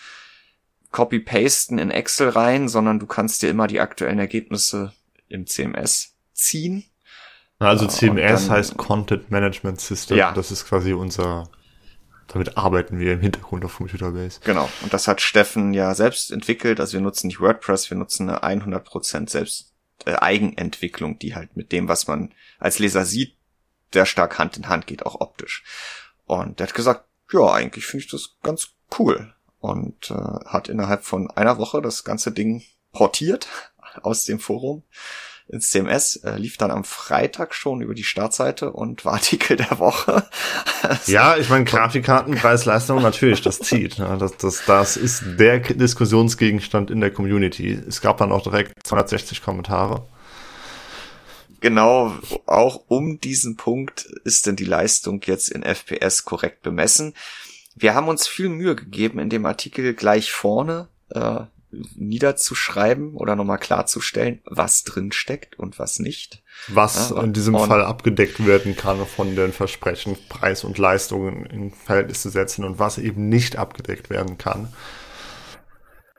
copy-pasten 0.93 1.79
in 1.79 1.91
Excel 1.91 2.31
rein, 2.31 2.69
sondern 2.69 2.99
du 2.99 3.07
kannst 3.07 3.43
dir 3.43 3.51
immer 3.51 3.67
die 3.67 3.81
aktuellen 3.81 4.19
Ergebnisse 4.19 4.93
im 5.29 5.47
CMS 5.47 6.17
ziehen. 6.33 6.85
Also 7.61 7.85
Ja, 7.85 7.91
CMS 7.91 8.47
dann- 8.47 8.57
heißt 8.57 8.77
Content 8.79 9.31
Management 9.31 9.81
System. 9.81 10.17
Ja. 10.17 10.33
Das 10.33 10.51
ist 10.51 10.67
quasi 10.67 10.93
unser, 10.95 11.49
damit 12.29 12.57
arbeiten 12.57 12.99
wir 12.99 13.13
im 13.13 13.21
Hintergrund 13.21 13.65
auf 13.65 13.77
Computerbase. 13.77 14.41
Genau. 14.43 14.69
Und 14.83 14.93
das 14.93 15.07
hat 15.07 15.21
Steffen 15.21 15.75
ja 15.75 15.95
selbst 15.95 16.33
entwickelt. 16.33 16.81
Also 16.81 16.95
wir 16.95 17.01
nutzen 17.01 17.27
nicht 17.29 17.41
WordPress, 17.41 17.91
wir 17.91 17.97
nutzen 17.99 18.29
eine 18.31 18.43
100% 18.65 19.29
selbst 19.31 19.75
äh, 20.07 20.15
Eigenentwicklung, 20.15 21.19
die 21.19 21.35
halt 21.35 21.55
mit 21.57 21.71
dem, 21.73 21.87
was 21.87 22.07
man 22.07 22.33
als 22.59 22.79
Leser 22.79 23.05
sieht, 23.05 23.37
sehr 23.93 24.07
stark 24.07 24.39
Hand 24.39 24.57
in 24.57 24.69
Hand 24.69 24.87
geht, 24.87 25.05
auch 25.05 25.21
optisch. 25.21 25.63
Und 26.25 26.61
er 26.61 26.67
hat 26.69 26.75
gesagt, 26.75 27.05
ja, 27.33 27.53
eigentlich 27.53 27.85
finde 27.87 28.05
ich 28.07 28.11
das 28.11 28.37
ganz 28.43 28.71
cool. 28.99 29.35
Und 29.59 30.11
äh, 30.11 30.15
hat 30.47 30.69
innerhalb 30.71 31.05
von 31.05 31.31
einer 31.31 31.59
Woche 31.59 31.83
das 31.83 32.05
ganze 32.05 32.33
Ding 32.33 32.63
portiert 32.93 33.49
aus 34.03 34.25
dem 34.25 34.39
Forum 34.41 34.83
ins 35.51 35.71
CMS, 35.71 36.17
äh, 36.17 36.37
lief 36.37 36.57
dann 36.57 36.71
am 36.71 36.85
Freitag 36.85 37.55
schon 37.55 37.83
über 37.83 37.95
die 37.95 38.05
Startseite 38.05 38.73
und 38.73 39.05
war 39.05 39.13
Artikel 39.21 39.57
der 39.57 39.79
Woche. 39.79 40.29
also, 40.83 41.13
ja, 41.13 41.37
ich 41.37 41.49
meine, 41.49 41.65
Grafikkarten, 41.65 42.35
Preis-Leistung, 42.35 43.03
natürlich, 43.03 43.43
das 43.43 43.59
zieht. 43.59 43.99
Ja, 43.99 44.17
das, 44.17 44.37
das, 44.37 44.65
das 44.65 44.97
ist 44.97 45.25
der 45.39 45.61
Diskussionsgegenstand 45.61 46.91
in 46.91 47.01
der 47.01 47.11
Community. 47.11 47.73
Es 47.87 48.01
gab 48.01 48.19
dann 48.19 48.33
auch 48.33 48.43
direkt 48.43 48.73
260 48.85 49.43
Kommentare. 49.43 50.07
Genau, 51.61 52.15
auch 52.47 52.85
um 52.89 53.21
diesen 53.21 53.57
Punkt 53.57 54.07
ist 54.25 54.47
denn 54.47 54.57
die 54.57 54.65
Leistung 54.65 55.21
jetzt 55.27 55.51
in 55.51 55.63
FPS 55.63 56.25
korrekt 56.25 56.63
bemessen. 56.63 57.15
Wir 57.75 57.95
haben 57.95 58.09
uns 58.09 58.27
viel 58.27 58.49
Mühe 58.49 58.75
gegeben, 58.75 59.19
in 59.19 59.29
dem 59.29 59.45
Artikel 59.45 59.95
gleich 59.95 60.33
vorne 60.33 60.89
äh, 61.11 61.43
niederzuschreiben 61.95 63.15
oder 63.15 63.37
nochmal 63.37 63.59
klarzustellen, 63.59 64.41
was 64.45 64.83
drin 64.83 65.13
steckt 65.13 65.59
und 65.59 65.79
was 65.79 65.99
nicht. 65.99 66.43
Was 66.69 67.11
ja, 67.11 67.23
in 67.23 67.33
diesem 67.33 67.57
Fall 67.59 67.85
abgedeckt 67.85 68.45
werden 68.45 68.77
kann 68.77 69.07
von 69.07 69.37
den 69.37 69.53
Versprechen, 69.53 70.17
Preis 70.29 70.65
und 70.65 70.79
Leistungen 70.79 71.47
in 71.47 71.71
Verhältnis 71.71 72.23
zu 72.23 72.31
setzen 72.31 72.65
und 72.65 72.79
was 72.79 72.99
eben 72.99 73.29
nicht 73.29 73.57
abgedeckt 73.57 74.11
werden 74.11 74.39
kann. 74.39 74.73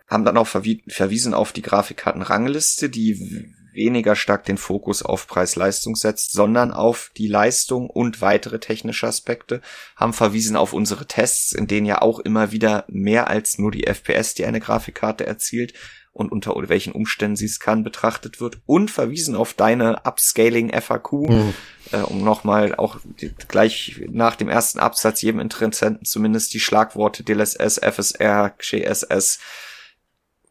Haben 0.07 0.25
dann 0.25 0.37
auch 0.37 0.47
verwi 0.47 0.83
verwiesen 0.87 1.33
auf 1.33 1.51
die 1.53 1.61
Grafikkartenrangliste, 1.61 2.89
die 2.89 3.53
weniger 3.73 4.15
stark 4.15 4.45
den 4.45 4.57
Fokus 4.57 5.03
auf 5.03 5.27
Preis-Leistung 5.27 5.95
setzt, 5.95 6.33
sondern 6.33 6.71
auf 6.71 7.11
die 7.17 7.27
Leistung 7.27 7.89
und 7.89 8.21
weitere 8.21 8.59
technische 8.59 9.07
Aspekte, 9.07 9.61
haben 9.95 10.13
verwiesen 10.13 10.55
auf 10.55 10.73
unsere 10.73 11.07
Tests, 11.07 11.51
in 11.51 11.67
denen 11.67 11.85
ja 11.85 12.01
auch 12.01 12.19
immer 12.19 12.51
wieder 12.51 12.85
mehr 12.87 13.29
als 13.29 13.57
nur 13.57 13.71
die 13.71 13.87
FPS, 13.87 14.33
die 14.33 14.45
eine 14.45 14.59
Grafikkarte 14.59 15.25
erzielt 15.25 15.73
und 16.13 16.31
unter 16.31 16.53
welchen 16.67 16.91
Umständen 16.91 17.37
sie 17.37 17.45
es 17.45 17.59
kann, 17.59 17.83
betrachtet 17.83 18.41
wird 18.41 18.59
und 18.65 18.91
verwiesen 18.91 19.35
auf 19.35 19.53
deine 19.53 20.05
Upscaling 20.05 20.69
FAQ, 20.69 21.11
mhm. 21.13 21.53
äh, 21.91 21.97
um 22.01 22.23
nochmal 22.23 22.75
auch 22.75 22.99
gleich 23.47 24.01
nach 24.09 24.35
dem 24.35 24.49
ersten 24.49 24.79
Absatz 24.79 25.21
jedem 25.21 25.39
Interessenten 25.39 26.05
zumindest 26.05 26.53
die 26.53 26.59
Schlagworte 26.59 27.23
DLSS, 27.23 27.79
FSR, 27.79 28.53
GSS 28.57 29.39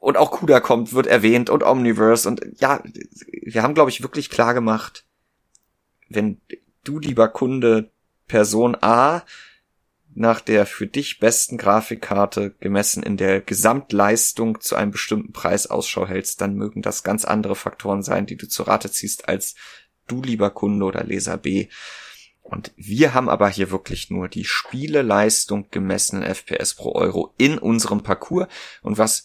und 0.00 0.16
auch 0.16 0.32
Kuda 0.32 0.60
kommt, 0.60 0.92
wird 0.92 1.06
erwähnt 1.06 1.50
und 1.50 1.62
Omniverse 1.62 2.28
und 2.28 2.44
ja, 2.58 2.82
wir 3.30 3.62
haben, 3.62 3.74
glaube 3.74 3.90
ich, 3.90 4.02
wirklich 4.02 4.30
klar 4.30 4.54
gemacht, 4.54 5.04
wenn 6.08 6.40
du, 6.82 6.98
lieber 6.98 7.28
Kunde, 7.28 7.90
Person 8.26 8.76
A 8.80 9.22
nach 10.14 10.40
der 10.40 10.66
für 10.66 10.86
dich 10.86 11.20
besten 11.20 11.56
Grafikkarte 11.56 12.54
gemessen 12.58 13.02
in 13.02 13.16
der 13.16 13.40
Gesamtleistung 13.40 14.60
zu 14.60 14.74
einem 14.74 14.90
bestimmten 14.90 15.32
Preis 15.32 15.68
Ausschau 15.68 16.06
hältst, 16.06 16.40
dann 16.40 16.54
mögen 16.54 16.82
das 16.82 17.04
ganz 17.04 17.24
andere 17.24 17.54
Faktoren 17.54 18.02
sein, 18.02 18.26
die 18.26 18.36
du 18.36 18.48
zu 18.48 18.64
Rate 18.64 18.90
ziehst, 18.90 19.28
als 19.28 19.54
du, 20.08 20.20
lieber 20.20 20.50
Kunde 20.50 20.84
oder 20.84 21.04
Leser 21.04 21.36
B. 21.36 21.68
Und 22.42 22.72
wir 22.76 23.14
haben 23.14 23.28
aber 23.28 23.48
hier 23.48 23.70
wirklich 23.70 24.10
nur 24.10 24.28
die 24.28 24.44
Spieleleistung 24.44 25.68
gemessen 25.70 26.22
in 26.22 26.34
FPS 26.34 26.74
pro 26.74 26.92
Euro 26.94 27.32
in 27.38 27.58
unserem 27.58 28.02
Parcours. 28.02 28.48
Und 28.82 28.98
was 28.98 29.24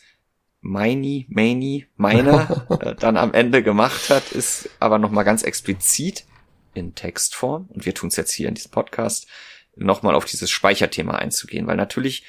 Meini, 0.66 1.28
Maini, 1.30 1.86
meine 1.96 2.66
äh, 2.80 2.96
dann 2.96 3.18
am 3.18 3.34
Ende 3.34 3.62
gemacht 3.62 4.10
hat, 4.10 4.32
ist 4.32 4.70
aber 4.80 4.98
nochmal 4.98 5.24
ganz 5.24 5.44
explizit 5.44 6.26
in 6.74 6.96
Textform, 6.96 7.70
und 7.70 7.86
wir 7.86 7.94
tun 7.94 8.10
es 8.10 8.16
jetzt 8.16 8.32
hier 8.32 8.50
in 8.50 8.56
diesem 8.56 8.72
Podcast, 8.72 9.28
nochmal 9.76 10.16
auf 10.16 10.26
dieses 10.26 10.50
Speicherthema 10.50 11.16
einzugehen, 11.16 11.68
weil 11.68 11.78
natürlich 11.78 12.26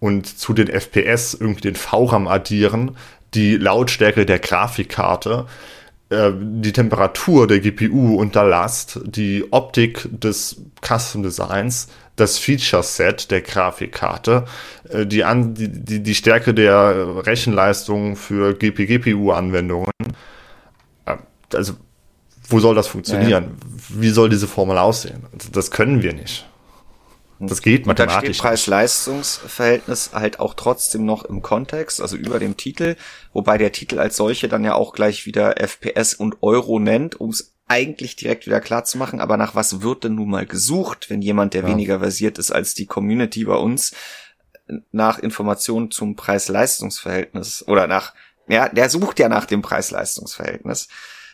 und 0.00 0.26
zu 0.26 0.52
den 0.52 0.68
FPS 0.68 1.34
irgendwie 1.34 1.62
den 1.62 1.74
VRAM 1.74 2.28
addieren, 2.28 2.96
die 3.34 3.56
Lautstärke 3.56 4.24
der 4.24 4.38
Grafikkarte, 4.38 5.46
äh, 6.10 6.32
die 6.34 6.72
Temperatur 6.72 7.46
der 7.46 7.60
GPU 7.60 8.16
unter 8.16 8.44
Last, 8.44 9.00
die 9.04 9.44
Optik 9.50 10.08
des 10.10 10.62
Custom 10.80 11.22
Designs, 11.22 11.88
das 12.16 12.38
Feature 12.38 12.82
Set 12.82 13.30
der 13.30 13.42
Grafikkarte, 13.42 14.46
äh, 14.88 15.06
die, 15.06 15.24
An 15.24 15.54
die, 15.54 15.68
die, 15.68 16.02
die 16.02 16.14
Stärke 16.14 16.54
der 16.54 17.26
Rechenleistung 17.26 18.16
für 18.16 18.54
GP-GPU-Anwendungen. 18.54 19.90
Äh, 21.04 21.16
also, 21.54 21.74
wo 22.48 22.58
soll 22.58 22.74
das 22.74 22.86
funktionieren? 22.86 23.44
Ja. 23.44 24.00
Wie 24.00 24.08
soll 24.08 24.30
diese 24.30 24.48
Formel 24.48 24.78
aussehen? 24.78 25.26
Das 25.52 25.70
können 25.70 26.02
wir 26.02 26.14
nicht. 26.14 26.47
Das 27.40 27.62
geht 27.62 27.86
mathematisch. 27.86 28.16
Und 28.16 28.24
dann 28.24 28.34
steht 28.34 28.42
Preis-Leistungs-Verhältnis 28.42 30.10
halt 30.12 30.40
auch 30.40 30.54
trotzdem 30.54 31.04
noch 31.04 31.24
im 31.24 31.42
Kontext, 31.42 32.00
also 32.00 32.16
über 32.16 32.38
dem 32.38 32.56
Titel, 32.56 32.96
wobei 33.32 33.58
der 33.58 33.70
Titel 33.72 34.00
als 34.00 34.16
solche 34.16 34.48
dann 34.48 34.64
ja 34.64 34.74
auch 34.74 34.92
gleich 34.92 35.24
wieder 35.24 35.60
FPS 35.60 36.14
und 36.14 36.42
Euro 36.42 36.80
nennt, 36.80 37.20
um 37.20 37.30
es 37.30 37.54
eigentlich 37.68 38.16
direkt 38.16 38.46
wieder 38.46 38.60
klar 38.60 38.84
zu 38.84 38.98
machen. 38.98 39.20
Aber 39.20 39.36
nach 39.36 39.54
was 39.54 39.82
wird 39.82 40.04
denn 40.04 40.16
nun 40.16 40.30
mal 40.30 40.46
gesucht, 40.46 41.10
wenn 41.10 41.22
jemand, 41.22 41.54
der 41.54 41.62
ja. 41.62 41.68
weniger 41.68 42.00
versiert 42.00 42.38
ist 42.38 42.50
als 42.50 42.74
die 42.74 42.86
Community 42.86 43.44
bei 43.44 43.56
uns, 43.56 43.92
nach 44.90 45.18
Informationen 45.18 45.90
zum 45.90 46.16
Preis-Leistungs-Verhältnis 46.16 47.64
oder 47.66 47.86
nach, 47.86 48.14
ja, 48.48 48.68
der 48.68 48.90
sucht 48.90 49.18
ja 49.18 49.28
nach 49.28 49.46
dem 49.46 49.62
Preis-Leistungs-Verhältnis. 49.62 50.88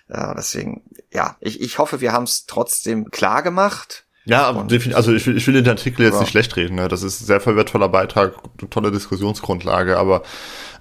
Ja, 0.08 0.34
deswegen, 0.34 0.82
ja, 1.10 1.36
ich, 1.40 1.62
ich 1.62 1.78
hoffe, 1.78 2.00
wir 2.02 2.12
haben 2.12 2.24
es 2.24 2.44
trotzdem 2.44 3.10
klar 3.10 3.42
gemacht 3.42 4.03
Ja, 4.26 4.50
und, 4.50 4.94
also 4.94 5.12
ich 5.12 5.26
will, 5.26 5.36
ich 5.36 5.46
will 5.46 5.54
den 5.54 5.68
Artikel 5.68 6.02
jetzt 6.02 6.14
ja. 6.14 6.20
nicht 6.20 6.30
schlecht 6.30 6.56
reden. 6.56 6.76
Ne? 6.76 6.88
Das 6.88 7.02
ist 7.02 7.20
ein 7.20 7.26
sehr 7.26 7.56
wertvoller 7.56 7.90
Beitrag, 7.90 8.32
tolle 8.70 8.90
Diskussionsgrundlage, 8.90 9.98
aber 9.98 10.22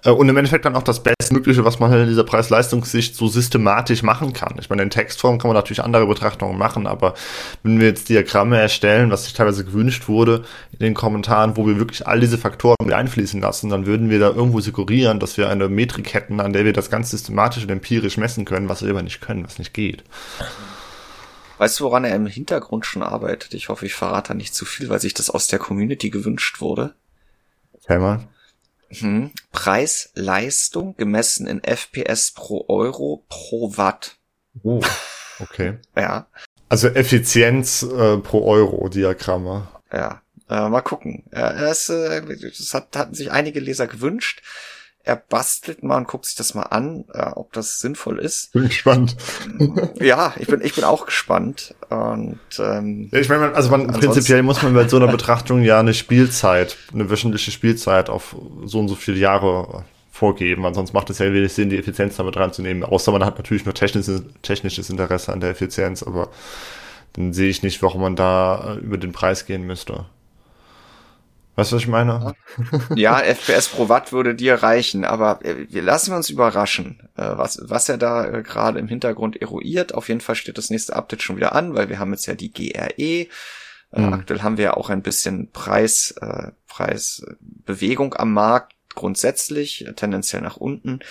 äh, 0.04 0.12
und 0.12 0.30
im 0.30 0.38
Endeffekt 0.38 0.64
dann 0.64 0.78
auch 0.78 0.84
das 0.84 1.04
Bestmögliche, 1.04 1.66
was 1.66 1.80
man 1.80 1.92
halt 1.92 2.04
in 2.04 2.10
dieser 2.10 2.24
Preis-Leistungssicht 2.24 3.16
so 3.16 3.28
systematisch 3.28 4.02
machen 4.02 4.32
kann. 4.32 4.56
Ich 4.60 4.70
meine, 4.70 4.84
in 4.84 4.90
Textform 4.90 5.40
kann 5.40 5.50
man 5.50 5.56
natürlich 5.56 5.84
andere 5.84 6.08
Betrachtungen 6.08 6.58
machen, 6.58 6.88
aber 6.88 7.16
wenn 7.64 7.80
wir 7.80 7.88
jetzt 7.88 8.08
Diagramme 8.08 8.58
erstellen, 8.60 9.12
was 9.12 9.26
sich 9.26 9.34
teilweise 9.34 9.66
gewünscht 9.66 10.08
wurde 10.08 10.44
in 10.72 10.80
den 10.80 10.94
Kommentaren, 10.94 11.58
wo 11.58 11.68
wir 11.68 11.78
wirklich 11.78 12.08
all 12.08 12.22
diese 12.22 12.38
Faktoren 12.38 12.78
mit 12.84 12.94
einfließen 12.94 13.42
lassen, 13.42 13.70
dann 13.70 13.86
würden 13.86 14.10
wir 14.10 14.20
da 14.20 14.30
irgendwo 14.30 14.62
suggerieren, 14.62 15.20
dass 15.20 15.38
wir 15.38 15.50
eine 15.50 15.68
Metrik 15.68 16.14
hätten, 16.14 16.40
an 16.40 16.54
der 16.54 16.64
wir 16.64 16.74
das 16.74 16.90
ganz 16.90 17.12
systematisch 17.12 17.64
und 17.64 17.72
empirisch 17.72 18.16
messen 18.16 18.46
können, 18.46 18.70
was 18.70 18.84
wir 18.84 18.90
aber 18.90 19.04
nicht 19.04 19.20
können, 19.20 19.44
was 19.44 19.60
nicht 19.60 19.74
geht. 19.74 20.04
Weißt 21.64 21.80
du, 21.80 21.86
woran 21.86 22.04
er 22.04 22.14
im 22.14 22.28
Hintergrund 22.28 22.86
schon 22.86 23.04
arbeitet? 23.04 23.54
Ich 23.54 23.70
hoffe, 23.70 23.86
ich 23.86 23.94
verrate 23.94 24.28
da 24.28 24.34
nicht 24.34 24.54
zu 24.54 24.66
viel, 24.66 24.90
weil 24.90 25.00
sich 25.00 25.14
das 25.14 25.30
aus 25.30 25.48
der 25.48 25.60
Community 25.60 26.10
gewünscht 26.10 26.60
wurde. 26.60 26.94
Mal. 27.88 28.28
Hm. 28.90 29.32
Preis, 29.54 30.12
Leistung 30.14 30.98
gemessen 30.98 31.48
in 31.48 31.64
FPS 31.64 32.32
pro 32.32 32.66
Euro 32.68 33.24
pro 33.30 33.78
Watt. 33.78 34.18
Oh, 34.62 34.82
okay. 35.40 35.78
ja. 35.96 36.28
Also 36.68 36.90
Effizienz 36.90 37.82
äh, 37.84 38.18
pro 38.18 38.44
Euro 38.46 38.90
Diagramme. 38.90 39.70
Ja. 39.90 40.22
Äh, 40.50 40.68
mal 40.68 40.82
gucken. 40.82 41.24
Äh, 41.32 41.64
es, 41.64 41.88
äh, 41.88 42.24
das 42.42 42.74
hat, 42.74 42.94
hatten 42.98 43.14
sich 43.14 43.32
einige 43.32 43.62
Leser 43.62 43.88
gewünscht 43.88 44.42
er 45.06 45.18
bastelt 45.18 45.84
mal 45.84 45.98
und 45.98 46.08
guckt 46.08 46.26
sich 46.26 46.36
das 46.36 46.54
mal 46.54 46.64
an, 46.64 47.04
äh, 47.14 47.32
ob 47.36 47.52
das 47.52 47.80
sinnvoll 47.80 48.20
ist. 48.20 48.54
Bin 48.54 48.70
gespannt. 48.70 49.18
ja, 50.00 50.34
ich 50.40 50.48
bin, 50.48 50.62
ich 50.62 50.76
bin 50.76 50.86
auch 50.86 51.06
gespannt. 51.06 51.76
Und 51.90 52.40
ähm, 52.58 53.10
ich 53.12 53.28
meine, 53.28 53.54
also 53.54 53.70
man, 53.70 53.88
prinzipiell 53.88 54.44
muss 54.44 54.64
man 54.64 54.74
bei 54.74 54.88
so 54.88 54.96
einer 54.96 55.10
Betrachtung 55.10 55.62
ja 55.62 55.80
eine 55.80 55.94
Spielzeit, 55.94 56.78
eine 56.94 57.10
wöchentliche 57.10 57.52
Spielzeit 57.52 58.10
auf 58.10 58.36
so 58.64 58.80
und 58.80 58.88
so 58.88 58.96
viele 58.96 59.18
Jahre 59.18 59.84
vorgeben. 60.10 60.66
Ansonsten 60.66 60.96
macht 60.96 61.10
es 61.10 61.20
ja 61.20 61.34
wenig 61.34 61.52
Sinn, 61.52 61.70
die 61.70 61.78
Effizienz 61.78 62.16
damit 62.16 62.38
reinzunehmen. 62.38 62.84
Außer 62.84 63.12
man 63.12 63.26
hat 63.26 63.38
natürlich 63.38 63.66
nur 63.66 63.74
technisches, 63.74 64.24
technisches 64.42 64.90
Interesse 64.90 65.34
an 65.34 65.42
der 65.42 65.50
Effizienz, 65.50 66.02
aber 66.02 66.30
dann 67.14 67.34
sehe 67.34 67.50
ich 67.50 67.62
nicht, 67.62 67.82
warum 67.84 68.02
man 68.02 68.16
da 68.16 68.78
über 68.82 68.98
den 68.98 69.12
Preis 69.12 69.46
gehen 69.46 69.64
müsste. 69.64 70.06
Weißt 71.56 71.72
du, 71.72 71.76
was 71.76 71.84
ich 71.84 71.88
meine? 71.88 72.36
Ja, 72.96 73.20
FPS 73.20 73.70
pro 73.70 73.88
Watt 73.88 74.12
würde 74.12 74.34
dir 74.34 74.56
reichen, 74.56 75.06
aber 75.06 75.46
äh, 75.46 75.68
wir 75.70 75.84
lassen 75.84 76.14
uns 76.14 76.30
überraschen, 76.30 77.08
äh, 77.16 77.30
was, 77.38 77.60
was 77.62 77.90
er 77.90 77.98
da 77.98 78.26
äh, 78.26 78.42
gerade 78.42 78.80
im 78.80 78.88
Hintergrund 78.88 79.40
eruiert. 79.40 79.94
Auf 79.94 80.08
jeden 80.08 80.22
Fall 80.22 80.36
steht 80.36 80.58
das 80.58 80.72
nächste 80.72 80.96
Update 80.96 81.22
schon 81.22 81.36
wieder 81.36 81.54
an, 81.54 81.76
weil 81.76 81.90
wir 81.90 82.00
haben 82.00 82.12
jetzt 82.12 82.26
ja 82.26 82.34
die 82.34 82.52
GRE. 82.52 83.28
Mhm. 83.92 84.14
Aktuell 84.14 84.42
haben 84.42 84.58
wir 84.58 84.66
ja 84.66 84.74
auch 84.74 84.90
ein 84.90 85.04
bisschen 85.04 85.52
Preis, 85.52 86.16
äh, 86.22 86.52
Preisbewegung 86.68 88.16
am 88.16 88.34
Markt, 88.34 88.74
grundsätzlich, 88.96 89.86
tendenziell 89.96 90.42
nach 90.42 90.58
unten. 90.58 91.02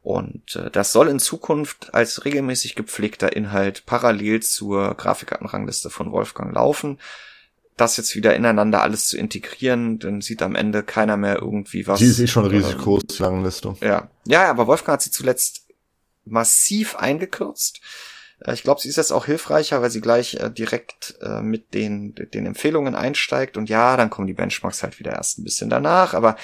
Und 0.00 0.56
äh, 0.56 0.70
das 0.70 0.92
soll 0.92 1.08
in 1.08 1.18
Zukunft 1.18 1.92
als 1.92 2.24
regelmäßig 2.24 2.74
gepflegter 2.74 3.36
Inhalt 3.36 3.84
parallel 3.84 4.42
zur 4.42 4.94
Grafikkartenrangliste 4.94 5.90
von 5.90 6.10
Wolfgang 6.10 6.54
laufen 6.54 6.98
das 7.76 7.96
jetzt 7.96 8.14
wieder 8.14 8.34
ineinander 8.36 8.82
alles 8.82 9.08
zu 9.08 9.16
integrieren, 9.16 9.98
dann 9.98 10.20
sieht 10.20 10.42
am 10.42 10.54
Ende 10.54 10.82
keiner 10.82 11.16
mehr 11.16 11.36
irgendwie 11.36 11.86
was. 11.86 11.98
Die 11.98 12.06
ist 12.06 12.20
eh 12.20 12.26
schon 12.26 12.46
riesig 12.46 12.78
groß, 12.78 13.02
die 13.04 13.22
Langliste. 13.22 13.76
Ja. 13.80 14.10
Ja, 14.26 14.48
aber 14.48 14.66
Wolfgang 14.66 14.94
hat 14.94 15.02
sie 15.02 15.10
zuletzt 15.10 15.66
massiv 16.24 16.96
eingekürzt. 16.96 17.80
Äh, 18.40 18.54
ich 18.54 18.62
glaube, 18.62 18.80
sie 18.80 18.88
ist 18.88 18.96
jetzt 18.96 19.12
auch 19.12 19.26
hilfreicher, 19.26 19.82
weil 19.82 19.90
sie 19.90 20.00
gleich 20.00 20.34
äh, 20.34 20.50
direkt 20.50 21.16
äh, 21.20 21.40
mit 21.40 21.74
den, 21.74 22.14
den 22.14 22.46
Empfehlungen 22.46 22.94
einsteigt. 22.94 23.56
Und 23.56 23.68
ja, 23.68 23.96
dann 23.96 24.10
kommen 24.10 24.26
die 24.26 24.34
Benchmarks 24.34 24.82
halt 24.82 24.98
wieder 24.98 25.12
erst 25.12 25.38
ein 25.38 25.44
bisschen 25.44 25.70
danach. 25.70 26.14
Aber 26.14 26.36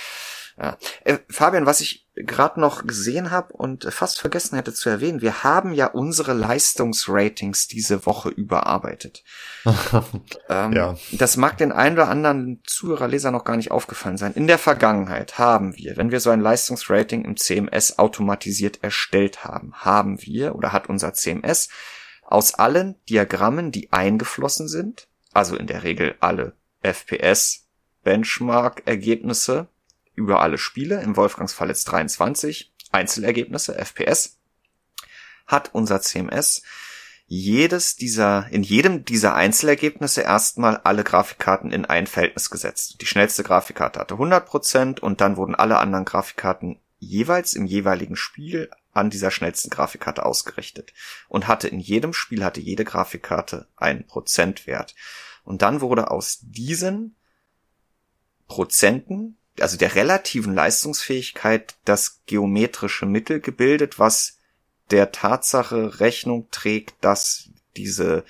ja. 0.59 0.77
Äh, 1.05 1.19
Fabian, 1.29 1.67
was 1.67 1.81
ich 1.81 2.07
gerade 2.25 2.61
noch 2.61 2.87
gesehen 2.87 3.31
habe 3.31 3.53
und 3.53 3.85
fast 3.93 4.21
vergessen 4.21 4.57
hätte 4.57 4.73
zu 4.73 4.89
erwähnen, 4.89 5.21
wir 5.21 5.43
haben 5.43 5.73
ja 5.73 5.87
unsere 5.87 6.33
Leistungsratings 6.33 7.69
diese 7.69 8.07
Woche 8.07 8.29
überarbeitet. 8.29 9.23
ähm, 10.49 10.73
ja. 10.73 10.97
Das 11.13 11.37
mag 11.37 11.59
den 11.59 11.73
einen 11.73 11.97
oder 11.97 12.09
anderen 12.09 12.63
Zuhörer, 12.65 13.09
Leser 13.09 13.31
noch 13.31 13.45
gar 13.45 13.57
nicht 13.57 13.71
aufgefallen 13.71 14.17
sein. 14.17 14.35
In 14.35 14.47
der 14.47 14.59
Vergangenheit 14.59 15.39
haben 15.39 15.77
wir, 15.77 15.97
wenn 15.97 16.11
wir 16.11 16.21
so 16.21 16.31
ein 16.31 16.41
Leistungsrating 16.41 17.25
im 17.25 17.37
CMS 17.37 17.99
automatisiert 17.99 18.83
erstellt 18.83 19.45
haben, 19.45 19.73
haben 19.75 20.23
wir 20.23 20.55
oder 20.55 20.73
hat 20.73 20.89
unser 20.89 21.13
CMS 21.15 21.69
aus 22.23 22.55
allen 22.55 22.97
Diagrammen, 23.09 23.73
die 23.73 23.93
eingeflossen 23.93 24.69
sind, 24.69 25.09
also 25.33 25.57
in 25.57 25.67
der 25.67 25.83
Regel 25.83 26.15
alle 26.21 26.55
FPS, 26.83 27.67
Benchmark-Ergebnisse, 28.05 29.69
über 30.21 30.43
alle 30.43 30.59
Spiele, 30.59 31.03
im 31.03 31.17
Wolfgangs 31.17 31.53
Fall 31.53 31.69
jetzt 31.69 31.85
23 31.85 32.73
Einzelergebnisse, 32.93 33.75
FPS, 33.75 34.39
hat 35.47 35.71
unser 35.73 36.01
CMS 36.01 36.63
jedes 37.27 37.97
dieser, 37.97 38.49
in 38.51 38.63
jedem 38.63 39.05
dieser 39.05 39.35
Einzelergebnisse 39.35 40.23
erstmal 40.23 40.79
alle 40.79 41.05
Grafikkarten 41.05 41.71
in 41.73 41.85
ein 41.85 42.07
Verhältnis 42.07 42.51
gesetzt. 42.51 43.01
Die 43.01 43.07
schnellste 43.07 43.45
Grafikkarte 43.45 44.01
hatte 44.01 44.15
100% 44.15 45.01
und 45.01 45.21
dann 45.21 45.37
wurden 45.37 45.55
alle 45.55 45.79
anderen 45.79 46.05
Grafikkarten 46.05 46.81
jeweils 46.99 47.55
im 47.55 47.67
jeweiligen 47.67 48.17
Spiel 48.17 48.69
an 48.93 49.11
dieser 49.11 49.31
schnellsten 49.31 49.71
Grafikkarte 49.71 50.27
ausgerichtet 50.27 50.93
und 51.29 51.47
hatte 51.47 51.69
in 51.69 51.79
jedem 51.79 52.13
Spiel 52.13 52.45
hatte 52.45 52.61
jede 52.61 52.85
Grafikkarte 52.85 53.69
einen 53.77 54.07
Prozentwert. 54.07 54.95
Und 55.45 55.63
dann 55.63 55.81
wurde 55.81 56.11
aus 56.11 56.41
diesen 56.43 57.17
Prozenten 58.49 59.39
also 59.61 59.77
der 59.77 59.95
relativen 59.95 60.55
Leistungsfähigkeit 60.55 61.75
das 61.85 62.21
geometrische 62.27 63.07
Mittel 63.07 63.41
gebildet, 63.41 63.99
was 63.99 64.39
der 64.91 65.13
Tatsache 65.13 66.01
Rechnung 66.01 66.49
trägt, 66.51 66.95
dass 67.01 67.51
diese 67.77 68.25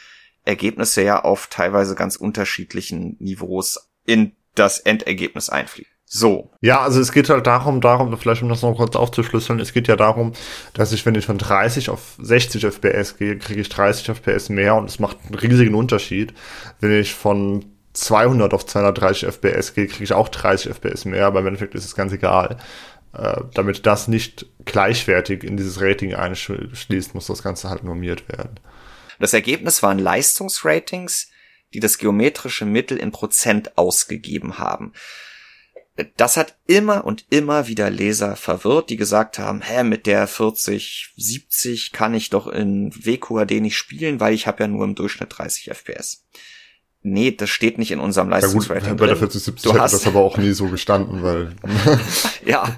Ergebnisse 0.44 1.02
ja 1.02 1.22
auf 1.22 1.46
teilweise 1.48 1.94
ganz 1.94 2.16
unterschiedlichen 2.16 3.16
Niveaus 3.18 3.90
in 4.04 4.32
das 4.54 4.78
Endergebnis 4.78 5.48
einfließen. 5.48 5.92
So. 6.12 6.50
Ja, 6.60 6.80
also 6.80 7.00
es 7.00 7.12
geht 7.12 7.30
halt 7.30 7.46
darum, 7.46 7.80
darum, 7.80 8.16
vielleicht 8.18 8.42
um 8.42 8.48
das 8.48 8.62
noch 8.62 8.74
kurz 8.74 8.96
aufzuschlüsseln, 8.96 9.60
es 9.60 9.72
geht 9.72 9.86
ja 9.86 9.94
darum, 9.94 10.32
dass 10.74 10.92
ich, 10.92 11.06
wenn 11.06 11.14
ich 11.14 11.26
von 11.26 11.38
30 11.38 11.88
auf 11.88 12.16
60 12.20 12.64
FPS 12.64 13.16
gehe, 13.16 13.38
kriege 13.38 13.60
ich 13.60 13.68
30 13.68 14.16
FPS 14.16 14.48
mehr 14.48 14.74
und 14.74 14.86
es 14.86 14.98
macht 14.98 15.18
einen 15.24 15.36
riesigen 15.36 15.76
Unterschied. 15.76 16.34
Wenn 16.80 16.98
ich 16.98 17.14
von 17.14 17.64
200 17.92 18.54
auf 18.54 18.66
230 18.66 19.28
FPS 19.28 19.74
gehe, 19.74 19.86
kriege 19.86 20.04
ich 20.04 20.12
auch 20.12 20.28
30 20.28 20.72
FPS 20.72 21.04
mehr, 21.04 21.26
aber 21.26 21.40
im 21.40 21.46
Endeffekt 21.46 21.74
ist 21.74 21.84
es 21.84 21.94
ganz 21.94 22.12
egal. 22.12 22.58
Äh, 23.12 23.42
damit 23.54 23.86
das 23.86 24.06
nicht 24.06 24.46
gleichwertig 24.64 25.42
in 25.42 25.56
dieses 25.56 25.80
Rating 25.80 26.14
einschließt, 26.14 27.14
muss 27.14 27.26
das 27.26 27.42
Ganze 27.42 27.68
halt 27.68 27.82
normiert 27.82 28.28
werden. 28.28 28.60
Das 29.18 29.34
Ergebnis 29.34 29.82
waren 29.82 29.98
Leistungsratings, 29.98 31.28
die 31.74 31.80
das 31.80 31.98
geometrische 31.98 32.64
Mittel 32.64 32.96
in 32.98 33.10
Prozent 33.10 33.76
ausgegeben 33.76 34.58
haben. 34.58 34.92
Das 36.16 36.36
hat 36.36 36.56
immer 36.66 37.04
und 37.04 37.26
immer 37.30 37.66
wieder 37.66 37.90
Leser 37.90 38.36
verwirrt, 38.36 38.90
die 38.90 38.96
gesagt 38.96 39.38
haben, 39.38 39.60
hä, 39.60 39.82
mit 39.82 40.06
der 40.06 40.26
40, 40.26 41.12
70 41.16 41.92
kann 41.92 42.14
ich 42.14 42.30
doch 42.30 42.46
in 42.46 42.92
WQAD 42.94 43.60
nicht 43.60 43.76
spielen, 43.76 44.20
weil 44.20 44.32
ich 44.32 44.46
habe 44.46 44.62
ja 44.62 44.68
nur 44.68 44.84
im 44.84 44.94
Durchschnitt 44.94 45.36
30 45.36 45.68
FPS. 45.70 46.24
Nee, 47.02 47.30
das 47.30 47.48
steht 47.48 47.78
nicht 47.78 47.92
in 47.92 48.00
unserem 48.00 48.28
Leistungsrating. 48.28 48.84
Ja 48.84 48.90
gut, 48.90 48.98
bei 48.98 49.06
der 49.06 49.16
4070 49.16 49.72
hätte 49.72 49.82
das 49.82 50.06
aber 50.06 50.20
auch 50.20 50.36
nie 50.36 50.52
so 50.52 50.66
gestanden, 50.66 51.22
weil. 51.22 51.52
ja. 52.44 52.76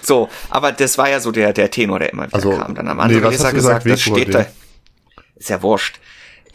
So, 0.00 0.30
aber 0.48 0.72
das 0.72 0.96
war 0.96 1.10
ja 1.10 1.20
so 1.20 1.32
der, 1.32 1.52
der 1.52 1.70
Tenor, 1.70 1.98
der 1.98 2.12
immer 2.12 2.26
wieder 2.26 2.34
also, 2.34 2.56
kam. 2.56 2.74
Dann 2.74 2.88
am 2.88 2.98
Anfang 2.98 3.20
nee, 3.20 3.28
gesagt, 3.28 3.54
gesagt 3.54 3.86
das 3.86 4.00
steht 4.00 4.34
da. 4.34 4.46
Ist 5.36 5.50
ja 5.50 5.62
wurscht. 5.62 6.00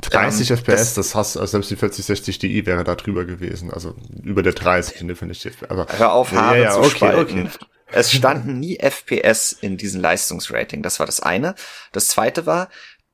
30 0.01 0.49
ähm, 0.49 0.57
FPS, 0.57 0.65
das, 0.65 0.93
das 0.95 1.15
hast 1.15 1.37
also 1.37 1.51
selbst 1.51 1.71
die 1.71 1.75
4060 1.75 2.39
Di 2.39 2.65
wäre 2.65 2.83
da 2.83 2.95
drüber 2.95 3.25
gewesen, 3.25 3.71
also 3.71 3.95
über 4.21 4.43
der 4.43 4.53
30 4.53 5.01
in 5.01 5.07
der 5.07 5.15
50 5.15 5.53
aber 5.69 5.87
Hör 5.97 6.13
auf, 6.13 6.31
Haare 6.31 6.57
ja, 6.57 6.63
ja, 6.63 6.71
zu 6.71 6.79
okay, 6.79 6.89
spalten. 6.89 7.39
Okay. 7.45 7.65
Es 7.95 8.11
standen 8.11 8.59
nie 8.59 8.77
FPS 8.79 9.53
in 9.53 9.77
diesem 9.77 10.01
Leistungsrating, 10.01 10.81
das 10.81 10.99
war 10.99 11.05
das 11.05 11.19
eine. 11.19 11.53
Das 11.91 12.07
zweite 12.07 12.45
war, 12.45 12.69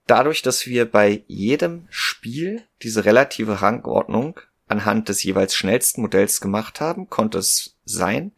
dadurch, 0.09 0.41
dass 0.41 0.65
wir 0.65 0.89
bei 0.89 1.23
jedem 1.27 1.87
Spiel 1.89 2.63
diese 2.81 3.05
relative 3.05 3.61
Rangordnung 3.61 4.39
anhand 4.67 5.09
des 5.09 5.23
jeweils 5.23 5.55
schnellsten 5.55 6.01
Modells 6.01 6.41
gemacht 6.41 6.81
haben, 6.81 7.09
konnte 7.09 7.37
es 7.37 7.77
sein, 7.85 8.31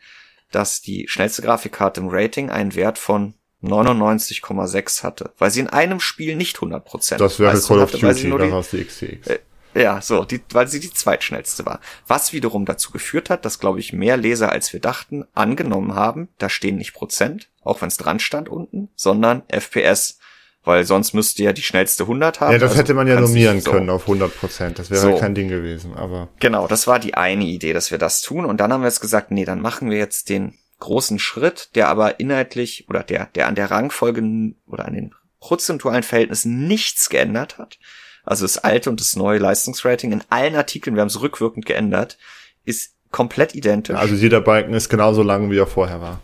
dass 0.51 0.81
die 0.81 1.07
schnellste 1.07 1.41
Grafikkarte 1.41 2.01
im 2.01 2.09
Rating 2.09 2.49
einen 2.49 2.75
Wert 2.75 2.97
von 2.97 3.35
99,6 3.63 5.03
hatte, 5.03 5.33
weil 5.37 5.51
sie 5.51 5.59
in 5.59 5.67
einem 5.67 5.99
Spiel 5.99 6.35
nicht 6.35 6.57
100% 6.57 7.17
Das 7.17 7.39
wäre 7.39 7.59
Call 7.59 7.79
of 7.79 7.91
Duty, 7.91 8.29
dann 8.29 8.53
hast 8.53 8.73
du 8.73 8.83
XCX. 8.83 9.27
Äh, 9.27 9.39
ja, 9.73 10.01
so, 10.01 10.25
die, 10.25 10.41
weil 10.51 10.67
sie 10.67 10.79
die 10.79 10.91
zweitschnellste 10.91 11.65
war. 11.65 11.79
Was 12.07 12.33
wiederum 12.33 12.65
dazu 12.65 12.91
geführt 12.91 13.29
hat, 13.29 13.45
dass, 13.45 13.59
glaube 13.59 13.79
ich, 13.79 13.93
mehr 13.93 14.17
Leser, 14.17 14.51
als 14.51 14.73
wir 14.73 14.81
dachten, 14.81 15.25
angenommen 15.33 15.95
haben, 15.95 16.27
da 16.39 16.49
stehen 16.49 16.77
nicht 16.77 16.93
Prozent, 16.93 17.49
auch 17.61 17.81
wenn 17.81 17.87
es 17.87 17.97
dran 17.97 18.19
stand 18.19 18.49
unten, 18.49 18.89
sondern 18.95 19.43
FPS 19.47 20.17
weil 20.63 20.85
sonst 20.85 21.13
müsste 21.13 21.43
ja 21.43 21.53
die 21.53 21.61
schnellste 21.63 22.03
100 22.03 22.39
haben. 22.39 22.51
Ja, 22.53 22.57
das 22.59 22.71
also 22.71 22.81
hätte 22.81 22.93
man 22.93 23.07
ja 23.07 23.19
normieren 23.19 23.61
so- 23.61 23.71
können 23.71 23.89
auf 23.89 24.07
100 24.07 24.37
Prozent. 24.39 24.79
Das 24.79 24.89
wäre 24.89 25.01
So. 25.01 25.07
halt 25.09 25.19
kein 25.19 25.35
Ding 25.35 25.47
gewesen, 25.47 25.93
aber. 25.95 26.29
Genau, 26.39 26.67
das 26.67 26.87
war 26.87 26.99
die 26.99 27.15
eine 27.15 27.45
Idee, 27.45 27.73
dass 27.73 27.91
wir 27.91 27.97
das 27.97 28.21
tun. 28.21 28.45
Und 28.45 28.57
dann 28.57 28.71
haben 28.71 28.81
wir 28.81 28.87
jetzt 28.87 29.01
gesagt, 29.01 29.31
nee, 29.31 29.45
dann 29.45 29.61
machen 29.61 29.89
wir 29.89 29.97
jetzt 29.97 30.29
den 30.29 30.57
großen 30.79 31.19
Schritt, 31.19 31.69
der 31.75 31.89
aber 31.89 32.19
inhaltlich 32.19 32.85
oder 32.89 33.03
der, 33.03 33.27
der 33.35 33.47
an 33.47 33.55
der 33.55 33.69
Rangfolge 33.71 34.21
oder 34.67 34.85
an 34.85 34.93
den 34.93 35.13
prozentualen 35.39 36.03
Verhältnissen 36.03 36.67
nichts 36.67 37.09
geändert 37.09 37.57
hat. 37.57 37.77
Also 38.23 38.45
das 38.45 38.59
alte 38.59 38.89
und 38.89 38.99
das 38.99 39.15
neue 39.15 39.39
Leistungsrating 39.39 40.11
in 40.11 40.23
allen 40.29 40.55
Artikeln, 40.55 40.95
wir 40.95 41.01
haben 41.01 41.07
es 41.07 41.21
rückwirkend 41.21 41.65
geändert, 41.65 42.17
ist 42.65 42.93
komplett 43.09 43.55
identisch. 43.55 43.95
Also 43.97 44.13
jeder 44.15 44.41
Balken 44.41 44.73
ist 44.73 44.89
genauso 44.89 45.23
lang, 45.23 45.49
wie 45.49 45.57
er 45.57 45.65
vorher 45.67 46.01
war. 46.01 46.21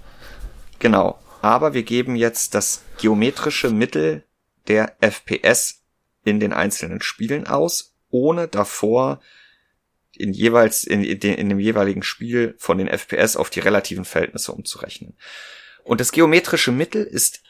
Genau. 0.79 1.17
Aber 1.41 1.73
wir 1.73 1.83
geben 1.83 2.15
jetzt 2.15 2.55
das 2.55 2.81
geometrische 2.99 3.69
Mittel 3.69 4.23
der 4.67 4.97
FPS 5.01 5.83
in 6.23 6.39
den 6.39 6.53
einzelnen 6.53 7.01
Spielen 7.01 7.47
aus, 7.47 7.95
ohne 8.09 8.47
davor 8.47 9.21
in 10.11 10.33
jeweils 10.33 10.83
in, 10.83 11.03
in, 11.03 11.19
in 11.19 11.49
dem 11.49 11.59
jeweiligen 11.59 12.03
Spiel 12.03 12.55
von 12.57 12.77
den 12.77 12.87
FPS 12.87 13.35
auf 13.35 13.49
die 13.49 13.59
relativen 13.59 14.05
Verhältnisse 14.05 14.51
umzurechnen. 14.51 15.15
Und 15.83 16.01
das 16.01 16.11
geometrische 16.11 16.71
Mittel 16.71 17.03
ist 17.03 17.41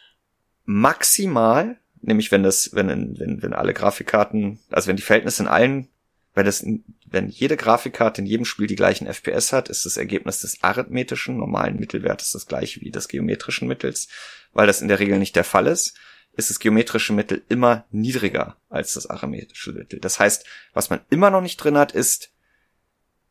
maximal, 0.66 1.80
nämlich 2.02 2.32
wenn 2.32 2.44
das, 2.44 2.72
wenn, 2.74 3.18
wenn, 3.20 3.42
wenn 3.42 3.54
alle 3.54 3.74
Grafikkarten, 3.74 4.60
also 4.70 4.88
wenn 4.88 4.98
die 4.98 5.04
Verhältnisse 5.04 5.44
in 5.44 5.50
allen, 5.50 5.88
wenn 6.34 6.46
das, 6.46 6.64
wenn 7.06 7.30
jede 7.30 7.58
Grafikkarte 7.58 8.22
in 8.22 8.28
jedem 8.28 8.46
Spiel 8.46 8.68
die 8.68 8.76
gleichen 8.76 9.08
FPS 9.12 9.54
hat, 9.54 9.70
ist 9.70 9.86
das 9.86 9.98
Ergebnis 9.98 10.42
des 10.42 10.62
arithmetischen 10.62 11.38
normalen 11.38 11.80
Mittelwertes 11.80 12.32
das 12.32 12.46
gleiche 12.46 12.82
wie 12.82 12.92
des 12.92 13.08
geometrischen 13.08 13.68
Mittels, 13.68 14.08
weil 14.52 14.68
das 14.68 14.82
in 14.82 14.88
der 14.88 15.00
Regel 15.00 15.18
nicht 15.18 15.36
der 15.36 15.46
Fall 15.46 15.66
ist 15.66 15.98
ist 16.38 16.50
das 16.50 16.60
geometrische 16.60 17.14
Mittel 17.14 17.44
immer 17.50 17.86
niedriger 17.92 18.56
als 18.70 18.94
das 18.94 19.08
arithmetische 19.08 19.74
Mittel. 19.74 20.00
Das 20.00 20.20
heißt, 20.20 20.46
was 20.74 20.90
man 20.90 21.02
immer 21.10 21.30
noch 21.30 21.42
nicht 21.42 21.58
drin 21.58 21.78
hat, 21.78 21.92
ist 21.92 22.32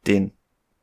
den 0.07 0.33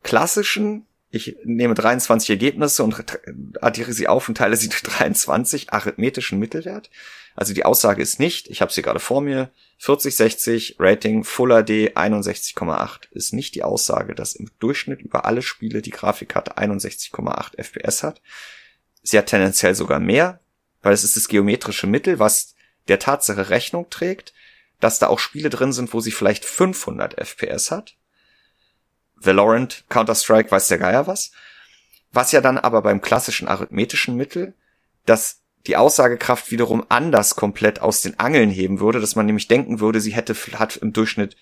klassischen, 0.04 0.86
ich 1.10 1.38
nehme 1.44 1.74
23 1.76 2.30
Ergebnisse 2.32 2.84
und 2.84 3.20
addiere 3.62 3.94
sie 3.94 4.08
auf 4.08 4.28
und 4.28 4.36
teile 4.36 4.56
sie 4.56 4.70
durch 4.70 4.82
23 4.82 5.72
arithmetischen 5.74 6.40
Mittelwert. 6.40 6.90
Also 7.36 7.54
die 7.54 7.66
Aussage 7.66 8.02
ist 8.02 8.20
nicht, 8.20 8.48
ich 8.50 8.62
habe 8.62 8.72
sie 8.72 8.84
gerade 8.84 9.00
vor 9.00 9.22
mir, 9.22 9.50
40, 9.80 10.16
60, 10.16 10.76
Rating 10.80 11.24
Full 11.24 11.50
HD 11.50 11.98
61,8 11.98 13.12
ist 13.12 13.34
nicht 13.34 13.56
die 13.56 13.64
Aussage, 13.64 14.16
dass 14.16 14.36
im 14.36 14.50
Durchschnitt 14.60 15.02
über 15.02 15.26
alle 15.26 15.42
Spiele 15.42 15.82
die 15.82 15.90
Grafikkarte 15.90 16.58
61,8 16.58 17.58
FPS 17.58 18.04
hat. 18.04 18.22
Sie 19.02 19.18
hat 19.18 19.26
tendenziell 19.26 19.76
sogar 19.76 20.00
mehr, 20.00 20.40
weil 20.84 20.94
es 20.94 21.04
ist 21.04 21.16
das 21.16 21.28
geometrische 21.28 21.88
Mittel, 21.88 22.20
was 22.20 22.54
der 22.88 23.00
Tatsache 23.00 23.50
Rechnung 23.50 23.90
trägt, 23.90 24.34
dass 24.80 25.00
da 25.00 25.08
auch 25.08 25.20
Spiele 25.20 25.50
drin 25.50 25.74
sind, 25.74 25.94
wo 25.94 26.02
sie 26.02 26.12
vielleicht 26.12 26.46
500 26.46 27.16
FPS 27.18 27.72
hat. 27.72 27.96
Valorant, 29.16 29.86
Counter-Strike, 29.90 30.52
weiß 30.52 30.68
der 30.68 30.78
Geier 30.78 31.08
was. 31.08 31.32
Was 32.12 32.34
ja 32.34 32.42
dann 32.42 32.58
aber 32.58 32.82
beim 32.82 33.02
klassischen 33.02 33.48
arithmetischen 33.48 34.16
Mittel, 34.16 34.54
dass 35.06 35.40
die 35.66 35.78
Aussagekraft 35.78 36.52
wiederum 36.52 36.86
anders 36.90 37.36
komplett 37.36 37.82
aus 37.82 38.02
den 38.02 38.20
Angeln 38.20 38.50
heben 38.50 38.82
würde, 38.82 39.00
dass 39.00 39.16
man 39.16 39.26
nämlich 39.26 39.48
denken 39.48 39.80
würde, 39.80 40.02
sie 40.02 40.14
hätte, 40.14 40.36
hat 40.60 40.76
im 40.76 40.92
Durchschnitt 40.92 41.38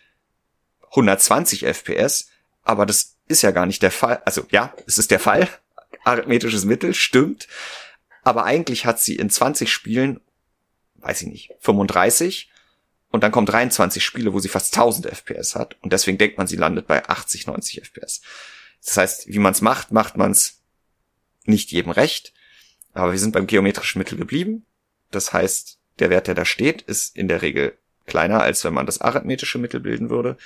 120 0.92 1.66
FPS, 1.66 2.28
aber 2.64 2.86
das 2.86 3.18
ist 3.28 3.42
ja 3.42 3.52
gar 3.52 3.66
nicht 3.66 3.82
der 3.82 3.92
Fall. 3.92 4.22
Also 4.26 4.46
ja, 4.52 4.74
es 4.86 5.00
ist 5.00 5.10
der 5.10 5.20
Fall. 5.20 5.48
Arithmetisches 6.04 6.66
Mittel, 6.66 6.94
stimmt. 6.94 7.48
Aber 8.24 8.46
eigentlich 8.46 8.86
hat 8.86 9.00
sie 9.00 9.16
in 9.16 9.30
20 9.30 9.72
Spielen, 9.72 10.22
weiß 10.96 11.24
ich 11.24 11.28
nicht, 11.28 11.52
35 11.60 12.52
und 13.10 13.24
dann 13.24 13.32
kommen 13.32 13.48
23 13.48 14.04
Spiele, 14.04 14.34
wo 14.34 14.40
sie 14.40 14.50
fast 14.50 14.76
1000 14.76 15.08
FPS 15.08 15.56
hat 15.56 15.76
und 15.82 15.92
deswegen 15.94 16.18
denkt 16.18 16.38
man, 16.38 16.48
sie 16.48 16.56
landet 16.56 16.88
bei 16.88 17.08
80, 17.08 17.48
90 17.48 17.82
FPS. 17.84 18.22
Das 18.84 18.98
heißt, 18.98 19.28
wie 19.28 19.40
man 19.40 19.54
es 19.54 19.62
macht, 19.62 19.92
macht 19.92 20.18
man 20.18 20.32
es 20.32 20.62
nicht 21.46 21.72
jedem 21.72 21.92
recht, 21.92 22.34
aber 22.94 23.12
wir 23.12 23.20
sind 23.20 23.34
beim 23.34 23.48
geometrischen 23.48 24.00
Mittel 24.00 24.18
geblieben. 24.18 24.66
Das 25.12 25.34
heißt, 25.34 25.80
der 26.00 26.10
Wert, 26.10 26.28
der 26.28 26.36
da 26.36 26.46
steht, 26.46 26.82
ist 26.84 27.16
in 27.16 27.28
der 27.28 27.42
Regel 27.42 27.78
kleiner, 28.06 28.42
als 28.42 28.64
wenn 28.64 28.74
man 28.74 28.86
das 28.86 29.02
arithmetische 29.02 29.58
Mittel 29.58 29.80
bilden 29.80 30.10
würde, 30.10 30.38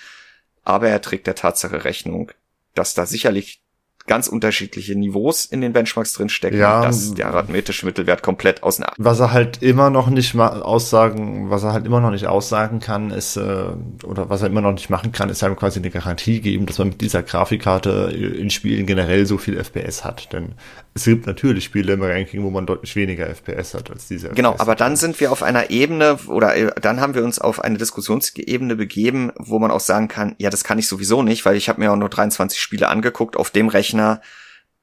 aber 0.64 0.90
er 0.90 1.02
trägt 1.02 1.28
der 1.28 1.36
Tatsache 1.36 1.84
Rechnung, 1.84 2.32
dass 2.74 2.94
da 2.94 3.06
sicherlich 3.06 3.62
ganz 4.08 4.28
unterschiedliche 4.28 4.96
Niveaus 4.96 5.46
in 5.46 5.62
den 5.62 5.74
Benchmarks 5.74 6.14
drin 6.14 6.30
stecken, 6.30 6.58
Ja. 6.58 6.82
dass 6.82 7.14
der 7.16 7.28
arithmetische 7.28 7.86
Mittelwert 7.86 8.22
komplett 8.22 8.62
aus 8.64 8.80
Was 8.98 9.20
er 9.20 9.32
halt 9.32 9.62
immer 9.64 9.90
noch 9.90 10.10
nicht 10.10 10.36
aussagen, 10.38 11.50
was 11.50 11.64
er 11.64 11.74
halt 11.74 11.86
immer 11.86 12.00
noch 12.02 12.12
nicht 12.12 12.28
aussagen 12.28 12.80
kann, 12.80 13.10
ist, 13.12 13.38
äh, 13.38 13.66
oder 14.06 14.30
was 14.30 14.42
er 14.42 14.48
immer 14.48 14.62
noch 14.62 14.74
nicht 14.74 14.90
machen 14.90 15.12
kann, 15.12 15.30
ist 15.30 15.42
halt 15.42 15.56
quasi 15.58 15.80
eine 15.80 15.90
Garantie 15.90 16.42
geben, 16.42 16.66
dass 16.66 16.78
man 16.78 16.90
mit 16.90 17.02
dieser 17.02 17.24
Grafikkarte 17.24 18.12
in 18.14 18.50
Spielen 18.50 18.86
generell 18.86 19.26
so 19.26 19.38
viel 19.38 19.58
FPS 19.58 20.04
hat. 20.04 20.32
Denn 20.34 20.54
es 20.94 21.06
gibt 21.06 21.26
natürlich 21.26 21.64
Spiele 21.66 21.94
im 21.94 22.04
Ranking, 22.04 22.44
wo 22.44 22.50
man 22.50 22.66
deutlich 22.66 22.96
weniger 22.96 23.28
FPS 23.28 23.74
hat 23.74 23.90
als 23.92 24.08
diese 24.08 24.30
Genau, 24.30 24.52
FPS. 24.52 24.60
aber 24.62 24.76
dann 24.76 24.96
sind 24.98 25.20
wir 25.20 25.32
auf 25.32 25.42
einer 25.44 25.70
Ebene 25.70 26.18
oder 26.28 26.56
äh, 26.56 26.72
dann 26.82 27.02
haben 27.02 27.16
wir 27.16 27.24
uns 27.24 27.40
auf 27.40 27.60
eine 27.62 27.78
Diskussionsebene 27.78 28.76
begeben, 28.76 29.32
wo 29.38 29.60
man 29.60 29.72
auch 29.72 29.80
sagen 29.80 30.08
kann, 30.08 30.36
ja, 30.38 30.50
das 30.50 30.64
kann 30.64 30.78
ich 30.80 30.88
sowieso 30.88 31.24
nicht, 31.24 31.46
weil 31.46 31.56
ich 31.56 31.70
habe 31.70 31.82
mir 31.82 31.92
auch 31.92 31.96
nur 31.98 32.10
23 32.10 32.60
Spiele 32.60 32.88
angeguckt 32.90 33.36
auf 33.38 33.50
dem 33.50 33.68
Rechner 33.68 33.95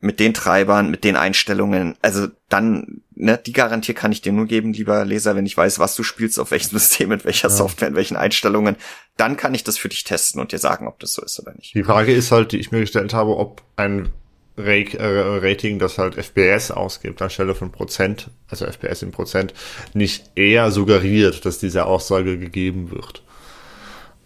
mit 0.01 0.19
den 0.19 0.35
Treibern, 0.35 0.91
mit 0.91 1.05
den 1.05 1.15
Einstellungen. 1.15 1.95
Also 2.03 2.27
dann, 2.49 3.03
ne, 3.15 3.39
die 3.39 3.53
Garantie 3.53 3.95
kann 3.95 4.11
ich 4.11 4.21
dir 4.21 4.33
nur 4.33 4.47
geben, 4.47 4.73
lieber 4.73 5.05
Leser, 5.05 5.37
wenn 5.37 5.47
ich 5.47 5.57
weiß, 5.57 5.79
was 5.79 5.95
du 5.95 6.03
spielst, 6.03 6.41
auf 6.41 6.51
welchem 6.51 6.71
System, 6.79 7.11
mit 7.11 7.25
welcher 7.25 7.49
Ja. 7.49 7.55
Software, 7.55 7.89
in 7.89 7.95
welchen 7.95 8.17
Einstellungen, 8.17 8.77
dann 9.17 9.37
kann 9.37 9.55
ich 9.55 9.63
das 9.63 9.79
für 9.79 9.89
dich 9.89 10.03
testen 10.03 10.41
und 10.41 10.51
dir 10.51 10.59
sagen, 10.59 10.89
ob 10.89 10.99
das 10.99 11.13
so 11.15 11.23
ist 11.23 11.39
oder 11.39 11.55
nicht. 11.55 11.75
Die 11.75 11.85
Frage 11.85 12.13
ist 12.13 12.33
halt, 12.33 12.51
die 12.51 12.59
ich 12.59 12.73
mir 12.73 12.81
gestellt 12.81 13.15
habe, 13.15 13.37
ob 13.37 13.63
ein 13.77 14.11
äh, 14.57 14.85
Rating, 14.99 15.79
das 15.79 15.99
halt 15.99 16.17
FPS 16.17 16.73
ausgibt, 16.73 17.23
anstelle 17.23 17.55
von 17.55 17.71
Prozent, 17.71 18.29
also 18.49 18.67
FPS 18.67 19.03
in 19.03 19.13
Prozent, 19.13 19.55
nicht 19.95 20.33
eher 20.35 20.71
suggeriert, 20.73 21.47
dass 21.47 21.59
diese 21.59 21.87
Aussage 21.87 22.39
gegeben 22.39 22.91
wird. 22.91 23.23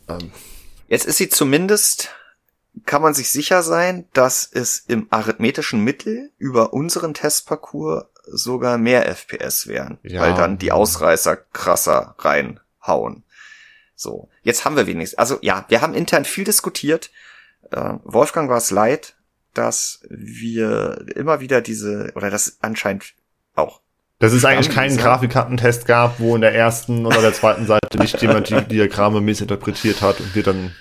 Ähm, 0.09 0.31
Jetzt 0.89 1.05
ist 1.07 1.19
sie 1.19 1.29
zumindest, 1.29 2.11
kann 2.85 3.03
man 3.03 3.15
sich 3.15 3.31
sicher 3.31 3.63
sein, 3.63 4.07
dass 4.13 4.49
es 4.53 4.79
im 4.87 5.07
arithmetischen 5.11 5.83
Mittel 5.83 6.31
über 6.39 6.73
unseren 6.73 7.15
Testparcours 7.15 8.05
sogar 8.27 8.77
mehr 8.77 9.07
FPS 9.07 9.67
wären, 9.67 9.99
Ja. 10.03 10.21
weil 10.21 10.35
dann 10.35 10.59
die 10.59 10.73
Ausreißer 10.73 11.37
krasser 11.37 12.15
reinhauen. 12.19 13.23
So, 13.95 14.29
jetzt 14.43 14.65
haben 14.65 14.77
wir 14.77 14.87
wenigstens, 14.87 15.19
also 15.19 15.39
ja, 15.41 15.65
wir 15.69 15.81
haben 15.81 15.95
intern 15.95 16.25
viel 16.25 16.45
diskutiert. 16.45 17.11
Äh, 17.71 17.95
Wolfgang 18.05 18.51
war 18.51 18.59
es 18.59 18.71
leid, 18.71 19.15
dass 19.55 20.01
wir 20.11 21.07
immer 21.15 21.41
wieder 21.41 21.63
diese, 21.63 22.13
oder 22.15 22.29
das 22.31 22.59
anscheinend 22.61 23.15
auch 23.55 23.81
Dass 24.19 24.33
es 24.35 24.45
eigentlich 24.45 24.75
keinen. 24.75 24.97
Grafikkartentest 24.99 25.87
gab, 25.87 26.21
wo 26.21 26.35
in 26.35 26.43
der 26.43 26.55
ersten 26.55 27.07
oder 27.07 27.23
der 27.23 27.33
zweiten 27.33 27.67
Seite 27.67 27.97
nicht 27.99 28.21
jemand 28.21 28.51
die 28.51 28.61
Diagramme 28.69 29.23
missinterpretiert 29.23 30.03
hat 30.03 30.21
und 30.21 30.35
wir 30.35 30.43
dann 30.43 30.73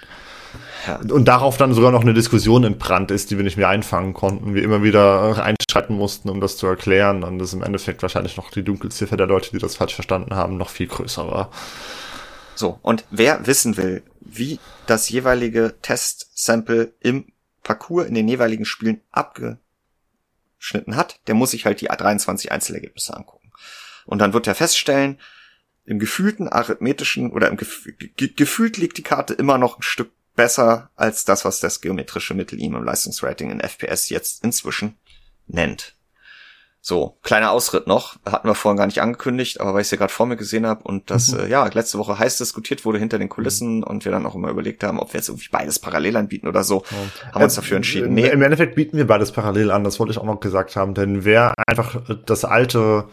Und 1.09 1.25
darauf 1.27 1.57
dann 1.57 1.73
sogar 1.73 1.91
noch 1.91 2.01
eine 2.01 2.13
Diskussion 2.13 2.63
entbrannt 2.63 3.11
ist, 3.11 3.31
die 3.31 3.37
wir 3.37 3.43
nicht 3.43 3.57
mehr 3.57 3.69
einfangen 3.69 4.13
konnten, 4.13 4.53
wir 4.53 4.63
immer 4.63 4.83
wieder 4.83 5.43
einschreiten 5.43 5.95
mussten, 5.95 6.29
um 6.29 6.41
das 6.41 6.57
zu 6.57 6.67
erklären 6.67 7.23
und 7.23 7.39
das 7.39 7.53
im 7.53 7.63
Endeffekt 7.63 8.01
wahrscheinlich 8.01 8.37
noch 8.37 8.51
die 8.51 8.63
Dunkelziffer 8.63 9.17
der 9.17 9.27
Leute, 9.27 9.51
die 9.51 9.59
das 9.59 9.75
falsch 9.75 9.95
verstanden 9.95 10.35
haben, 10.35 10.57
noch 10.57 10.69
viel 10.69 10.87
größer 10.87 11.27
war. 11.29 11.51
So, 12.55 12.79
und 12.81 13.03
wer 13.11 13.47
wissen 13.47 13.77
will, 13.77 14.03
wie 14.21 14.59
das 14.87 15.09
jeweilige 15.09 15.75
Testsample 15.81 16.93
im 17.01 17.25
Parcours 17.63 18.07
in 18.07 18.13
den 18.13 18.27
jeweiligen 18.27 18.65
Spielen 18.65 19.01
abgeschnitten 19.11 20.95
hat, 20.95 21.19
der 21.27 21.35
muss 21.35 21.51
sich 21.51 21.65
halt 21.65 21.81
die 21.81 21.87
23 21.87 22.51
Einzelergebnisse 22.51 23.15
angucken. 23.15 23.51
Und 24.05 24.19
dann 24.19 24.33
wird 24.33 24.47
er 24.47 24.55
feststellen, 24.55 25.19
im 25.85 25.99
gefühlten 25.99 26.47
arithmetischen 26.47 27.31
oder 27.31 27.47
im 27.49 27.57
Gef 27.57 27.87
ge 28.17 28.29
gefühlt 28.35 28.77
liegt 28.77 28.97
die 28.97 29.03
Karte 29.03 29.33
immer 29.33 29.57
noch 29.57 29.77
ein 29.77 29.83
Stück 29.83 30.11
besser 30.35 30.89
als 30.95 31.25
das, 31.25 31.45
was 31.45 31.59
das 31.59 31.81
geometrische 31.81 32.33
Mittel 32.33 32.59
ihm 32.61 32.75
im 32.75 32.83
Leistungsrating 32.83 33.51
in 33.51 33.59
FPS 33.61 34.09
jetzt 34.09 34.43
inzwischen 34.43 34.97
nennt. 35.47 35.95
So, 36.81 37.17
kleiner 37.23 37.49
Ausritt 37.49 37.87
noch, 37.87 38.17
hatten 38.27 38.47
wir 38.47 38.53
vorhin 38.53 38.77
gar 38.77 38.85
nicht 38.85 39.01
angekündigt, 39.01 39.59
aber 39.59 39.73
weil 39.73 39.81
ich 39.81 39.87
sie 39.87 39.97
gerade 39.97 40.13
vor 40.13 40.27
mir 40.27 40.35
gesehen 40.35 40.67
habe 40.67 40.83
und 40.83 41.09
das 41.09 41.29
Mhm. 41.31 41.39
äh, 41.39 41.47
ja 41.47 41.65
letzte 41.65 41.97
Woche 41.97 42.19
heiß 42.19 42.37
diskutiert 42.37 42.85
wurde 42.85 42.99
hinter 42.99 43.17
den 43.17 43.27
Kulissen 43.27 43.83
und 43.83 44.05
wir 44.05 44.11
dann 44.11 44.23
auch 44.27 44.35
immer 44.35 44.49
überlegt 44.49 44.83
haben, 44.83 44.99
ob 44.99 45.11
wir 45.11 45.17
jetzt 45.19 45.29
irgendwie 45.29 45.47
beides 45.51 45.79
parallel 45.79 46.15
anbieten 46.15 46.47
oder 46.47 46.63
so, 46.63 46.83
haben 47.31 47.41
wir 47.41 47.45
uns 47.45 47.55
dafür 47.55 47.77
entschieden. 47.77 48.13
Nee, 48.13 48.27
Im 48.29 48.43
Endeffekt 48.43 48.75
bieten 48.75 48.97
wir 48.97 49.07
beides 49.07 49.31
parallel 49.31 49.71
an, 49.71 49.83
das 49.83 49.99
wollte 49.99 50.11
ich 50.11 50.19
auch 50.19 50.25
noch 50.25 50.39
gesagt 50.39 50.75
haben, 50.75 50.93
denn 50.93 51.25
wer 51.25 51.55
einfach 51.65 51.99
das 52.27 52.45
alte, 52.45 53.05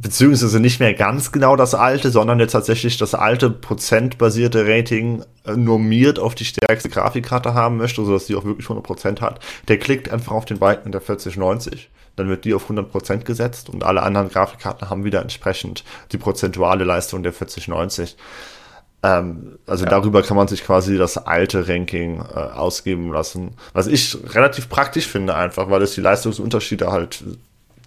beziehungsweise 0.00 0.60
nicht 0.60 0.78
mehr 0.78 0.94
ganz 0.94 1.32
genau 1.32 1.56
das 1.56 1.74
alte, 1.74 2.10
sondern 2.10 2.38
jetzt 2.38 2.52
tatsächlich 2.52 2.98
das 2.98 3.14
alte 3.14 3.50
prozentbasierte 3.50 4.66
Rating 4.66 5.24
äh, 5.44 5.56
normiert 5.56 6.18
auf 6.18 6.34
die 6.34 6.44
stärkste 6.44 6.88
Grafikkarte 6.88 7.54
haben 7.54 7.78
möchte, 7.78 8.04
sodass 8.04 8.26
die 8.26 8.36
auch 8.36 8.44
wirklich 8.44 8.68
100% 8.68 9.20
hat, 9.20 9.40
der 9.66 9.78
klickt 9.78 10.10
einfach 10.10 10.32
auf 10.32 10.44
den 10.44 10.58
Balken 10.58 10.92
der 10.92 11.00
4090. 11.00 11.90
dann 12.14 12.28
wird 12.28 12.44
die 12.44 12.54
auf 12.54 12.70
100% 12.70 13.24
gesetzt 13.24 13.68
und 13.68 13.82
alle 13.82 14.02
anderen 14.02 14.28
Grafikkarten 14.28 14.88
haben 14.88 15.04
wieder 15.04 15.20
entsprechend 15.20 15.84
die 16.12 16.18
prozentuale 16.18 16.84
Leistung 16.84 17.24
der 17.24 17.32
4090. 17.32 18.16
Ähm, 19.02 19.58
also 19.66 19.84
ja. 19.84 19.90
darüber 19.90 20.22
kann 20.22 20.36
man 20.36 20.48
sich 20.48 20.64
quasi 20.64 20.96
das 20.96 21.18
alte 21.18 21.68
Ranking 21.68 22.20
äh, 22.20 22.38
ausgeben 22.38 23.12
lassen. 23.12 23.56
Was 23.72 23.86
ich 23.88 24.16
relativ 24.34 24.68
praktisch 24.68 25.06
finde 25.06 25.34
einfach, 25.34 25.70
weil 25.70 25.82
es 25.82 25.94
die 25.94 26.00
Leistungsunterschiede 26.00 26.90
halt 26.90 27.22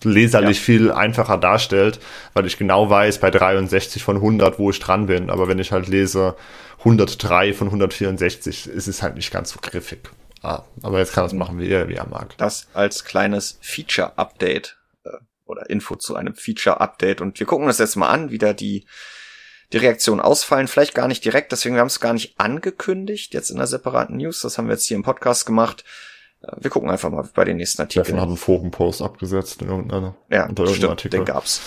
leserlich 0.03 0.57
ja. 0.57 0.63
viel 0.63 0.91
einfacher 0.91 1.37
darstellt, 1.37 1.99
weil 2.33 2.45
ich 2.45 2.57
genau 2.57 2.89
weiß 2.89 3.19
bei 3.19 3.31
63 3.31 4.03
von 4.03 4.17
100, 4.17 4.59
wo 4.59 4.69
ich 4.69 4.79
dran 4.79 5.05
bin. 5.05 5.29
Aber 5.29 5.47
wenn 5.47 5.59
ich 5.59 5.71
halt 5.71 5.87
lese 5.87 6.35
103 6.79 7.53
von 7.53 7.67
164, 7.67 8.67
ist 8.67 8.87
es 8.87 9.01
halt 9.01 9.15
nicht 9.15 9.31
ganz 9.31 9.51
so 9.51 9.59
griffig. 9.61 10.09
Ah, 10.41 10.63
aber 10.81 10.99
jetzt 10.99 11.13
kann 11.13 11.25
es 11.25 11.33
machen, 11.33 11.59
wie 11.59 11.69
er, 11.69 11.87
wie 11.87 11.93
er 11.93 12.07
mag. 12.07 12.35
Das 12.37 12.67
als 12.73 13.05
kleines 13.05 13.59
Feature-Update 13.61 14.77
äh, 15.03 15.09
oder 15.45 15.69
Info 15.69 15.95
zu 15.95 16.15
einem 16.15 16.33
Feature-Update. 16.33 17.21
Und 17.21 17.39
wir 17.39 17.45
gucken 17.45 17.67
uns 17.67 17.77
jetzt 17.77 17.95
mal 17.95 18.09
an, 18.09 18.31
wie 18.31 18.39
da 18.39 18.53
die, 18.53 18.87
die 19.71 19.77
Reaktionen 19.77 20.19
ausfallen. 20.19 20.67
Vielleicht 20.67 20.95
gar 20.95 21.07
nicht 21.07 21.23
direkt, 21.23 21.51
deswegen 21.51 21.75
haben 21.75 21.85
wir 21.85 21.93
es 21.93 21.99
gar 21.99 22.13
nicht 22.13 22.39
angekündigt, 22.39 23.35
jetzt 23.35 23.51
in 23.51 23.57
der 23.57 23.67
separaten 23.67 24.17
News. 24.17 24.41
Das 24.41 24.57
haben 24.57 24.67
wir 24.67 24.73
jetzt 24.73 24.85
hier 24.85 24.97
im 24.97 25.03
Podcast 25.03 25.45
gemacht. 25.45 25.83
Wir 26.57 26.71
gucken 26.71 26.89
einfach 26.89 27.09
mal 27.09 27.27
bei 27.35 27.45
den 27.45 27.57
nächsten 27.57 27.81
Artikeln. 27.81 28.05
Steffen 28.05 28.21
hat 28.21 28.27
einen 28.27 28.37
Forenpost 28.37 29.01
abgesetzt 29.01 29.61
in 29.61 29.69
irgendeiner, 29.69 30.15
ja, 30.29 30.47
unter 30.47 30.63
irgendeinem 30.63 30.75
stimmt, 30.75 30.91
Artikel. 30.91 31.19
den 31.19 31.25
gab's. 31.25 31.61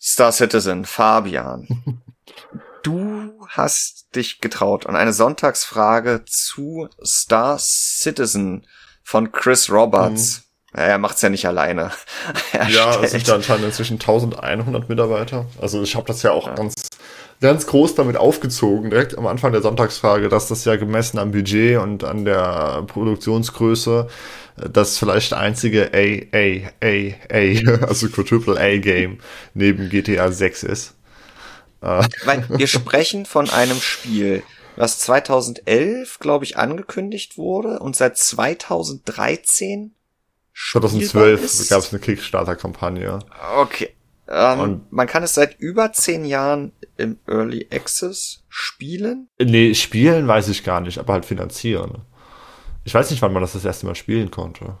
Star 0.00 0.32
Citizen, 0.32 0.84
Fabian. 0.84 2.00
du 2.82 3.32
hast 3.48 4.14
dich 4.14 4.40
getraut 4.40 4.84
und 4.84 4.96
eine 4.96 5.12
Sonntagsfrage 5.12 6.24
zu 6.26 6.88
Star 7.04 7.58
Citizen 7.58 8.66
von 9.02 9.32
Chris 9.32 9.70
Roberts. 9.70 10.42
Mhm. 10.72 10.78
Ja, 10.78 10.84
er 10.84 10.98
macht's 10.98 11.22
ja 11.22 11.28
nicht 11.28 11.46
alleine. 11.46 11.90
Ja, 12.68 13.02
es 13.02 13.12
sind 13.12 13.26
da 13.28 13.34
anscheinend 13.34 13.64
inzwischen 13.64 13.94
1100 13.94 14.88
Mitarbeiter. 14.88 15.46
Also 15.60 15.82
ich 15.82 15.96
habe 15.96 16.06
das 16.06 16.22
ja 16.22 16.32
auch 16.32 16.46
ja. 16.46 16.54
ganz 16.54 16.74
ganz 17.42 17.66
groß 17.66 17.94
damit 17.94 18.16
aufgezogen, 18.16 18.88
direkt 18.90 19.18
am 19.18 19.26
Anfang 19.26 19.52
der 19.52 19.60
Sonntagsfrage, 19.60 20.30
dass 20.30 20.48
das 20.48 20.64
ja 20.64 20.76
gemessen 20.76 21.18
am 21.18 21.32
Budget 21.32 21.78
und 21.78 22.04
an 22.04 22.24
der 22.24 22.84
Produktionsgröße 22.86 24.08
das 24.56 24.96
vielleicht 24.96 25.34
einzige 25.34 25.90
A, 25.92 26.36
A, 26.36 26.70
A, 26.82 27.14
A, 27.30 27.84
also 27.86 28.08
Quadruple 28.08 28.58
A 28.58 28.78
Game 28.78 29.18
neben 29.54 29.90
GTA 29.90 30.30
6 30.30 30.62
ist. 30.62 30.94
Äh. 31.82 32.04
Weil 32.24 32.46
wir 32.48 32.66
sprechen 32.68 33.26
von 33.26 33.50
einem 33.50 33.80
Spiel, 33.80 34.42
was 34.76 34.98
2011, 35.00 36.18
glaube 36.20 36.44
ich, 36.44 36.56
angekündigt 36.56 37.36
wurde 37.36 37.80
und 37.80 37.96
seit 37.96 38.16
2013 38.16 39.94
2012 40.54 41.68
gab 41.70 41.78
es 41.78 41.92
eine 41.92 42.00
Kickstarter-Kampagne. 42.00 43.20
Okay. 43.56 43.94
Ähm, 44.28 44.82
man 44.90 45.06
kann 45.06 45.22
es 45.22 45.34
seit 45.34 45.58
über 45.58 45.92
zehn 45.92 46.24
Jahren 46.24 46.72
im 46.96 47.18
Early 47.26 47.68
Access 47.72 48.44
spielen. 48.48 49.28
Nee, 49.40 49.74
spielen 49.74 50.28
weiß 50.28 50.48
ich 50.48 50.64
gar 50.64 50.80
nicht, 50.80 50.98
aber 50.98 51.14
halt 51.14 51.24
finanzieren. 51.24 52.02
Ich 52.84 52.94
weiß 52.94 53.10
nicht, 53.10 53.22
wann 53.22 53.32
man 53.32 53.42
das 53.42 53.52
das 53.52 53.64
erste 53.64 53.86
Mal 53.86 53.94
spielen 53.94 54.30
konnte. 54.30 54.76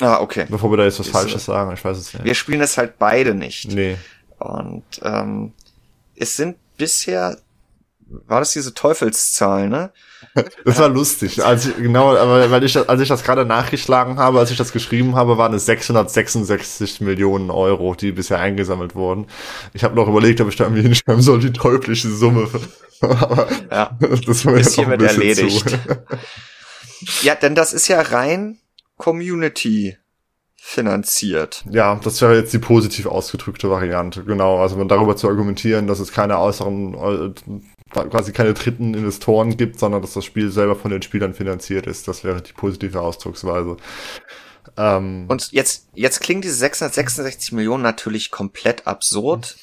Ah, 0.00 0.20
okay. 0.20 0.46
Bevor 0.48 0.70
wir 0.70 0.76
da 0.76 0.84
jetzt 0.84 0.98
was 0.98 1.06
Ist, 1.06 1.12
Falsches 1.12 1.44
sagen, 1.44 1.72
ich 1.72 1.84
weiß 1.84 1.96
es 1.96 2.12
nicht. 2.14 2.24
Wir 2.24 2.34
spielen 2.34 2.60
es 2.60 2.76
halt 2.76 2.98
beide 2.98 3.34
nicht. 3.34 3.72
Nee. 3.72 3.96
Und 4.38 4.84
ähm, 5.02 5.52
es 6.16 6.36
sind 6.36 6.56
bisher, 6.76 7.38
war 8.26 8.40
das 8.40 8.52
diese 8.52 8.74
Teufelszahl, 8.74 9.68
ne? 9.68 9.92
Das 10.64 10.78
war 10.78 10.88
lustig. 10.88 11.44
Als 11.44 11.66
ich, 11.66 11.76
genau, 11.76 12.16
aber 12.16 12.50
weil 12.50 12.64
ich, 12.64 12.76
als 12.76 13.00
ich 13.00 13.08
das 13.08 13.22
gerade 13.22 13.44
nachgeschlagen 13.44 14.18
habe, 14.18 14.38
als 14.38 14.50
ich 14.50 14.56
das 14.56 14.72
geschrieben 14.72 15.14
habe, 15.16 15.38
waren 15.38 15.52
es 15.54 15.66
666 15.66 17.00
Millionen 17.02 17.50
Euro, 17.50 17.94
die 17.94 18.12
bisher 18.12 18.40
eingesammelt 18.40 18.94
wurden. 18.94 19.26
Ich 19.74 19.84
habe 19.84 19.94
noch 19.94 20.08
überlegt, 20.08 20.40
ob 20.40 20.48
ich 20.48 20.56
da 20.56 20.64
irgendwie 20.64 20.82
hinschreiben 20.82 21.22
soll, 21.22 21.40
die 21.40 21.52
teuflische 21.52 22.10
Summe. 22.10 22.48
aber 23.00 23.48
ja, 23.70 23.98
das 24.26 24.46
war 24.46 24.54
ist 24.54 24.74
hiermit 24.74 25.02
erledigt. 25.02 25.70
Zu. 25.70 25.78
ja, 27.22 27.34
denn 27.34 27.54
das 27.54 27.72
ist 27.72 27.88
ja 27.88 28.00
rein 28.00 28.58
Community 28.96 29.98
finanziert. 30.66 31.62
Ja, 31.70 32.00
das 32.02 32.22
wäre 32.22 32.36
jetzt 32.36 32.54
die 32.54 32.58
positiv 32.58 33.04
ausgedrückte 33.04 33.68
Variante, 33.68 34.24
genau. 34.24 34.62
Also 34.62 34.82
darüber 34.84 35.14
zu 35.14 35.28
argumentieren, 35.28 35.86
dass 35.86 36.00
es 36.00 36.10
keine 36.10 36.38
äußeren, 36.38 36.94
äh, 36.94 37.60
quasi 37.94 38.32
keine 38.32 38.54
dritten 38.54 38.94
Investoren 38.94 39.56
gibt, 39.56 39.78
sondern 39.78 40.02
dass 40.02 40.14
das 40.14 40.24
Spiel 40.24 40.50
selber 40.50 40.76
von 40.76 40.90
den 40.90 41.02
Spielern 41.02 41.34
finanziert 41.34 41.86
ist, 41.86 42.08
das 42.08 42.24
wäre 42.24 42.42
die 42.42 42.52
positive 42.52 43.00
Ausdrucksweise. 43.00 43.76
Ähm, 44.76 45.26
Und 45.28 45.52
jetzt, 45.52 45.88
jetzt 45.94 46.20
klingt 46.20 46.44
diese 46.44 46.56
666 46.56 47.52
Millionen 47.52 47.82
natürlich 47.82 48.30
komplett 48.30 48.86
absurd 48.86 49.56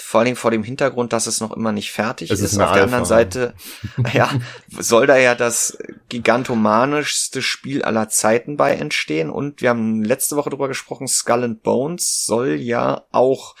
vor 0.00 0.20
allem 0.20 0.36
vor 0.36 0.50
dem 0.50 0.64
Hintergrund, 0.64 1.12
dass 1.12 1.26
es 1.26 1.40
noch 1.40 1.52
immer 1.52 1.72
nicht 1.72 1.92
fertig 1.92 2.30
ist. 2.30 2.40
ist 2.40 2.58
Auf 2.58 2.72
der 2.72 2.84
anderen 2.84 3.04
Seite, 3.04 3.54
ja, 4.12 4.30
soll 4.68 5.06
da 5.06 5.16
ja 5.16 5.34
das 5.34 5.78
gigantomanischste 6.08 7.42
Spiel 7.42 7.82
aller 7.82 8.08
Zeiten 8.08 8.56
bei 8.56 8.74
entstehen. 8.74 9.30
Und 9.30 9.62
wir 9.62 9.70
haben 9.70 10.02
letzte 10.02 10.36
Woche 10.36 10.50
drüber 10.50 10.68
gesprochen, 10.68 11.06
Skull 11.06 11.44
and 11.44 11.62
Bones 11.62 12.24
soll 12.24 12.54
ja 12.54 13.04
auch 13.12 13.54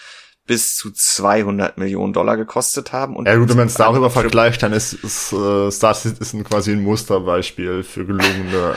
bis 0.50 0.74
zu 0.74 0.90
200 0.90 1.78
Millionen 1.78 2.12
Dollar 2.12 2.36
gekostet 2.36 2.90
haben. 2.90 3.14
Und 3.14 3.26
ja 3.26 3.36
gut, 3.36 3.50
wenn 3.50 3.56
man 3.56 3.68
es 3.68 3.74
darüber 3.74 4.10
vergleicht, 4.10 4.64
dann 4.64 4.72
ist, 4.72 4.94
ist 4.94 5.32
äh, 5.32 5.70
Star 5.70 5.94
Citizen 5.94 6.42
quasi 6.42 6.72
ein 6.72 6.82
Musterbeispiel 6.82 7.84
für 7.84 8.04
gelungene 8.04 8.74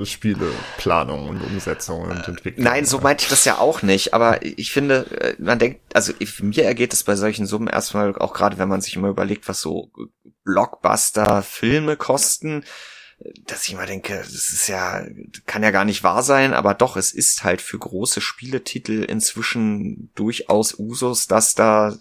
äh, 0.00 0.06
Spieleplanung 0.06 1.30
und 1.30 1.42
Umsetzung 1.42 2.02
und 2.02 2.28
Entwicklung. 2.28 2.64
Nein, 2.64 2.84
so 2.84 3.00
meinte 3.00 3.24
ich 3.24 3.28
das 3.28 3.44
ja 3.44 3.58
auch 3.58 3.82
nicht. 3.82 4.14
Aber 4.14 4.44
ich 4.44 4.70
finde, 4.70 5.06
äh, 5.20 5.34
man 5.42 5.58
denkt, 5.58 5.80
also 5.94 6.12
mir 6.40 6.62
ergeht 6.62 6.92
es 6.92 7.02
bei 7.02 7.16
solchen 7.16 7.46
Summen 7.46 7.66
erstmal, 7.66 8.14
auch 8.14 8.32
gerade 8.32 8.58
wenn 8.58 8.68
man 8.68 8.80
sich 8.80 8.94
immer 8.94 9.08
überlegt, 9.08 9.48
was 9.48 9.60
so 9.60 9.90
Blockbuster-Filme 10.44 11.96
kosten, 11.96 12.62
dass 13.46 13.64
ich 13.64 13.72
immer 13.72 13.86
denke, 13.86 14.16
das 14.18 14.50
ist 14.50 14.68
ja, 14.68 15.04
kann 15.46 15.62
ja 15.62 15.70
gar 15.70 15.84
nicht 15.84 16.04
wahr 16.04 16.22
sein, 16.22 16.52
aber 16.52 16.74
doch, 16.74 16.96
es 16.96 17.12
ist 17.12 17.44
halt 17.44 17.62
für 17.62 17.78
große 17.78 18.20
Spieletitel 18.20 19.04
inzwischen 19.04 20.10
durchaus 20.14 20.78
Usus, 20.78 21.26
dass 21.26 21.54
da 21.54 21.96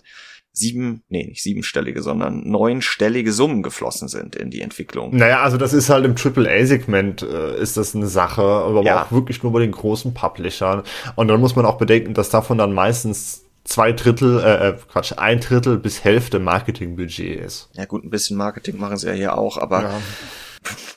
sieben, 0.53 1.01
nee, 1.09 1.25
nicht 1.25 1.41
siebenstellige, 1.41 2.03
sondern 2.03 2.47
neunstellige 2.47 3.33
Summen 3.33 3.63
geflossen 3.63 4.07
sind 4.07 4.35
in 4.35 4.51
die 4.51 4.61
Entwicklung. 4.61 5.15
Naja, 5.15 5.41
also 5.41 5.57
das 5.57 5.73
ist 5.73 5.89
halt 5.89 6.05
im 6.05 6.15
AAA-Segment 6.15 7.23
äh, 7.23 7.59
ist 7.59 7.75
das 7.75 7.95
eine 7.95 8.07
Sache, 8.07 8.43
aber 8.43 8.83
ja. 8.83 9.03
auch 9.03 9.11
wirklich 9.11 9.41
nur 9.41 9.51
bei 9.51 9.61
den 9.61 9.71
großen 9.71 10.13
Publishern. 10.13 10.83
Und 11.15 11.27
dann 11.27 11.39
muss 11.39 11.55
man 11.55 11.65
auch 11.65 11.79
bedenken, 11.79 12.13
dass 12.13 12.29
davon 12.29 12.59
dann 12.59 12.73
meistens 12.73 13.45
zwei 13.63 13.93
Drittel, 13.93 14.39
äh, 14.39 14.69
äh 14.69 14.77
Quatsch, 14.91 15.13
ein 15.17 15.39
Drittel 15.39 15.77
bis 15.77 16.03
Hälfte 16.03 16.37
Marketingbudget 16.37 17.39
ist. 17.39 17.69
Ja 17.73 17.85
gut, 17.85 18.03
ein 18.03 18.11
bisschen 18.11 18.37
Marketing 18.37 18.77
machen 18.77 18.97
sie 18.97 19.07
ja 19.07 19.13
hier 19.13 19.37
auch, 19.37 19.57
aber 19.57 19.81
ja. 19.81 20.01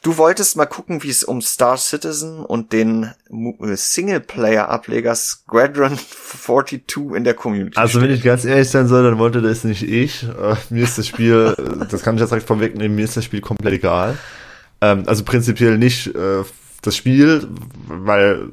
Du 0.02 0.16
wolltest 0.18 0.56
mal 0.56 0.66
gucken, 0.66 1.02
wie 1.02 1.10
es 1.10 1.24
um 1.24 1.40
Star 1.42 1.76
Citizen 1.76 2.44
und 2.44 2.72
den 2.72 3.12
äh, 3.30 3.76
Singleplayer-Ableger 3.76 5.14
Squadron 5.14 5.98
42 5.98 7.14
in 7.14 7.24
der 7.24 7.34
Community 7.34 7.76
Also 7.76 8.00
wenn 8.00 8.10
ich 8.10 8.22
ganz 8.22 8.44
ehrlich 8.44 8.70
sein 8.70 8.88
soll, 8.88 9.02
dann 9.02 9.18
wollte 9.18 9.42
das 9.42 9.64
nicht 9.64 9.82
ich. 9.82 10.24
Äh, 10.24 10.56
mir 10.70 10.84
ist 10.84 10.98
das 10.98 11.06
Spiel, 11.06 11.54
das 11.90 12.02
kann 12.02 12.14
ich 12.14 12.20
jetzt 12.20 12.30
direkt 12.30 12.46
vorwegnehmen, 12.46 12.94
mir 12.96 13.04
ist 13.04 13.16
das 13.16 13.24
Spiel 13.24 13.40
komplett 13.40 13.74
egal. 13.74 14.18
Ähm, 14.80 15.04
also 15.06 15.24
prinzipiell 15.24 15.78
nicht 15.78 16.14
äh, 16.14 16.44
das 16.82 16.96
Spiel, 16.96 17.48
weil 17.88 18.48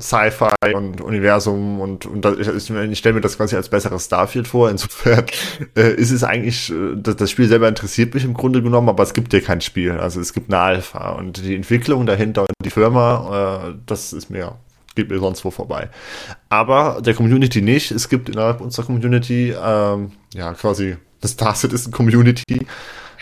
Sci-Fi 0.00 0.74
und 0.74 1.00
Universum 1.00 1.80
und, 1.80 2.06
und 2.06 2.24
das, 2.24 2.38
ich, 2.38 2.70
ich 2.70 2.98
stelle 2.98 3.16
mir 3.16 3.20
das 3.20 3.36
quasi 3.36 3.56
als 3.56 3.68
besseres 3.68 4.04
Starfield 4.04 4.46
vor. 4.46 4.70
Insofern 4.70 5.24
äh, 5.76 5.94
ist 5.94 6.10
es 6.10 6.22
eigentlich, 6.22 6.70
äh, 6.70 6.94
das, 6.96 7.16
das 7.16 7.30
Spiel 7.30 7.48
selber 7.48 7.68
interessiert 7.68 8.14
mich 8.14 8.24
im 8.24 8.34
Grunde 8.34 8.62
genommen, 8.62 8.88
aber 8.88 9.02
es 9.02 9.12
gibt 9.12 9.32
ja 9.32 9.40
kein 9.40 9.60
Spiel. 9.60 9.92
Also 9.92 10.20
es 10.20 10.32
gibt 10.32 10.52
eine 10.52 10.60
Alpha 10.60 11.10
und 11.12 11.44
die 11.44 11.54
Entwicklung 11.54 12.06
dahinter 12.06 12.42
und 12.42 12.50
die 12.64 12.70
Firma, 12.70 13.70
äh, 13.70 13.74
das 13.86 14.12
ist 14.12 14.30
mir 14.30 14.56
geht 14.94 15.10
mir 15.10 15.20
sonst 15.20 15.44
wo 15.44 15.52
vorbei. 15.52 15.90
Aber 16.48 17.00
der 17.00 17.14
Community 17.14 17.62
nicht. 17.62 17.92
Es 17.92 18.08
gibt 18.08 18.28
innerhalb 18.28 18.60
unserer 18.60 18.86
Community 18.86 19.54
ähm, 19.56 20.10
ja 20.34 20.52
quasi 20.54 20.96
das 21.20 21.32
Star 21.32 21.54
Citizen 21.54 21.92
Community 21.92 22.66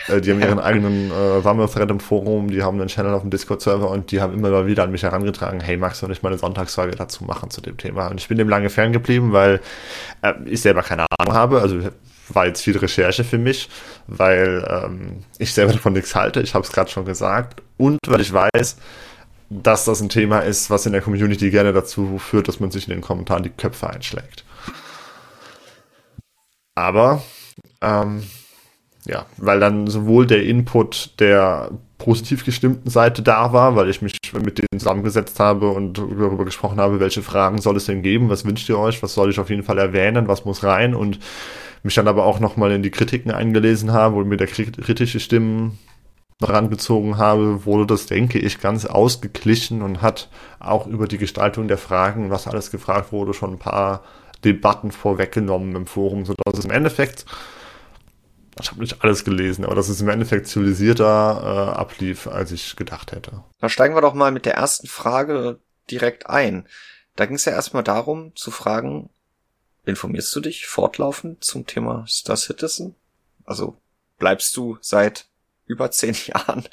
äh, 0.07 0.21
die 0.21 0.31
haben 0.31 0.41
ihren 0.41 0.59
eigenen 0.59 1.11
äh, 1.11 1.41
Sammel-Thread 1.41 1.89
im 1.89 1.99
Forum, 1.99 2.49
die 2.49 2.63
haben 2.63 2.79
einen 2.79 2.89
Channel 2.89 3.13
auf 3.13 3.21
dem 3.21 3.29
Discord-Server 3.29 3.89
und 3.89 4.11
die 4.11 4.21
haben 4.21 4.33
immer 4.33 4.49
mal 4.49 4.67
wieder 4.67 4.83
an 4.83 4.91
mich 4.91 5.03
herangetragen, 5.03 5.59
hey, 5.59 5.77
magst 5.77 6.01
du 6.01 6.07
nicht 6.07 6.23
mal 6.23 6.29
eine 6.29 6.37
Sonntagsfrage 6.37 6.91
dazu 6.91 7.23
machen 7.23 7.49
zu 7.49 7.61
dem 7.61 7.77
Thema? 7.77 8.07
Und 8.07 8.19
ich 8.19 8.27
bin 8.27 8.37
dem 8.37 8.49
lange 8.49 8.69
ferngeblieben, 8.69 9.33
weil 9.33 9.61
äh, 10.21 10.33
ich 10.45 10.61
selber 10.61 10.83
keine 10.83 11.05
Ahnung 11.17 11.33
habe. 11.33 11.61
Also 11.61 11.79
war 12.29 12.45
jetzt 12.45 12.63
viel 12.63 12.77
Recherche 12.77 13.23
für 13.23 13.37
mich, 13.37 13.69
weil 14.07 14.65
ähm, 14.69 15.23
ich 15.37 15.53
selber 15.53 15.73
davon 15.73 15.93
nichts 15.93 16.15
halte. 16.15 16.41
Ich 16.41 16.53
habe 16.53 16.65
es 16.65 16.71
gerade 16.71 16.89
schon 16.89 17.05
gesagt. 17.05 17.61
Und 17.77 17.99
weil 18.07 18.21
ich 18.21 18.33
weiß, 18.33 18.77
dass 19.49 19.85
das 19.85 20.01
ein 20.01 20.09
Thema 20.09 20.39
ist, 20.39 20.69
was 20.69 20.85
in 20.85 20.91
der 20.91 21.01
Community 21.01 21.49
gerne 21.51 21.73
dazu 21.73 22.17
führt, 22.17 22.47
dass 22.47 22.59
man 22.59 22.71
sich 22.71 22.87
in 22.87 22.93
den 22.93 23.01
Kommentaren 23.01 23.43
die 23.43 23.49
Köpfe 23.49 23.89
einschlägt. 23.89 24.43
Aber 26.75 27.23
ähm, 27.81 28.23
ja, 29.07 29.25
weil 29.37 29.59
dann 29.59 29.87
sowohl 29.87 30.27
der 30.27 30.43
Input 30.43 31.19
der 31.19 31.71
positiv 31.97 32.45
gestimmten 32.45 32.89
Seite 32.89 33.23
da 33.23 33.53
war, 33.53 33.75
weil 33.75 33.89
ich 33.89 34.01
mich 34.01 34.17
mit 34.33 34.59
denen 34.59 34.79
zusammengesetzt 34.79 35.39
habe 35.39 35.69
und 35.69 35.97
darüber 35.97 36.45
gesprochen 36.45 36.79
habe, 36.79 36.99
welche 36.99 37.23
Fragen 37.23 37.59
soll 37.59 37.77
es 37.77 37.85
denn 37.85 38.03
geben, 38.03 38.29
was 38.29 38.45
wünscht 38.45 38.69
ihr 38.69 38.77
euch, 38.77 39.01
was 39.01 39.13
soll 39.13 39.29
ich 39.31 39.39
auf 39.39 39.49
jeden 39.49 39.63
Fall 39.63 39.79
erwähnen, 39.79 40.27
was 40.27 40.45
muss 40.45 40.63
rein 40.63 40.93
und 40.93 41.19
mich 41.83 41.95
dann 41.95 42.07
aber 42.07 42.25
auch 42.25 42.39
nochmal 42.39 42.71
in 42.71 42.83
die 42.83 42.91
Kritiken 42.91 43.31
eingelesen 43.31 43.93
habe 43.93 44.17
und 44.17 44.27
mir 44.27 44.37
der 44.37 44.47
kritische 44.47 45.19
Stimmen 45.19 45.79
herangezogen 46.39 47.17
habe, 47.17 47.65
wurde 47.65 47.87
das, 47.87 48.05
denke 48.05 48.37
ich, 48.37 48.59
ganz 48.59 48.85
ausgeglichen 48.85 49.81
und 49.81 50.01
hat 50.01 50.29
auch 50.59 50.85
über 50.85 51.07
die 51.07 51.17
Gestaltung 51.17 51.67
der 51.67 51.79
Fragen, 51.79 52.29
was 52.29 52.47
alles 52.47 52.69
gefragt 52.69 53.11
wurde, 53.11 53.33
schon 53.33 53.53
ein 53.53 53.59
paar 53.59 54.03
Debatten 54.45 54.91
vorweggenommen 54.91 55.75
im 55.75 55.87
Forum, 55.87 56.25
sodass 56.25 56.59
es 56.59 56.65
im 56.65 56.71
Endeffekt 56.71 57.25
ich 58.61 58.71
habe 58.71 58.81
nicht 58.81 59.03
alles 59.03 59.23
gelesen, 59.23 59.65
aber 59.65 59.75
dass 59.75 59.89
es 59.89 60.01
im 60.01 60.09
Endeffekt 60.09 60.47
zivilisierter 60.47 61.73
äh, 61.73 61.77
ablief, 61.77 62.27
als 62.27 62.51
ich 62.51 62.75
gedacht 62.75 63.11
hätte. 63.11 63.43
Dann 63.59 63.69
steigen 63.69 63.95
wir 63.95 64.01
doch 64.01 64.13
mal 64.13 64.31
mit 64.31 64.45
der 64.45 64.55
ersten 64.55 64.87
Frage 64.87 65.59
direkt 65.89 66.29
ein. 66.29 66.67
Da 67.15 67.25
ging 67.25 67.35
es 67.35 67.45
ja 67.45 67.53
erstmal 67.53 67.83
darum 67.83 68.35
zu 68.35 68.51
fragen, 68.51 69.09
informierst 69.85 70.35
du 70.35 70.39
dich 70.39 70.67
fortlaufend 70.67 71.43
zum 71.43 71.65
Thema 71.65 72.05
Star 72.07 72.37
Citizen? 72.37 72.95
Also 73.45 73.77
bleibst 74.19 74.55
du 74.57 74.77
seit 74.81 75.25
über 75.65 75.91
zehn 75.91 76.15
Jahren 76.25 76.67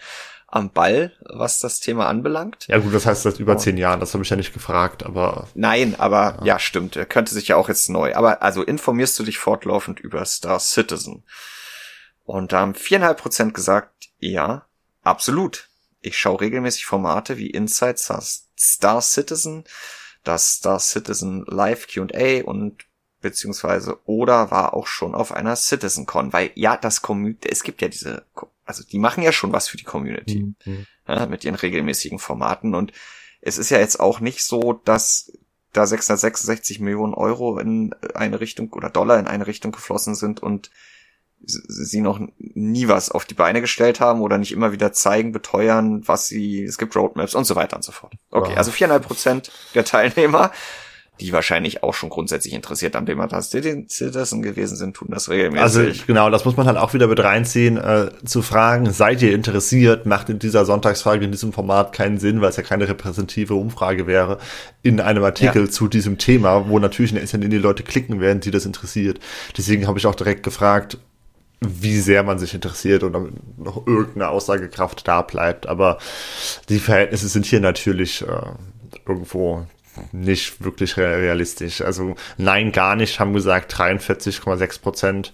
am 0.47 0.71
Ball, 0.71 1.13
was 1.21 1.59
das 1.59 1.81
Thema 1.81 2.07
anbelangt? 2.07 2.67
Ja 2.69 2.79
gut, 2.79 2.95
das 2.95 3.07
heißt 3.07 3.23
seit 3.23 3.41
über 3.41 3.59
zehn 3.59 3.77
Jahren, 3.77 4.01
das 4.01 4.15
habe 4.15 4.23
ich 4.23 4.31
ja 4.31 4.37
nicht 4.37 4.53
gefragt, 4.53 5.03
aber. 5.03 5.49
Nein, 5.55 5.97
aber 5.99 6.37
ja. 6.41 6.45
ja, 6.45 6.59
stimmt, 6.59 6.95
er 6.97 7.07
könnte 7.07 7.35
sich 7.35 7.49
ja 7.49 7.57
auch 7.57 7.69
jetzt 7.69 7.91
neu. 7.91 8.15
Aber 8.15 8.43
also 8.43 8.63
informierst 8.63 9.19
du 9.19 9.25
dich 9.25 9.39
fortlaufend 9.39 9.99
über 9.99 10.25
Star 10.25 10.61
Citizen? 10.61 11.25
Und 12.25 12.53
da 12.53 12.61
haben 12.61 12.75
viereinhalb 12.75 13.19
Prozent 13.19 13.55
gesagt, 13.55 14.09
ja, 14.19 14.67
absolut. 15.03 15.69
Ich 16.01 16.19
schaue 16.19 16.41
regelmäßig 16.41 16.87
Formate 16.87 17.39
wie 17.39 17.51
Inside 17.51 17.97
Star 17.97 19.03
Citizen, 19.03 19.65
das 20.23 20.55
Star 20.55 20.81
Citizen 20.81 21.45
Live 21.47 21.87
Q&A 21.93 22.43
und 22.45 22.85
beziehungsweise 23.21 23.99
oder 24.05 24.51
war 24.51 24.75
auch 24.75 24.87
schon 24.87 25.15
auf 25.15 25.33
einer 25.33 25.57
CitizenCon, 25.57 26.35
weil 26.35 26.51
ja, 26.55 26.77
das 26.77 27.01
Community, 27.01 27.49
es 27.51 27.63
gibt 27.63 27.81
ja 27.81 27.89
diese, 27.89 28.27
also 28.67 28.85
die 28.85 28.99
machen 28.99 29.23
ja 29.23 29.33
schon 29.33 29.53
was 29.53 29.67
für 29.67 29.79
die 29.79 29.85
Community 29.85 30.55
mhm. 30.65 30.87
ja, 31.09 31.25
mit 31.25 31.43
ihren 31.43 31.55
regelmäßigen 31.55 32.19
Formaten 32.19 32.75
und 32.75 32.93
es 33.41 33.57
ist 33.57 33.71
ja 33.71 33.79
jetzt 33.79 33.99
auch 33.99 34.21
nicht 34.21 34.45
so, 34.45 34.75
dass 34.85 35.33
da 35.73 35.87
666 35.87 36.81
Millionen 36.81 37.15
Euro 37.15 37.59
in 37.59 37.95
eine 38.15 38.41
Richtung 38.41 38.73
oder 38.75 38.91
Dollar 38.91 39.19
in 39.19 39.27
eine 39.27 39.47
Richtung 39.47 39.73
geflossen 39.73 40.15
sind 40.15 40.43
und 40.43 40.71
sie 41.47 42.01
noch 42.01 42.21
nie 42.39 42.89
was 42.89 43.11
auf 43.11 43.25
die 43.25 43.35
Beine 43.35 43.61
gestellt 43.61 44.01
haben 44.01 44.21
oder 44.21 44.39
nicht 44.39 44.53
immer 44.53 44.73
wieder 44.73 44.93
zeigen, 44.93 45.33
beteuern, 45.33 46.03
was 46.07 46.27
sie, 46.27 46.65
es 46.65 46.79
gibt 46.79 46.97
Roadmaps 46.97 47.35
und 47.35 47.45
so 47.45 47.57
weiter 47.57 47.77
und 47.77 47.83
so 47.83 47.93
fort. 47.93 48.15
Okay, 48.31 48.51
wow. 48.51 48.59
also 48.59 48.71
viereinhalb 48.71 49.07
Prozent 49.07 49.51
der 49.75 49.85
Teilnehmer, 49.85 50.51
die 51.21 51.33
wahrscheinlich 51.33 51.83
auch 51.85 51.95
schon 51.95 52.09
grundsätzlich 52.09 52.55
interessiert 52.55 52.97
am 52.97 53.07
Thema 53.07 53.29
Citizen 53.41 54.43
gewesen 54.43 54.77
sind, 54.77 54.97
tun 54.97 55.09
das 55.11 55.29
regelmäßig. 55.29 55.63
Also 55.63 56.05
genau, 56.07 56.29
das 56.29 56.45
muss 56.45 56.57
man 56.57 56.67
halt 56.67 56.77
auch 56.77 56.93
wieder 56.93 57.07
mit 57.07 57.21
reinziehen, 57.21 57.77
äh, 57.77 58.11
zu 58.25 58.43
fragen, 58.43 58.91
seid 58.93 59.23
ihr 59.23 59.33
interessiert, 59.33 60.07
macht 60.07 60.29
in 60.29 60.41
dieser 60.41 60.65
Sonntagsfrage 60.65 61.25
in 61.25 61.31
diesem 61.31 61.53
Format 61.53 61.93
keinen 61.93 62.19
Sinn, 62.19 62.41
weil 62.41 62.51
es 62.51 62.57
ja 62.57 62.65
keine 62.65 62.89
repräsentative 62.89 63.55
Umfrage 63.55 64.09
wäre, 64.09 64.39
in 64.83 65.01
einem 65.01 65.23
Artikel 65.23 65.67
ja. 65.67 65.71
zu 65.71 65.87
diesem 65.87 66.19
Thema, 66.19 66.69
wo 66.69 66.81
natürlich 66.81 67.15
in 67.15 67.51
die 67.51 67.59
Leute 67.59 67.85
klicken 67.85 68.21
werden, 68.21 68.41
die 68.41 68.51
das 68.51 68.67
interessiert. 68.67 69.21
Deswegen 69.57 69.87
habe 69.87 69.99
ich 69.99 70.07
auch 70.07 70.17
direkt 70.17 70.43
gefragt, 70.43 70.99
wie 71.69 72.01
sehr 72.01 72.23
man 72.23 72.39
sich 72.39 72.55
interessiert 72.55 73.03
und 73.03 73.13
damit 73.13 73.59
noch 73.59 73.87
irgendeine 73.87 74.29
Aussagekraft 74.29 75.07
da 75.07 75.23
bleibt. 75.23 75.67
Aber 75.67 75.99
die 76.69 76.79
Verhältnisse 76.79 77.29
sind 77.29 77.47
hier 77.47 77.61
natürlich 77.61 78.23
äh, 78.23 78.27
irgendwo 79.07 79.67
nicht 80.13 80.63
wirklich 80.65 80.97
realistisch. 80.97 81.81
Also 81.81 82.15
nein, 82.37 82.73
gar 82.73 82.97
nicht, 82.97 83.21
haben 83.21 83.33
gesagt 83.33 83.75
43,6 83.75 84.81
Prozent. 84.81 85.33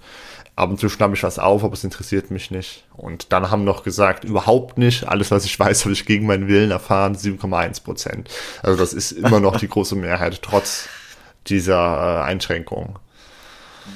Ab 0.57 0.69
und 0.69 0.79
zu 0.79 0.91
schnappe 0.91 1.15
ich 1.15 1.23
was 1.23 1.39
auf, 1.39 1.65
aber 1.65 1.73
es 1.73 1.85
interessiert 1.85 2.31
mich 2.31 2.51
nicht. 2.51 2.85
Und 2.95 3.33
dann 3.33 3.51
haben 3.51 3.65
noch 3.65 3.83
gesagt, 3.83 4.25
überhaupt 4.25 4.77
nicht. 4.77 5.09
Alles, 5.09 5.31
was 5.31 5.47
ich 5.47 5.59
weiß, 5.59 5.85
habe 5.85 5.93
ich 5.93 6.05
gegen 6.05 6.27
meinen 6.27 6.49
Willen 6.49 6.71
erfahren, 6.71 7.17
7,1 7.17 7.83
Prozent. 7.83 8.29
Also 8.63 8.79
das 8.79 8.93
ist 8.93 9.13
immer 9.13 9.41
noch 9.41 9.57
die 9.57 9.69
große 9.69 9.97
Mehrheit, 9.97 10.43
trotz 10.43 10.89
dieser 11.47 12.21
äh, 12.21 12.23
Einschränkung 12.25 12.99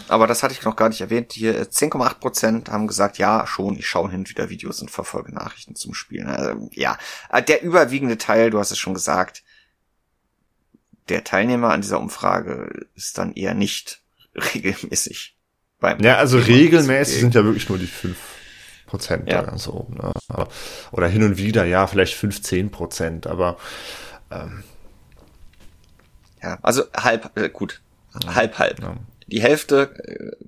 aber 0.08 0.26
das 0.26 0.42
hatte 0.42 0.54
ich 0.54 0.62
noch 0.64 0.76
gar 0.76 0.88
nicht 0.88 1.00
erwähnt. 1.00 1.32
Hier 1.32 1.70
10,8 1.70 2.10
äh, 2.10 2.14
Prozent 2.14 2.70
haben 2.70 2.86
gesagt, 2.86 3.18
ja, 3.18 3.46
schon, 3.46 3.76
ich 3.76 3.86
schaue 3.86 4.10
hin 4.10 4.20
und 4.20 4.30
wieder 4.30 4.50
Videos 4.50 4.80
und 4.80 4.90
verfolge 4.90 5.34
Nachrichten 5.34 5.74
zum 5.74 5.94
Spielen. 5.94 6.26
Also, 6.26 6.68
ja, 6.72 6.98
äh, 7.30 7.42
der 7.42 7.62
überwiegende 7.62 8.18
Teil, 8.18 8.50
du 8.50 8.58
hast 8.58 8.70
es 8.70 8.78
schon 8.78 8.94
gesagt, 8.94 9.42
der 11.08 11.24
Teilnehmer 11.24 11.70
an 11.70 11.82
dieser 11.82 12.00
Umfrage 12.00 12.86
ist 12.94 13.18
dann 13.18 13.34
eher 13.34 13.54
nicht 13.54 14.02
regelmäßig 14.54 15.36
beim. 15.80 16.00
Ja, 16.00 16.16
also 16.16 16.40
Thema 16.40 16.58
regelmäßig 16.58 17.20
sind 17.20 17.34
ja 17.34 17.44
wirklich 17.44 17.68
nur 17.68 17.78
die 17.78 17.86
fünf 17.86 18.18
Prozent 18.86 19.30
ja. 19.30 19.42
oder 19.42 19.58
so. 19.58 19.88
Ne? 19.90 20.12
Oder 20.92 21.08
hin 21.08 21.22
und 21.22 21.36
wieder, 21.36 21.64
ja, 21.64 21.86
vielleicht 21.86 22.14
15 22.14 22.70
Prozent, 22.70 23.26
aber 23.26 23.56
ähm, 24.30 24.64
ja, 26.42 26.58
also 26.62 26.84
halb, 26.94 27.36
äh, 27.36 27.48
gut, 27.48 27.80
halb, 28.26 28.58
halb. 28.58 28.80
Ja 28.80 28.96
die 29.26 29.42
Hälfte 29.42 29.94
äh, 30.04 30.44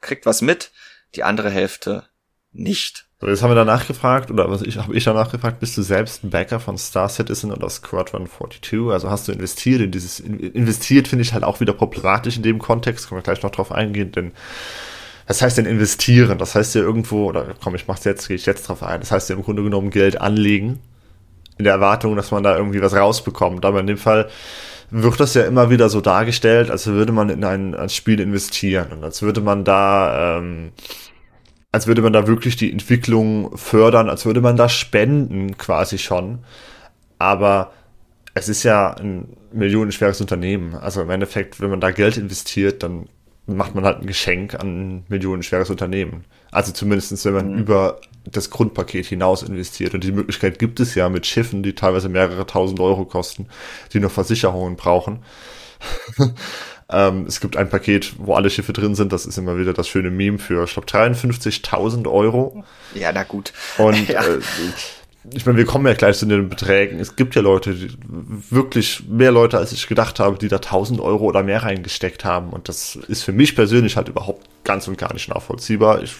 kriegt 0.00 0.26
was 0.26 0.42
mit, 0.42 0.70
die 1.14 1.24
andere 1.24 1.50
Hälfte 1.50 2.04
nicht. 2.52 3.06
So, 3.20 3.26
jetzt 3.26 3.42
haben 3.42 3.50
wir 3.50 3.56
danach 3.56 3.86
gefragt, 3.86 4.30
oder 4.30 4.48
was 4.48 4.62
ich 4.62 4.76
habe 4.76 4.94
ich 4.94 5.04
danach 5.04 5.32
gefragt, 5.32 5.58
bist 5.58 5.76
du 5.76 5.82
selbst 5.82 6.22
ein 6.22 6.30
Backer 6.30 6.60
von 6.60 6.78
Star 6.78 7.08
Citizen 7.08 7.50
oder 7.50 7.68
Squadron 7.68 8.28
42? 8.28 8.92
Also 8.92 9.10
hast 9.10 9.26
du 9.26 9.32
investiert 9.32 9.80
in 9.80 9.90
dieses, 9.90 10.20
investiert 10.20 11.08
finde 11.08 11.22
ich 11.22 11.32
halt 11.32 11.42
auch 11.42 11.60
wieder 11.60 11.72
problematisch 11.72 12.36
in 12.36 12.44
dem 12.44 12.58
Kontext, 12.58 13.08
können 13.08 13.18
wir 13.18 13.24
gleich 13.24 13.42
noch 13.42 13.50
drauf 13.50 13.72
eingehen, 13.72 14.12
denn 14.12 14.32
was 15.26 15.42
heißt 15.42 15.58
denn 15.58 15.66
investieren? 15.66 16.38
Das 16.38 16.54
heißt 16.54 16.74
ja 16.74 16.80
irgendwo, 16.80 17.26
oder 17.26 17.54
komm, 17.62 17.74
ich 17.74 17.86
mach's 17.86 18.04
jetzt, 18.04 18.28
gehe 18.28 18.36
ich 18.36 18.46
jetzt 18.46 18.68
drauf 18.68 18.82
ein, 18.82 19.00
das 19.00 19.10
heißt 19.10 19.28
ja 19.28 19.36
im 19.36 19.42
Grunde 19.42 19.62
genommen 19.62 19.90
Geld 19.90 20.20
anlegen, 20.20 20.80
in 21.58 21.64
der 21.64 21.74
Erwartung, 21.74 22.16
dass 22.16 22.30
man 22.30 22.44
da 22.44 22.56
irgendwie 22.56 22.80
was 22.80 22.94
rausbekommt. 22.94 23.64
Aber 23.64 23.80
in 23.80 23.86
dem 23.86 23.98
Fall 23.98 24.30
wird 24.90 25.20
das 25.20 25.34
ja 25.34 25.44
immer 25.44 25.70
wieder 25.70 25.88
so 25.88 26.00
dargestellt, 26.00 26.70
als 26.70 26.86
würde 26.86 27.12
man 27.12 27.28
in 27.28 27.44
ein, 27.44 27.74
ein 27.74 27.88
Spiel 27.88 28.20
investieren 28.20 28.92
und 28.92 29.04
als 29.04 29.22
würde 29.22 29.40
man 29.40 29.64
da, 29.64 30.38
ähm, 30.38 30.72
als 31.72 31.86
würde 31.86 32.02
man 32.02 32.12
da 32.12 32.26
wirklich 32.26 32.56
die 32.56 32.72
Entwicklung 32.72 33.56
fördern, 33.56 34.08
als 34.08 34.24
würde 34.24 34.40
man 34.40 34.56
da 34.56 34.68
spenden 34.68 35.58
quasi 35.58 35.98
schon. 35.98 36.38
Aber 37.18 37.72
es 38.34 38.48
ist 38.48 38.62
ja 38.62 38.94
ein 38.94 39.36
millionenschweres 39.52 40.20
Unternehmen. 40.20 40.74
Also 40.74 41.02
im 41.02 41.10
Endeffekt, 41.10 41.60
wenn 41.60 41.70
man 41.70 41.80
da 41.80 41.90
Geld 41.90 42.16
investiert, 42.16 42.82
dann 42.82 43.08
macht 43.48 43.74
man 43.74 43.84
halt 43.84 44.00
ein 44.00 44.06
Geschenk 44.06 44.54
an 44.54 44.98
ein 44.98 45.04
millionenschweres 45.08 45.70
Unternehmen. 45.70 46.24
Also 46.50 46.72
zumindestens, 46.72 47.24
wenn 47.24 47.34
man 47.34 47.52
mhm. 47.52 47.58
über 47.58 48.00
das 48.24 48.50
Grundpaket 48.50 49.06
hinaus 49.06 49.42
investiert. 49.42 49.94
Und 49.94 50.04
die 50.04 50.12
Möglichkeit 50.12 50.58
gibt 50.58 50.80
es 50.80 50.94
ja 50.94 51.08
mit 51.08 51.26
Schiffen, 51.26 51.62
die 51.62 51.74
teilweise 51.74 52.08
mehrere 52.08 52.46
tausend 52.46 52.80
Euro 52.80 53.04
kosten, 53.04 53.48
die 53.92 54.00
noch 54.00 54.10
Versicherungen 54.10 54.76
brauchen. 54.76 55.20
ähm, 56.90 57.24
es 57.26 57.40
gibt 57.40 57.56
ein 57.56 57.68
Paket, 57.68 58.14
wo 58.18 58.34
alle 58.34 58.50
Schiffe 58.50 58.72
drin 58.72 58.94
sind. 58.94 59.12
Das 59.12 59.26
ist 59.26 59.38
immer 59.38 59.58
wieder 59.58 59.72
das 59.72 59.88
schöne 59.88 60.10
Meme 60.10 60.38
für, 60.38 60.64
ich 60.64 60.72
glaube, 60.72 60.88
53.000 60.88 62.10
Euro. 62.10 62.64
Ja, 62.94 63.12
na 63.12 63.24
gut. 63.24 63.52
Und 63.78 64.08
ja. 64.08 64.22
äh, 64.22 64.40
ich 65.34 65.46
meine, 65.46 65.58
wir 65.58 65.66
kommen 65.66 65.86
ja 65.86 65.94
gleich 65.94 66.18
zu 66.18 66.26
den 66.26 66.48
Beträgen. 66.48 67.00
Es 67.00 67.16
gibt 67.16 67.34
ja 67.34 67.42
Leute, 67.42 67.74
die, 67.74 67.96
wirklich 68.50 69.04
mehr 69.08 69.32
Leute, 69.32 69.58
als 69.58 69.72
ich 69.72 69.86
gedacht 69.86 70.20
habe, 70.20 70.38
die 70.38 70.48
da 70.48 70.56
1000 70.56 71.00
Euro 71.00 71.24
oder 71.24 71.42
mehr 71.42 71.62
reingesteckt 71.62 72.24
haben. 72.24 72.50
Und 72.50 72.68
das 72.68 72.96
ist 72.96 73.22
für 73.22 73.32
mich 73.32 73.54
persönlich 73.54 73.96
halt 73.96 74.08
überhaupt 74.08 74.46
ganz 74.64 74.88
und 74.88 74.98
gar 74.98 75.12
nicht 75.12 75.28
nachvollziehbar. 75.28 76.02
Ich 76.02 76.16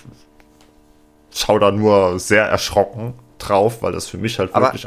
schaue 1.33 1.61
da 1.61 1.71
nur 1.71 2.19
sehr 2.19 2.45
erschrocken 2.45 3.15
drauf, 3.39 3.83
weil 3.83 3.93
das 3.93 4.09
für 4.09 4.19
mich 4.19 4.39
halt 4.39 4.55
Aber 4.55 4.67
wirklich. 4.67 4.87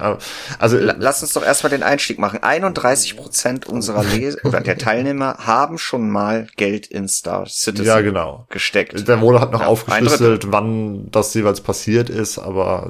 Also 0.60 0.78
lass 0.78 1.22
uns 1.22 1.34
doch 1.34 1.44
erstmal 1.44 1.72
den 1.72 1.84
Einstieg 1.84 2.20
machen. 2.20 2.40
31 2.44 3.18
Prozent 3.18 3.68
unserer 3.68 4.04
Leser 4.16 4.40
oder 4.44 4.62
der 4.62 4.78
Teilnehmer 4.78 5.38
haben 5.40 5.78
schon 5.78 6.10
mal 6.10 6.48
Geld 6.58 6.88
in 6.88 7.08
Star 7.08 7.48
Citizen 7.48 7.86
ja, 7.86 8.02
genau. 8.02 8.46
gesteckt. 8.50 9.08
Der 9.08 9.22
wurde 9.22 9.40
halt 9.40 9.52
noch 9.52 9.62
ja, 9.62 9.68
aufgeschlüsselt, 9.68 10.52
wann 10.52 11.10
das 11.12 11.34
jeweils 11.34 11.62
passiert 11.62 12.10
ist, 12.10 12.38
aber 12.38 12.90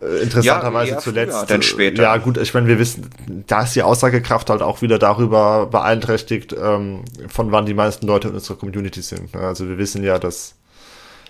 interessanterweise 0.00 0.92
ja, 0.92 0.98
zuletzt. 0.98 1.50
Dann 1.50 1.62
später. 1.62 2.02
Ja, 2.02 2.16
gut, 2.16 2.38
ich 2.38 2.54
meine, 2.54 2.66
wir 2.66 2.78
wissen, 2.78 3.10
da 3.46 3.62
ist 3.62 3.74
die 3.74 3.82
Aussagekraft 3.82 4.48
halt 4.50 4.62
auch 4.62 4.82
wieder 4.82 4.98
darüber 4.98 5.66
beeinträchtigt, 5.66 6.54
ähm, 6.54 7.04
von 7.28 7.52
wann 7.52 7.66
die 7.66 7.74
meisten 7.74 8.06
Leute 8.06 8.28
in 8.28 8.34
unserer 8.34 8.56
Community 8.56 9.02
sind. 9.02 9.34
Ne? 9.34 9.40
Also 9.40 9.68
wir 9.68 9.78
wissen 9.78 10.02
ja, 10.02 10.18
dass 10.18 10.54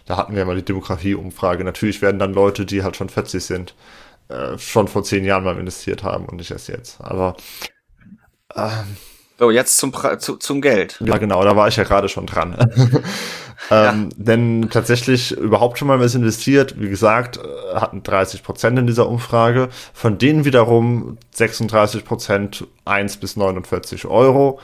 da 0.07 0.16
hatten 0.16 0.35
wir 0.35 0.45
mal 0.45 0.57
die 0.57 0.64
Demografie-Umfrage. 0.64 1.62
Natürlich 1.62 2.03
werden 2.03 2.18
dann 2.18 2.33
Leute, 2.33 2.66
die 2.66 2.83
halt 2.83 2.97
schon 2.97 3.09
40 3.09 3.45
sind, 3.45 3.75
äh, 4.29 4.59
schon 4.59 4.89
vor 4.89 5.05
zehn 5.05 5.25
Jahren 5.25 5.45
mal 5.45 5.57
investiert 5.57 6.03
haben 6.03 6.25
und 6.25 6.37
nicht 6.37 6.51
erst 6.51 6.68
jetzt. 6.68 7.01
Aber 7.01 7.37
ähm, 8.57 8.97
so, 9.41 9.51
jetzt 9.51 9.78
zum, 9.78 9.93
zu, 10.18 10.36
zum 10.36 10.61
Geld. 10.61 11.01
Ja, 11.05 11.16
genau, 11.16 11.43
da 11.43 11.57
war 11.57 11.66
ich 11.66 11.76
ja 11.76 11.84
gerade 11.84 12.09
schon 12.09 12.26
dran. 12.26 12.57
Ähm, 13.70 14.09
ja. 14.11 14.16
Denn 14.16 14.68
tatsächlich 14.70 15.32
überhaupt 15.32 15.78
schon 15.78 15.86
mal 15.86 16.01
was 16.01 16.14
investiert, 16.14 16.80
wie 16.80 16.88
gesagt, 16.88 17.38
äh, 17.38 17.74
hatten 17.74 18.03
30 18.03 18.43
Prozent 18.43 18.78
in 18.78 18.86
dieser 18.86 19.07
Umfrage. 19.07 19.68
Von 19.93 20.18
denen 20.18 20.45
wiederum 20.45 21.18
36 21.32 22.05
Prozent 22.05 22.66
1 22.84 23.18
bis 23.18 23.36
49 23.36 24.07
Euro 24.07 24.61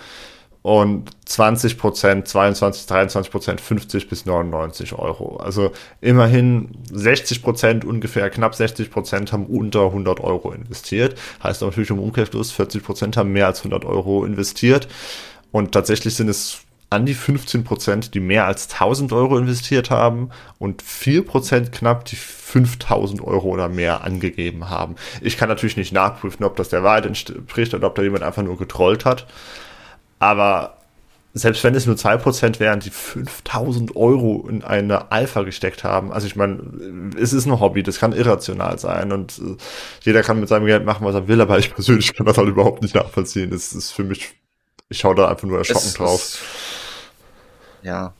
und 0.66 1.10
20 1.26 1.78
Prozent, 1.78 2.26
22, 2.26 2.86
23 2.86 3.30
Prozent 3.30 3.60
50 3.60 4.08
bis 4.08 4.26
99 4.26 4.94
Euro. 4.94 5.36
Also 5.36 5.70
immerhin 6.00 6.70
60 6.90 7.44
Prozent, 7.44 7.84
ungefähr 7.84 8.28
knapp 8.30 8.56
60 8.56 8.90
Prozent 8.90 9.32
haben 9.32 9.46
unter 9.46 9.84
100 9.84 10.18
Euro 10.18 10.50
investiert. 10.50 11.16
Heißt 11.40 11.62
natürlich 11.62 11.90
im 11.90 12.00
Umkehrschluss, 12.00 12.50
40 12.50 12.82
Prozent 12.82 13.16
haben 13.16 13.30
mehr 13.30 13.46
als 13.46 13.60
100 13.60 13.84
Euro 13.84 14.24
investiert. 14.24 14.88
Und 15.52 15.70
tatsächlich 15.70 16.16
sind 16.16 16.28
es 16.28 16.62
an 16.90 17.06
die 17.06 17.14
15 17.14 17.62
Prozent, 17.62 18.14
die 18.14 18.20
mehr 18.20 18.46
als 18.46 18.68
1000 18.72 19.12
Euro 19.12 19.38
investiert 19.38 19.90
haben 19.90 20.30
und 20.58 20.82
4 20.82 21.24
Prozent 21.24 21.70
knapp, 21.70 22.06
die 22.06 22.16
5000 22.16 23.22
Euro 23.22 23.50
oder 23.50 23.68
mehr 23.68 24.02
angegeben 24.02 24.68
haben. 24.68 24.96
Ich 25.20 25.36
kann 25.36 25.48
natürlich 25.48 25.76
nicht 25.76 25.92
nachprüfen, 25.92 26.44
ob 26.44 26.56
das 26.56 26.70
der 26.70 26.82
Wahrheit 26.82 27.06
entspricht 27.06 27.72
oder 27.72 27.86
ob 27.86 27.94
da 27.94 28.02
jemand 28.02 28.24
einfach 28.24 28.42
nur 28.42 28.58
getrollt 28.58 29.04
hat. 29.04 29.28
Aber 30.18 30.76
selbst 31.34 31.62
wenn 31.64 31.74
es 31.74 31.84
nur 31.84 31.96
2% 31.96 32.60
wären, 32.60 32.80
die 32.80 32.90
5000 32.90 33.94
Euro 33.94 34.46
in 34.48 34.64
eine 34.64 35.12
Alpha 35.12 35.42
gesteckt 35.42 35.84
haben, 35.84 36.10
also 36.10 36.26
ich 36.26 36.34
meine, 36.34 37.12
es 37.18 37.34
ist 37.34 37.44
ein 37.46 37.60
Hobby, 37.60 37.82
das 37.82 37.98
kann 37.98 38.12
irrational 38.12 38.78
sein 38.78 39.12
und 39.12 39.38
äh, 39.38 39.56
jeder 40.00 40.22
kann 40.22 40.40
mit 40.40 40.48
seinem 40.48 40.64
Geld 40.64 40.86
machen, 40.86 41.04
was 41.04 41.14
er 41.14 41.28
will, 41.28 41.40
aber 41.42 41.58
ich 41.58 41.74
persönlich 41.74 42.14
kann 42.14 42.24
das 42.24 42.38
halt 42.38 42.48
überhaupt 42.48 42.82
nicht 42.82 42.94
nachvollziehen. 42.94 43.50
Das 43.50 43.74
ist 43.74 43.90
für 43.90 44.04
mich, 44.04 44.34
ich 44.88 44.98
schaue 44.98 45.14
da 45.14 45.28
einfach 45.28 45.46
nur 45.46 45.58
erschrocken 45.58 45.88
es, 45.88 45.94
drauf. 45.94 46.20
Es, 46.20 46.38
ja, 47.82 48.14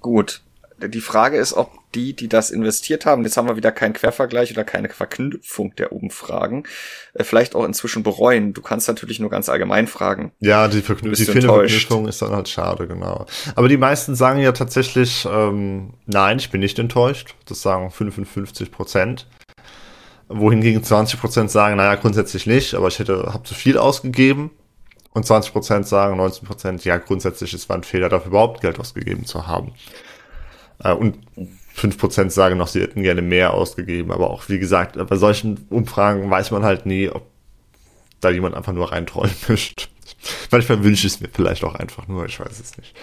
gut. 0.00 0.42
Die 0.88 1.00
Frage 1.00 1.36
ist, 1.36 1.52
ob 1.54 1.70
die, 1.94 2.14
die 2.14 2.28
das 2.28 2.50
investiert 2.50 3.06
haben, 3.06 3.22
jetzt 3.24 3.36
haben 3.36 3.48
wir 3.48 3.56
wieder 3.56 3.72
keinen 3.72 3.92
Quervergleich 3.92 4.50
oder 4.52 4.64
keine 4.64 4.88
Verknüpfung 4.88 5.74
der 5.76 5.92
Umfragen, 5.92 6.64
äh, 7.14 7.24
vielleicht 7.24 7.54
auch 7.54 7.64
inzwischen 7.64 8.02
bereuen. 8.02 8.52
Du 8.52 8.62
kannst 8.62 8.88
natürlich 8.88 9.20
nur 9.20 9.30
ganz 9.30 9.48
allgemein 9.48 9.86
fragen. 9.86 10.32
Ja, 10.40 10.68
die, 10.68 10.82
Verknüp 10.82 11.14
die 11.14 11.24
Verknüpfung 11.24 12.08
ist 12.08 12.22
dann 12.22 12.32
halt 12.32 12.48
schade, 12.48 12.86
genau. 12.86 13.26
Aber 13.54 13.68
die 13.68 13.76
meisten 13.76 14.14
sagen 14.14 14.40
ja 14.40 14.52
tatsächlich, 14.52 15.26
ähm, 15.30 15.94
nein, 16.06 16.38
ich 16.38 16.50
bin 16.50 16.60
nicht 16.60 16.78
enttäuscht. 16.78 17.34
Das 17.46 17.62
sagen 17.62 17.90
55 17.90 18.70
Prozent. 18.70 19.26
Wohingegen 20.28 20.82
20 20.82 21.20
Prozent 21.20 21.50
sagen, 21.50 21.76
naja, 21.76 21.94
grundsätzlich 21.96 22.46
nicht, 22.46 22.74
aber 22.74 22.88
ich 22.88 22.98
hätte, 22.98 23.32
habe 23.32 23.44
zu 23.44 23.54
viel 23.54 23.78
ausgegeben. 23.78 24.50
Und 25.12 25.24
20 25.24 25.52
Prozent 25.52 25.86
sagen, 25.86 26.16
19 26.16 26.46
Prozent, 26.46 26.84
ja, 26.84 26.96
grundsätzlich, 26.98 27.54
es 27.54 27.68
war 27.68 27.76
ein 27.76 27.84
Fehler, 27.84 28.08
dafür 28.08 28.28
überhaupt 28.28 28.62
Geld 28.62 28.80
ausgegeben 28.80 29.26
zu 29.26 29.46
haben. 29.46 29.72
Äh, 30.78 30.92
und 30.92 31.18
5% 31.76 32.30
sagen 32.30 32.58
noch, 32.58 32.68
sie 32.68 32.80
hätten 32.80 33.02
gerne 33.02 33.22
mehr 33.22 33.54
ausgegeben. 33.54 34.12
Aber 34.12 34.30
auch, 34.30 34.48
wie 34.48 34.58
gesagt, 34.58 34.96
bei 35.06 35.16
solchen 35.16 35.66
Umfragen 35.70 36.30
weiß 36.30 36.50
man 36.50 36.64
halt 36.64 36.86
nie, 36.86 37.08
ob 37.08 37.26
da 38.20 38.30
jemand 38.30 38.54
einfach 38.54 38.72
nur 38.72 38.92
reintrollen 38.92 39.34
möchte. 39.48 39.86
Manchmal 40.50 40.84
wünsche 40.84 41.06
ich 41.06 41.14
es 41.14 41.20
mir 41.20 41.28
vielleicht 41.32 41.64
auch 41.64 41.74
einfach 41.74 42.08
nur, 42.08 42.24
ich 42.26 42.38
weiß 42.38 42.60
es 42.60 42.76
nicht. 42.76 42.94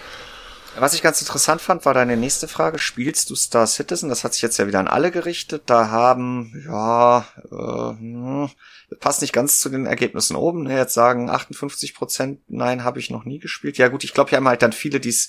Was 0.78 0.94
ich 0.94 1.02
ganz 1.02 1.20
interessant 1.20 1.60
fand, 1.60 1.84
war 1.84 1.92
deine 1.92 2.16
nächste 2.16 2.48
Frage. 2.48 2.78
Spielst 2.78 3.28
du 3.28 3.34
Star 3.34 3.66
Citizen? 3.66 4.08
Das 4.08 4.24
hat 4.24 4.32
sich 4.32 4.42
jetzt 4.42 4.56
ja 4.56 4.66
wieder 4.66 4.78
an 4.78 4.88
alle 4.88 5.10
gerichtet. 5.10 5.64
Da 5.66 5.90
haben, 5.90 6.64
ja, 6.66 7.26
äh, 7.50 7.98
hm, 7.98 8.50
passt 8.98 9.20
nicht 9.20 9.34
ganz 9.34 9.60
zu 9.60 9.68
den 9.68 9.84
Ergebnissen 9.84 10.34
oben. 10.34 10.68
Jetzt 10.70 10.94
sagen 10.94 11.28
58 11.28 11.94
Prozent, 11.94 12.40
nein, 12.48 12.84
habe 12.84 13.00
ich 13.00 13.10
noch 13.10 13.24
nie 13.24 13.38
gespielt. 13.38 13.76
Ja 13.76 13.88
gut, 13.88 14.02
ich 14.02 14.14
glaube, 14.14 14.30
hier 14.30 14.38
haben 14.38 14.48
halt 14.48 14.62
dann 14.62 14.72
viele, 14.72 14.98
die 14.98 15.10
es 15.10 15.28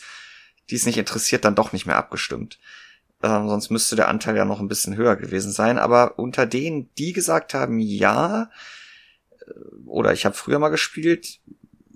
die 0.70 0.76
es 0.76 0.86
nicht 0.86 0.98
interessiert, 0.98 1.46
dann 1.46 1.56
doch 1.56 1.74
nicht 1.74 1.86
mehr 1.86 1.98
abgestimmt. 1.98 2.60
Ähm, 3.22 3.48
sonst 3.48 3.70
müsste 3.70 3.96
der 3.96 4.10
Anteil 4.10 4.36
ja 4.36 4.46
noch 4.46 4.60
ein 4.60 4.68
bisschen 4.68 4.96
höher 4.96 5.16
gewesen 5.16 5.52
sein. 5.52 5.78
Aber 5.78 6.20
unter 6.20 6.46
denen, 6.46 6.90
die 6.98 7.14
gesagt 7.14 7.54
haben, 7.54 7.80
ja, 7.80 8.50
äh, 9.40 9.52
oder 9.86 10.14
ich 10.14 10.26
habe 10.26 10.36
früher 10.36 10.60
mal 10.60 10.70
gespielt, 10.70 11.40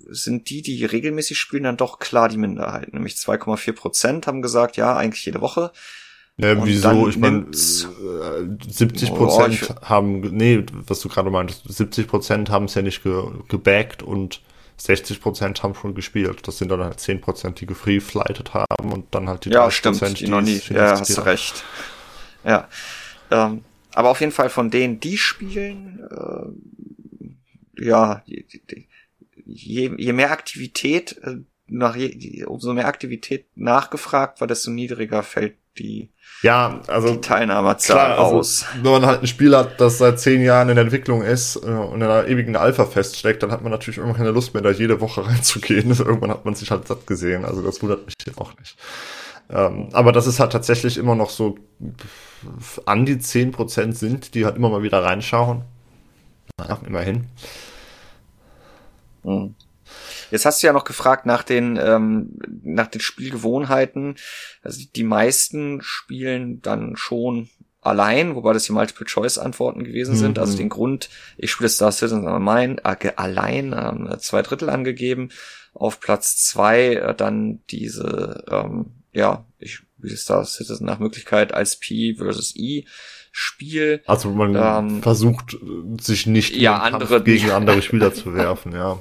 sind 0.10 0.50
die, 0.50 0.62
die 0.62 0.86
regelmäßig 0.86 1.38
spielen, 1.38 1.64
dann 1.64 1.76
doch 1.78 2.00
klar 2.00 2.30
die 2.30 2.38
Minderheit. 2.38 2.94
Nämlich 2.94 3.16
2,4 3.16 3.74
Prozent 3.74 4.28
haben 4.28 4.42
gesagt, 4.42 4.78
ja, 4.78 4.96
eigentlich 4.96 5.26
jede 5.26 5.42
Woche. 5.42 5.72
Ja, 6.38 6.64
wieso? 6.66 7.10
Ich 7.10 7.18
meine, 7.18 7.48
70 7.52 9.10
Prozent 9.10 9.70
oh, 9.70 9.82
haben, 9.82 10.22
nee, 10.22 10.64
was 10.72 11.00
du 11.00 11.10
gerade 11.10 11.32
meintest, 11.32 11.64
70 11.68 12.08
Prozent 12.08 12.50
haben 12.52 12.66
es 12.66 12.76
ja 12.76 12.84
nicht 12.84 13.04
ge 13.04 13.24
gebackt 13.48 14.04
und 14.04 14.42
60 14.78 15.22
Prozent 15.22 15.64
haben 15.64 15.74
schon 15.76 15.96
gespielt. 15.96 16.48
Das 16.48 16.58
sind 16.58 16.70
dann 16.70 16.82
halt 16.82 17.00
10 17.00 17.22
Prozent, 17.22 17.60
die 17.62 17.66
gefreeflightet 17.66 18.54
haben 18.54 18.92
und 18.94 19.14
dann 19.14 19.28
halt 19.28 19.46
die 19.46 19.50
ja, 19.50 19.64
30 19.64 19.82
Prozent, 19.82 20.20
die, 20.20 20.26
die 20.26 20.32
noch 20.32 20.42
nie. 20.42 20.62
Ja, 20.70 21.00
hast 21.00 21.18
du 21.18 21.22
recht. 21.22 21.64
Ja. 22.44 22.68
Ähm, 23.32 23.64
aber 23.94 24.10
auf 24.10 24.20
jeden 24.20 24.32
Fall 24.32 24.50
von 24.50 24.70
denen, 24.70 25.00
die 25.00 25.18
spielen, 25.18 26.08
äh, 26.12 27.84
ja, 27.84 28.24
je, 29.46 29.92
je 29.98 30.14
mehr 30.14 30.32
Aktivität, 30.32 31.18
äh, 31.24 31.38
nach 31.68 31.96
je, 31.96 32.46
umso 32.46 32.74
mehr 32.74 32.88
Aktivität 32.88 33.46
nachgefragt 33.56 34.40
war, 34.40 34.48
desto 34.48 34.72
niedriger 34.72 35.24
fällt 35.24 35.58
die 35.80 36.12
ja, 36.44 36.82
also 36.88 37.14
die 37.14 37.22
Teilnehmerzahl 37.22 37.96
klar, 38.16 38.20
also, 38.20 38.38
aus. 38.38 38.66
wenn 38.82 38.92
man 38.92 39.06
halt 39.06 39.22
ein 39.22 39.28
Spiel 39.28 39.56
hat, 39.56 39.82
das 39.82 39.98
seit 39.98 40.20
zehn 40.20 40.44
Jahren 40.44 40.70
in 40.70 40.76
der 40.76 40.84
Entwicklung 40.84 41.24
ist 41.24 41.56
äh, 41.56 41.68
und 41.68 41.96
in 41.96 42.04
einer 42.04 42.28
ewigen 42.28 42.56
Alpha 42.56 42.86
feststeckt, 42.86 43.42
dann 43.42 43.52
hat 43.52 43.64
man 43.64 43.72
natürlich 43.72 43.98
irgendwann 43.98 44.18
keine 44.18 44.32
Lust 44.32 44.54
mehr, 44.54 44.62
da 44.62 44.70
jede 44.70 45.02
Woche 45.02 45.26
reinzugehen. 45.26 45.90
irgendwann 45.98 46.30
hat 46.30 46.46
man 46.46 46.54
sich 46.54 46.70
halt 46.70 46.88
satt 46.88 47.08
gesehen. 47.08 47.44
Also 47.44 47.64
das 47.64 47.82
wundert 47.82 48.06
mich 48.06 48.38
auch 48.38 48.56
nicht. 48.60 48.78
Ähm, 49.50 49.90
aber 49.94 50.12
das 50.12 50.28
ist 50.28 50.40
halt 50.40 50.52
tatsächlich 50.52 50.98
immer 50.98 51.16
noch 51.16 51.30
so 51.30 51.58
an 52.86 53.06
die 53.06 53.18
zehn 53.18 53.52
Prozent 53.52 53.98
sind, 53.98 54.36
die 54.36 54.46
halt 54.46 54.58
immer 54.58 54.70
mal 54.70 54.84
wieder 54.84 55.04
reinschauen. 55.04 55.64
Ja, 56.60 56.78
immerhin. 56.86 57.26
Mhm. 59.24 59.56
Jetzt 60.32 60.46
hast 60.46 60.62
du 60.62 60.68
ja 60.68 60.74
noch 60.74 60.84
gefragt 60.84 61.26
nach 61.26 61.44
den, 61.44 61.78
ähm, 61.82 62.40
nach 62.64 62.88
den 62.88 63.02
Spielgewohnheiten. 63.02 64.16
Also 64.62 64.84
die 64.96 65.04
meisten 65.04 65.82
spielen 65.82 66.62
dann 66.62 66.96
schon 66.96 67.50
allein, 67.82 68.36
wobei 68.36 68.54
das 68.54 68.66
die 68.66 68.74
Multiple-Choice-Antworten 68.74 69.84
gewesen 69.84 70.16
mhm. 70.16 70.20
sind. 70.20 70.40
Also 70.40 70.58
den 70.58 70.70
Grund, 70.70 71.10
ich 71.38 71.52
spiele 71.52 71.70
Star 71.70 71.92
Citizen 71.92 72.28
allein, 72.28 72.80
äh, 72.80 73.12
allein 73.16 73.74
äh, 73.74 74.18
zwei 74.20 74.42
Drittel 74.42 74.70
angegeben. 74.70 75.30
Auf 75.74 76.00
Platz 76.00 76.44
zwei 76.44 76.96
äh, 76.96 77.16
dann 77.16 77.62
diese, 77.70 78.44
ähm, 78.50 78.88
ja, 79.14 79.46
ich 79.60 79.76
spiele 79.76 80.18
Star 80.18 80.44
Citizen 80.46 80.86
nach 80.86 81.00
Möglichkeit 81.00 81.54
als 81.54 81.78
P 81.78 82.16
versus 82.16 82.56
E. 82.56 82.86
Spiel. 83.40 84.02
Also 84.08 84.32
man 84.32 84.56
ähm, 84.56 85.04
versucht 85.04 85.58
sich 86.02 86.26
nicht 86.26 86.56
ja, 86.56 86.80
andere, 86.80 87.22
gegen 87.22 87.52
andere 87.52 87.84
Spieler 87.84 88.12
zu 88.16 88.34
werfen, 88.34 88.72
ja. 88.74 88.98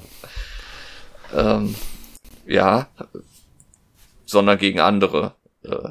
Ähm, 1.34 1.74
ja, 2.46 2.88
sondern 4.24 4.58
gegen 4.58 4.80
andere. 4.80 5.34
Äh, 5.62 5.90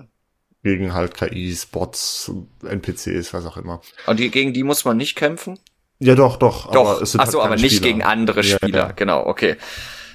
gegen 0.63 0.93
halt 0.93 1.13
KIs, 1.13 1.67
Bots, 1.67 2.31
NPCs, 2.63 3.33
was 3.33 3.45
auch 3.45 3.57
immer. 3.57 3.81
Und 4.07 4.19
die, 4.19 4.31
gegen 4.31 4.53
die 4.53 4.63
muss 4.63 4.83
man 4.83 4.97
nicht 4.97 5.15
kämpfen? 5.15 5.59
Ja, 5.99 6.15
doch, 6.15 6.37
doch. 6.37 6.71
Doch, 6.71 6.89
aber 6.89 7.01
es 7.01 7.11
sind 7.11 7.21
Ach 7.21 7.27
so, 7.27 7.39
halt 7.39 7.51
aber 7.51 7.61
nicht 7.61 7.75
Spieler. 7.75 7.91
gegen 7.91 8.03
andere 8.03 8.43
Spieler. 8.43 8.79
Ja, 8.79 8.87
ja. 8.87 8.91
Genau, 8.91 9.25
okay. 9.27 9.57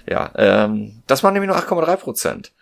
Ja, 0.09 0.33
ähm, 0.37 1.03
das 1.07 1.23
waren 1.23 1.35
nämlich 1.35 1.49
nur 1.49 1.57
8,3 1.57 1.97
Prozent. 1.97 2.53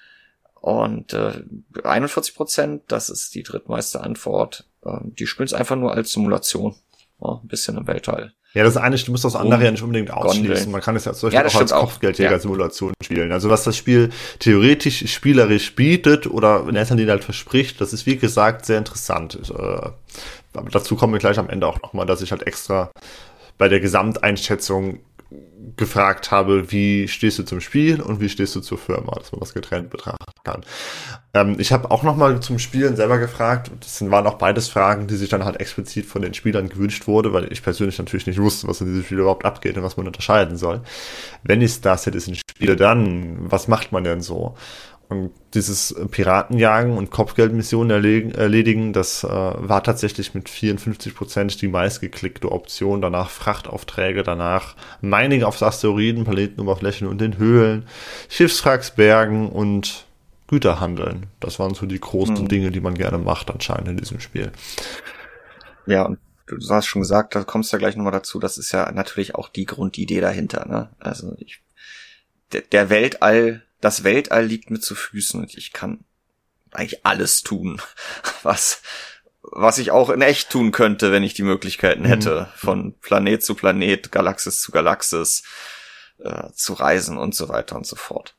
Und 0.61 1.15
äh, 1.15 1.43
41 1.83 2.35
Prozent, 2.35 2.83
das 2.89 3.09
ist 3.09 3.35
die 3.35 3.43
drittmeiste 3.43 4.01
Antwort. 4.03 4.67
Ähm, 4.85 5.15
die 5.19 5.27
spielen 5.27 5.47
es 5.47 5.55
einfach 5.55 5.77
nur 5.77 5.93
als 5.93 6.13
Simulation. 6.13 6.77
Ja, 7.21 7.41
ein 7.43 7.49
bisschen 7.49 7.77
im 7.77 7.87
Weltall. 7.87 8.35
Ja, 8.55 8.65
das 8.65 8.77
eine 8.79 8.97
stimmt, 8.97 9.23
das 9.23 9.37
andere 9.37 9.65
ja 9.65 9.71
nicht 9.71 9.83
unbedingt 9.83 10.11
ausschließen. 10.11 10.73
Man 10.73 10.81
kann 10.81 10.97
es 10.97 11.05
ja 11.05 11.13
zum 11.13 11.29
Beispiel 11.29 11.45
ja, 11.45 11.55
auch 11.55 11.61
als 11.61 11.71
Kopfgeldjäger-Simulation 11.71 12.93
ja. 12.99 13.05
spielen. 13.05 13.33
Also 13.33 13.51
was 13.51 13.65
das 13.65 13.77
Spiel 13.77 14.09
theoretisch 14.39 15.07
spielerisch 15.13 15.75
bietet 15.75 16.27
oder 16.27 16.67
in 16.67 16.75
erster 16.75 16.95
Linie 16.95 17.13
halt 17.13 17.25
verspricht, 17.25 17.81
das 17.81 17.93
ist 17.93 18.07
wie 18.07 18.17
gesagt 18.17 18.65
sehr 18.65 18.79
interessant. 18.79 19.39
Äh, 19.51 19.91
dazu 20.73 20.97
kommen 20.97 21.13
wir 21.13 21.21
gleich 21.21 21.39
am 21.39 21.51
Ende 21.51 21.67
auch 21.67 21.83
nochmal, 21.83 22.07
dass 22.07 22.23
ich 22.23 22.31
halt 22.31 22.47
extra 22.47 22.91
bei 23.59 23.69
der 23.69 23.81
Gesamteinschätzung 23.81 25.01
gefragt 25.77 26.31
habe, 26.31 26.73
wie 26.73 27.07
stehst 27.07 27.39
du 27.39 27.43
zum 27.43 27.61
Spiel 27.61 28.01
und 28.01 28.21
wie 28.21 28.29
stehst 28.29 28.57
du 28.57 28.61
zur 28.61 28.79
Firma, 28.79 29.13
dass 29.17 29.31
man 29.33 29.41
das 29.41 29.53
getrennt 29.53 29.91
betrachten 29.91 30.25
kann. 30.43 30.63
Ähm, 31.35 31.57
ich 31.59 31.73
habe 31.73 31.91
auch 31.91 32.03
nochmal 32.03 32.41
zum 32.41 32.59
Spielen 32.59 32.97
selber 32.97 33.19
gefragt, 33.19 33.71
das 33.81 34.11
waren 34.11 34.27
auch 34.27 34.39
beides 34.39 34.69
Fragen, 34.69 35.07
die 35.07 35.17
sich 35.17 35.29
dann 35.29 35.45
halt 35.45 35.61
explizit 35.61 36.07
von 36.07 36.23
den 36.23 36.33
Spielern 36.33 36.69
gewünscht 36.69 37.07
wurde, 37.07 37.33
weil 37.33 37.53
ich 37.53 37.63
persönlich 37.63 37.99
natürlich 37.99 38.27
nicht 38.27 38.41
wusste, 38.41 38.69
was 38.69 38.81
in 38.81 38.89
diesem 38.89 39.05
Spiel 39.05 39.19
überhaupt 39.19 39.45
abgeht 39.45 39.77
und 39.77 39.83
was 39.83 39.97
man 39.97 40.07
unterscheiden 40.07 40.57
soll. 40.57 40.81
Wenn 41.43 41.61
ich 41.61 41.73
Star 41.73 41.99
Citizen 41.99 42.35
spiele, 42.35 42.77
dann, 42.77 43.51
was 43.51 43.69
macht 43.69 43.93
man 43.93 44.05
denn 44.05 44.23
so? 44.23 44.57
Und 45.09 45.33
dieses 45.55 45.95
Piratenjagen 46.11 46.97
und 46.97 47.11
Kopfgeldmissionen 47.11 48.33
erledigen, 48.35 48.93
das 48.93 49.25
äh, 49.25 49.29
war 49.29 49.83
tatsächlich 49.83 50.35
mit 50.35 50.51
54 50.51 51.15
Prozent 51.15 51.63
die 51.63 51.69
meistgeklickte 51.69 52.53
Option. 52.53 53.01
Danach 53.01 53.31
Frachtaufträge, 53.31 54.23
danach 54.23 54.77
Mining 55.01 55.45
auf 55.45 55.63
Asteroiden, 55.63 56.25
Planetenoberflächen 56.25 57.09
und 57.09 57.21
den 57.23 57.39
Höhlen, 57.39 57.87
Schiffswracks 58.29 58.91
bergen 58.91 59.49
und 59.49 60.05
Güter 60.47 60.79
handeln. 60.81 61.27
Das 61.41 61.59
waren 61.59 61.75
so 61.75 61.87
die 61.87 62.01
großen 62.01 62.43
Mhm. 62.43 62.49
Dinge, 62.49 62.71
die 62.71 62.81
man 62.81 62.95
gerne 62.95 63.19
macht 63.19 63.51
anscheinend 63.51 63.89
in 63.89 63.97
diesem 63.97 64.21
Spiel. 64.21 64.53
Ja, 65.87 66.03
und 66.03 66.19
du 66.47 66.57
hast 66.69 66.87
schon 66.87 67.03
gesagt, 67.03 67.35
da 67.35 67.45
kommst 67.45 67.73
du 67.73 67.77
ja 67.77 67.79
gleich 67.79 67.97
nochmal 67.97 68.13
dazu, 68.13 68.39
das 68.39 68.59
ist 68.59 68.73
ja 68.73 68.91
natürlich 68.93 69.35
auch 69.35 69.49
die 69.49 69.65
Grundidee 69.67 70.21
dahinter, 70.21 70.67
ne? 70.67 70.91
Also 70.99 71.35
ich, 71.39 71.63
der, 72.53 72.63
der 72.63 72.91
Weltall, 72.91 73.63
das 73.81 74.05
Weltall 74.05 74.45
liegt 74.47 74.71
mir 74.71 74.81
zu 74.81 74.95
Füßen 74.95 75.41
und 75.41 75.55
ich 75.57 75.73
kann 75.73 76.01
eigentlich 76.73 77.05
alles 77.07 77.43
tun, 77.43 77.81
was, 78.43 78.83
was 79.43 79.79
ich 79.79 79.91
auch 79.91 80.11
in 80.11 80.21
echt 80.23 80.51
tun 80.51 80.73
könnte, 80.73 81.13
wenn 81.13 81.23
ich 81.23 81.35
die 81.35 81.43
Möglichkeiten 81.43 82.05
hätte, 82.05 82.49
von 82.57 82.95
Planet 83.01 83.43
zu 83.43 83.55
Planet, 83.55 84.13
Galaxis 84.13 84.61
zu 84.61 84.73
Galaxis, 84.73 85.43
äh, 86.19 86.51
zu 86.55 86.75
reisen 86.75 87.17
und 87.17 87.35
so 87.35 87.49
weiter 87.49 87.77
und 87.77 87.87
so 87.87 87.97
fort. 87.97 88.35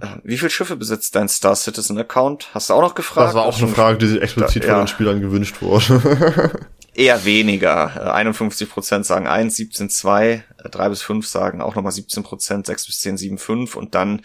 Äh, 0.00 0.08
Wie 0.22 0.38
viele 0.38 0.50
Schiffe 0.50 0.76
besitzt 0.76 1.14
dein 1.16 1.28
Star 1.28 1.56
Citizen 1.56 1.98
Account? 1.98 2.48
Hast 2.52 2.68
du 2.70 2.74
auch 2.74 2.82
noch 2.82 2.94
gefragt? 2.94 3.28
Das 3.28 3.34
war 3.34 3.44
auch 3.44 3.58
eine 3.58 3.68
Frage, 3.68 3.98
die 3.98 4.06
sich 4.08 4.20
explizit 4.22 4.62
Da- 4.64 4.66
von 4.68 4.74
ja. 4.76 4.82
den 4.82 4.88
Spielern 4.88 5.20
gewünscht 5.20 5.56
wurde. 5.62 6.52
Eher 6.94 7.24
weniger. 7.24 7.96
Äh, 7.96 8.10
51 8.10 8.70
Prozent 8.70 9.04
sagen 9.04 9.26
1, 9.26 9.56
17 9.56 9.90
2, 9.90 10.44
äh, 10.62 10.68
3 10.70 10.88
bis 10.88 11.02
5 11.02 11.26
sagen 11.26 11.60
auch 11.60 11.74
nochmal 11.74 11.92
17 11.92 12.22
Prozent, 12.22 12.66
6 12.66 12.86
bis 12.86 13.00
10 13.00 13.16
7 13.16 13.38
5 13.38 13.76
und 13.76 13.94
dann 13.94 14.22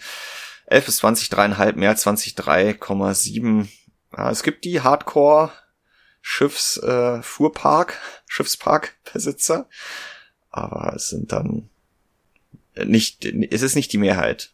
11 0.66 0.86
bis 0.86 0.96
20 0.98 1.28
3,5, 1.28 1.74
mehr 1.74 1.90
als 1.90 2.02
20 2.02 2.34
3,7. 2.34 3.68
Ja, 4.16 4.30
es 4.30 4.42
gibt 4.42 4.64
die 4.64 4.80
Hardcore 4.80 5.52
Schiffs 6.20 6.76
äh, 6.78 7.22
Fuhrpark, 7.22 7.98
Schiffsparkbesitzer, 8.26 9.68
aber 10.50 10.94
es 10.94 11.08
sind 11.08 11.32
dann 11.32 11.70
nicht, 12.76 13.24
es 13.24 13.62
ist 13.62 13.74
nicht 13.74 13.92
die 13.92 13.98
Mehrheit. 13.98 14.52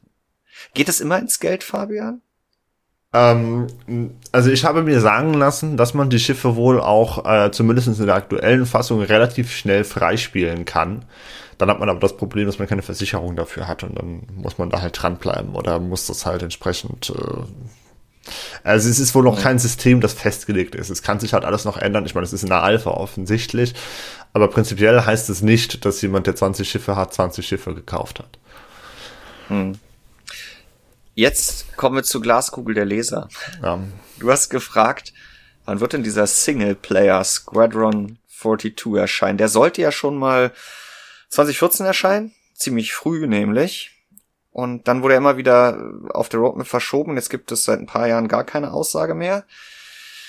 Geht 0.72 0.88
es 0.88 1.00
immer 1.00 1.18
ins 1.18 1.38
Geld, 1.38 1.62
Fabian? 1.62 2.22
Ähm, 3.16 3.66
also 4.30 4.50
ich 4.50 4.64
habe 4.64 4.82
mir 4.82 5.00
sagen 5.00 5.32
lassen, 5.32 5.78
dass 5.78 5.94
man 5.94 6.10
die 6.10 6.18
Schiffe 6.18 6.54
wohl 6.56 6.80
auch 6.80 7.24
äh, 7.24 7.50
zumindest 7.50 7.88
in 7.88 8.06
der 8.06 8.14
aktuellen 8.14 8.66
Fassung 8.66 9.00
relativ 9.00 9.52
schnell 9.52 9.84
freispielen 9.84 10.66
kann. 10.66 11.06
Dann 11.56 11.70
hat 11.70 11.80
man 11.80 11.88
aber 11.88 12.00
das 12.00 12.18
Problem, 12.18 12.44
dass 12.46 12.58
man 12.58 12.68
keine 12.68 12.82
Versicherung 12.82 13.34
dafür 13.34 13.66
hat 13.66 13.82
und 13.82 13.96
dann 13.96 14.24
muss 14.34 14.58
man 14.58 14.68
da 14.68 14.82
halt 14.82 15.00
dranbleiben 15.00 15.54
oder 15.54 15.78
muss 15.80 16.06
das 16.06 16.26
halt 16.26 16.42
entsprechend. 16.42 17.10
Äh, 17.10 18.30
also 18.64 18.90
es 18.90 18.98
ist 18.98 19.14
wohl 19.14 19.22
noch 19.22 19.40
kein 19.40 19.58
System, 19.58 20.02
das 20.02 20.12
festgelegt 20.12 20.74
ist. 20.74 20.90
Es 20.90 21.02
kann 21.02 21.20
sich 21.20 21.32
halt 21.32 21.44
alles 21.44 21.64
noch 21.64 21.78
ändern. 21.78 22.04
Ich 22.04 22.14
meine, 22.14 22.26
es 22.26 22.34
ist 22.34 22.42
in 22.42 22.50
der 22.50 22.62
Alpha 22.62 22.90
offensichtlich, 22.90 23.72
aber 24.34 24.48
prinzipiell 24.48 25.00
heißt 25.06 25.30
es 25.30 25.40
nicht, 25.40 25.86
dass 25.86 26.02
jemand, 26.02 26.26
der 26.26 26.36
20 26.36 26.68
Schiffe 26.68 26.96
hat, 26.96 27.14
20 27.14 27.46
Schiffe 27.46 27.74
gekauft 27.74 28.18
hat. 28.18 28.38
Jetzt 31.16 31.78
kommen 31.78 31.96
wir 31.96 32.02
zur 32.02 32.20
Glaskugel 32.20 32.74
der 32.74 32.84
Leser. 32.84 33.30
Ja. 33.62 33.80
Du 34.18 34.30
hast 34.30 34.50
gefragt, 34.50 35.14
wann 35.64 35.80
wird 35.80 35.94
denn 35.94 36.02
dieser 36.02 36.26
Singleplayer 36.26 37.24
Squadron 37.24 38.18
42 38.28 38.96
erscheinen? 38.96 39.38
Der 39.38 39.48
sollte 39.48 39.80
ja 39.80 39.90
schon 39.90 40.18
mal 40.18 40.52
2014 41.30 41.86
erscheinen, 41.86 42.34
ziemlich 42.54 42.92
früh 42.92 43.26
nämlich. 43.26 43.92
Und 44.50 44.88
dann 44.88 45.02
wurde 45.02 45.14
er 45.14 45.18
immer 45.18 45.38
wieder 45.38 45.90
auf 46.10 46.28
der 46.28 46.40
Roadmap 46.40 46.66
verschoben. 46.66 47.16
Jetzt 47.16 47.30
gibt 47.30 47.50
es 47.50 47.64
seit 47.64 47.80
ein 47.80 47.86
paar 47.86 48.06
Jahren 48.06 48.28
gar 48.28 48.44
keine 48.44 48.74
Aussage 48.74 49.14
mehr. 49.14 49.44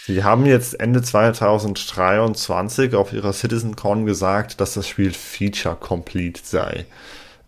Sie 0.05 0.23
haben 0.23 0.45
jetzt 0.45 0.79
Ende 0.79 1.01
2023 1.01 2.95
auf 2.95 3.11
ihrer 3.11 3.33
CitizenCon 3.33 4.05
gesagt, 4.05 4.61
dass 4.61 4.75
das 4.75 4.87
Spiel 4.87 5.11
Feature 5.11 5.75
Complete 5.75 6.39
sei. 6.45 6.85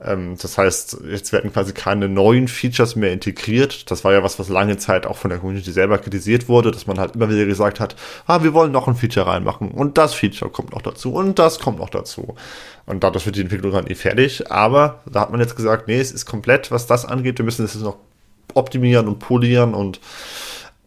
Ähm, 0.01 0.35
das 0.41 0.57
heißt, 0.57 0.97
jetzt 1.09 1.33
werden 1.33 1.51
quasi 1.51 1.73
keine 1.73 2.07
neuen 2.07 2.47
Features 2.47 2.95
mehr 2.95 3.11
integriert. 3.11 3.91
Das 3.91 4.03
war 4.03 4.13
ja 4.13 4.23
was, 4.23 4.39
was 4.39 4.49
lange 4.49 4.77
Zeit 4.77 5.05
auch 5.05 5.17
von 5.17 5.29
der 5.29 5.39
Community 5.39 5.71
selber 5.71 5.97
kritisiert 5.97 6.47
wurde, 6.47 6.71
dass 6.71 6.87
man 6.87 6.99
halt 6.99 7.15
immer 7.15 7.29
wieder 7.29 7.45
gesagt 7.45 7.79
hat, 7.79 7.95
ah, 8.25 8.43
wir 8.43 8.53
wollen 8.53 8.71
noch 8.71 8.87
ein 8.87 8.95
Feature 8.95 9.27
reinmachen 9.27 9.71
und 9.71 9.97
das 9.97 10.13
Feature 10.13 10.51
kommt 10.51 10.71
noch 10.71 10.81
dazu 10.81 11.13
und 11.13 11.39
das 11.39 11.59
kommt 11.59 11.79
noch 11.79 11.89
dazu. 11.89 12.35
Und 12.85 13.03
dadurch 13.03 13.25
wird 13.25 13.35
die 13.35 13.41
Entwicklung 13.41 13.71
dann 13.71 13.87
eh 13.87 13.95
fertig. 13.95 14.51
Aber 14.51 15.01
da 15.05 15.21
hat 15.21 15.31
man 15.31 15.39
jetzt 15.39 15.55
gesagt, 15.55 15.87
nee, 15.87 15.99
es 15.99 16.11
ist 16.11 16.25
komplett, 16.25 16.71
was 16.71 16.87
das 16.87 17.05
angeht. 17.05 17.37
Wir 17.37 17.45
müssen 17.45 17.65
es 17.65 17.73
jetzt 17.73 17.83
noch 17.83 17.97
optimieren 18.55 19.07
und 19.07 19.19
polieren 19.19 19.73
und 19.73 19.99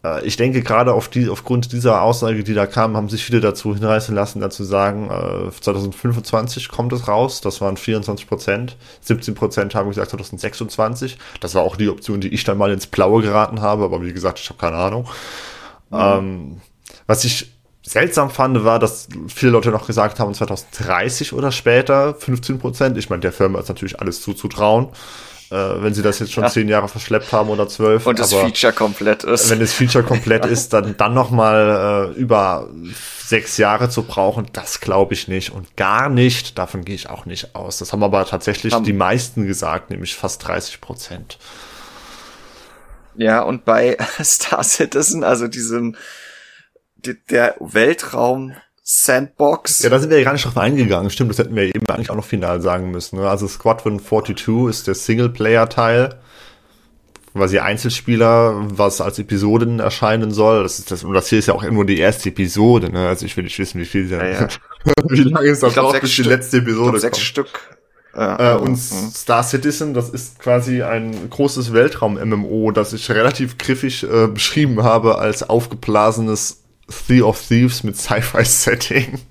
äh, 0.04 0.24
ich 0.24 0.36
denke, 0.36 0.62
gerade 0.62 0.92
auf 0.92 1.08
die, 1.08 1.28
aufgrund 1.28 1.72
dieser 1.72 2.02
Aussage, 2.02 2.44
die 2.44 2.54
da 2.54 2.66
kam, 2.66 2.96
haben 2.96 3.08
sich 3.08 3.24
viele 3.24 3.40
dazu 3.40 3.74
hinreißen 3.74 4.14
lassen, 4.14 4.40
dazu 4.40 4.64
sagen, 4.64 5.10
äh, 5.10 5.50
2025 5.50 6.68
kommt 6.68 6.92
es 6.92 7.08
raus. 7.08 7.40
Das 7.40 7.60
waren 7.60 7.76
24 7.76 8.26
Prozent. 8.26 8.76
17 9.02 9.34
Prozent 9.34 9.74
haben 9.74 9.88
gesagt 9.88 10.10
2026. 10.10 11.18
Das 11.40 11.54
war 11.54 11.62
auch 11.62 11.76
die 11.76 11.88
Option, 11.88 12.20
die 12.20 12.28
ich 12.28 12.44
dann 12.44 12.58
mal 12.58 12.72
ins 12.72 12.86
Blaue 12.86 13.22
geraten 13.22 13.60
habe. 13.60 13.84
Aber 13.84 14.02
wie 14.02 14.12
gesagt, 14.12 14.38
ich 14.38 14.48
habe 14.48 14.58
keine 14.58 14.76
Ahnung. 14.76 15.08
Ähm, 15.92 16.60
was 17.06 17.24
ich 17.24 17.52
seltsam 17.82 18.30
fand, 18.30 18.64
war, 18.64 18.78
dass 18.78 19.08
viele 19.28 19.52
Leute 19.52 19.70
noch 19.70 19.86
gesagt 19.86 20.20
haben, 20.20 20.32
2030 20.32 21.32
oder 21.32 21.52
später 21.52 22.14
15 22.14 22.58
Prozent. 22.58 22.96
Ich 22.96 23.10
meine, 23.10 23.20
der 23.20 23.32
Firma 23.32 23.58
ist 23.58 23.68
natürlich 23.68 24.00
alles 24.00 24.22
zuzutrauen, 24.22 24.88
äh, 25.52 25.82
wenn 25.82 25.92
sie 25.94 26.02
das 26.02 26.18
jetzt 26.18 26.32
schon 26.32 26.44
Ja. 26.44 26.50
zehn 26.50 26.68
Jahre 26.68 26.88
verschleppt 26.88 27.30
haben 27.32 27.50
oder 27.50 27.68
zwölf. 27.68 28.06
Und 28.06 28.18
das 28.18 28.32
Feature 28.32 28.72
komplett 28.72 29.22
ist. 29.24 29.50
wenn 29.50 29.60
das 29.60 29.72
Feature 29.72 30.02
komplett 30.02 30.44
ist, 30.46 30.72
dann, 30.72 30.96
dann 30.96 31.12
nochmal 31.14 32.12
äh, 32.16 32.18
über 32.18 32.68
sechs 33.24 33.56
Jahre 33.58 33.88
zu 33.90 34.02
brauchen, 34.04 34.46
das 34.52 34.80
glaube 34.80 35.14
ich 35.14 35.28
nicht. 35.28 35.50
Und 35.52 35.76
gar 35.76 36.08
nicht, 36.08 36.58
davon 36.58 36.84
gehe 36.84 36.94
ich 36.94 37.08
auch 37.10 37.26
nicht 37.26 37.54
aus. 37.54 37.78
Das 37.78 37.92
haben 37.92 38.02
aber 38.02 38.24
tatsächlich 38.26 38.72
Haben- 38.72 38.84
die 38.84 38.92
meisten 38.92 39.46
gesagt, 39.46 39.90
nämlich 39.90 40.14
fast 40.16 40.46
30 40.46 40.80
Prozent. 40.80 41.38
Ja, 43.14 43.42
und 43.42 43.64
bei 43.64 43.96
Star 44.22 44.62
Citizen, 44.64 45.22
also 45.24 45.48
diesem, 45.48 45.96
die- 46.96 47.18
der 47.30 47.54
Weltraum 47.60 48.54
Sandbox. 48.84 49.82
Ja, 49.82 49.90
da 49.90 49.98
sind 50.00 50.10
wir 50.10 50.18
ja 50.18 50.24
gar 50.24 50.32
nicht 50.32 50.44
drauf 50.44 50.56
eingegangen. 50.56 51.08
Stimmt, 51.10 51.30
das 51.30 51.38
hätten 51.38 51.54
wir 51.54 51.64
eben 51.64 51.86
eigentlich 51.88 52.10
auch 52.10 52.16
noch 52.16 52.24
final 52.24 52.60
sagen 52.60 52.90
müssen. 52.90 53.18
Ne? 53.18 53.28
Also 53.28 53.46
Squadron 53.46 54.00
42 54.00 54.68
ist 54.68 54.86
der 54.88 54.94
Singleplayer-Teil, 54.94 56.16
quasi 57.32 57.60
Einzelspieler, 57.60 58.54
was 58.76 59.00
als 59.00 59.18
Episoden 59.20 59.78
erscheinen 59.78 60.32
soll. 60.32 60.64
Das 60.64 60.80
ist 60.80 60.90
das, 60.90 61.04
und 61.04 61.14
das 61.14 61.28
hier 61.28 61.38
ist 61.38 61.46
ja 61.46 61.54
auch 61.54 61.62
nur 61.62 61.86
die 61.86 61.98
erste 61.98 62.28
Episode. 62.30 62.90
Ne? 62.90 63.06
Also 63.08 63.24
ich 63.24 63.36
will 63.36 63.44
nicht 63.44 63.58
wissen, 63.58 63.80
wie 63.80 63.84
viel, 63.86 64.10
Ja, 64.10 64.26
ja. 64.26 64.48
wie 65.08 65.22
lange 65.22 65.48
es 65.48 65.60
da 65.60 65.68
Ich 65.68 65.74
glaub, 65.74 65.90
braucht, 65.90 66.00
bis 66.00 66.10
die 66.10 66.14
Stück. 66.22 66.26
letzte 66.26 66.56
Ich 66.56 66.62
Episode 66.64 66.90
glaub, 66.90 67.00
sechs 67.00 67.18
kommt. 67.18 67.26
Stück. 67.26 67.60
Äh, 68.14 68.54
und 68.56 68.72
mhm. 68.72 68.76
Star 68.76 69.42
Citizen, 69.42 69.94
das 69.94 70.10
ist 70.10 70.38
quasi 70.38 70.82
ein 70.82 71.30
großes 71.30 71.72
Weltraum-MMO, 71.72 72.72
das 72.72 72.92
ich 72.92 73.10
relativ 73.10 73.56
griffig 73.56 74.02
äh, 74.02 74.26
beschrieben 74.26 74.82
habe 74.82 75.18
als 75.18 75.48
aufgeblasenes 75.48 76.61
Sea 76.88 77.22
of 77.24 77.40
Thieves 77.46 77.82
mit 77.84 77.96
Sci-Fi-Setting. 77.96 79.18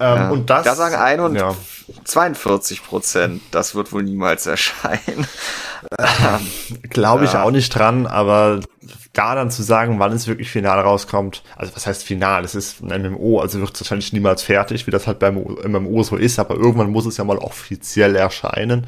Ähm, 0.00 0.16
Ja. 0.16 0.30
Und 0.30 0.48
das. 0.48 0.64
da 0.64 0.76
sagen 0.76 0.94
ein 0.94 1.18
und 1.18 1.34
ja. 1.34 1.56
42 2.04 2.84
Prozent, 2.84 3.42
das 3.50 3.74
wird 3.74 3.90
wohl 3.92 4.04
niemals 4.04 4.46
erscheinen. 4.46 5.26
Glaube 6.90 7.24
ich 7.24 7.32
Ja. 7.32 7.42
auch 7.42 7.50
nicht 7.50 7.70
dran, 7.70 8.06
aber 8.06 8.60
da 9.12 9.34
dann 9.34 9.50
zu 9.50 9.62
sagen, 9.64 9.98
wann 9.98 10.12
es 10.12 10.28
wirklich 10.28 10.50
final 10.50 10.78
rauskommt, 10.78 11.42
also 11.56 11.74
was 11.74 11.86
heißt 11.88 12.04
final? 12.04 12.44
Es 12.44 12.54
ist 12.54 12.80
ein 12.82 13.10
MMO, 13.10 13.40
also 13.40 13.58
wird 13.58 13.74
es 13.74 13.80
wahrscheinlich 13.80 14.12
niemals 14.12 14.42
fertig, 14.42 14.86
wie 14.86 14.92
das 14.92 15.08
halt 15.08 15.18
beim 15.18 15.34
MMO 15.66 16.02
so 16.04 16.16
ist, 16.16 16.38
aber 16.38 16.54
irgendwann 16.54 16.90
muss 16.92 17.06
es 17.06 17.16
ja 17.16 17.24
mal 17.24 17.38
offiziell 17.38 18.14
erscheinen. 18.14 18.86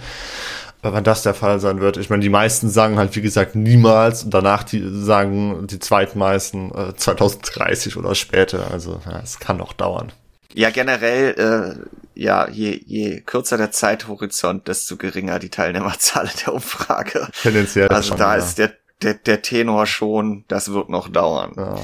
Wenn 0.82 1.04
das 1.04 1.22
der 1.22 1.34
Fall 1.34 1.60
sein 1.60 1.80
wird, 1.80 1.96
ich 1.98 2.08
meine, 2.08 2.22
die 2.22 2.30
meisten 2.30 2.70
sagen 2.70 2.96
halt, 2.96 3.14
wie 3.14 3.20
gesagt, 3.20 3.54
niemals 3.54 4.24
und 4.24 4.32
danach 4.32 4.62
die 4.62 4.82
sagen 4.82 5.66
die 5.66 5.78
zweitmeisten 5.78 6.74
äh, 6.74 6.94
2030 6.94 7.96
oder 7.96 8.14
später. 8.14 8.70
Also 8.70 9.00
ja, 9.04 9.20
es 9.22 9.38
kann 9.38 9.58
noch 9.58 9.72
dauern. 9.72 10.12
Ja, 10.52 10.70
generell, 10.70 11.84
äh, 11.84 12.20
ja, 12.20 12.48
je, 12.48 12.80
je 12.84 13.20
kürzer 13.20 13.56
der 13.56 13.70
Zeithorizont, 13.70 14.68
desto 14.68 14.96
geringer 14.96 15.38
die 15.38 15.50
Teilnehmerzahl 15.50 16.28
der 16.44 16.54
Umfrage. 16.54 17.28
Tendenziell. 17.42 17.88
Also 17.88 18.08
schon, 18.08 18.18
da 18.18 18.36
ja. 18.36 18.42
ist 18.42 18.58
der, 18.58 18.72
der, 19.02 19.14
der 19.14 19.42
Tenor 19.42 19.86
schon, 19.86 20.44
das 20.48 20.72
wird 20.72 20.88
noch 20.88 21.08
dauern. 21.08 21.52
ja. 21.56 21.76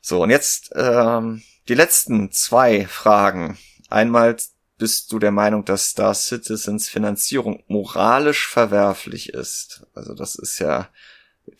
So, 0.00 0.22
und 0.22 0.30
jetzt 0.30 0.70
ähm, 0.74 1.42
die 1.68 1.74
letzten 1.74 2.32
zwei 2.32 2.86
Fragen. 2.86 3.58
Einmal 3.90 4.36
bist 4.78 5.12
du 5.12 5.18
der 5.18 5.32
Meinung, 5.32 5.64
dass 5.64 5.90
Star 5.90 6.14
Citizens 6.14 6.88
Finanzierung 6.88 7.62
moralisch 7.66 8.46
verwerflich 8.48 9.30
ist? 9.30 9.86
Also 9.94 10.14
das 10.14 10.36
ist 10.36 10.58
ja 10.60 10.88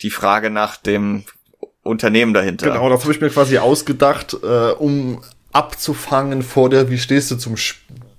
die 0.01 0.09
Frage 0.09 0.49
nach 0.49 0.77
dem 0.77 1.23
Unternehmen 1.83 2.33
dahinter. 2.33 2.67
Genau, 2.71 2.89
das 2.89 3.03
habe 3.03 3.13
ich 3.13 3.21
mir 3.21 3.29
quasi 3.29 3.57
ausgedacht, 3.57 4.37
äh, 4.41 4.71
um 4.71 5.21
abzufangen 5.51 6.43
vor 6.43 6.69
der, 6.69 6.89
wie 6.89 6.97
stehst 6.97 7.31
du 7.31 7.35
zum 7.35 7.55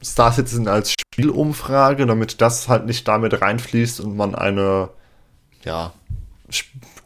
Star 0.02 0.32
Citizen 0.32 0.68
als 0.68 0.92
Spielumfrage, 0.92 2.06
damit 2.06 2.40
das 2.40 2.68
halt 2.68 2.86
nicht 2.86 3.06
damit 3.06 3.40
reinfließt 3.40 4.00
und 4.00 4.16
man 4.16 4.34
eine, 4.34 4.90
ja, 5.64 5.92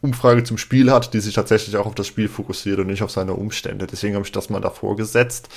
Umfrage 0.01 0.45
zum 0.45 0.59
Spiel 0.59 0.91
hat, 0.91 1.15
die 1.15 1.21
sich 1.21 1.35
tatsächlich 1.35 1.77
auch 1.77 1.87
auf 1.87 1.95
das 1.95 2.07
Spiel 2.07 2.29
fokussiert 2.29 2.79
und 2.79 2.87
nicht 2.87 3.03
auf 3.03 3.11
seine 3.11 3.35
Umstände. 3.35 3.87
Deswegen 3.87 4.15
habe 4.15 4.25
ich 4.25 4.33
das 4.33 4.51
mal 4.51 4.61
davor 4.61 4.97
gesetzt 4.97 5.49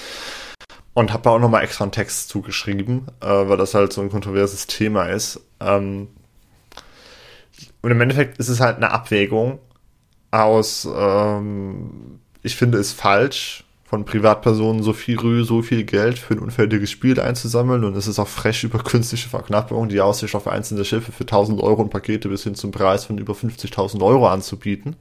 und 0.98 1.14
habe 1.14 1.22
da 1.22 1.30
auch 1.30 1.40
nochmal 1.40 1.64
extra 1.64 1.84
einen 1.84 1.91
Text 1.91 2.30
zugeschrieben, 2.30 3.06
äh, 3.22 3.28
weil 3.28 3.57
das 3.57 3.76
halt 3.76 3.94
so 3.94 4.02
ein 4.02 4.10
kontroverses 4.10 4.65
Thema 4.65 5.06
ist. 5.06 5.40
Ähm, 5.60 6.07
Und 7.82 7.91
im 7.91 8.02
Endeffekt 8.02 8.38
ist 8.40 8.49
es 8.49 8.60
halt 8.60 8.78
eine 8.78 8.91
Abwägung 8.91 9.60
aus, 10.32 10.88
ähm, 10.91 12.19
ich 12.44 12.56
finde 12.56 12.80
es 12.80 12.94
falsch, 12.94 13.64
von 13.86 14.06
Privatpersonen 14.06 14.84
so 14.84 14.94
viel 14.94 15.45
so 15.45 15.61
viel 15.61 15.84
Geld 15.86 16.19
für 16.19 16.34
ein 16.34 16.40
unfertiges 16.40 16.91
Spiel 16.91 17.19
einzusammeln 17.19 17.84
und 17.86 17.95
es 17.95 18.07
ist 18.07 18.19
auch 18.19 18.28
frech 18.28 18.64
über 18.64 18.80
künstliche 18.80 19.30
Verknappung, 19.30 19.90
die 19.90 20.02
Aussicht 20.02 20.36
auf 20.36 20.48
einzelne 20.48 20.84
Schiffe 20.84 21.11
für 21.11 21.24
1000 21.24 21.61
Euro 21.61 21.84
und 21.84 21.90
Pakete 21.91 22.28
bis 22.30 22.44
hin 22.44 22.56
zum 22.56 22.72
Preis 22.72 23.06
von 23.06 23.18
über 23.19 23.34
50.000 23.34 24.03
Euro 24.03 24.28
anzubieten. 24.28 24.95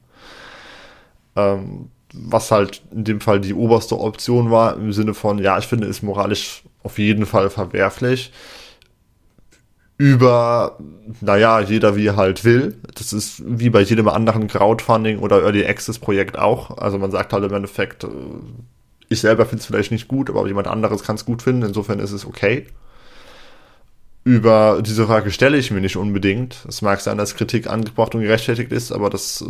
Ähm, 1.35 1.89
was 2.13 2.51
halt 2.51 2.81
in 2.91 3.03
dem 3.03 3.21
Fall 3.21 3.39
die 3.39 3.53
oberste 3.53 3.99
Option 3.99 4.51
war, 4.51 4.77
im 4.77 4.93
Sinne 4.93 5.13
von, 5.13 5.39
ja, 5.39 5.57
ich 5.57 5.67
finde 5.67 5.87
es 5.87 6.01
moralisch 6.01 6.63
auf 6.83 6.99
jeden 6.99 7.25
Fall 7.25 7.49
verwerflich. 7.49 8.31
Über, 9.97 10.77
naja, 11.21 11.59
jeder 11.59 11.95
wie 11.95 12.05
er 12.05 12.15
halt 12.15 12.45
will. 12.45 12.77
Das 12.95 13.13
ist 13.13 13.41
wie 13.45 13.71
bei 13.71 13.81
jedem 13.81 14.07
anderen 14.07 14.47
Crowdfunding 14.47 15.19
oder 15.19 15.41
Early 15.41 15.65
Access 15.65 15.97
Projekt 15.97 16.37
auch. 16.37 16.77
Also 16.77 16.99
man 16.99 17.09
sagt 17.09 17.33
halt 17.33 17.43
im 17.43 17.53
Endeffekt, 17.53 18.03
äh, 18.03 18.07
ich 19.09 19.21
selber 19.21 19.45
finde 19.45 19.61
es 19.61 19.65
vielleicht 19.65 19.91
nicht 19.91 20.07
gut, 20.07 20.29
aber 20.29 20.45
jemand 20.47 20.67
anderes 20.67 21.03
kann 21.03 21.15
es 21.15 21.25
gut 21.25 21.41
finden. 21.41 21.63
Insofern 21.63 21.99
ist 21.99 22.11
es 22.11 22.25
okay. 22.25 22.67
Über 24.27 24.81
diese 24.81 25.07
Frage 25.07 25.31
stelle 25.31 25.57
ich 25.57 25.71
mir 25.71 25.79
nicht 25.79 25.95
unbedingt. 25.95 26.65
Es 26.67 26.81
mag 26.81 26.99
sein, 26.99 27.17
dass 27.17 27.37
Kritik 27.37 27.67
angebracht 27.67 28.13
und 28.13 28.19
gerechtfertigt 28.19 28.73
ist, 28.73 28.91
aber 28.91 29.09
das 29.09 29.41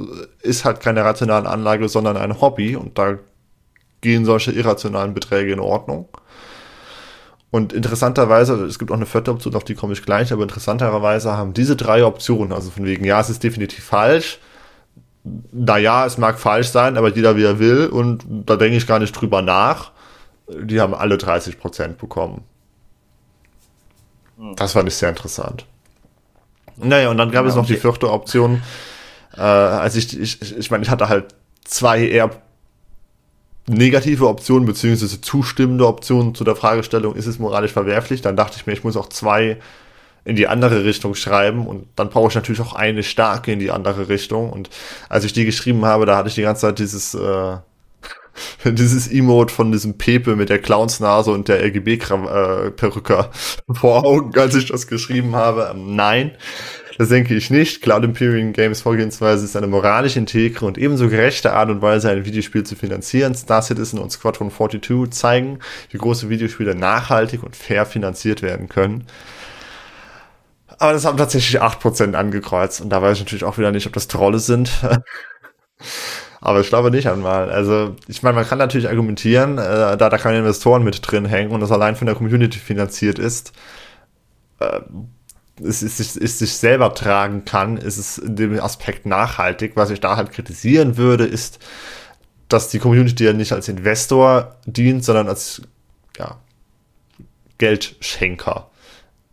ist 0.44 0.66
halt 0.66 0.82
keine 0.82 1.04
rationale 1.04 1.50
Anlage, 1.50 1.90
sondern 1.90 2.16
ein 2.16 2.42
Hobby 2.42 2.76
und 2.76 2.96
da 2.96 3.18
gehen 4.02 4.24
solche 4.24 4.52
irrationalen 4.52 5.16
Beträge 5.16 5.52
in 5.52 5.60
Ordnung. 5.60 6.08
Und 7.50 7.74
interessanterweise, 7.74 8.66
es 8.66 8.78
gibt 8.78 8.92
auch 8.92 8.98
eine 8.98 9.08
vierte 9.08 9.32
Option, 9.32 9.56
auf 9.56 9.64
die 9.64 9.74
komme 9.74 9.94
ich 9.94 10.04
gleich, 10.04 10.32
aber 10.32 10.44
interessanterweise 10.44 11.36
haben 11.36 11.54
diese 11.54 11.76
drei 11.76 12.06
Optionen, 12.06 12.54
also 12.54 12.70
von 12.70 12.86
wegen, 12.86 13.04
ja, 13.04 13.20
es 13.20 13.32
ist 13.32 13.44
definitiv 13.44 13.84
falsch, 13.84 14.38
naja, 15.52 16.06
es 16.06 16.20
mag 16.20 16.38
falsch 16.38 16.68
sein, 16.68 16.98
aber 16.98 17.12
jeder 17.16 17.36
wie 17.36 17.46
er 17.46 17.58
will 17.58 17.88
und 17.88 18.28
da 18.30 18.56
denke 18.58 18.78
ich 18.78 18.86
gar 18.86 19.00
nicht 19.00 19.14
drüber 19.14 19.42
nach, 19.42 19.92
die 20.48 20.80
haben 20.80 20.94
alle 20.94 21.18
30 21.18 21.58
Prozent 21.58 21.98
bekommen. 21.98 22.44
Das 24.56 24.74
fand 24.74 24.88
ich 24.88 24.96
sehr 24.96 25.10
interessant. 25.10 25.66
Naja, 26.78 27.10
und 27.10 27.18
dann 27.18 27.32
gab 27.32 27.44
ja, 27.44 27.50
es 27.50 27.56
noch 27.56 27.64
okay. 27.64 27.74
die 27.74 27.80
vierte 27.80 28.12
Option. 28.12 28.62
Äh, 29.36 29.42
also 29.42 29.98
ich, 29.98 30.20
ich, 30.20 30.58
ich 30.58 30.72
meine, 30.72 30.84
ich 30.84 30.90
hatte 30.90 31.10
halt 31.10 31.34
zwei 31.66 32.08
eher 32.08 32.30
negative 33.68 34.28
Optionen 34.28 34.66
beziehungsweise 34.66 35.20
zustimmende 35.20 35.86
Optionen 35.86 36.34
zu 36.34 36.44
der 36.44 36.56
Fragestellung, 36.56 37.16
ist 37.16 37.26
es 37.26 37.40
moralisch 37.40 37.74
verwerflich? 37.74 38.22
Dann 38.22 38.38
dachte 38.38 38.58
ich 38.58 38.66
mir, 38.66 38.74
ich 38.74 38.84
muss 38.84 38.96
auch 38.96 39.10
zwei 39.10 39.58
in 40.24 40.36
die 40.36 40.48
andere 40.48 40.84
Richtung 40.84 41.16
schreiben 41.16 41.68
und 41.68 41.88
dann 41.96 42.10
brauche 42.10 42.30
ich 42.30 42.36
natürlich 42.36 42.62
auch 42.62 42.74
eine 42.74 43.04
starke 43.04 43.52
in 43.52 43.60
die 43.60 43.72
andere 43.72 44.10
Richtung. 44.10 44.52
Und 44.52 44.70
als 45.10 45.24
ich 45.24 45.34
die 45.34 45.46
geschrieben 45.46 45.86
habe, 45.86 46.06
da 46.06 46.18
hatte 46.18 46.30
ich 46.30 46.36
die 46.36 46.42
ganze 46.42 46.62
Zeit 46.62 46.80
dieses 46.80 47.14
äh, 47.14 47.58
dieses 48.66 49.08
Emote 49.08 49.54
von 49.54 49.72
diesem 49.72 49.98
Pepe 49.98 50.36
mit 50.36 50.50
der 50.50 50.60
Clownsnase 50.60 51.32
und 51.32 51.48
der 51.48 51.64
RGB-Perücke 51.64 53.14
äh, 53.14 53.74
vor 53.74 54.06
Augen, 54.06 54.38
als 54.40 54.56
ich 54.56 54.68
das 54.68 54.88
geschrieben 54.88 55.36
habe. 55.36 55.72
Ähm, 55.74 55.96
nein, 55.96 56.32
das 56.98 57.10
denke 57.10 57.36
ich 57.36 57.50
nicht. 57.52 57.82
Cloud 57.82 58.04
Imperium 58.04 58.54
Games 58.54 58.82
Vorgehensweise 58.82 59.46
ist 59.46 59.56
eine 59.56 59.68
moralisch 59.68 60.16
integre 60.16 60.66
und 60.66 60.78
ebenso 60.78 61.10
gerechte 61.10 61.54
Art 61.54 61.70
und 61.70 61.82
Weise, 61.82 62.10
ein 62.10 62.26
Videospiel 62.26 62.64
zu 62.64 62.76
finanzieren. 62.76 63.36
Star 63.36 63.62
Citizen 63.62 64.00
und 64.00 64.12
Squadron 64.12 64.52
42 64.52 65.12
zeigen, 65.12 65.60
wie 65.92 65.98
große 65.98 66.30
Videospiele 66.30 66.74
nachhaltig 66.74 67.44
und 67.44 67.56
fair 67.56 67.86
finanziert 67.86 68.42
werden 68.42 68.68
können. 68.68 69.06
Aber 70.80 70.94
das 70.94 71.06
haben 71.06 71.18
tatsächlich 71.18 71.62
8% 71.62 72.14
angekreuzt 72.14 72.82
und 72.82 72.90
da 72.90 73.02
weiß 73.02 73.18
ich 73.18 73.24
natürlich 73.24 73.44
auch 73.44 73.58
wieder 73.58 73.72
nicht, 73.72 73.88
ob 73.88 73.94
das 73.94 74.08
Trolle 74.08 74.40
sind. 74.40 74.72
Aber 76.40 76.62
ich 76.62 76.70
glaube 76.70 76.92
nicht 76.92 77.08
einmal. 77.08 77.50
Also, 77.50 77.96
ich 78.08 78.22
meine, 78.24 78.36
man 78.36 78.46
kann 78.46 78.60
natürlich 78.60 78.90
argumentieren, 78.90 79.58
äh, 79.58 79.98
da 79.98 80.10
da 80.10 80.18
keine 80.18 80.40
Investoren 80.40 80.84
mit 80.84 81.00
drin 81.02 81.26
hängen 81.26 81.52
und 81.52 81.62
das 81.62 81.72
allein 81.72 81.96
von 81.96 82.06
der 82.06 82.16
Community 82.16 82.60
finanziert 82.60 83.20
ist, 83.20 83.54
äh, 84.60 84.82
es 85.64 85.82
ist, 85.82 86.00
ist, 86.00 86.18
ist 86.18 86.40
sich 86.40 86.54
selber 86.54 86.94
tragen 86.94 87.46
kann, 87.46 87.78
ist 87.78 87.98
es 87.98 88.18
in 88.18 88.36
dem 88.36 88.60
Aspekt 88.60 89.06
nachhaltig. 89.06 89.72
Was 89.76 89.90
ich 89.90 90.00
da 90.00 90.16
halt 90.16 90.32
kritisieren 90.32 90.98
würde, 90.98 91.26
ist, 91.26 91.60
dass 92.48 92.70
die 92.70 92.80
Community 92.80 93.26
ja 93.26 93.34
nicht 93.34 93.52
als 93.54 93.68
Investor 93.68 94.56
dient, 94.66 95.04
sondern 95.04 95.28
als 95.28 95.62
ja, 96.18 96.38
Geldschenker. 97.58 98.70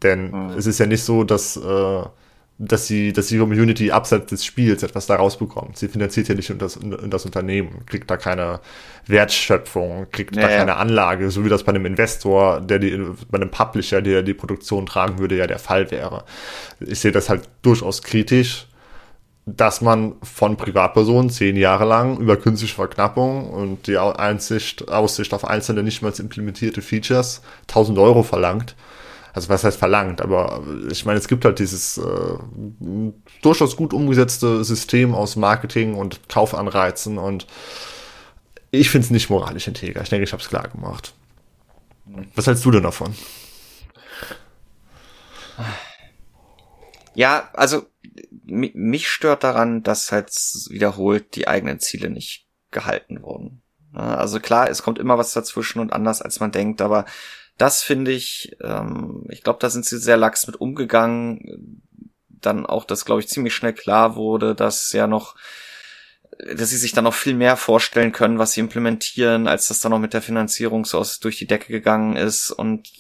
Denn 0.03 0.31
mhm. 0.31 0.51
es 0.57 0.67
ist 0.67 0.79
ja 0.79 0.87
nicht 0.87 1.05
so, 1.05 1.25
dass 1.25 1.57
äh, 1.57 2.03
dass 2.59 2.87
sie, 2.87 3.13
dass 3.13 3.27
die 3.27 3.39
Community 3.39 3.91
abseits 3.91 4.27
des 4.27 4.45
Spiels 4.45 4.85
etwas 4.85 5.07
daraus 5.07 5.37
bekommt. 5.37 5.77
Sie 5.77 5.89
finanziert 5.89 6.29
ja 6.29 6.37
nicht 6.37 6.51
in 6.51 6.59
das, 6.59 6.77
in 6.77 7.11
das 7.11 7.25
Unternehmen, 7.25 7.85
kriegt 7.87 8.09
da 8.09 8.17
keine 8.17 8.61
Wertschöpfung, 9.07 10.07
kriegt 10.13 10.37
naja. 10.37 10.49
da 10.49 10.57
keine 10.59 10.77
Anlage, 10.77 11.31
so 11.31 11.45
wie 11.45 11.49
das 11.49 11.65
bei 11.65 11.71
einem 11.71 11.85
Investor, 11.85 12.61
der 12.61 12.79
die, 12.79 12.97
bei 13.29 13.39
einem 13.39 13.51
Publisher, 13.51 14.03
der 14.03 14.23
die 14.23 14.35
Produktion 14.35 14.87
tragen 14.87 15.19
würde, 15.19 15.37
ja 15.37 15.49
der 15.49 15.59
Fall 15.59 15.91
wäre. 15.91 16.25
Ich 16.79 17.01
sehe 17.01 17.13
das 17.13 17.29
halt 17.29 17.49
durchaus 17.63 18.03
kritisch, 18.03 18.69
dass 19.47 19.81
man 19.81 20.15
von 20.23 20.57
Privatpersonen 20.57 21.31
zehn 21.31 21.57
Jahre 21.57 21.85
lang 21.85 22.19
über 22.19 22.37
künstliche 22.37 22.77
Verknappung 22.77 23.51
und 23.51 23.89
die 23.89 23.99
Einsicht, 23.99 24.89
Aussicht 24.89 25.35
auf 25.35 25.45
einzelne 25.45 25.83
nicht 25.83 26.03
mal 26.03 26.13
implementierte 26.17 26.83
Features 26.83 27.43
1000 27.63 27.99
Euro 27.99 28.23
verlangt 28.23 28.77
also 29.35 29.49
was 29.49 29.65
heißt 29.65 29.79
verlangt, 29.79 30.21
aber 30.21 30.63
ich 30.91 31.05
meine, 31.05 31.19
es 31.19 31.27
gibt 31.27 31.45
halt 31.45 31.59
dieses 31.59 31.99
äh, 31.99 32.39
durchaus 33.43 33.77
gut 33.77 33.93
umgesetzte 33.93 34.63
System 34.65 35.13
aus 35.13 35.35
Marketing 35.35 35.95
und 35.95 36.29
Kaufanreizen 36.29 37.19
und 37.19 37.49
ich 38.71 38.91
finde 38.91 39.07
es 39.07 39.11
nicht 39.11 39.31
moralisch 39.31 39.67
integer. 39.67 40.03
Ich 40.03 40.09
denke, 40.09 40.23
ich 40.25 40.33
habe 40.33 40.43
es 40.43 40.49
klar 40.49 40.69
gemacht. 40.69 41.15
Was 42.37 42.47
hältst 42.47 42.65
du 42.65 42.71
denn 42.71 42.85
davon? 42.85 43.15
Ja, 47.15 47.51
also 47.55 47.87
mich 48.45 49.09
stört 49.09 49.43
daran, 49.43 49.83
dass 49.83 50.13
halt 50.13 50.31
wiederholt 50.69 51.35
die 51.35 51.49
eigenen 51.49 51.81
Ziele 51.81 52.09
nicht 52.09 52.47
gehalten 52.71 53.23
wurden. 53.23 53.63
Also 53.93 54.39
klar, 54.39 54.69
es 54.71 54.83
kommt 54.83 54.99
immer 54.99 55.19
was 55.19 55.33
dazwischen 55.33 55.81
und 55.81 55.93
anders 55.93 56.23
als 56.23 56.41
man 56.41 56.53
denkt, 56.53 56.83
aber 56.83 57.05
das 57.59 57.83
finde 57.83 58.11
ich, 58.11 58.57
ähm, 58.63 59.27
ich 59.31 59.43
glaube, 59.43 59.59
da 59.61 59.71
sind 59.71 59.85
sie 59.85 59.99
sehr 59.99 60.17
lax 60.17 60.47
mit 60.47 60.61
umgegangen. 60.61 61.83
Dann 62.29 62.67
auch, 62.67 62.85
dass, 62.85 63.05
glaube 63.05 63.21
ich, 63.21 63.29
ziemlich 63.29 63.55
schnell 63.55 63.73
klar 63.73 64.17
wurde, 64.17 64.55
dass 64.55 64.93
ja 64.93 65.07
noch, 65.07 65.37
dass 66.55 66.71
sie 66.71 66.77
sich 66.77 66.93
dann 66.93 67.05
noch 67.05 67.15
viel 67.15 67.35
mehr 67.35 67.57
vorstellen 67.57 68.13
können, 68.13 68.39
was 68.39 68.53
sie 68.53 68.61
implementieren, 68.61 69.47
als 69.47 69.69
das 69.69 69.81
dann 69.81 69.91
noch 69.91 70.01
mit 70.01 70.15
der 70.15 70.23
Finanzierung 70.23 70.85
so 70.85 70.99
aus 70.99 71.21
durch 71.21 71.39
die 71.39 71.47
Decke 71.47 71.69
gegangen 71.69 72.17
ist. 72.17 72.51
Und 72.51 72.91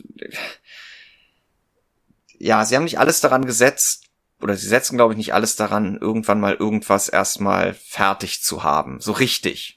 ja, 2.39 2.64
sie 2.64 2.76
haben 2.76 2.85
nicht 2.85 2.98
alles 2.98 3.20
daran 3.20 3.44
gesetzt, 3.44 4.05
oder 4.40 4.56
sie 4.56 4.68
setzen, 4.68 4.97
glaube 4.97 5.14
ich, 5.14 5.16
nicht 5.16 5.32
alles 5.35 5.56
daran, 5.56 5.97
irgendwann 5.97 6.40
mal 6.40 6.55
irgendwas 6.55 7.09
erstmal 7.09 7.74
fertig 7.74 8.43
zu 8.43 8.62
haben. 8.62 9.01
So 9.01 9.12
richtig 9.12 9.74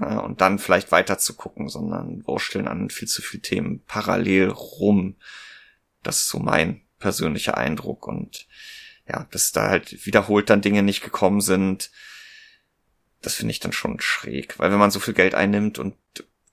äh, 0.00 0.16
und 0.16 0.40
dann 0.40 0.58
vielleicht 0.58 0.92
weiter 0.92 1.18
zu 1.18 1.34
gucken, 1.34 1.68
sondern 1.68 2.26
wursteln 2.26 2.68
an 2.68 2.90
viel 2.90 3.08
zu 3.08 3.22
viel 3.22 3.40
Themen 3.40 3.82
parallel 3.86 4.48
rum. 4.48 5.16
Das 6.02 6.20
ist 6.20 6.28
so 6.28 6.38
mein 6.38 6.82
persönlicher 6.98 7.56
Eindruck 7.56 8.06
und 8.06 8.46
ja, 9.08 9.26
dass 9.30 9.52
da 9.52 9.68
halt 9.68 10.06
wiederholt 10.06 10.48
dann 10.48 10.62
Dinge 10.62 10.82
nicht 10.82 11.02
gekommen 11.02 11.40
sind, 11.40 11.90
das 13.20 13.34
finde 13.34 13.52
ich 13.52 13.60
dann 13.60 13.72
schon 13.72 14.00
schräg, 14.00 14.58
weil 14.58 14.70
wenn 14.70 14.78
man 14.78 14.90
so 14.90 15.00
viel 15.00 15.14
Geld 15.14 15.34
einnimmt 15.34 15.78
und 15.78 15.94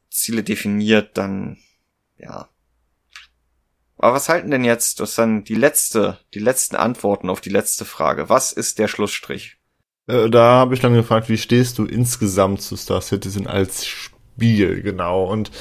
Ziele 0.10 0.44
definiert, 0.44 1.18
dann 1.18 1.58
ja. 2.18 2.50
Aber 3.98 4.14
was 4.14 4.30
halten 4.30 4.52
denn 4.52 4.64
jetzt, 4.64 5.00
das 5.00 5.16
dann 5.16 5.44
die 5.44 5.56
letzte, 5.56 6.20
die 6.34 6.40
letzten 6.40 6.76
Antworten 6.76 7.30
auf 7.30 7.40
die 7.40 7.50
letzte 7.50 7.86
Frage. 7.86 8.30
Was 8.30 8.52
ist 8.52 8.80
der 8.80 8.88
Schlussstrich? 8.88 9.58
Äh, 10.12 10.30
da 10.30 10.44
habe 10.44 10.74
ich 10.74 10.80
dann 10.82 10.94
gefragt, 10.94 11.30
wie 11.30 11.38
stehst 11.38 11.78
du 11.78 11.86
insgesamt 11.86 12.62
zu 12.62 12.76
Star 12.76 13.02
Citizen 13.02 13.48
als 13.48 13.86
Spiel, 13.86 14.82
genau. 14.82 15.26
Und 15.26 15.52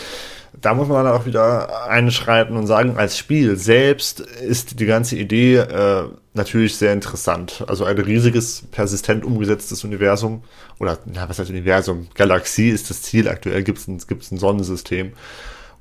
da 0.60 0.74
muss 0.74 0.88
man 0.88 1.04
dann 1.04 1.14
auch 1.14 1.26
wieder 1.26 1.88
einschreiten 1.88 2.56
und 2.56 2.66
sagen, 2.66 2.96
als 2.96 3.16
Spiel 3.16 3.56
selbst 3.56 4.20
ist 4.20 4.80
die 4.80 4.86
ganze 4.86 5.16
Idee 5.16 5.56
äh, 5.56 6.04
natürlich 6.34 6.76
sehr 6.76 6.92
interessant. 6.92 7.64
Also 7.68 7.84
ein 7.84 7.98
riesiges, 7.98 8.64
persistent 8.70 9.24
umgesetztes 9.24 9.84
Universum, 9.84 10.42
oder 10.78 10.98
na, 11.06 11.28
was 11.28 11.38
heißt 11.38 11.50
Universum? 11.50 12.08
Galaxie 12.14 12.70
ist 12.70 12.90
das 12.90 13.02
Ziel. 13.02 13.28
Aktuell 13.28 13.62
gibt 13.62 13.78
es 13.78 13.86
ein, 13.86 13.98
gibt's 14.06 14.30
ein 14.32 14.38
Sonnensystem, 14.38 15.12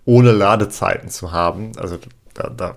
ohne 0.06 0.32
Ladezeiten 0.32 1.10
zu 1.10 1.32
haben. 1.32 1.72
Also 1.78 1.98
da, 2.36 2.50
da 2.50 2.76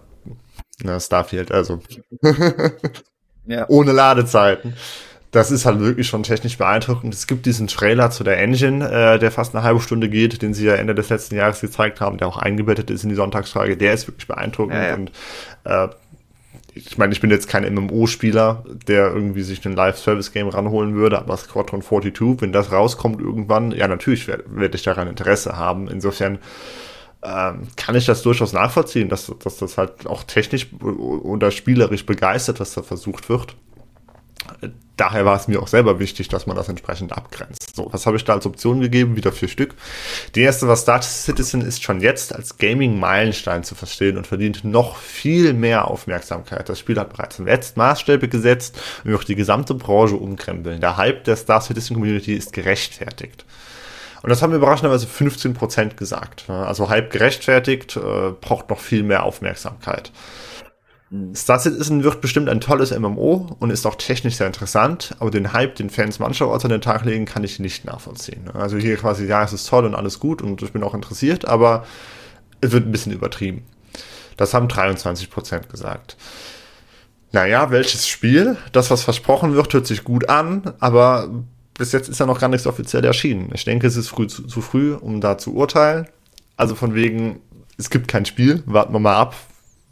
na, 0.83 0.99
Starfield, 0.99 1.53
also 1.53 1.81
ja. 3.47 3.67
ohne 3.69 3.93
Ladezeiten 3.93 4.75
das 5.33 5.51
ist 5.51 5.65
halt 5.65 5.81
wirklich 5.81 6.07
schon 6.07 6.23
technisch 6.23 6.59
beeindruckend. 6.59 7.13
Es 7.15 7.27
gibt 7.27 7.47
diesen 7.47 7.67
Trailer 7.67 8.11
zu 8.11 8.23
der 8.23 8.39
Engine, 8.39 8.89
äh, 8.89 9.19
der 9.19 9.31
fast 9.31 9.55
eine 9.55 9.65
halbe 9.65 9.81
Stunde 9.81 10.11
geht, 10.11 10.43
den 10.43 10.53
sie 10.53 10.67
ja 10.67 10.75
Ende 10.75 10.95
des 10.95 11.09
letzten 11.09 11.37
Jahres 11.37 11.63
gezeigt 11.63 12.03
haben, 12.03 12.19
der 12.19 12.29
auch 12.29 12.37
eingebettet 12.37 12.91
ist 12.91 13.03
in 13.03 13.09
die 13.09 13.15
Sonntagsfrage. 13.15 13.79
Der 13.79 13.95
ist 13.95 14.07
wirklich 14.07 14.29
beeindruckend 14.29 14.75
ja, 14.75 14.89
ja. 14.89 14.95
und 14.95 15.11
äh, 15.65 15.89
ich 16.75 16.97
meine, 16.97 17.13
ich 17.13 17.21
bin 17.21 17.31
jetzt 17.31 17.49
kein 17.49 17.65
MMO-Spieler, 17.75 18.65
der 18.87 19.09
irgendwie 19.09 19.43
sich 19.43 19.65
ein 19.67 19.75
Live-Service-Game 19.75 20.49
ranholen 20.49 20.95
würde, 20.95 21.19
aber 21.19 21.37
Squadron 21.37 21.83
42, 21.83 22.41
wenn 22.41 22.53
das 22.53 22.73
rauskommt 22.73 23.21
irgendwann, 23.21 23.73
ja, 23.73 23.89
natürlich 23.89 24.27
werde 24.27 24.45
werd 24.49 24.75
ich 24.75 24.83
daran 24.83 25.09
Interesse 25.09 25.57
haben. 25.57 25.89
Insofern 25.89 26.39
ähm, 27.23 27.69
kann 27.77 27.95
ich 27.95 28.07
das 28.07 28.23
durchaus 28.23 28.53
nachvollziehen, 28.53 29.09
dass, 29.09 29.33
dass 29.43 29.59
das 29.59 29.77
halt 29.77 30.07
auch 30.07 30.25
technisch 30.25 30.69
oder 30.83 31.51
spielerisch 31.51 32.07
begeistert, 32.07 32.61
was 32.61 32.75
da 32.75 32.83
versucht 32.83 33.29
wird 33.29 33.55
daher 34.97 35.25
war 35.25 35.37
es 35.37 35.49
mir 35.49 35.61
auch 35.61 35.69
selber 35.69 35.99
wichtig, 35.99 36.29
dass 36.29 36.47
man 36.47 36.57
das 36.57 36.69
entsprechend 36.69 37.13
abgrenzt. 37.13 37.75
So, 37.75 37.89
was 37.91 38.07
habe 38.07 38.17
ich 38.17 38.25
da 38.25 38.35
als 38.35 38.47
Option 38.47 38.81
gegeben? 38.81 39.17
Wieder 39.17 39.33
vier 39.33 39.49
Stück. 39.49 39.75
Die 40.35 40.43
erste 40.43 40.69
war 40.69 40.77
Star 40.77 41.03
Citizen 41.03 41.63
ist 41.63 41.83
schon 41.83 42.01
jetzt 42.01 42.35
als 42.35 42.59
Gaming-Meilenstein 42.59 43.65
zu 43.65 43.75
verstehen 43.75 44.17
und 44.17 44.27
verdient 44.27 44.65
noch 44.65 44.97
viel 44.97 45.55
mehr 45.55 45.89
Aufmerksamkeit. 45.89 46.69
Das 46.69 46.79
Spiel 46.79 46.99
hat 46.99 47.13
bereits 47.13 47.41
jetzt 47.45 47.77
Maßstäbe 47.77 48.29
gesetzt 48.29 48.79
und 49.05 49.11
wird 49.11 49.29
die 49.29 49.35
gesamte 49.35 49.75
Branche 49.75 50.17
umkrempeln. 50.17 50.81
Der 50.81 50.97
Hype 50.97 51.25
der 51.25 51.37
Star 51.37 51.61
Citizen 51.61 51.95
Community 51.95 52.35
ist 52.35 52.53
gerechtfertigt. 52.53 53.45
Und 54.23 54.31
das 54.31 54.41
haben 54.41 54.55
überraschenderweise 54.55 55.07
15% 55.07 55.97
gesagt. 55.97 56.49
Also 56.49 56.89
Hype 56.89 57.11
gerechtfertigt, 57.11 57.97
äh, 57.97 58.31
braucht 58.41 58.71
noch 58.71 58.79
viel 58.79 59.03
mehr 59.03 59.25
Aufmerksamkeit. 59.25 60.13
Star 61.35 61.59
Citizen 61.59 62.05
wird 62.05 62.23
bestimmt 62.23 62.49
ein 62.49 62.61
tolles 62.61 62.91
MMO 62.99 63.57
und 63.59 63.71
ist 63.71 63.87
auch 63.87 63.97
technisch 63.97 64.37
sehr 64.37 64.47
interessant, 64.47 65.15
aber 65.19 65.31
den 65.31 65.53
Hype, 65.53 65.75
den 65.75 65.91
Fans 65.91 66.19
mancherorts 66.19 66.65
an 66.65 66.71
den 66.71 66.81
Tag 66.81 67.05
legen, 67.05 67.27
kann 67.27 67.45
ich 67.45 67.59
nicht 67.59 67.85
nachvollziehen. 67.85 68.49
Also 68.55 68.79
hier 68.79 68.97
quasi, 68.97 69.27
ja, 69.27 69.45
es 69.45 69.53
ist 69.53 69.69
toll 69.69 69.85
und 69.85 69.95
alles 69.95 70.21
gut 70.21 70.41
und 70.41 70.63
ich 70.63 70.73
bin 70.73 70.83
auch 70.83 70.95
interessiert, 70.95 71.47
aber 71.47 71.85
es 72.63 72.73
wird 72.73 72.87
ein 72.87 72.93
bisschen 72.93 73.13
übertrieben. 73.13 73.65
Das 74.39 74.55
haben 74.55 74.69
23% 74.69 75.69
gesagt. 75.69 76.17
Naja, 77.33 77.71
welches 77.71 78.09
Spiel? 78.09 78.57
Das, 78.73 78.91
was 78.91 79.03
versprochen 79.03 79.55
wird, 79.55 79.73
hört 79.75 79.87
sich 79.87 80.05
gut 80.05 80.31
an, 80.31 80.73
aber 80.81 81.29
bis 81.75 81.93
jetzt 81.93 82.09
ist 82.09 82.21
ja 82.21 82.27
noch 82.27 82.41
gar 82.41 82.49
nichts 82.49 82.67
offiziell 82.67 83.05
erschienen. 83.05 83.51
Ich 83.53 83.65
denke, 83.67 83.87
es 83.87 83.97
ist 83.97 84.09
früh, 84.09 84.29
zu, 84.29 84.45
zu 84.45 84.63
früh, 84.63 84.95
um 84.95 85.21
da 85.21 85.37
zu 85.37 85.55
urteilen. 85.55 86.07
Also 86.57 86.75
von 86.75 86.95
wegen, 86.95 87.41
es 87.77 87.91
gibt 87.91 88.09
kein 88.09 88.25
Spiel, 88.25 88.63
warten 88.65 88.95
wir 88.95 88.99
mal 88.99 89.17
ab, 89.17 89.35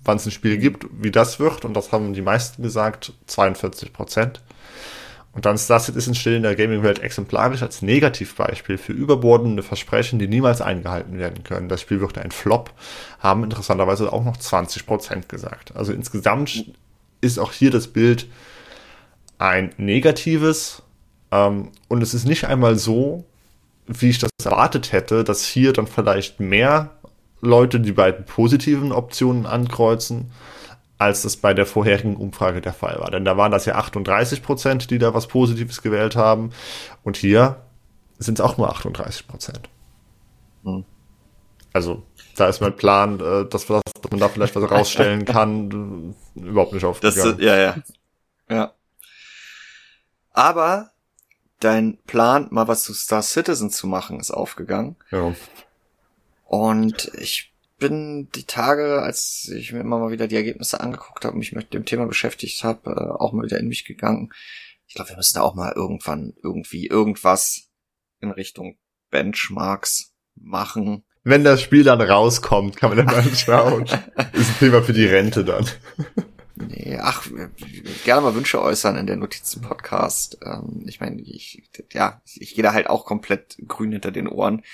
wann 0.05 0.16
es 0.16 0.27
ein 0.27 0.31
Spiel 0.31 0.59
gibt, 0.59 0.86
wie 0.93 1.10
das 1.10 1.40
wird. 1.40 1.64
Und 1.64 1.74
das 1.74 1.93
haben 1.93 2.14
die 2.14 2.22
meisten 2.22 2.62
gesagt, 2.62 3.12
42 3.27 3.93
Prozent. 3.93 4.40
Und 5.32 5.47
dann 5.47 5.59
Star 5.59 5.78
Citizen 5.78 6.14
steht 6.14 6.35
in 6.35 6.43
der 6.43 6.56
Gaming-Welt 6.56 6.98
exemplarisch 6.98 7.62
als 7.62 7.82
Negativbeispiel 7.82 8.78
für 8.78 8.93
überbordende 8.93 9.62
Versprechen, 9.62 10.18
die 10.18 10.27
niemals 10.27 10.60
eingehalten 10.60 11.18
werden 11.18 11.44
können. 11.44 11.68
Das 11.68 11.81
Spiel 11.81 12.01
wird 12.01 12.18
ein 12.18 12.32
Flop, 12.32 12.72
haben 13.20 13.44
interessanterweise 13.44 14.12
auch 14.12 14.24
noch 14.24 14.36
20 14.36 14.86
Prozent 14.86 15.28
gesagt. 15.28 15.77
Also 15.77 15.93
insgesamt 15.93 16.64
ist 17.20 17.39
auch 17.39 17.52
hier 17.52 17.70
das 17.70 17.86
Bild 17.89 18.27
ein 19.39 19.72
negatives. 19.77 20.82
Ähm, 21.31 21.70
und 21.86 22.02
es 22.02 22.12
ist 22.12 22.27
nicht 22.27 22.47
einmal 22.47 22.77
so, 22.77 23.24
wie 23.86 24.10
ich 24.10 24.18
das 24.18 24.31
erwartet 24.44 24.90
hätte, 24.90 25.22
dass 25.22 25.44
hier 25.44 25.72
dann 25.72 25.86
vielleicht 25.86 26.40
mehr 26.40 26.90
Leute 27.40 27.80
die 27.80 27.92
beiden 27.92 28.24
positiven 28.24 28.92
Optionen 28.92 29.46
ankreuzen, 29.46 30.30
als 30.98 31.22
das 31.22 31.36
bei 31.36 31.54
der 31.54 31.66
vorherigen 31.66 32.16
Umfrage 32.16 32.60
der 32.60 32.74
Fall 32.74 32.98
war. 33.00 33.10
Denn 33.10 33.24
da 33.24 33.36
waren 33.36 33.52
das 33.52 33.64
ja 33.64 33.76
38 33.76 34.42
Prozent, 34.42 34.90
die 34.90 34.98
da 34.98 35.14
was 35.14 35.28
Positives 35.28 35.80
gewählt 35.80 36.16
haben. 36.16 36.50
Und 37.02 37.16
hier 37.16 37.62
sind 38.18 38.38
es 38.38 38.44
auch 38.44 38.58
nur 38.58 38.68
38 38.68 39.26
Prozent. 39.26 39.68
Hm. 40.64 40.84
Also, 41.72 42.02
da 42.36 42.48
ist 42.48 42.60
mein 42.60 42.76
Plan, 42.76 43.20
äh, 43.20 43.48
dass, 43.48 43.66
dass 43.66 43.82
man 44.10 44.20
da 44.20 44.28
vielleicht 44.28 44.56
was 44.56 44.70
rausstellen 44.70 45.24
kann, 45.24 46.14
überhaupt 46.34 46.72
nicht 46.72 46.84
aufgegangen. 46.84 47.36
Das, 47.38 47.44
ja, 47.44 47.56
ja. 47.56 47.76
Ja. 48.50 48.72
Aber 50.32 50.90
dein 51.60 51.98
Plan, 52.06 52.48
mal 52.50 52.68
was 52.68 52.82
zu 52.82 52.92
Star 52.92 53.22
Citizen 53.22 53.70
zu 53.70 53.86
machen, 53.86 54.20
ist 54.20 54.30
aufgegangen. 54.30 54.96
Ja. 55.10 55.32
Und 56.51 57.12
ich 57.14 57.55
bin 57.78 58.28
die 58.35 58.43
Tage, 58.43 59.02
als 59.02 59.48
ich 59.55 59.72
mir 59.72 59.78
immer 59.78 60.01
mal 60.01 60.10
wieder 60.10 60.27
die 60.27 60.35
Ergebnisse 60.35 60.81
angeguckt 60.81 61.24
habe 61.24 61.35
und 61.35 61.39
mich 61.39 61.52
mit 61.52 61.72
dem 61.72 61.85
Thema 61.85 62.06
beschäftigt 62.06 62.64
habe, 62.64 62.90
äh, 62.90 63.22
auch 63.22 63.32
mal 63.32 63.44
wieder 63.44 63.60
in 63.60 63.68
mich 63.68 63.85
gegangen. 63.85 64.32
Ich 64.89 64.97
glaube, 64.97 65.10
wir 65.10 65.16
müssen 65.16 65.36
da 65.36 65.43
auch 65.43 65.55
mal 65.55 65.72
irgendwann 65.77 66.35
irgendwie 66.43 66.89
irgendwas 66.89 67.68
in 68.18 68.32
Richtung 68.32 68.78
Benchmarks 69.12 70.12
machen. 70.35 71.05
Wenn 71.22 71.44
das 71.44 71.62
Spiel 71.62 71.85
dann 71.85 72.01
rauskommt, 72.01 72.77
kann 72.77 72.97
man 72.97 73.06
dann 73.06 73.14
mal 73.14 73.22
schauen. 73.36 73.85
Ist 73.85 74.51
ein 74.51 74.59
Thema 74.59 74.82
für 74.82 74.93
die 74.93 75.06
Rente 75.06 75.44
dann. 75.44 75.70
Nee, 76.56 76.98
ach, 77.01 77.28
gerne 78.05 78.22
mal 78.22 78.35
Wünsche 78.35 78.60
äußern 78.60 78.97
in 78.97 79.06
der 79.06 79.16
Notizen-Podcast. 79.16 80.39
Ähm, 80.44 80.82
ich 80.89 80.98
meine, 80.98 81.22
ich, 81.22 81.62
ja, 81.93 82.20
ich 82.35 82.56
gehe 82.56 82.64
da 82.64 82.72
halt 82.72 82.90
auch 82.90 83.05
komplett 83.05 83.56
grün 83.68 83.93
hinter 83.93 84.10
den 84.10 84.27
Ohren 84.27 84.64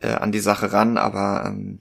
äh, 0.00 0.08
an 0.08 0.32
die 0.32 0.40
Sache 0.40 0.72
ran, 0.72 0.98
aber 0.98 1.44
ähm, 1.46 1.80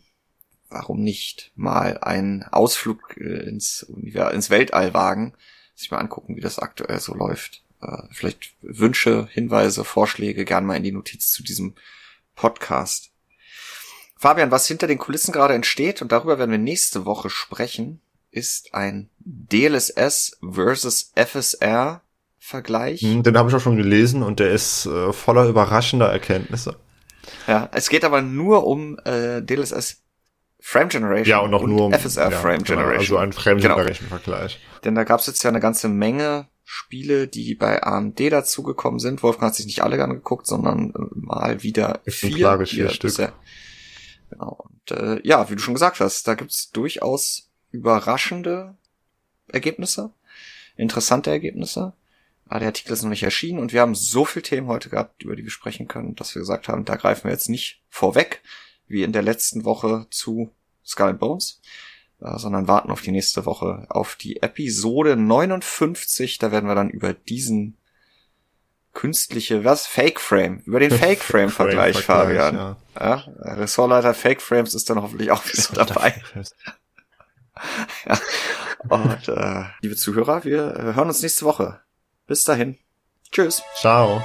warum 0.69 1.01
nicht 1.01 1.51
mal 1.55 1.97
einen 1.99 2.43
Ausflug 2.43 3.17
äh, 3.17 3.47
ins, 3.47 3.83
ins 3.83 4.49
Weltall 4.49 4.93
wagen, 4.93 5.33
sich 5.75 5.91
mal 5.91 5.99
angucken, 5.99 6.35
wie 6.35 6.41
das 6.41 6.59
aktuell 6.59 6.99
so 6.99 7.13
läuft. 7.13 7.63
Äh, 7.81 8.03
vielleicht 8.11 8.53
Wünsche, 8.61 9.27
Hinweise, 9.31 9.83
Vorschläge 9.83 10.45
gern 10.45 10.65
mal 10.65 10.77
in 10.77 10.83
die 10.83 10.91
Notiz 10.91 11.31
zu 11.31 11.43
diesem 11.43 11.75
Podcast. 12.35 13.11
Fabian, 14.17 14.51
was 14.51 14.67
hinter 14.67 14.87
den 14.87 14.97
Kulissen 14.97 15.33
gerade 15.33 15.53
entsteht, 15.53 16.01
und 16.01 16.11
darüber 16.11 16.39
werden 16.39 16.51
wir 16.51 16.57
nächste 16.57 17.05
Woche 17.05 17.29
sprechen, 17.29 18.01
ist 18.31 18.73
ein 18.73 19.09
DLSS 19.19 20.37
versus 20.41 21.11
FSR 21.15 22.01
Vergleich. 22.45 22.99
Hm, 22.99 23.23
den 23.23 23.37
habe 23.37 23.49
ich 23.49 23.55
auch 23.55 23.61
schon 23.61 23.77
gelesen 23.77 24.21
und 24.21 24.41
der 24.41 24.51
ist 24.51 24.85
äh, 24.85 25.13
voller 25.13 25.47
überraschender 25.47 26.11
Erkenntnisse. 26.11 26.75
Ja, 27.47 27.69
es 27.73 27.89
geht 27.89 28.03
aber 28.03 28.21
nur 28.21 28.65
um 28.65 28.97
äh, 29.05 29.41
DLSS 29.41 30.01
Frame 30.59 30.89
Generation 30.89 31.29
ja, 31.29 31.39
und 31.39 31.51
noch 31.51 31.63
und 31.63 31.71
nur 31.71 31.85
um 31.87 31.93
FSR 31.93 32.31
ja, 32.31 32.39
Frame 32.39 32.63
genau, 32.63 32.81
Generation. 32.81 32.99
Also 32.99 33.17
ein 33.17 33.33
Frame 33.33 33.57
genau. 33.59 33.75
Generation 33.75 34.07
Vergleich. 34.07 34.59
Denn 34.85 34.95
da 34.95 35.03
gab 35.03 35.19
es 35.19 35.27
jetzt 35.27 35.43
ja 35.43 35.49
eine 35.49 35.59
ganze 35.59 35.89
Menge 35.89 36.47
Spiele, 36.63 37.27
die 37.27 37.53
bei 37.55 37.83
AMD 37.83 38.19
dazugekommen 38.31 38.99
sind. 38.99 39.21
Wolfgang 39.23 39.49
hat 39.49 39.55
sich 39.55 39.65
nicht 39.65 39.83
alle 39.83 40.01
angeguckt, 40.01 40.47
sondern 40.47 40.91
äh, 40.91 40.99
mal 41.15 41.63
wieder 41.63 41.99
vier, 42.07 42.65
vier 42.65 42.89
Stück. 42.89 43.09
Bisher. 43.09 43.33
Genau. 44.29 44.65
Und 44.65 44.91
äh, 44.97 45.19
ja, 45.27 45.49
wie 45.49 45.55
du 45.55 45.61
schon 45.61 45.73
gesagt 45.73 45.99
hast, 45.99 46.27
da 46.27 46.35
gibt's 46.35 46.71
durchaus 46.71 47.49
überraschende 47.71 48.75
Ergebnisse, 49.49 50.11
interessante 50.77 51.29
Ergebnisse. 51.29 51.93
Aber 52.53 52.59
der 52.59 52.67
Artikel 52.67 52.93
ist 52.93 53.01
noch 53.01 53.09
nicht 53.09 53.23
erschienen 53.23 53.57
und 53.57 53.73
wir 53.73 53.81
haben 53.81 53.95
so 53.95 54.25
viel 54.25 54.43
Themen 54.43 54.67
heute 54.67 54.87
gehabt, 54.87 55.23
über 55.23 55.35
die 55.35 55.41
wir 55.41 55.49
sprechen 55.49 55.87
können, 55.87 56.13
dass 56.13 56.35
wir 56.35 56.39
gesagt 56.39 56.67
haben, 56.67 56.85
da 56.85 56.97
greifen 56.97 57.23
wir 57.23 57.31
jetzt 57.31 57.49
nicht 57.49 57.81
vorweg, 57.89 58.43
wie 58.85 59.01
in 59.01 59.11
der 59.11 59.23
letzten 59.23 59.65
Woche 59.65 60.05
zu 60.11 60.53
Skull 60.85 61.07
and 61.07 61.19
Bones, 61.19 61.61
äh, 62.21 62.37
sondern 62.37 62.67
warten 62.67 62.91
auf 62.91 63.01
die 63.01 63.09
nächste 63.09 63.47
Woche, 63.47 63.87
auf 63.89 64.15
die 64.17 64.43
Episode 64.43 65.15
59. 65.15 66.37
Da 66.37 66.51
werden 66.51 66.67
wir 66.67 66.75
dann 66.75 66.91
über 66.91 67.15
diesen 67.15 67.79
künstliche, 68.93 69.65
was? 69.65 69.87
Fake 69.87 70.19
Frame, 70.19 70.59
über 70.65 70.79
den 70.79 70.91
Fake 70.95 71.23
Frame 71.23 71.49
Vergleich, 71.49 72.03
Fabian. 72.03 72.55
Ja. 72.55 72.77
ja, 72.99 73.15
Ressortleiter 73.39 74.13
Fake 74.13 74.43
Frames 74.43 74.75
ist 74.75 74.91
dann 74.91 75.01
hoffentlich 75.01 75.31
auch 75.31 75.43
wieder 75.43 75.85
dabei. 75.85 76.21
ja. 78.05 78.19
Und 78.89 79.27
äh, 79.27 79.63
liebe 79.81 79.95
Zuhörer, 79.95 80.43
wir 80.43 80.75
äh, 80.75 80.93
hören 80.93 81.07
uns 81.07 81.23
nächste 81.23 81.45
Woche. 81.45 81.79
Bis 82.27 82.43
dahin. 82.43 82.77
Tschüss. 83.31 83.63
Ciao. 83.75 84.21